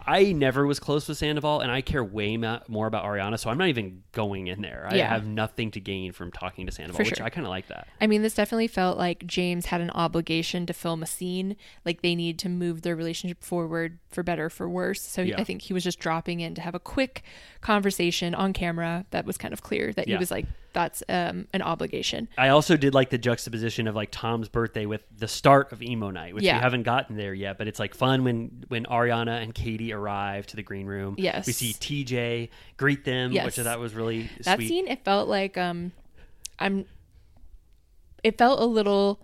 [0.07, 3.49] I never was close with Sandoval, and I care way ma- more about Ariana, so
[3.49, 4.87] I'm not even going in there.
[4.89, 5.07] I Yeah.
[5.09, 7.25] have nothing to gain from talking to Sandoval, For which sure.
[7.25, 7.87] I kind of like that.
[7.99, 11.55] I mean, this definitely felt like James had an obligation to film a scene.
[11.85, 15.01] Like they need to move their relationship forward for better or for worse.
[15.01, 15.39] So Yeah.
[15.39, 17.23] I think he was just dropping in to have a quick
[17.61, 20.15] conversation on camera that was kind of clear that Yeah.
[20.15, 20.45] he was like,
[20.75, 22.27] that's um, an obligation.
[22.37, 26.11] I also did like the juxtaposition of like Tom's birthday with the start of emo
[26.11, 26.57] night, which Yeah.
[26.57, 30.45] we haven't gotten there yet, but it's like fun when when Ariana and Katie arrive
[30.47, 31.15] to the green room.
[31.17, 31.47] Yes.
[31.47, 33.45] we see TJ greet them, Yes.
[33.45, 34.67] which I thought was really That sweet.
[34.67, 35.93] scene, it felt like um,
[36.59, 36.85] I'm.
[38.23, 39.19] It felt a little,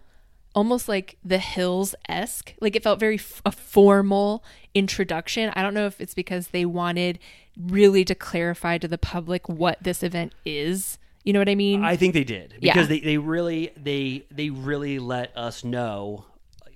[0.54, 2.54] almost like The Hills esque.
[2.62, 5.52] Like it felt very f- a formal introduction.
[5.56, 7.20] I don't know if it's because they wanted
[7.58, 10.98] really to clarify to the public what this event is.
[11.24, 11.84] You know what I mean?
[11.84, 12.74] I think they did Yeah.
[12.74, 16.26] because they, they really they they really let us know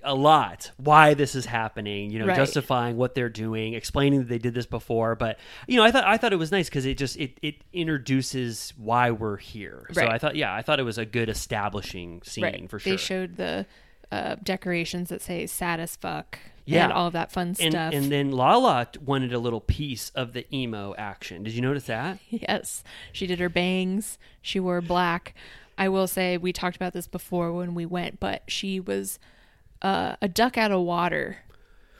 [0.02, 2.10] a lot why this is happening.
[2.10, 2.36] You know, Right.
[2.36, 5.16] justifying what they're doing, explaining that they did this before.
[5.16, 7.56] But you know, I thought I thought it was nice because it just it it
[7.72, 9.88] introduces why we're here.
[9.92, 12.70] So I thought yeah, I thought it was a good establishing scene right.
[12.70, 12.92] for sure.
[12.92, 13.66] They showed the
[14.12, 16.84] uh, decorations that say "sad as fuck" Yeah.
[16.84, 17.94] and all of that fun and, stuff.
[17.94, 21.42] and then Lala wanted a little piece of the emo action.
[21.44, 22.18] Did you notice that?
[22.30, 24.18] Yes, she did her bangs.
[24.42, 25.34] She wore black.
[25.78, 29.18] I will say we talked about this before when we went, but she was
[29.82, 31.38] uh, a duck out of water.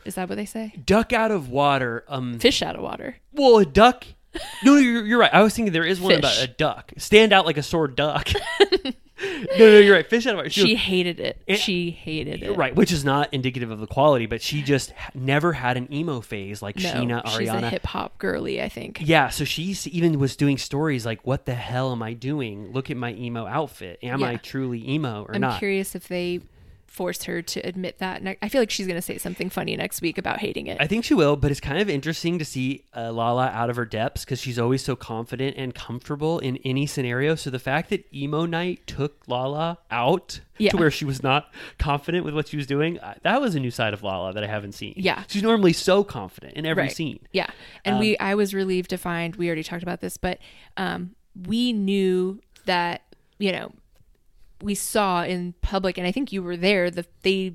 [0.05, 0.73] Is that what they say?
[0.85, 2.05] Duck out of water.
[2.09, 3.17] Um, Fish out of water.
[3.33, 4.07] well, a duck.
[4.65, 5.33] No, you're, you're right.
[5.35, 6.93] I was thinking there is one about a duck.
[6.99, 8.29] Stand out like a sore duck.
[9.23, 10.09] no, no, you're right.
[10.09, 10.51] Fish out of water.
[10.51, 11.41] She hated it.
[11.49, 12.57] And- she hated it.
[12.57, 16.21] right, which is not indicative of the quality, but she just never had an emo
[16.21, 18.99] phase like No, Scheana, she's a hip hop girly, I think.
[19.01, 22.73] yeah, so she even was doing stories like, "What the hell am I doing?
[22.73, 23.99] Look at my emo outfit.
[24.03, 25.53] Am I truly emo or not?
[25.55, 26.41] I'm curious if they
[26.87, 28.23] force her to admit that.
[28.23, 30.79] Ne- I feel like she's going to say something funny next week about hating it.
[30.81, 33.77] I think she will, but it's kind of interesting to see uh, Lala out of
[33.77, 37.35] her depths because she's always so confident and comfortable in any scenario.
[37.35, 40.71] So the fact that emo night took Lala out Yeah.
[40.71, 43.61] to where she was not confident with what she was doing, uh, that was a
[43.61, 44.95] new side of Lala that I haven't seen.
[44.97, 45.25] Yeah.
[45.29, 46.93] she's normally so confident in every Right.
[46.93, 47.21] scene.
[47.33, 47.47] Yeah.
[47.85, 50.39] And Um, we I was relieved to find we already talked about this, but
[50.77, 51.11] um
[51.47, 53.03] we knew that,
[53.39, 53.73] you know,
[54.63, 57.55] we saw in public and I think you were there that they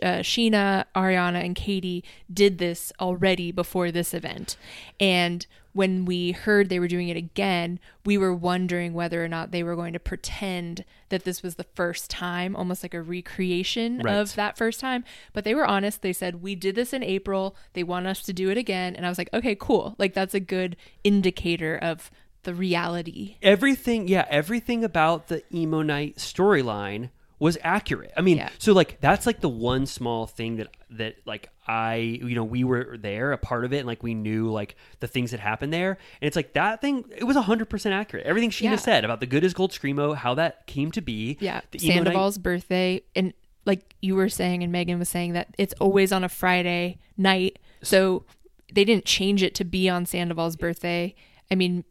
[0.00, 4.56] uh, Scheana, Ariana, and Katie did this already before this event.
[5.00, 9.50] And when we heard they were doing it again, we were wondering whether or not
[9.50, 13.98] they were going to pretend that this was the first time, almost like a recreation
[14.04, 14.14] Right.
[14.14, 15.02] of that first time.
[15.32, 16.02] But they were honest.
[16.02, 17.56] They said, We did this in April.
[17.72, 18.94] They want us to do it again.
[18.94, 19.96] And I was like, Okay, cool.
[19.98, 22.10] Like, that's a good indicator of
[22.44, 23.36] the reality.
[23.42, 28.12] Everything, yeah, everything about the emo night storyline was accurate.
[28.16, 28.50] I mean, Yeah.
[28.58, 32.62] so like that's like the one small thing that that like I, you know, we
[32.64, 35.72] were there, a part of it, and like we knew like the things that happened
[35.72, 35.90] there,
[36.20, 37.04] and it's like that thing.
[37.16, 38.26] It was hundred percent accurate.
[38.26, 38.76] Everything Scheana Yeah.
[38.76, 41.36] said about the good is gold screamo, how that came to be.
[41.40, 41.60] Yeah.
[41.72, 43.02] the emo night- Sandoval's birthday.
[43.16, 43.32] And
[43.64, 47.58] like you were saying, and Megan was saying that it's always on a Friday night.
[47.82, 48.24] So
[48.72, 51.14] they didn't change it to be on Sandoval's birthday.
[51.50, 51.84] I mean,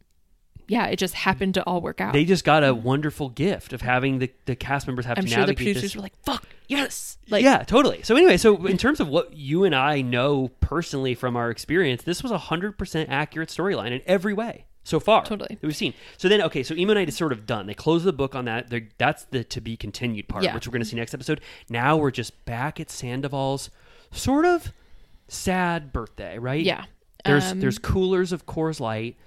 [0.72, 2.14] yeah, it just happened to all work out.
[2.14, 5.30] They just got a wonderful gift of having the, the cast members have I'm to
[5.30, 7.18] sure the navigate producers this were like, fuck, yes.
[7.30, 8.04] Like, yeah, totally.
[8.04, 12.04] So anyway, so in terms of what you and I know personally from our experience,
[12.04, 15.26] this was a hundred percent accurate storyline in every way so far.
[15.26, 15.58] Totally.
[15.60, 15.94] that we've seen.
[16.16, 17.68] So then, okay, so Emo Night is sort of done.
[17.68, 18.70] They close the book on that.
[18.70, 20.54] They're, that's the to be continued part, Yeah.
[20.56, 21.42] which we're going to see next episode.
[21.70, 23.70] Now we're just back at Sandoval's
[24.12, 24.72] sort of
[25.28, 26.64] sad birthday, right?
[26.64, 26.86] Yeah.
[27.26, 29.18] There's Um, there's coolers of Coors Light.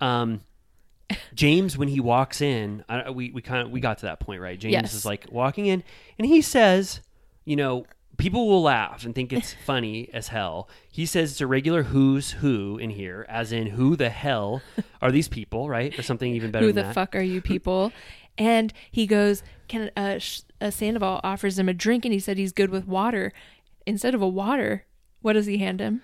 [0.00, 0.40] Um,
[1.34, 4.40] James, when he walks in, I, we we kind of we got to that point,
[4.40, 4.58] right?
[4.58, 4.94] James Yes.
[4.94, 5.82] is like walking in,
[6.18, 7.00] and he says,
[7.44, 10.68] you know, people will laugh and think it's funny as hell.
[10.90, 14.62] He says it's a regular who's who in here, as in who the hell
[15.00, 15.98] are these people, right?
[15.98, 16.94] Or something even better who the that.
[16.94, 17.92] fuck are you people?
[18.38, 22.38] and he goes, can uh, Sh- uh, Sandoval offers him a drink, and he said
[22.38, 23.32] he's good with water.
[23.86, 24.84] Instead of a water,
[25.20, 26.00] what does he hand him?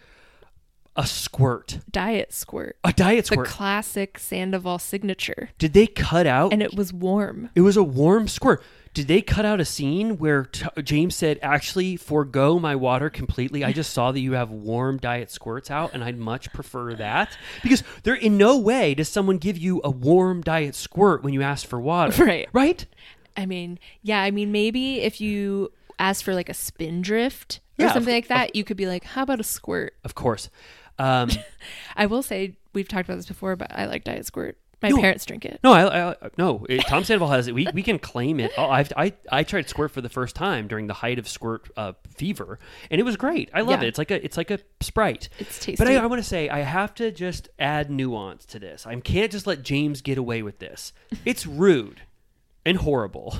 [0.96, 2.76] A squirt, Diet squirt.
[2.84, 3.46] a diet squirt.
[3.46, 5.50] The classic Sandoval signature.
[5.58, 6.52] Did they cut out?
[6.52, 7.50] And it was warm.
[7.54, 8.62] It was a warm squirt.
[8.94, 13.62] Did they cut out a scene where t- James said, "Actually, forego my water completely.
[13.62, 17.36] I just saw that you have warm diet squirts out, and I'd much prefer that
[17.62, 21.42] because there, in no way does someone give you a warm diet squirt when you
[21.42, 22.48] ask for water, Right.
[22.54, 22.86] Right?
[23.36, 27.86] I mean, yeah, I mean, maybe if you ask for like a spindrift or Yeah,
[27.88, 29.92] of- something like that, you could be like, how about a squirt?
[30.04, 30.48] Of course.
[30.98, 31.30] Um,
[31.96, 34.56] I will say, we've talked about this before, but I like Diet Squirt.
[34.82, 35.00] My No.
[35.00, 35.58] parents drink it.
[35.64, 36.66] no, I, I no.
[36.68, 37.54] It, Tom Sandoval has it.
[37.54, 38.52] We, we can claim it.
[38.58, 41.70] Oh, I've, I I tried squirt for the first time during the height of squirt
[41.78, 42.58] uh, fever,
[42.90, 43.48] and it was great.
[43.54, 43.86] I love Yeah.
[43.86, 43.88] it.
[43.88, 45.30] It's like a it's like a sprite.
[45.38, 45.76] It's tasty.
[45.82, 48.86] But I, I want to say I have to just add nuance to this.
[48.86, 50.92] I can't just let James get away with this.
[51.24, 52.02] It's rude
[52.66, 53.38] and horrible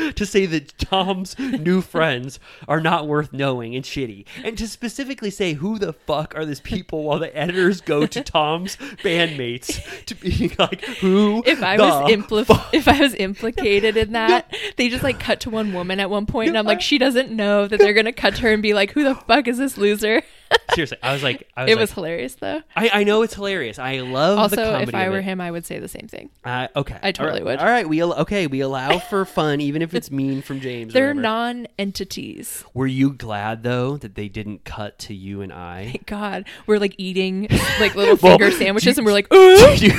[0.14, 2.38] to say that Tom's new friends
[2.68, 6.60] are not worth knowing and shitty, and to specifically say who the fuck are these
[6.60, 11.42] people while the editors go to Tom's bandmates to be like who.
[11.46, 15.50] if I was impli- if I was implicated in that, they just like cut to
[15.50, 18.36] one woman at one point, and I'm like, she doesn't know that they're gonna cut
[18.36, 20.22] to her and be like, "Who the fuck is this loser?"
[20.74, 22.62] Seriously, I was like, I was it like, was hilarious though.
[22.76, 23.78] I, I know it's hilarious.
[23.78, 26.30] I love the Also, if I were him, I would say the same thing.
[26.44, 27.52] Uh, okay, I totally All right.
[27.52, 27.58] would.
[27.60, 30.92] All right, we al- okay we allow for fun, even if it's mean from James.
[30.92, 32.64] They're non-entities.
[32.74, 35.84] Were you glad though that they didn't cut to you and I?
[35.90, 37.48] Thank God, we're like eating
[37.80, 39.92] like little Well, finger sandwiches, do- and we're like, "Ooh." You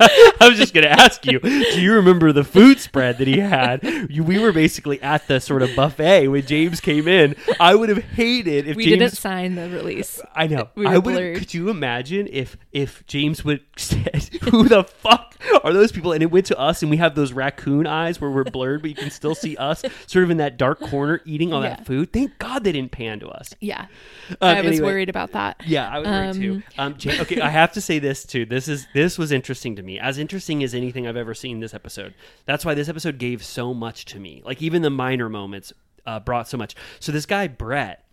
[0.00, 1.38] I was just going to ask you.
[1.40, 3.82] Do you remember the food spread that he had?
[4.10, 7.34] You, we were basically at the sort of buffet when James came in.
[7.60, 8.98] I would have hated if we James.
[8.98, 10.20] didn't sign the release.
[10.34, 10.68] I know.
[10.74, 11.04] we were I would.
[11.14, 11.38] blurred.
[11.38, 16.22] Could you imagine if if James would said, "Who the fuck are those people?" and
[16.22, 18.96] it went to us, and we have those raccoon eyes where we're blurred, but you
[18.96, 21.70] can still see us, sort of in that dark corner, eating all Yeah.
[21.76, 22.12] that food.
[22.12, 23.54] Thank God they didn't pan to us.
[23.60, 23.86] Yeah,
[24.30, 24.86] Um, I was anyway.
[24.86, 25.60] worried about that.
[25.66, 26.62] Yeah, I was worried too.
[26.78, 28.44] Um, Ja- okay, I have to say this too.
[28.46, 31.74] This is this was interesting to me, as interesting as anything I've ever seen this
[31.74, 32.14] episode.
[32.46, 34.42] That's why this episode gave so much to me.
[34.44, 35.72] Like even the minor moments
[36.06, 36.74] uh, brought so much.
[37.00, 38.04] So this guy Brett.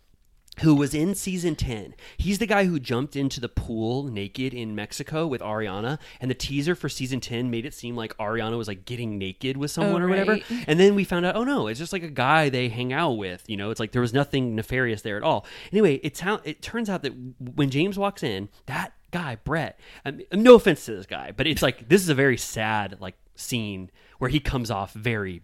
[0.61, 1.95] Who was in season 10?
[2.17, 5.99] He's the guy who jumped into the pool naked in Mexico with Ariana.
[6.19, 9.57] And the teaser for season 10 made it seem like Ariana was like getting naked
[9.57, 10.39] with oh, someone Oh, or whatever.
[10.67, 13.13] And then we found out, oh no, it's just like a guy they hang out
[13.13, 13.43] with.
[13.47, 15.45] You know, it's like there was nothing nefarious there at all.
[15.71, 17.13] Anyway, how it turns out that
[17.55, 19.79] when James walks in, that guy Brett.
[20.05, 22.97] I mean, no offense to this guy, but it's like this is a very sad
[22.99, 23.89] like scene
[24.19, 25.41] where he comes off very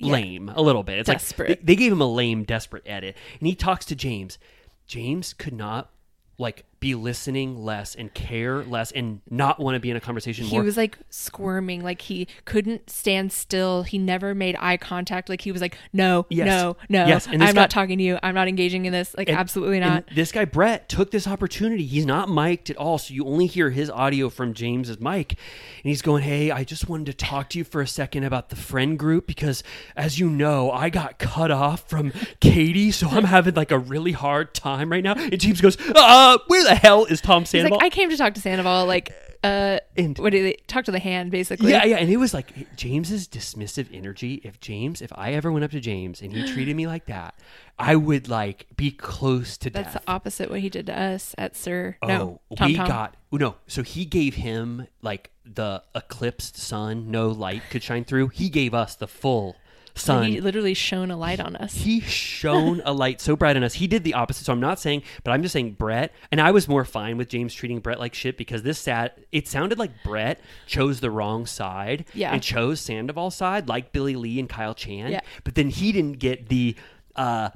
[0.00, 0.98] lame a little bit.
[0.98, 1.48] It's Desperate.
[1.48, 4.38] like they, they gave him a lame, desperate edit, and he talks to James.
[4.86, 5.90] James could not
[6.38, 10.44] like be listening less and care less and not want to be in a conversation
[10.44, 10.62] He more.
[10.62, 13.84] was like squirming, like he couldn't stand still.
[13.84, 15.30] He never made eye contact.
[15.30, 16.46] Like he was like, "No, Yes.
[16.46, 18.18] no, no, Yes, I'm guy- not talking to you.
[18.22, 19.14] I'm not engaging in this.
[19.16, 21.86] Like And- absolutely and not." this guy Brett took this opportunity.
[21.86, 25.88] He's not mic'd at all, so you only hear his audio from James's mic, and
[25.88, 28.56] he's going, "Hey, I just wanted to talk to you for a second about the
[28.56, 29.62] friend group because,
[29.96, 34.12] as you know, I got cut off from Katie, so I'm having like a really
[34.12, 37.78] hard time right now." And James goes, "Uh, where the hell is Tom He's Sandoval?"
[37.78, 38.86] like, "I came to talk to Sandoval.
[38.86, 39.12] Like,
[39.42, 41.70] uh, And- what did they talk to the hand basically?
[41.70, 44.40] Yeah, yeah, and it was like James's dismissive energy.
[44.44, 47.34] If James, if I ever went up to James and he treated me like that,
[47.78, 49.92] I would like be close to That's death.
[49.94, 51.98] That's the opposite what he did to us at SUR.
[52.02, 52.86] Oh, no, Tom we Tom.
[52.88, 53.56] got no.
[53.66, 58.28] So he gave him like the eclipsed sun, no light could shine through.
[58.28, 59.56] He gave us the full
[59.94, 60.24] sun.
[60.24, 61.74] He literally shone a light on us.
[61.74, 63.74] He shone a light so bright on us.
[63.74, 64.44] He did the opposite.
[64.44, 66.12] So I'm not saying, but I'm just saying Brett.
[66.32, 69.18] And I was more fine with James treating Brett like shit because this sat.
[69.32, 72.32] It sounded like Brett chose the wrong side Yeah.
[72.32, 75.12] and chose Sandoval's side, like Billie Lee and Kyle Chan.
[75.12, 75.20] Yeah.
[75.44, 76.76] But then he didn't get the.
[77.16, 77.50] uh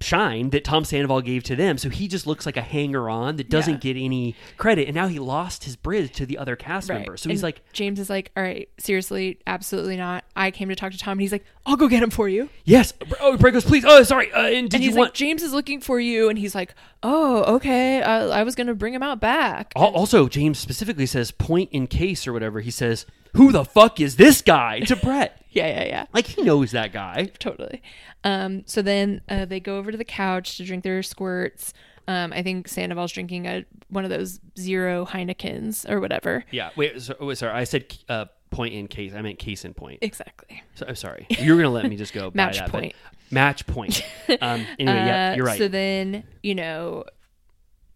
[0.00, 3.36] shine that Tom Sandoval gave to them so he just looks like a hanger on
[3.36, 3.92] that doesn't Yeah.
[3.94, 6.98] get any credit and now he lost his bridge to the other cast Right.
[6.98, 10.24] members so he's like James is like, all right, seriously, absolutely not.
[10.34, 12.48] I came to talk to Tom, and he's like, I'll go get him for you.
[12.64, 15.14] yes oh Brett goes please oh sorry uh, and did and you he's want like,
[15.14, 18.92] James is looking for you, and he's like, oh, okay, uh, I was gonna bring
[18.94, 19.72] him out back.
[19.76, 22.60] Also, James specifically says point in case or whatever.
[22.60, 25.42] He says, "Who the fuck is this guy?" to Brett.
[25.56, 26.06] Yeah, yeah, yeah.
[26.12, 27.30] Like he knows that guy.
[27.38, 27.80] totally.
[28.24, 31.72] Um, so then uh, they go over to the couch to drink their squirts.
[32.06, 36.44] Um, I think Sandoval's drinking a one of those zero Heinekens or whatever.
[36.50, 36.70] Yeah.
[36.76, 37.00] Wait.
[37.00, 37.54] So, wait sorry.
[37.54, 39.14] I said uh, point in case.
[39.14, 40.00] I meant case in point.
[40.02, 40.62] Exactly.
[40.74, 41.26] So, I'm sorry.
[41.30, 42.94] You were gonna let me just go by Match that, point.
[43.30, 44.02] Match point.
[44.42, 45.56] Um, anyway, yeah, Uh, you're right.
[45.58, 47.04] So then, you know,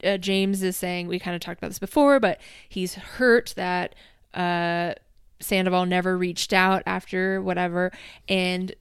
[0.02, 3.94] uh, James is saying, we kind of talked about this before, but he's hurt that
[4.32, 4.94] uh,
[5.40, 7.90] Sandoval never reached out after whatever.
[8.28, 8.74] And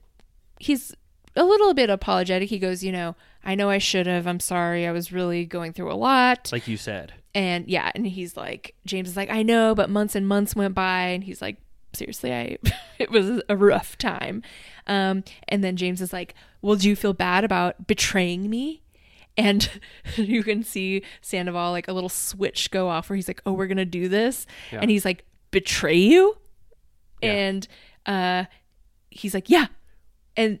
[0.58, 0.94] he's
[1.36, 2.48] a little bit apologetic.
[2.50, 4.26] He goes, you know, I know I should have.
[4.26, 4.86] I'm sorry.
[4.86, 6.50] I was really going through a lot.
[6.52, 7.14] Like you said.
[7.34, 10.74] And yeah, and he's like, James is like, I know, but months and months went
[10.74, 11.58] by, and he's like,
[11.92, 12.58] seriously, I,
[12.98, 14.42] it was a rough time.
[14.88, 18.82] Um, and then James is like, well, do you feel bad about betraying me?
[19.36, 19.70] And
[20.16, 23.68] you can see Sandoval like a little switch go off where he's like, oh, we're
[23.68, 24.80] gonna do this, Yeah.
[24.82, 26.36] and he's like, betray you,
[27.22, 27.30] Yeah.
[27.32, 27.68] and
[28.06, 28.44] uh,
[29.10, 29.66] he's like, yeah,
[30.36, 30.58] and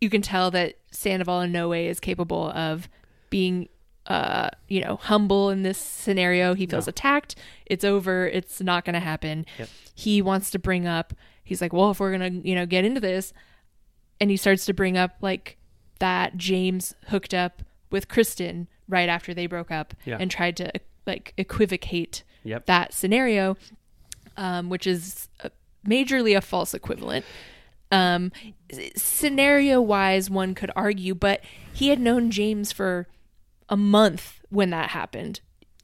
[0.00, 2.88] you can tell that Sandoval in no way is capable of
[3.30, 3.68] being
[4.06, 6.90] uh you know humble in this scenario he feels No.
[6.90, 7.34] attacked
[7.66, 9.68] it's over it's not going to happen Yep.
[9.94, 11.12] he wants to bring up
[11.44, 13.34] he's like well if we're going to you know get into this
[14.18, 15.58] and he starts to bring up like
[15.98, 20.16] that James hooked up with Kristen right after they broke up Yeah.
[20.18, 20.72] and tried to
[21.06, 22.64] like equivocate Yep.
[22.66, 23.58] that scenario
[24.38, 25.50] um, which is uh,
[25.86, 27.24] majorly a false equivalent.
[27.92, 28.30] Um,
[28.96, 31.40] scenario wise, one could argue, but
[31.72, 33.08] he had known James for
[33.68, 35.40] a month when that happened.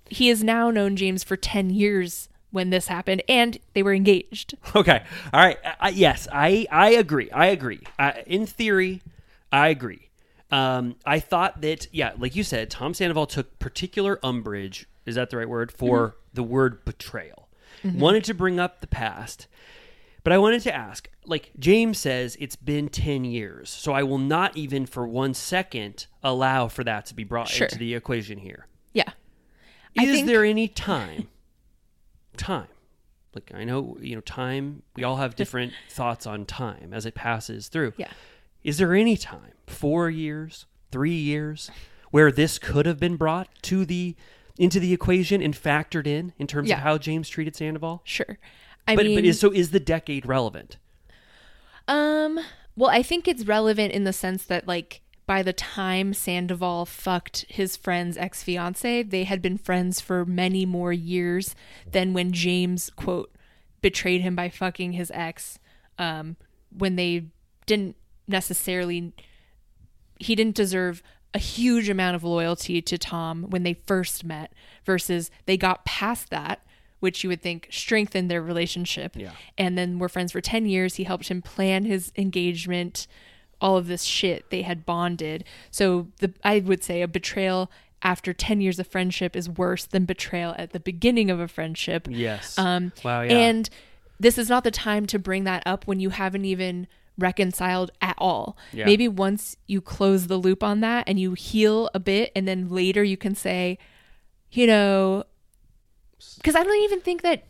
[0.08, 4.54] He has now known James for 10 years when this happened, and they were engaged.
[4.76, 5.02] Okay.
[5.32, 5.58] All right.
[5.80, 7.30] I, yes, I I agree.
[7.30, 7.80] I agree.
[7.98, 9.02] I, in theory,
[9.50, 10.10] I agree.
[10.50, 14.86] Um, I thought that yeah, like you said, Tom Sandoval took particular umbrage.
[15.06, 17.48] Is that the right word for the word betrayal?
[17.84, 19.46] Wanted to bring up the past,
[20.26, 21.08] but I wanted to ask.
[21.24, 26.08] Like James says, it's been ten years, so I will not even for one second
[26.20, 27.68] allow for that to be brought Sure.
[27.68, 28.66] into the equation here.
[28.92, 29.10] Yeah.
[29.94, 31.28] Is think- there any time?
[32.36, 32.66] Time.
[33.36, 34.82] Like I know, you know, time.
[34.96, 37.92] We all have different thoughts on time as it passes through.
[37.96, 38.10] Yeah.
[38.64, 41.70] Is there any time, four years, three years,
[42.10, 44.16] where this could have been brought to the
[44.58, 46.76] into the equation and factored in in terms Yeah.
[46.78, 48.00] of how James treated Sandoval?
[48.04, 48.38] Sure.
[48.86, 50.76] I but mean, but is, so is the decade relevant?
[51.88, 52.40] Um,
[52.76, 57.46] well, I think it's relevant in the sense that like by the time Sandoval fucked
[57.48, 61.54] his friend's ex-fiance, they had been friends for many more years
[61.90, 63.32] than when James quote
[63.82, 65.58] betrayed him by fucking his ex
[65.98, 66.36] um
[66.76, 67.26] when they
[67.66, 67.94] didn't
[68.26, 69.12] necessarily
[70.18, 71.02] he didn't deserve
[71.34, 74.52] a huge amount of loyalty to Tom when they first met
[74.84, 76.65] versus they got past that
[77.06, 79.32] which you would think strengthened their relationship Yeah.
[79.56, 83.06] and then were friends for 10 years he helped him plan his engagement
[83.60, 85.86] all of this shit they had bonded so
[86.22, 87.70] the i would say a betrayal
[88.02, 92.06] after 10 years of friendship is worse than betrayal at the beginning of a friendship
[92.10, 92.58] Yes.
[92.58, 93.32] um, Wow, yeah.
[93.48, 93.64] And
[94.20, 96.86] this is not the time to bring that up when you haven't even
[97.18, 98.56] reconciled at all.
[98.72, 98.84] Yeah.
[98.86, 102.68] Maybe once you close the loop on that and you heal a bit, and then
[102.68, 103.78] later you can say,
[104.52, 105.24] you know,
[106.36, 107.44] because I don't even think that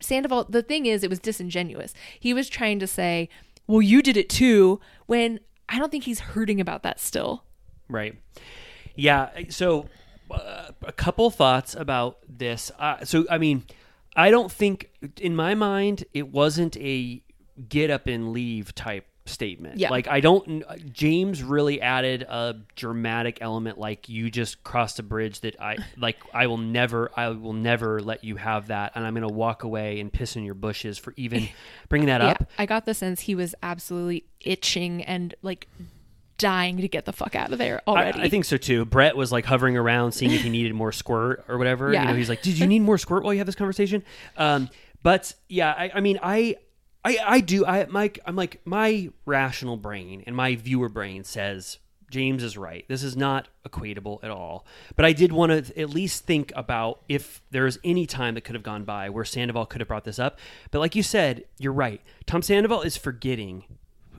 [0.00, 1.94] Sandoval, the thing is, it was disingenuous.
[2.18, 3.28] He was trying to say,
[3.66, 7.44] well, you did it too, when I don't think he's hurting about that still.
[7.88, 8.18] Right.
[8.94, 9.30] Yeah.
[9.48, 9.86] So,
[10.30, 12.70] uh, a couple thoughts about this.
[12.78, 13.64] Uh, so, I mean,
[14.16, 17.22] I don't think, in my mind, it wasn't a
[17.68, 19.78] get up and leave type statement.
[19.78, 19.90] Yeah.
[19.90, 25.40] Like, I don't, James really added a dramatic element like you just crossed a bridge
[25.40, 28.92] that I, like, I will never, I will never let you have that.
[28.94, 31.48] And I'm going to walk away and piss in your bushes for even
[31.88, 32.48] bringing that up.
[32.58, 35.68] I got the sense he was absolutely itching and like
[36.38, 38.20] dying to get the fuck out of there I, already.
[38.20, 38.84] I think so too.
[38.84, 41.92] Brett was like hovering around, seeing if he needed more squirt or whatever.
[41.92, 42.02] Yeah.
[42.02, 44.02] You know, he's like, "Did you need more squirt while you have this conversation?"
[44.36, 44.68] Um,
[45.02, 46.56] but yeah, I, I mean, I,
[47.04, 47.66] I, I do.
[47.66, 51.78] I, Mike, I'm like my rational brain and my viewer brain says
[52.10, 52.84] James is right.
[52.88, 54.66] This is not equatable at all.
[54.94, 58.54] But I did want to at least think about if there's any time that could
[58.54, 60.38] have gone by where Sandoval could have brought this up.
[60.70, 62.00] But like you said, you're right.
[62.26, 63.64] Tom Sandoval is forgetting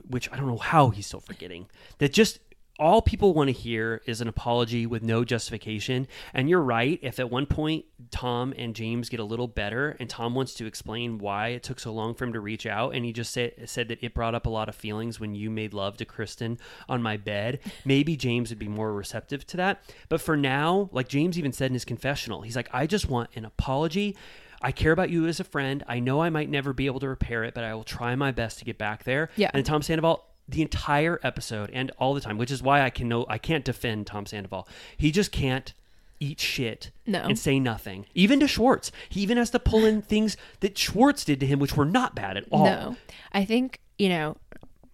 [0.08, 1.66] which I don't know how he's still forgetting,
[1.98, 2.38] that just
[2.78, 6.08] all people want to hear is an apology with no justification.
[6.32, 6.98] And you're right.
[7.02, 10.66] If at one point Tom and James get a little better and Tom wants to
[10.66, 13.52] explain why it took so long for him to reach out and he just said,
[13.66, 16.58] said that it brought up a lot of feelings when you made love to Kristen
[16.88, 19.82] on my bed, maybe James would be more receptive to that.
[20.08, 23.30] But for now, like James even said in his confessional, he's like, I just want
[23.36, 24.16] an apology.
[24.60, 25.84] I care about you as a friend.
[25.86, 28.32] I know I might never be able to repair it, but I will try my
[28.32, 29.28] best to get back there.
[29.36, 29.50] Yeah.
[29.52, 33.08] And Tom Sandoval, the entire episode and all the time, which is why I can
[33.08, 34.68] know I can't defend Tom Sandoval.
[34.96, 35.72] He just can't
[36.20, 37.20] eat shit No.
[37.22, 38.06] and say nothing.
[38.14, 38.92] Even to Schwartz.
[39.08, 42.14] He even has to pull in things that Schwartz did to him, which were not
[42.14, 42.64] bad at all.
[42.64, 42.96] No,
[43.32, 44.36] I think you know.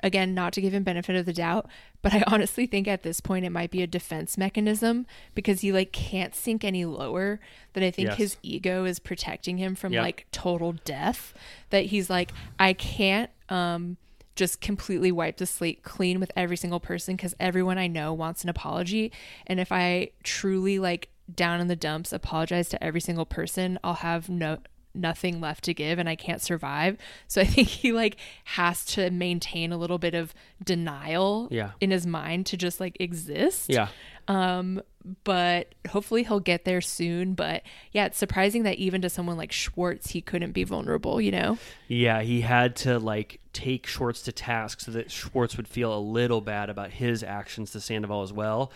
[0.03, 1.69] Again, not to give him benefit of the doubt,
[2.01, 5.05] but I honestly think at this point it might be a defense mechanism
[5.35, 7.39] because he like can't sink any lower.
[7.75, 8.17] That I think Yes.
[8.17, 10.03] his ego is protecting him from Yep.
[10.03, 11.35] like total death.
[11.69, 13.99] That he's like, I can't um
[14.37, 18.43] just completely wipe the slate clean with every single person because everyone I know wants
[18.43, 19.13] an apology.
[19.47, 23.95] And if I truly like down in the dumps apologize to every single person, I'll
[23.95, 24.59] have no
[24.95, 26.97] nothing left to give and I can't survive.
[27.29, 31.73] So I think he like has to maintain a little bit of denial Yeah.
[31.81, 33.67] in his mind to just like exist.
[33.69, 33.89] Yeah.
[34.29, 34.83] Um,
[35.25, 37.35] but hopefully he'll get there soon.
[37.35, 37.63] But
[37.93, 41.59] yeah, it's surprising that even to someone like Schwartz, he couldn't be vulnerable, you know?
[41.89, 45.99] Yeah, he had to like take Schwartz to task so that Schwartz would feel a
[45.99, 48.71] little bad about his actions to Sandoval as well.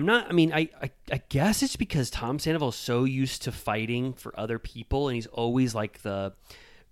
[0.00, 0.28] I'm not.
[0.30, 4.14] I mean, I, I I guess it's because Tom Sandoval is so used to fighting
[4.14, 6.32] for other people, and he's always like the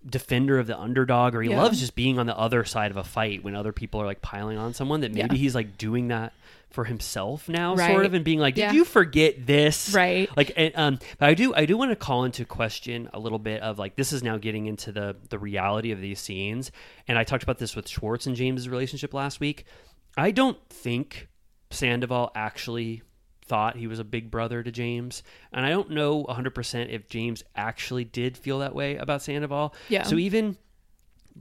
[0.06, 1.60] defender of the underdog, or he Yeah.
[1.62, 4.20] loves just being on the other side of a fight when other people are like
[4.22, 5.00] piling on someone.
[5.00, 5.40] That maybe Yeah.
[5.40, 6.32] he's like doing that
[6.70, 7.90] for himself now, Right.
[7.90, 8.72] sort of, and being like, "Did Yeah.
[8.72, 10.28] you forget this?" Right.
[10.36, 13.38] Like, and, um, but I do, I do want to call into question a little
[13.38, 16.70] bit of like this is now getting into the the reality of these scenes,
[17.08, 19.64] and I talked about this with Schwartz and James's relationship last week.
[20.16, 21.28] I don't think
[21.70, 23.02] Sandoval actually
[23.44, 25.22] thought he was a big brother to James,
[25.52, 29.74] and I don't know 100 percent if James actually did feel that way about Sandoval.
[29.88, 30.02] Yeah.
[30.02, 30.56] So even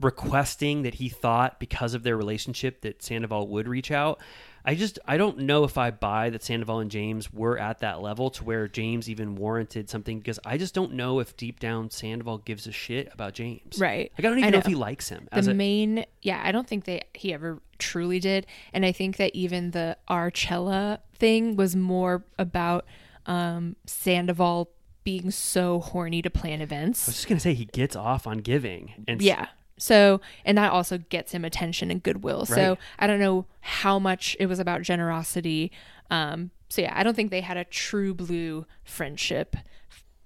[0.00, 4.20] requesting that he thought because of their relationship that Sandoval would reach out.
[4.64, 8.02] I just I don't know if I buy that Sandoval and James were at that
[8.02, 11.90] level to where James even warranted something because I just don't know if deep down
[11.90, 13.78] Sandoval gives a shit about James.
[13.78, 14.12] Right.
[14.18, 14.58] Like I don't even I know.
[14.58, 15.26] if he likes him.
[15.30, 18.92] The As a, main, yeah, I don't think they he ever truly did, and I
[18.92, 22.84] think that even the Archella thing was more about
[23.26, 24.70] um, Sandoval
[25.04, 27.08] being so horny to plan events.
[27.08, 29.46] I was just gonna say he gets off on giving and Yeah.
[29.80, 32.44] So, and that also gets him attention and goodwill.
[32.46, 35.70] So, I don't know how much it was about generosity.
[36.10, 39.56] Um, so yeah, I don't think they had a true blue friendship,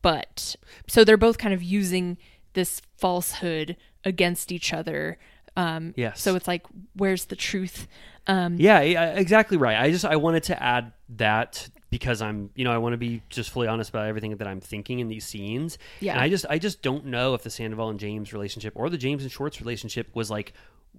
[0.00, 0.56] but
[0.88, 2.16] so they're both kind of using
[2.54, 5.18] this falsehood against each other.
[5.56, 6.20] Um, Yes.
[6.20, 6.64] So it's like,
[6.94, 7.86] where's the truth?
[8.26, 9.76] Um, Yeah, exactly right.
[9.78, 13.20] I just I wanted to add that because I'm, you know, I want to be
[13.28, 15.76] just fully honest about everything that I'm thinking in these scenes.
[16.00, 16.12] Yeah.
[16.12, 18.96] And I just I just don't know if the Sandoval and James relationship or the
[18.98, 20.54] James and Schwartz relationship was like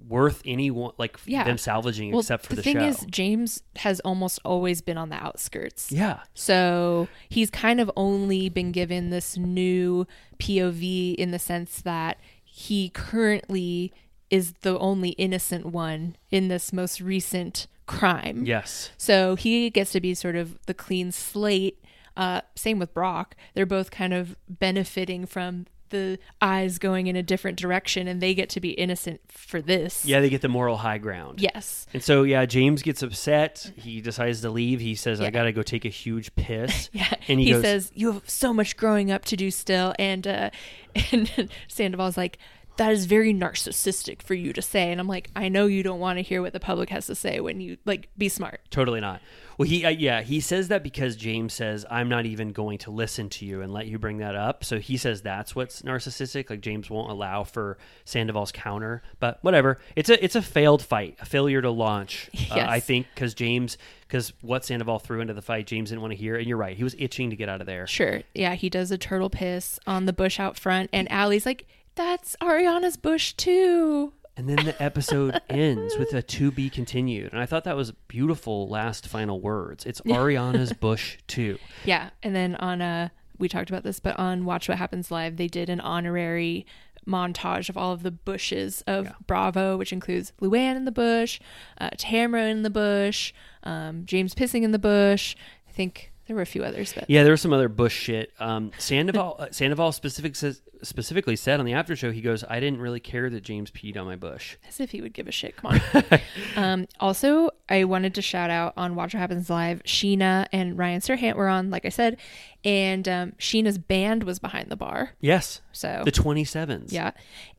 [0.07, 1.43] worth any one like Yeah.
[1.45, 2.85] them salvaging well, except for the, thing show.
[2.85, 5.91] is, James has almost always been on the outskirts.
[5.91, 6.19] yeah.
[6.33, 10.05] So he's kind of only been given this new
[10.39, 13.91] POV in the sense that he currently
[14.33, 18.43] is the only innocent one in this most recent crime.
[18.47, 18.89] Yes.
[18.97, 21.77] So he gets to be sort of the clean slate.
[22.17, 23.35] Uh, same with Brock.
[23.53, 28.33] They're both kind of benefiting from the eyes going in a different direction, and they
[28.33, 30.03] get to be innocent for this.
[30.03, 31.39] Yeah, they get the moral high ground.
[31.39, 31.85] Yes.
[31.93, 33.71] And so yeah, James gets upset.
[33.75, 34.79] He decides to leave.
[34.79, 37.61] He says, "I got to go take a huge piss." Yeah, And he, he, goes,
[37.61, 40.49] says you have so much growing up to do still, and uh,
[41.11, 42.39] and Sandoval's like
[42.77, 45.99] that is very narcissistic for you to say, and I'm like I know you don't
[45.99, 48.61] want to hear what the public has to say when you like be smart.
[48.69, 49.21] Totally not.
[49.57, 52.91] Well, he uh, yeah he says that because James says I'm not even going to
[52.91, 54.63] listen to you and let you bring that up.
[54.63, 56.49] So he says that's what's narcissistic.
[56.49, 59.77] Like James won't allow for Sandoval's counter, but whatever.
[59.95, 62.29] It's a it's a failed fight, a failure to launch.
[62.33, 62.69] uh, Yes.
[62.69, 63.77] I think because James
[64.07, 66.35] because what Sandoval threw into the fight, James didn't want to hear.
[66.35, 67.85] And you're right, he was itching to get out of there.
[67.87, 71.67] Sure, yeah, he does a turtle piss on the bush out front, and Ally's like
[71.95, 74.13] that's Ariana's bush too.
[74.35, 77.31] And then the episode ends with a to be continued.
[77.31, 79.85] And I thought that was beautiful last final words.
[79.85, 81.59] It's Ariana's Bush too.
[81.85, 85.37] Yeah, and then on uh we talked about this, but on Watch What Happens Live,
[85.37, 86.65] they did an honorary
[87.05, 91.39] montage of all of the bushes of Bravo, which includes Luann in the bush,
[91.79, 95.35] uh, Tamara in the bush, um, James pissing in the bush.
[95.67, 98.31] I think there were a few others, but Yeah, there was some other Bush shit.
[98.39, 102.59] Um, Sandoval, uh, Sandoval specific says, specifically said on the after show, he goes, "I
[102.59, 105.31] didn't really care that James peed on my bush." as if he would give a
[105.31, 105.57] shit.
[105.57, 106.03] Come on.
[106.55, 109.83] um, also, I wanted to shout out on Watch What Happens Live.
[109.83, 112.17] Scheana and Ryan Serhant were on, like I said,
[112.63, 115.11] and um, Scheana's band was behind the bar.
[115.19, 116.93] Yes, So the twenty sevens.
[116.93, 117.11] Yeah.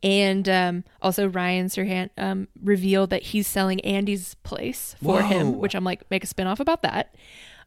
[0.03, 5.27] And um, also, Ryan Serhant um, revealed that he's selling Andy's place for Whoa.
[5.27, 7.15] him, which I'm like, make a spinoff about that.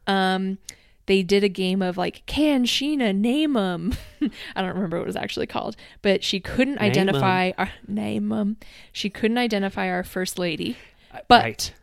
[0.07, 0.57] Um,
[1.07, 3.93] they did a game of like, can Scheana name them?
[4.55, 6.89] I don't remember what it was actually called, but she couldn't Name 'em.
[6.89, 8.57] identify our name 'em.
[8.91, 10.77] She couldn't identify our first lady,
[11.27, 11.73] but right.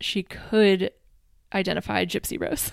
[0.00, 0.92] she could
[1.52, 2.70] identify Gypsy Rose.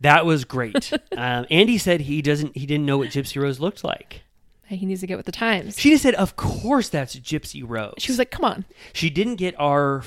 [0.00, 0.92] That was great.
[1.16, 4.22] um, Andy said he doesn't, he didn't know what Gypsy Rose looked like.
[4.66, 5.78] He needs to get with the times.
[5.78, 8.66] She just said, "Of course, that's Gypsy Rose." She was like, come on.
[8.92, 10.02] she didn't get our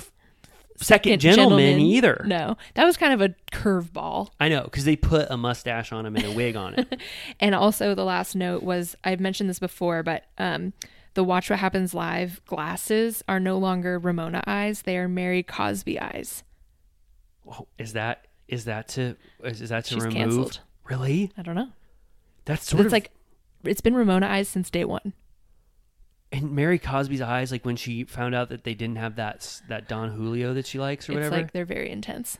[0.81, 2.23] second gentleman, either.
[2.25, 4.29] No, that was kind of a curveball.
[4.39, 7.01] I know because they put a mustache on him and a wig on it.
[7.39, 10.73] And also, the last note was I've mentioned this before, but um,
[11.13, 15.99] the Watch What Happens Live glasses are no longer Ramona eyes; they are Mary Cosby
[15.99, 16.43] eyes.
[17.49, 20.17] Oh, is that is that to is, is that to She's remove?
[20.17, 20.59] canceled.
[20.85, 21.31] Really?
[21.37, 21.69] I don't know.
[22.45, 23.11] That's sort it's of like
[23.63, 25.13] it's been Ramona eyes since day one.
[26.31, 29.87] And Mary Cosby's eyes, like when she found out that they didn't have that that
[29.89, 31.35] Don Julio that she likes or It's whatever.
[31.35, 32.37] like they're very intense.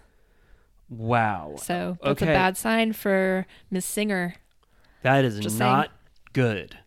[0.90, 2.32] wow, So that's Okay.
[2.32, 4.36] a bad sign for Miss Singer.
[5.04, 5.90] that is Just not
[6.34, 6.78] good.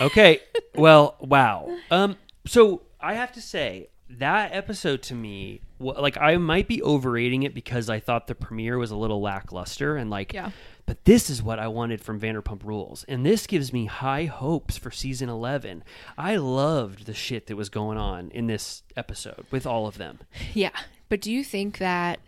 [0.00, 0.40] okay,
[0.74, 1.74] well, wow.
[1.90, 2.16] Um,
[2.46, 7.54] so I have to say that episode to me, like I might be overrating it
[7.54, 10.50] because I thought the premiere was a little lackluster and like Yeah.
[10.86, 13.04] But this is what I wanted from Vanderpump Rules.
[13.08, 15.82] And this gives me high hopes for season 11.
[16.18, 20.18] I loved the shit that was going on in this episode with all of them.
[20.52, 20.70] Yeah.
[21.08, 22.20] But do you think that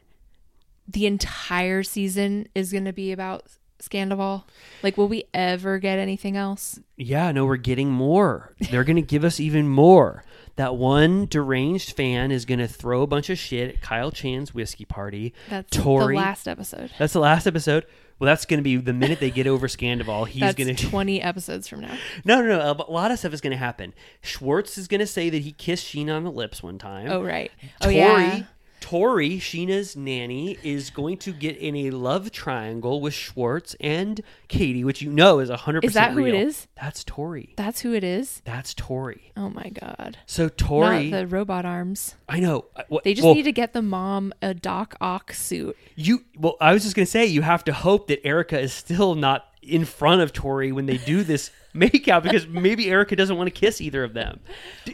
[0.89, 3.45] the entire season is going to be about
[3.83, 4.45] Scandoval?
[4.83, 6.79] Like, will we ever get anything else?
[6.97, 8.55] Yeah, no, we're getting more.
[8.71, 10.25] They're going to give us even more.
[10.57, 14.55] That one deranged fan is going to throw a bunch of shit at Kyle Chan's
[14.55, 15.35] whiskey party.
[15.51, 16.15] That's Tori.
[16.15, 16.91] the last episode.
[16.99, 17.85] That's the last episode.
[18.19, 20.27] Well, that's going to be the minute they get over Scandoval.
[20.27, 21.97] He's going to 20 episodes from now.
[22.25, 22.61] no, no, no.
[22.61, 23.93] Uh, a lot of stuff is going to happen.
[24.23, 27.09] Schwartz is going to say that he kissed Scheana on the lips one time.
[27.11, 27.51] Oh, right.
[27.83, 28.43] Oh, Tori, yeah.
[28.81, 34.85] Tori, Scheana's nanny, is going to get in a love triangle with Schwartz and Katie,
[34.85, 35.91] which you know is hundred percent.
[35.91, 36.47] Is that who it real.
[36.49, 36.69] is?
[36.81, 37.55] That's Tori.
[37.57, 38.43] That's who it is?
[38.45, 39.33] That's Tori.
[39.37, 40.19] Oh, my God.
[40.27, 42.15] So Tori, Not the robot arms.
[42.29, 42.67] I know.
[42.77, 45.77] I- what- They just well, need to get the mom a Doc Ock suit.
[45.95, 49.15] You well, I was just gonna say you have to hope that Erica is still
[49.15, 53.47] not in front of Tori when they do this makeout because maybe Erica doesn't want
[53.49, 54.41] to kiss either of them.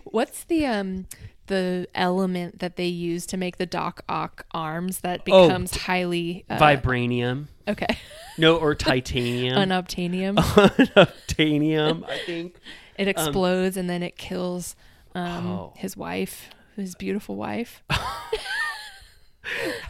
[0.05, 1.07] What's the um
[1.47, 6.45] the element that they use to make the Doc Ock arms that Oh, becomes highly
[6.49, 7.99] uh, Vibranium, okay
[8.39, 10.37] no, or titanium, unobtainium?
[10.37, 12.09] unobtainium.
[12.09, 12.57] I think.
[12.99, 14.77] It explodes and then it kills
[15.15, 15.73] um, Oh.
[15.77, 17.83] his wife, his beautiful wife.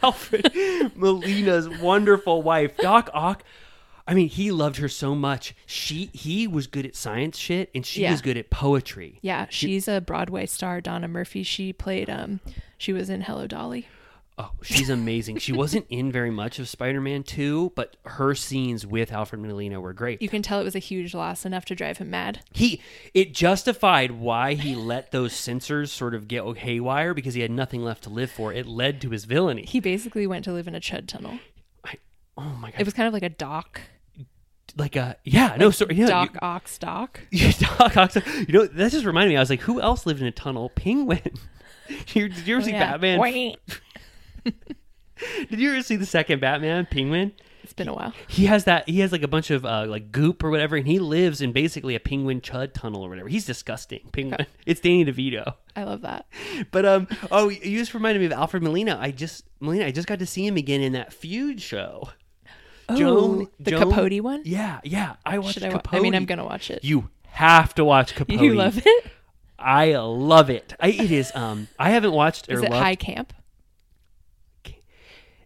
[0.01, 0.51] Alfred
[0.95, 3.43] Molina's wonderful wife, Doc Ock.
[4.07, 5.55] I mean, he loved her so much.
[5.65, 8.11] She he was good at science shit, and she Yeah.
[8.11, 9.19] was good at poetry.
[9.21, 11.43] Yeah, she's a Broadway star, Donna Murphy.
[11.43, 12.39] She played um
[12.77, 13.87] she was in Hello Dolly.
[14.35, 15.37] Oh, she's amazing.
[15.37, 19.93] she wasn't in very much of Spider-Man 2, but her scenes with Alfred Molina were
[19.93, 20.23] great.
[20.23, 22.39] You can tell it was a huge loss enough to drive him mad.
[22.51, 22.81] He
[23.13, 27.83] it justified why he let those censors sort of get haywire because he had nothing
[27.83, 28.51] left to live for.
[28.51, 29.65] It led to his villainy.
[29.67, 31.37] He basically went to live in a chud tunnel.
[31.85, 31.97] I,
[32.35, 32.81] oh my god!
[32.81, 33.81] It was kind of like a doc,
[34.77, 37.21] like a yeah, no, sorry, yeah, Doc Ock's doc.
[37.31, 38.15] You, Doc Ock.
[38.47, 39.37] You know that just reminded me.
[39.37, 40.69] I was like, who else lived in a tunnel?
[40.69, 41.21] Penguin.
[42.13, 42.91] you, did you ever Oh, see yeah.
[42.91, 43.19] Batman?
[43.19, 43.57] Wait.
[45.49, 46.85] Did you ever see the second Batman?
[46.89, 47.31] Penguin.
[47.61, 48.11] It's been a while.
[48.27, 48.89] He has that.
[48.89, 51.53] He has like a bunch of uh, like goop or whatever, and he lives in
[51.53, 53.29] basically a penguin chud tunnel or whatever.
[53.29, 54.01] He's disgusting.
[54.11, 54.45] Penguin.
[54.65, 55.53] It's Danny DeVito.
[55.75, 56.25] I love that.
[56.71, 58.97] But um, oh, you just reminded me of Alfred Molina.
[58.99, 59.85] I just Molina.
[59.85, 62.09] I just got to see him again in that feud show.
[62.89, 64.41] Oh, Joan- the Joan- Capote one.
[64.45, 65.15] Yeah, yeah.
[65.25, 65.99] I watched Should I, wa- Capote.
[65.99, 66.83] I mean, I'm gonna watch it.
[66.83, 68.39] You have to watch Capote.
[68.41, 69.05] You love it?
[69.57, 70.73] I love it.
[70.79, 71.31] I, it is.
[71.35, 72.83] Um, I haven't watched or Is it loved.
[72.83, 73.33] high camp?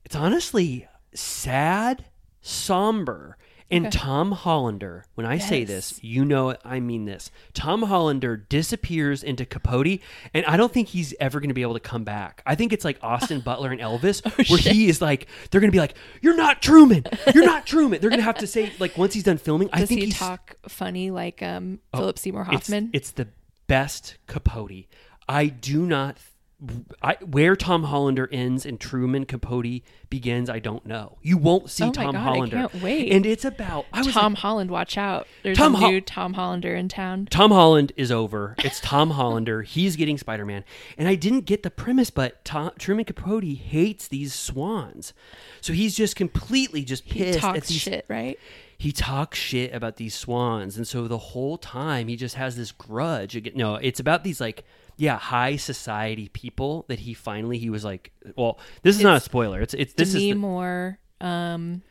[0.04, 2.06] It's honestly sad,
[2.42, 3.37] somber.
[3.70, 3.98] And Okay.
[3.98, 7.30] Tom Hollander, when I say this, you know I mean this.
[7.54, 10.00] Tom Hollander disappears into Capote,
[10.34, 12.42] and I don't think he's ever going to be able to come back.
[12.46, 15.76] I think it's like Austin Butler and Elvis, where he is like, they're going to
[15.76, 17.04] be like, "You're not Truman,
[17.36, 19.70] you're not Truman." They're going to have to say like once he's done filming.
[19.74, 22.90] I Does think he he's talk funny like um, Oh, Philip Seymour it's- Hoffman?
[22.94, 23.28] It's, the
[23.68, 24.86] best Capote.
[25.28, 26.18] I do not.
[27.04, 31.20] I, where Tom Hollander ends and Truman Capote begins, I don't know.
[31.22, 32.56] You won't see Oh my Tom God, I Hollander.
[32.56, 33.12] can't wait.
[33.12, 35.28] And it's about I was Tom like, Holland, watch out!
[35.44, 37.28] There's Tom a Hol- new Tom Hollander in town.
[37.30, 38.56] Tom Holland is over.
[38.58, 39.62] It's Tom Hollander.
[39.68, 40.64] He's getting Spider Man.
[40.98, 45.14] And I didn't get the premise, but Tom, Truman Capote hates these swans.
[45.62, 48.40] So he's just completely just He pissed at talks these shit, right?
[48.80, 52.72] he talks shit about these swans and so the whole time he just has this
[52.72, 54.64] grudge no it's about these like
[54.98, 59.20] yeah high society people that he finally he was like well this is not a
[59.20, 61.00] spoiler it's it's this Demi is the, Moore.
[61.22, 61.82] Um,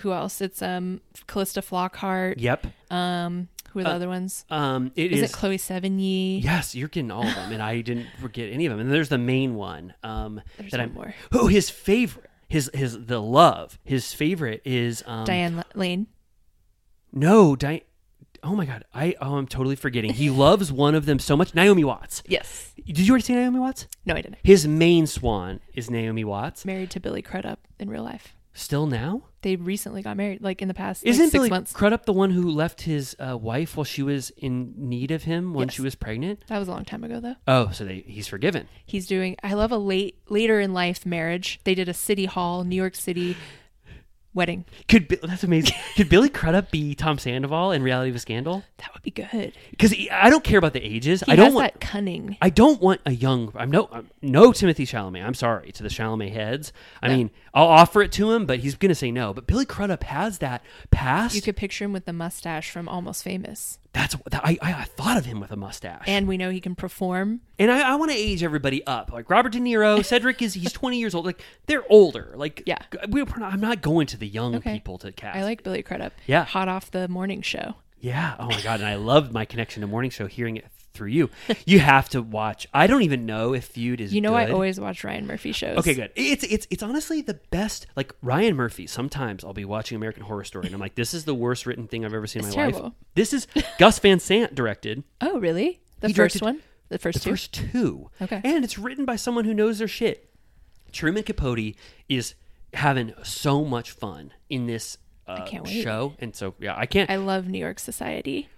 [0.00, 0.40] who else?
[0.40, 2.34] It's um Calista Flockhart.
[2.38, 4.44] yep Um, who are the Uh, other ones?
[4.50, 6.42] um it Is is, it Chloe Sevigny?
[6.42, 9.08] yes you're getting all of them and i didn't forget any of them and there's
[9.08, 11.14] the main one um There's that i'm more.
[11.32, 16.06] oh his favorite his his the love his favorite is um Diane Lane.
[17.12, 17.82] no Di-
[18.46, 21.54] oh my god i oh i'm totally forgetting he loves one of them so much
[21.54, 22.72] naomi watts Yes.
[22.76, 24.38] did you already see naomi watts No, I didn't.
[24.44, 26.64] His main swan is Naomi Watts.
[26.64, 28.34] Married to Billy Crudup in real life.
[28.54, 29.24] Still now?
[29.42, 31.72] they recently got married, like in the past Isn't six Billy months.
[31.72, 35.54] Crudup the one who left his uh, wife while she was in need of him
[35.54, 35.74] when Yes.
[35.74, 36.42] she was pregnant?
[36.48, 37.36] That was a long time ago, though.
[37.46, 38.66] Oh, so they, he's forgiven.
[38.84, 39.36] He's doing.
[39.44, 41.60] I love a late, later in life marriage.
[41.64, 43.36] They did a city hall, New York City
[44.36, 44.64] wedding.
[44.88, 45.74] Could Bi- that's amazing?
[45.96, 48.62] Could Billy Crudup be Tom Sandoval in Reality of a Scandal?
[48.78, 49.52] That would be good.
[49.70, 51.22] Because I don't care about the ages.
[51.26, 51.72] He I don't has want.
[51.72, 52.36] that cunning.
[52.40, 53.52] I don't want a young.
[53.56, 53.88] I'm no.
[53.90, 55.24] I'm no Timothée Chalamet.
[55.24, 56.72] I'm sorry to the Chalamet heads.
[57.02, 59.32] I mean, I'll offer it to him, but he's gonna say no.
[59.32, 61.34] But Billy Crudup has that past.
[61.34, 64.84] You could picture him with the mustache from Almost Famous, that's that, I, I I
[64.84, 66.04] thought of him with a mustache.
[66.06, 67.40] and we know he can perform.
[67.58, 69.10] And I, I want to age everybody up.
[69.12, 71.24] Like Robert De Niro, Cedric is he's 20 years old.
[71.26, 72.32] Like they're older.
[72.36, 72.78] Like Yeah.
[73.08, 74.74] we, I'm not going to the young Okay.
[74.74, 75.36] people to cast.
[75.36, 76.12] I like Billy Crudup.
[76.26, 76.44] Yeah.
[76.44, 77.74] hot off the morning show.
[77.98, 78.36] Yeah.
[78.38, 78.80] Oh my god.
[78.80, 80.66] And I loved my connection to morning show, hearing it
[80.96, 81.30] through you.
[81.66, 82.66] You have to watch.
[82.74, 84.12] I don't even know if Feud is.
[84.14, 85.78] You know, I always watch Ryan Murphy shows.
[85.78, 86.10] Okay, good.
[86.16, 87.86] It's it's it's honestly the best.
[87.94, 88.86] Like Ryan Murphy.
[88.86, 91.86] Sometimes I'll be watching American Horror Story, and I'm like, this is the worst written
[91.86, 92.92] thing I've ever seen in It's my life.
[93.14, 93.46] This is
[93.78, 95.04] Gus Van Sant directed.
[95.20, 95.80] Oh, really?
[96.00, 96.60] The He first one?
[96.88, 97.30] The first the two?
[97.30, 98.10] first two.
[98.22, 98.40] Okay.
[98.44, 100.30] And it's written by someone who knows their shit.
[100.92, 101.74] Truman Capote
[102.08, 102.34] is
[102.74, 105.82] having so much fun in this uh, can't wait.
[105.82, 107.10] show, and so yeah, I can't.
[107.10, 108.48] I love New York Society.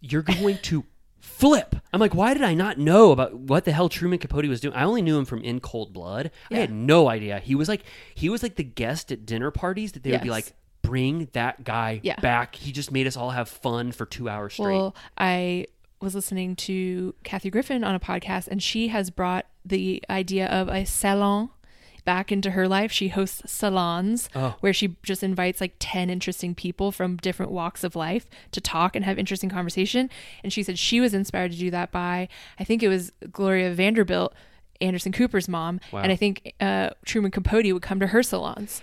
[0.00, 0.84] you're going to
[1.20, 1.76] flip.
[1.92, 4.74] I'm like, why did I not know about what the hell Truman Capote was doing?
[4.74, 6.30] I only knew him from In Cold Blood.
[6.50, 7.38] I had no idea.
[7.38, 7.82] He was like
[8.14, 11.62] he was like the guest at dinner parties that they would be like, bring that
[11.64, 12.18] guy Yeah.
[12.20, 12.54] back.
[12.56, 14.74] He just made us all have fun for two hours straight.
[14.74, 15.66] Well, I
[16.00, 20.68] was listening to Kathy Griffin on a podcast, and she has brought the idea of
[20.68, 21.50] a salon
[22.10, 22.90] back into her life.
[22.90, 24.56] She hosts salons Oh.
[24.58, 28.96] where she just invites like 10 interesting people from different walks of life to talk
[28.96, 30.10] and have interesting conversation.
[30.42, 33.72] And she said she was inspired to do that by, I think it was Gloria
[33.72, 34.34] Vanderbilt,
[34.80, 35.78] Anderson Cooper's mom.
[35.92, 36.00] Wow.
[36.00, 38.82] And I think uh, Truman Capote would come to her salons.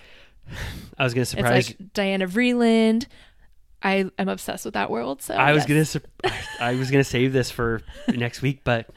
[0.96, 1.68] I was gonna It's surprise.
[1.78, 3.04] like Diana Vreeland.
[3.82, 5.20] I, I'm obsessed with that world.
[5.20, 5.84] So I was gonna
[6.60, 8.88] I was gonna save this for next week, but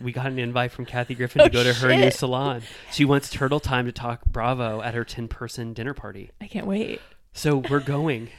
[0.00, 2.62] we got an invite from Kathy Griffin to Oh, go to her new salon.
[2.92, 6.30] She wants Turtle Time to talk Bravo at her ten person dinner party.
[6.40, 7.00] I can't wait.
[7.32, 8.30] So we're going.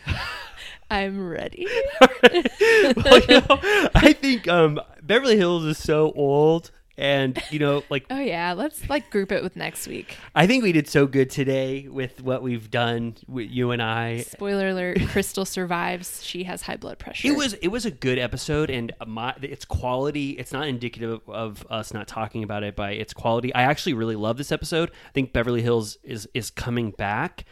[0.90, 1.68] I'm ready.
[2.02, 3.60] well, you know,
[3.94, 8.90] I think um, Beverly Hills is so old, and you know, like Oh yeah, let's
[8.90, 10.18] like group it with next week.
[10.34, 14.22] I think we did so good today with what we've done with you and I.
[14.22, 16.24] Spoiler alert: Crystal survives.
[16.24, 17.28] She has high blood pressure.
[17.28, 20.32] It was it was a good episode, and my its quality.
[20.32, 23.54] It's not indicative of us not talking about it by its quality.
[23.54, 24.90] I actually really love this episode.
[25.08, 27.46] I think Beverly Hills is is coming back.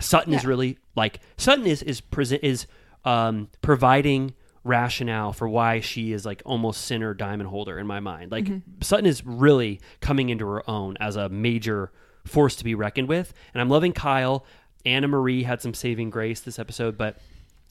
[0.00, 2.66] Sutton is really like Sutton is is present is
[3.04, 8.30] um, providing rationale for why she is like almost sinner diamond holder in my mind.
[8.30, 8.80] Like mm-hmm.
[8.80, 11.90] Sutton is really coming into her own as a major
[12.24, 14.44] force to be reckoned with, and I'm loving Kyle.
[14.86, 17.18] Annemarie had some saving grace this episode, but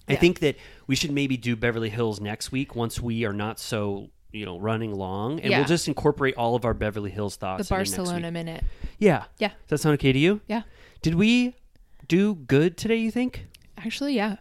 [0.07, 0.55] I think that
[0.87, 4.59] we should maybe do Beverly Hills next week once we are not so you know
[4.59, 5.59] running long, and Yeah.
[5.59, 7.59] we'll just incorporate all of our Beverly Hills the thoughts.
[7.59, 8.63] next Barcelona minute.
[8.97, 10.41] Yeah, Yeah, Does that sound okay to you?
[10.47, 10.63] yeah.
[11.01, 11.55] Did we
[12.07, 12.97] do good today?
[12.97, 13.47] You think?
[13.77, 14.37] Actually, yeah.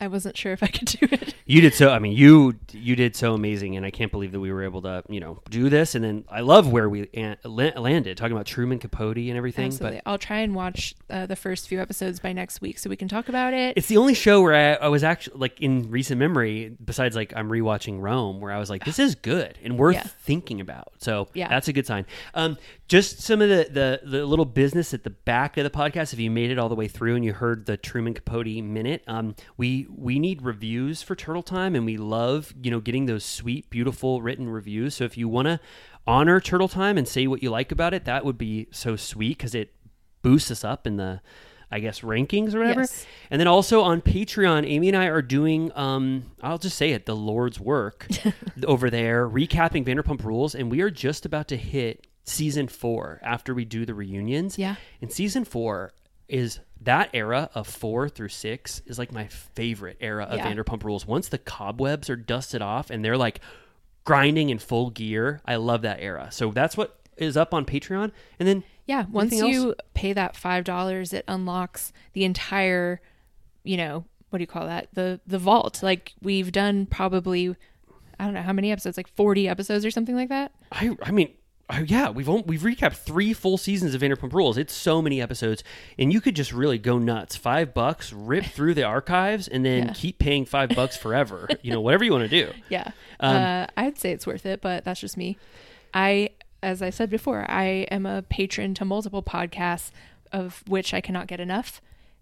[0.00, 1.34] I wasn't sure if I could do it.
[1.48, 1.90] You did so.
[1.92, 4.82] I mean, you you did so amazing, and I can't believe that we were able
[4.82, 5.94] to, you know, do this.
[5.94, 9.66] And then I love where we an- la- landed, talking about Truman Capote and everything.
[9.66, 9.98] Absolutely.
[10.04, 12.96] But I'll try and watch uh, the first few episodes by next week so we
[12.96, 13.74] can talk about it.
[13.76, 17.32] it's the only show where I, I was actually like in recent memory, besides like
[17.36, 20.02] I'm rewatching Rome, where I was like, this is good and worth Yeah.
[20.02, 20.94] thinking about.
[20.98, 21.46] So Yeah.
[21.46, 22.06] that's a good sign.
[22.34, 22.58] Um,
[22.88, 26.12] just some of the, the the little business at the back of the podcast.
[26.12, 29.02] If you made it all the way through and you heard the Truman Capote minute,
[29.06, 33.24] um, we we need reviews for Turtle Time, and we love you know getting those
[33.24, 34.94] sweet, beautiful written reviews.
[34.94, 35.60] So if you want to
[36.06, 39.38] honor Turtle Time and say what you like about it, that would be so sweet
[39.38, 39.74] because it
[40.22, 41.20] boosts us up in the
[41.68, 42.82] I guess rankings or whatever.
[42.82, 43.04] Yes.
[43.28, 47.06] And then also on Patreon, Amy and I are doing um I'll just say it,
[47.06, 48.06] the Lord's work
[48.64, 53.54] over there, recapping Vanderpump Rules, and we are just about to hit season four after
[53.54, 54.58] we do the reunions.
[54.58, 54.76] Yeah.
[55.00, 55.92] And season four
[56.28, 60.52] is that era of four through six is like my favorite era of Yeah.
[60.52, 61.06] Vanderpump Rules.
[61.06, 63.40] Once the cobwebs are dusted off and they're like
[64.04, 66.28] grinding in full gear, I love that era.
[66.32, 68.10] So that's what is up on Patreon.
[68.38, 69.74] And then yeah, once you else?
[69.94, 73.00] pay that $5, it unlocks the entire,
[73.64, 74.88] you know, what do you call that?
[74.92, 75.82] The the vault.
[75.82, 77.54] Like we've done probably
[78.18, 80.52] I don't know how many episodes, like 40 episodes or something like that.
[80.72, 81.32] I I mean,
[81.68, 84.56] uh, yeah, we've on- we've recapped three full seasons of Vanderpump Rules.
[84.56, 85.64] It's so many episodes,
[85.98, 87.34] and you could just really go nuts.
[87.36, 89.92] Five bucks, rip through the archives, and then Yeah.
[89.94, 91.48] keep paying five bucks forever.
[91.62, 92.52] you know, whatever you want to do.
[92.68, 92.90] Yeah.
[93.20, 95.38] Um, uh, I'd say it's worth it, but that's just me.
[95.94, 96.30] I,
[96.62, 99.90] as I said before, I am a patron to multiple podcasts,
[100.32, 101.80] of which I cannot get enough.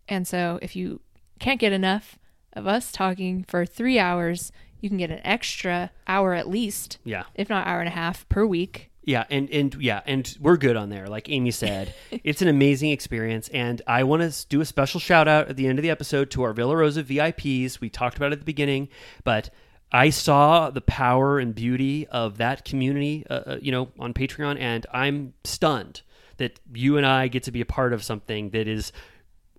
[0.09, 1.01] And so if you
[1.41, 2.19] can't get enough
[2.53, 7.25] of us talking for three hours, you can get an extra hour at least, Yeah.
[7.35, 8.91] if not hour and a half per week.
[9.07, 11.09] Yeah, and and yeah, and we're good on there.
[11.09, 15.29] Like Amy said, it's an amazing experience, and I want to do a special shout
[15.29, 17.81] out at the end of the episode to our Villa Rosa VIPs.
[17.81, 18.89] We talked about it at the beginning,
[19.23, 19.51] but
[19.93, 24.59] I saw the power and beauty of that community, uh, uh, you know, on Patreon,
[24.59, 26.03] and I'm stunned
[26.39, 28.93] that you and I get to be a part of something that is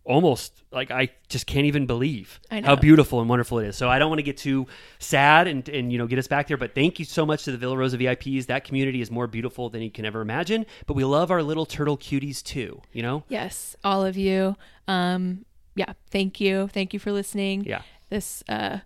[0.05, 3.75] almost like I just can't even believe how beautiful and wonderful it is.
[3.75, 4.67] So I don't want to get too
[4.99, 7.51] sad and, and you know get us back there, but thank you so much to
[7.51, 8.45] the Villa Rosa VIPs.
[8.45, 10.65] That community is more beautiful than you can ever imagine.
[10.85, 12.81] But we love our little turtle cuties too.
[12.93, 13.23] You know?
[13.27, 14.55] Yes, all of you.
[14.87, 16.67] Um, yeah, thank you.
[16.67, 17.65] Thank you for listening.
[17.65, 17.81] Yeah.
[18.09, 18.79] This uh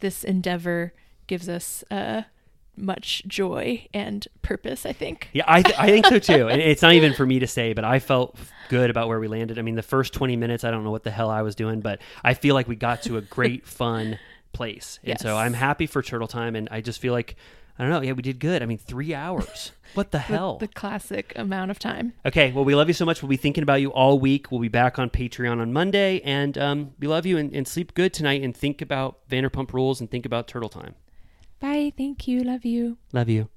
[0.00, 0.92] this endeavor
[1.26, 2.22] gives us uh
[2.78, 5.28] much joy and purpose, I think.
[5.32, 6.48] Yeah, I, th- I think so too.
[6.48, 8.36] And it's not even for me to say, but I felt
[8.68, 9.58] good about where we landed.
[9.58, 11.80] I mean, the first 20 minutes, I don't know what the hell I was doing,
[11.80, 14.18] but I feel like we got to a great, fun
[14.52, 14.98] place.
[15.04, 16.56] And so I'm happy for Turtle Time.
[16.56, 17.36] And I just feel like,
[17.78, 18.62] I don't know, yeah, we did good.
[18.62, 19.72] I mean, three hours.
[19.94, 20.56] What the The- hell?
[20.58, 22.12] The, classic amount of time.
[22.26, 23.22] Okay, well, we love you so much.
[23.22, 24.50] We'll be thinking about you all week.
[24.50, 26.20] We'll be back on Patreon on Monday.
[26.22, 30.00] And um, we love you and, and sleep good tonight and think about Vanderpump Rules
[30.00, 30.94] and think about Turtle Time.
[31.60, 31.92] Bye.
[31.96, 32.42] Thank you.
[32.44, 32.98] Love you.
[33.12, 33.48] Love you.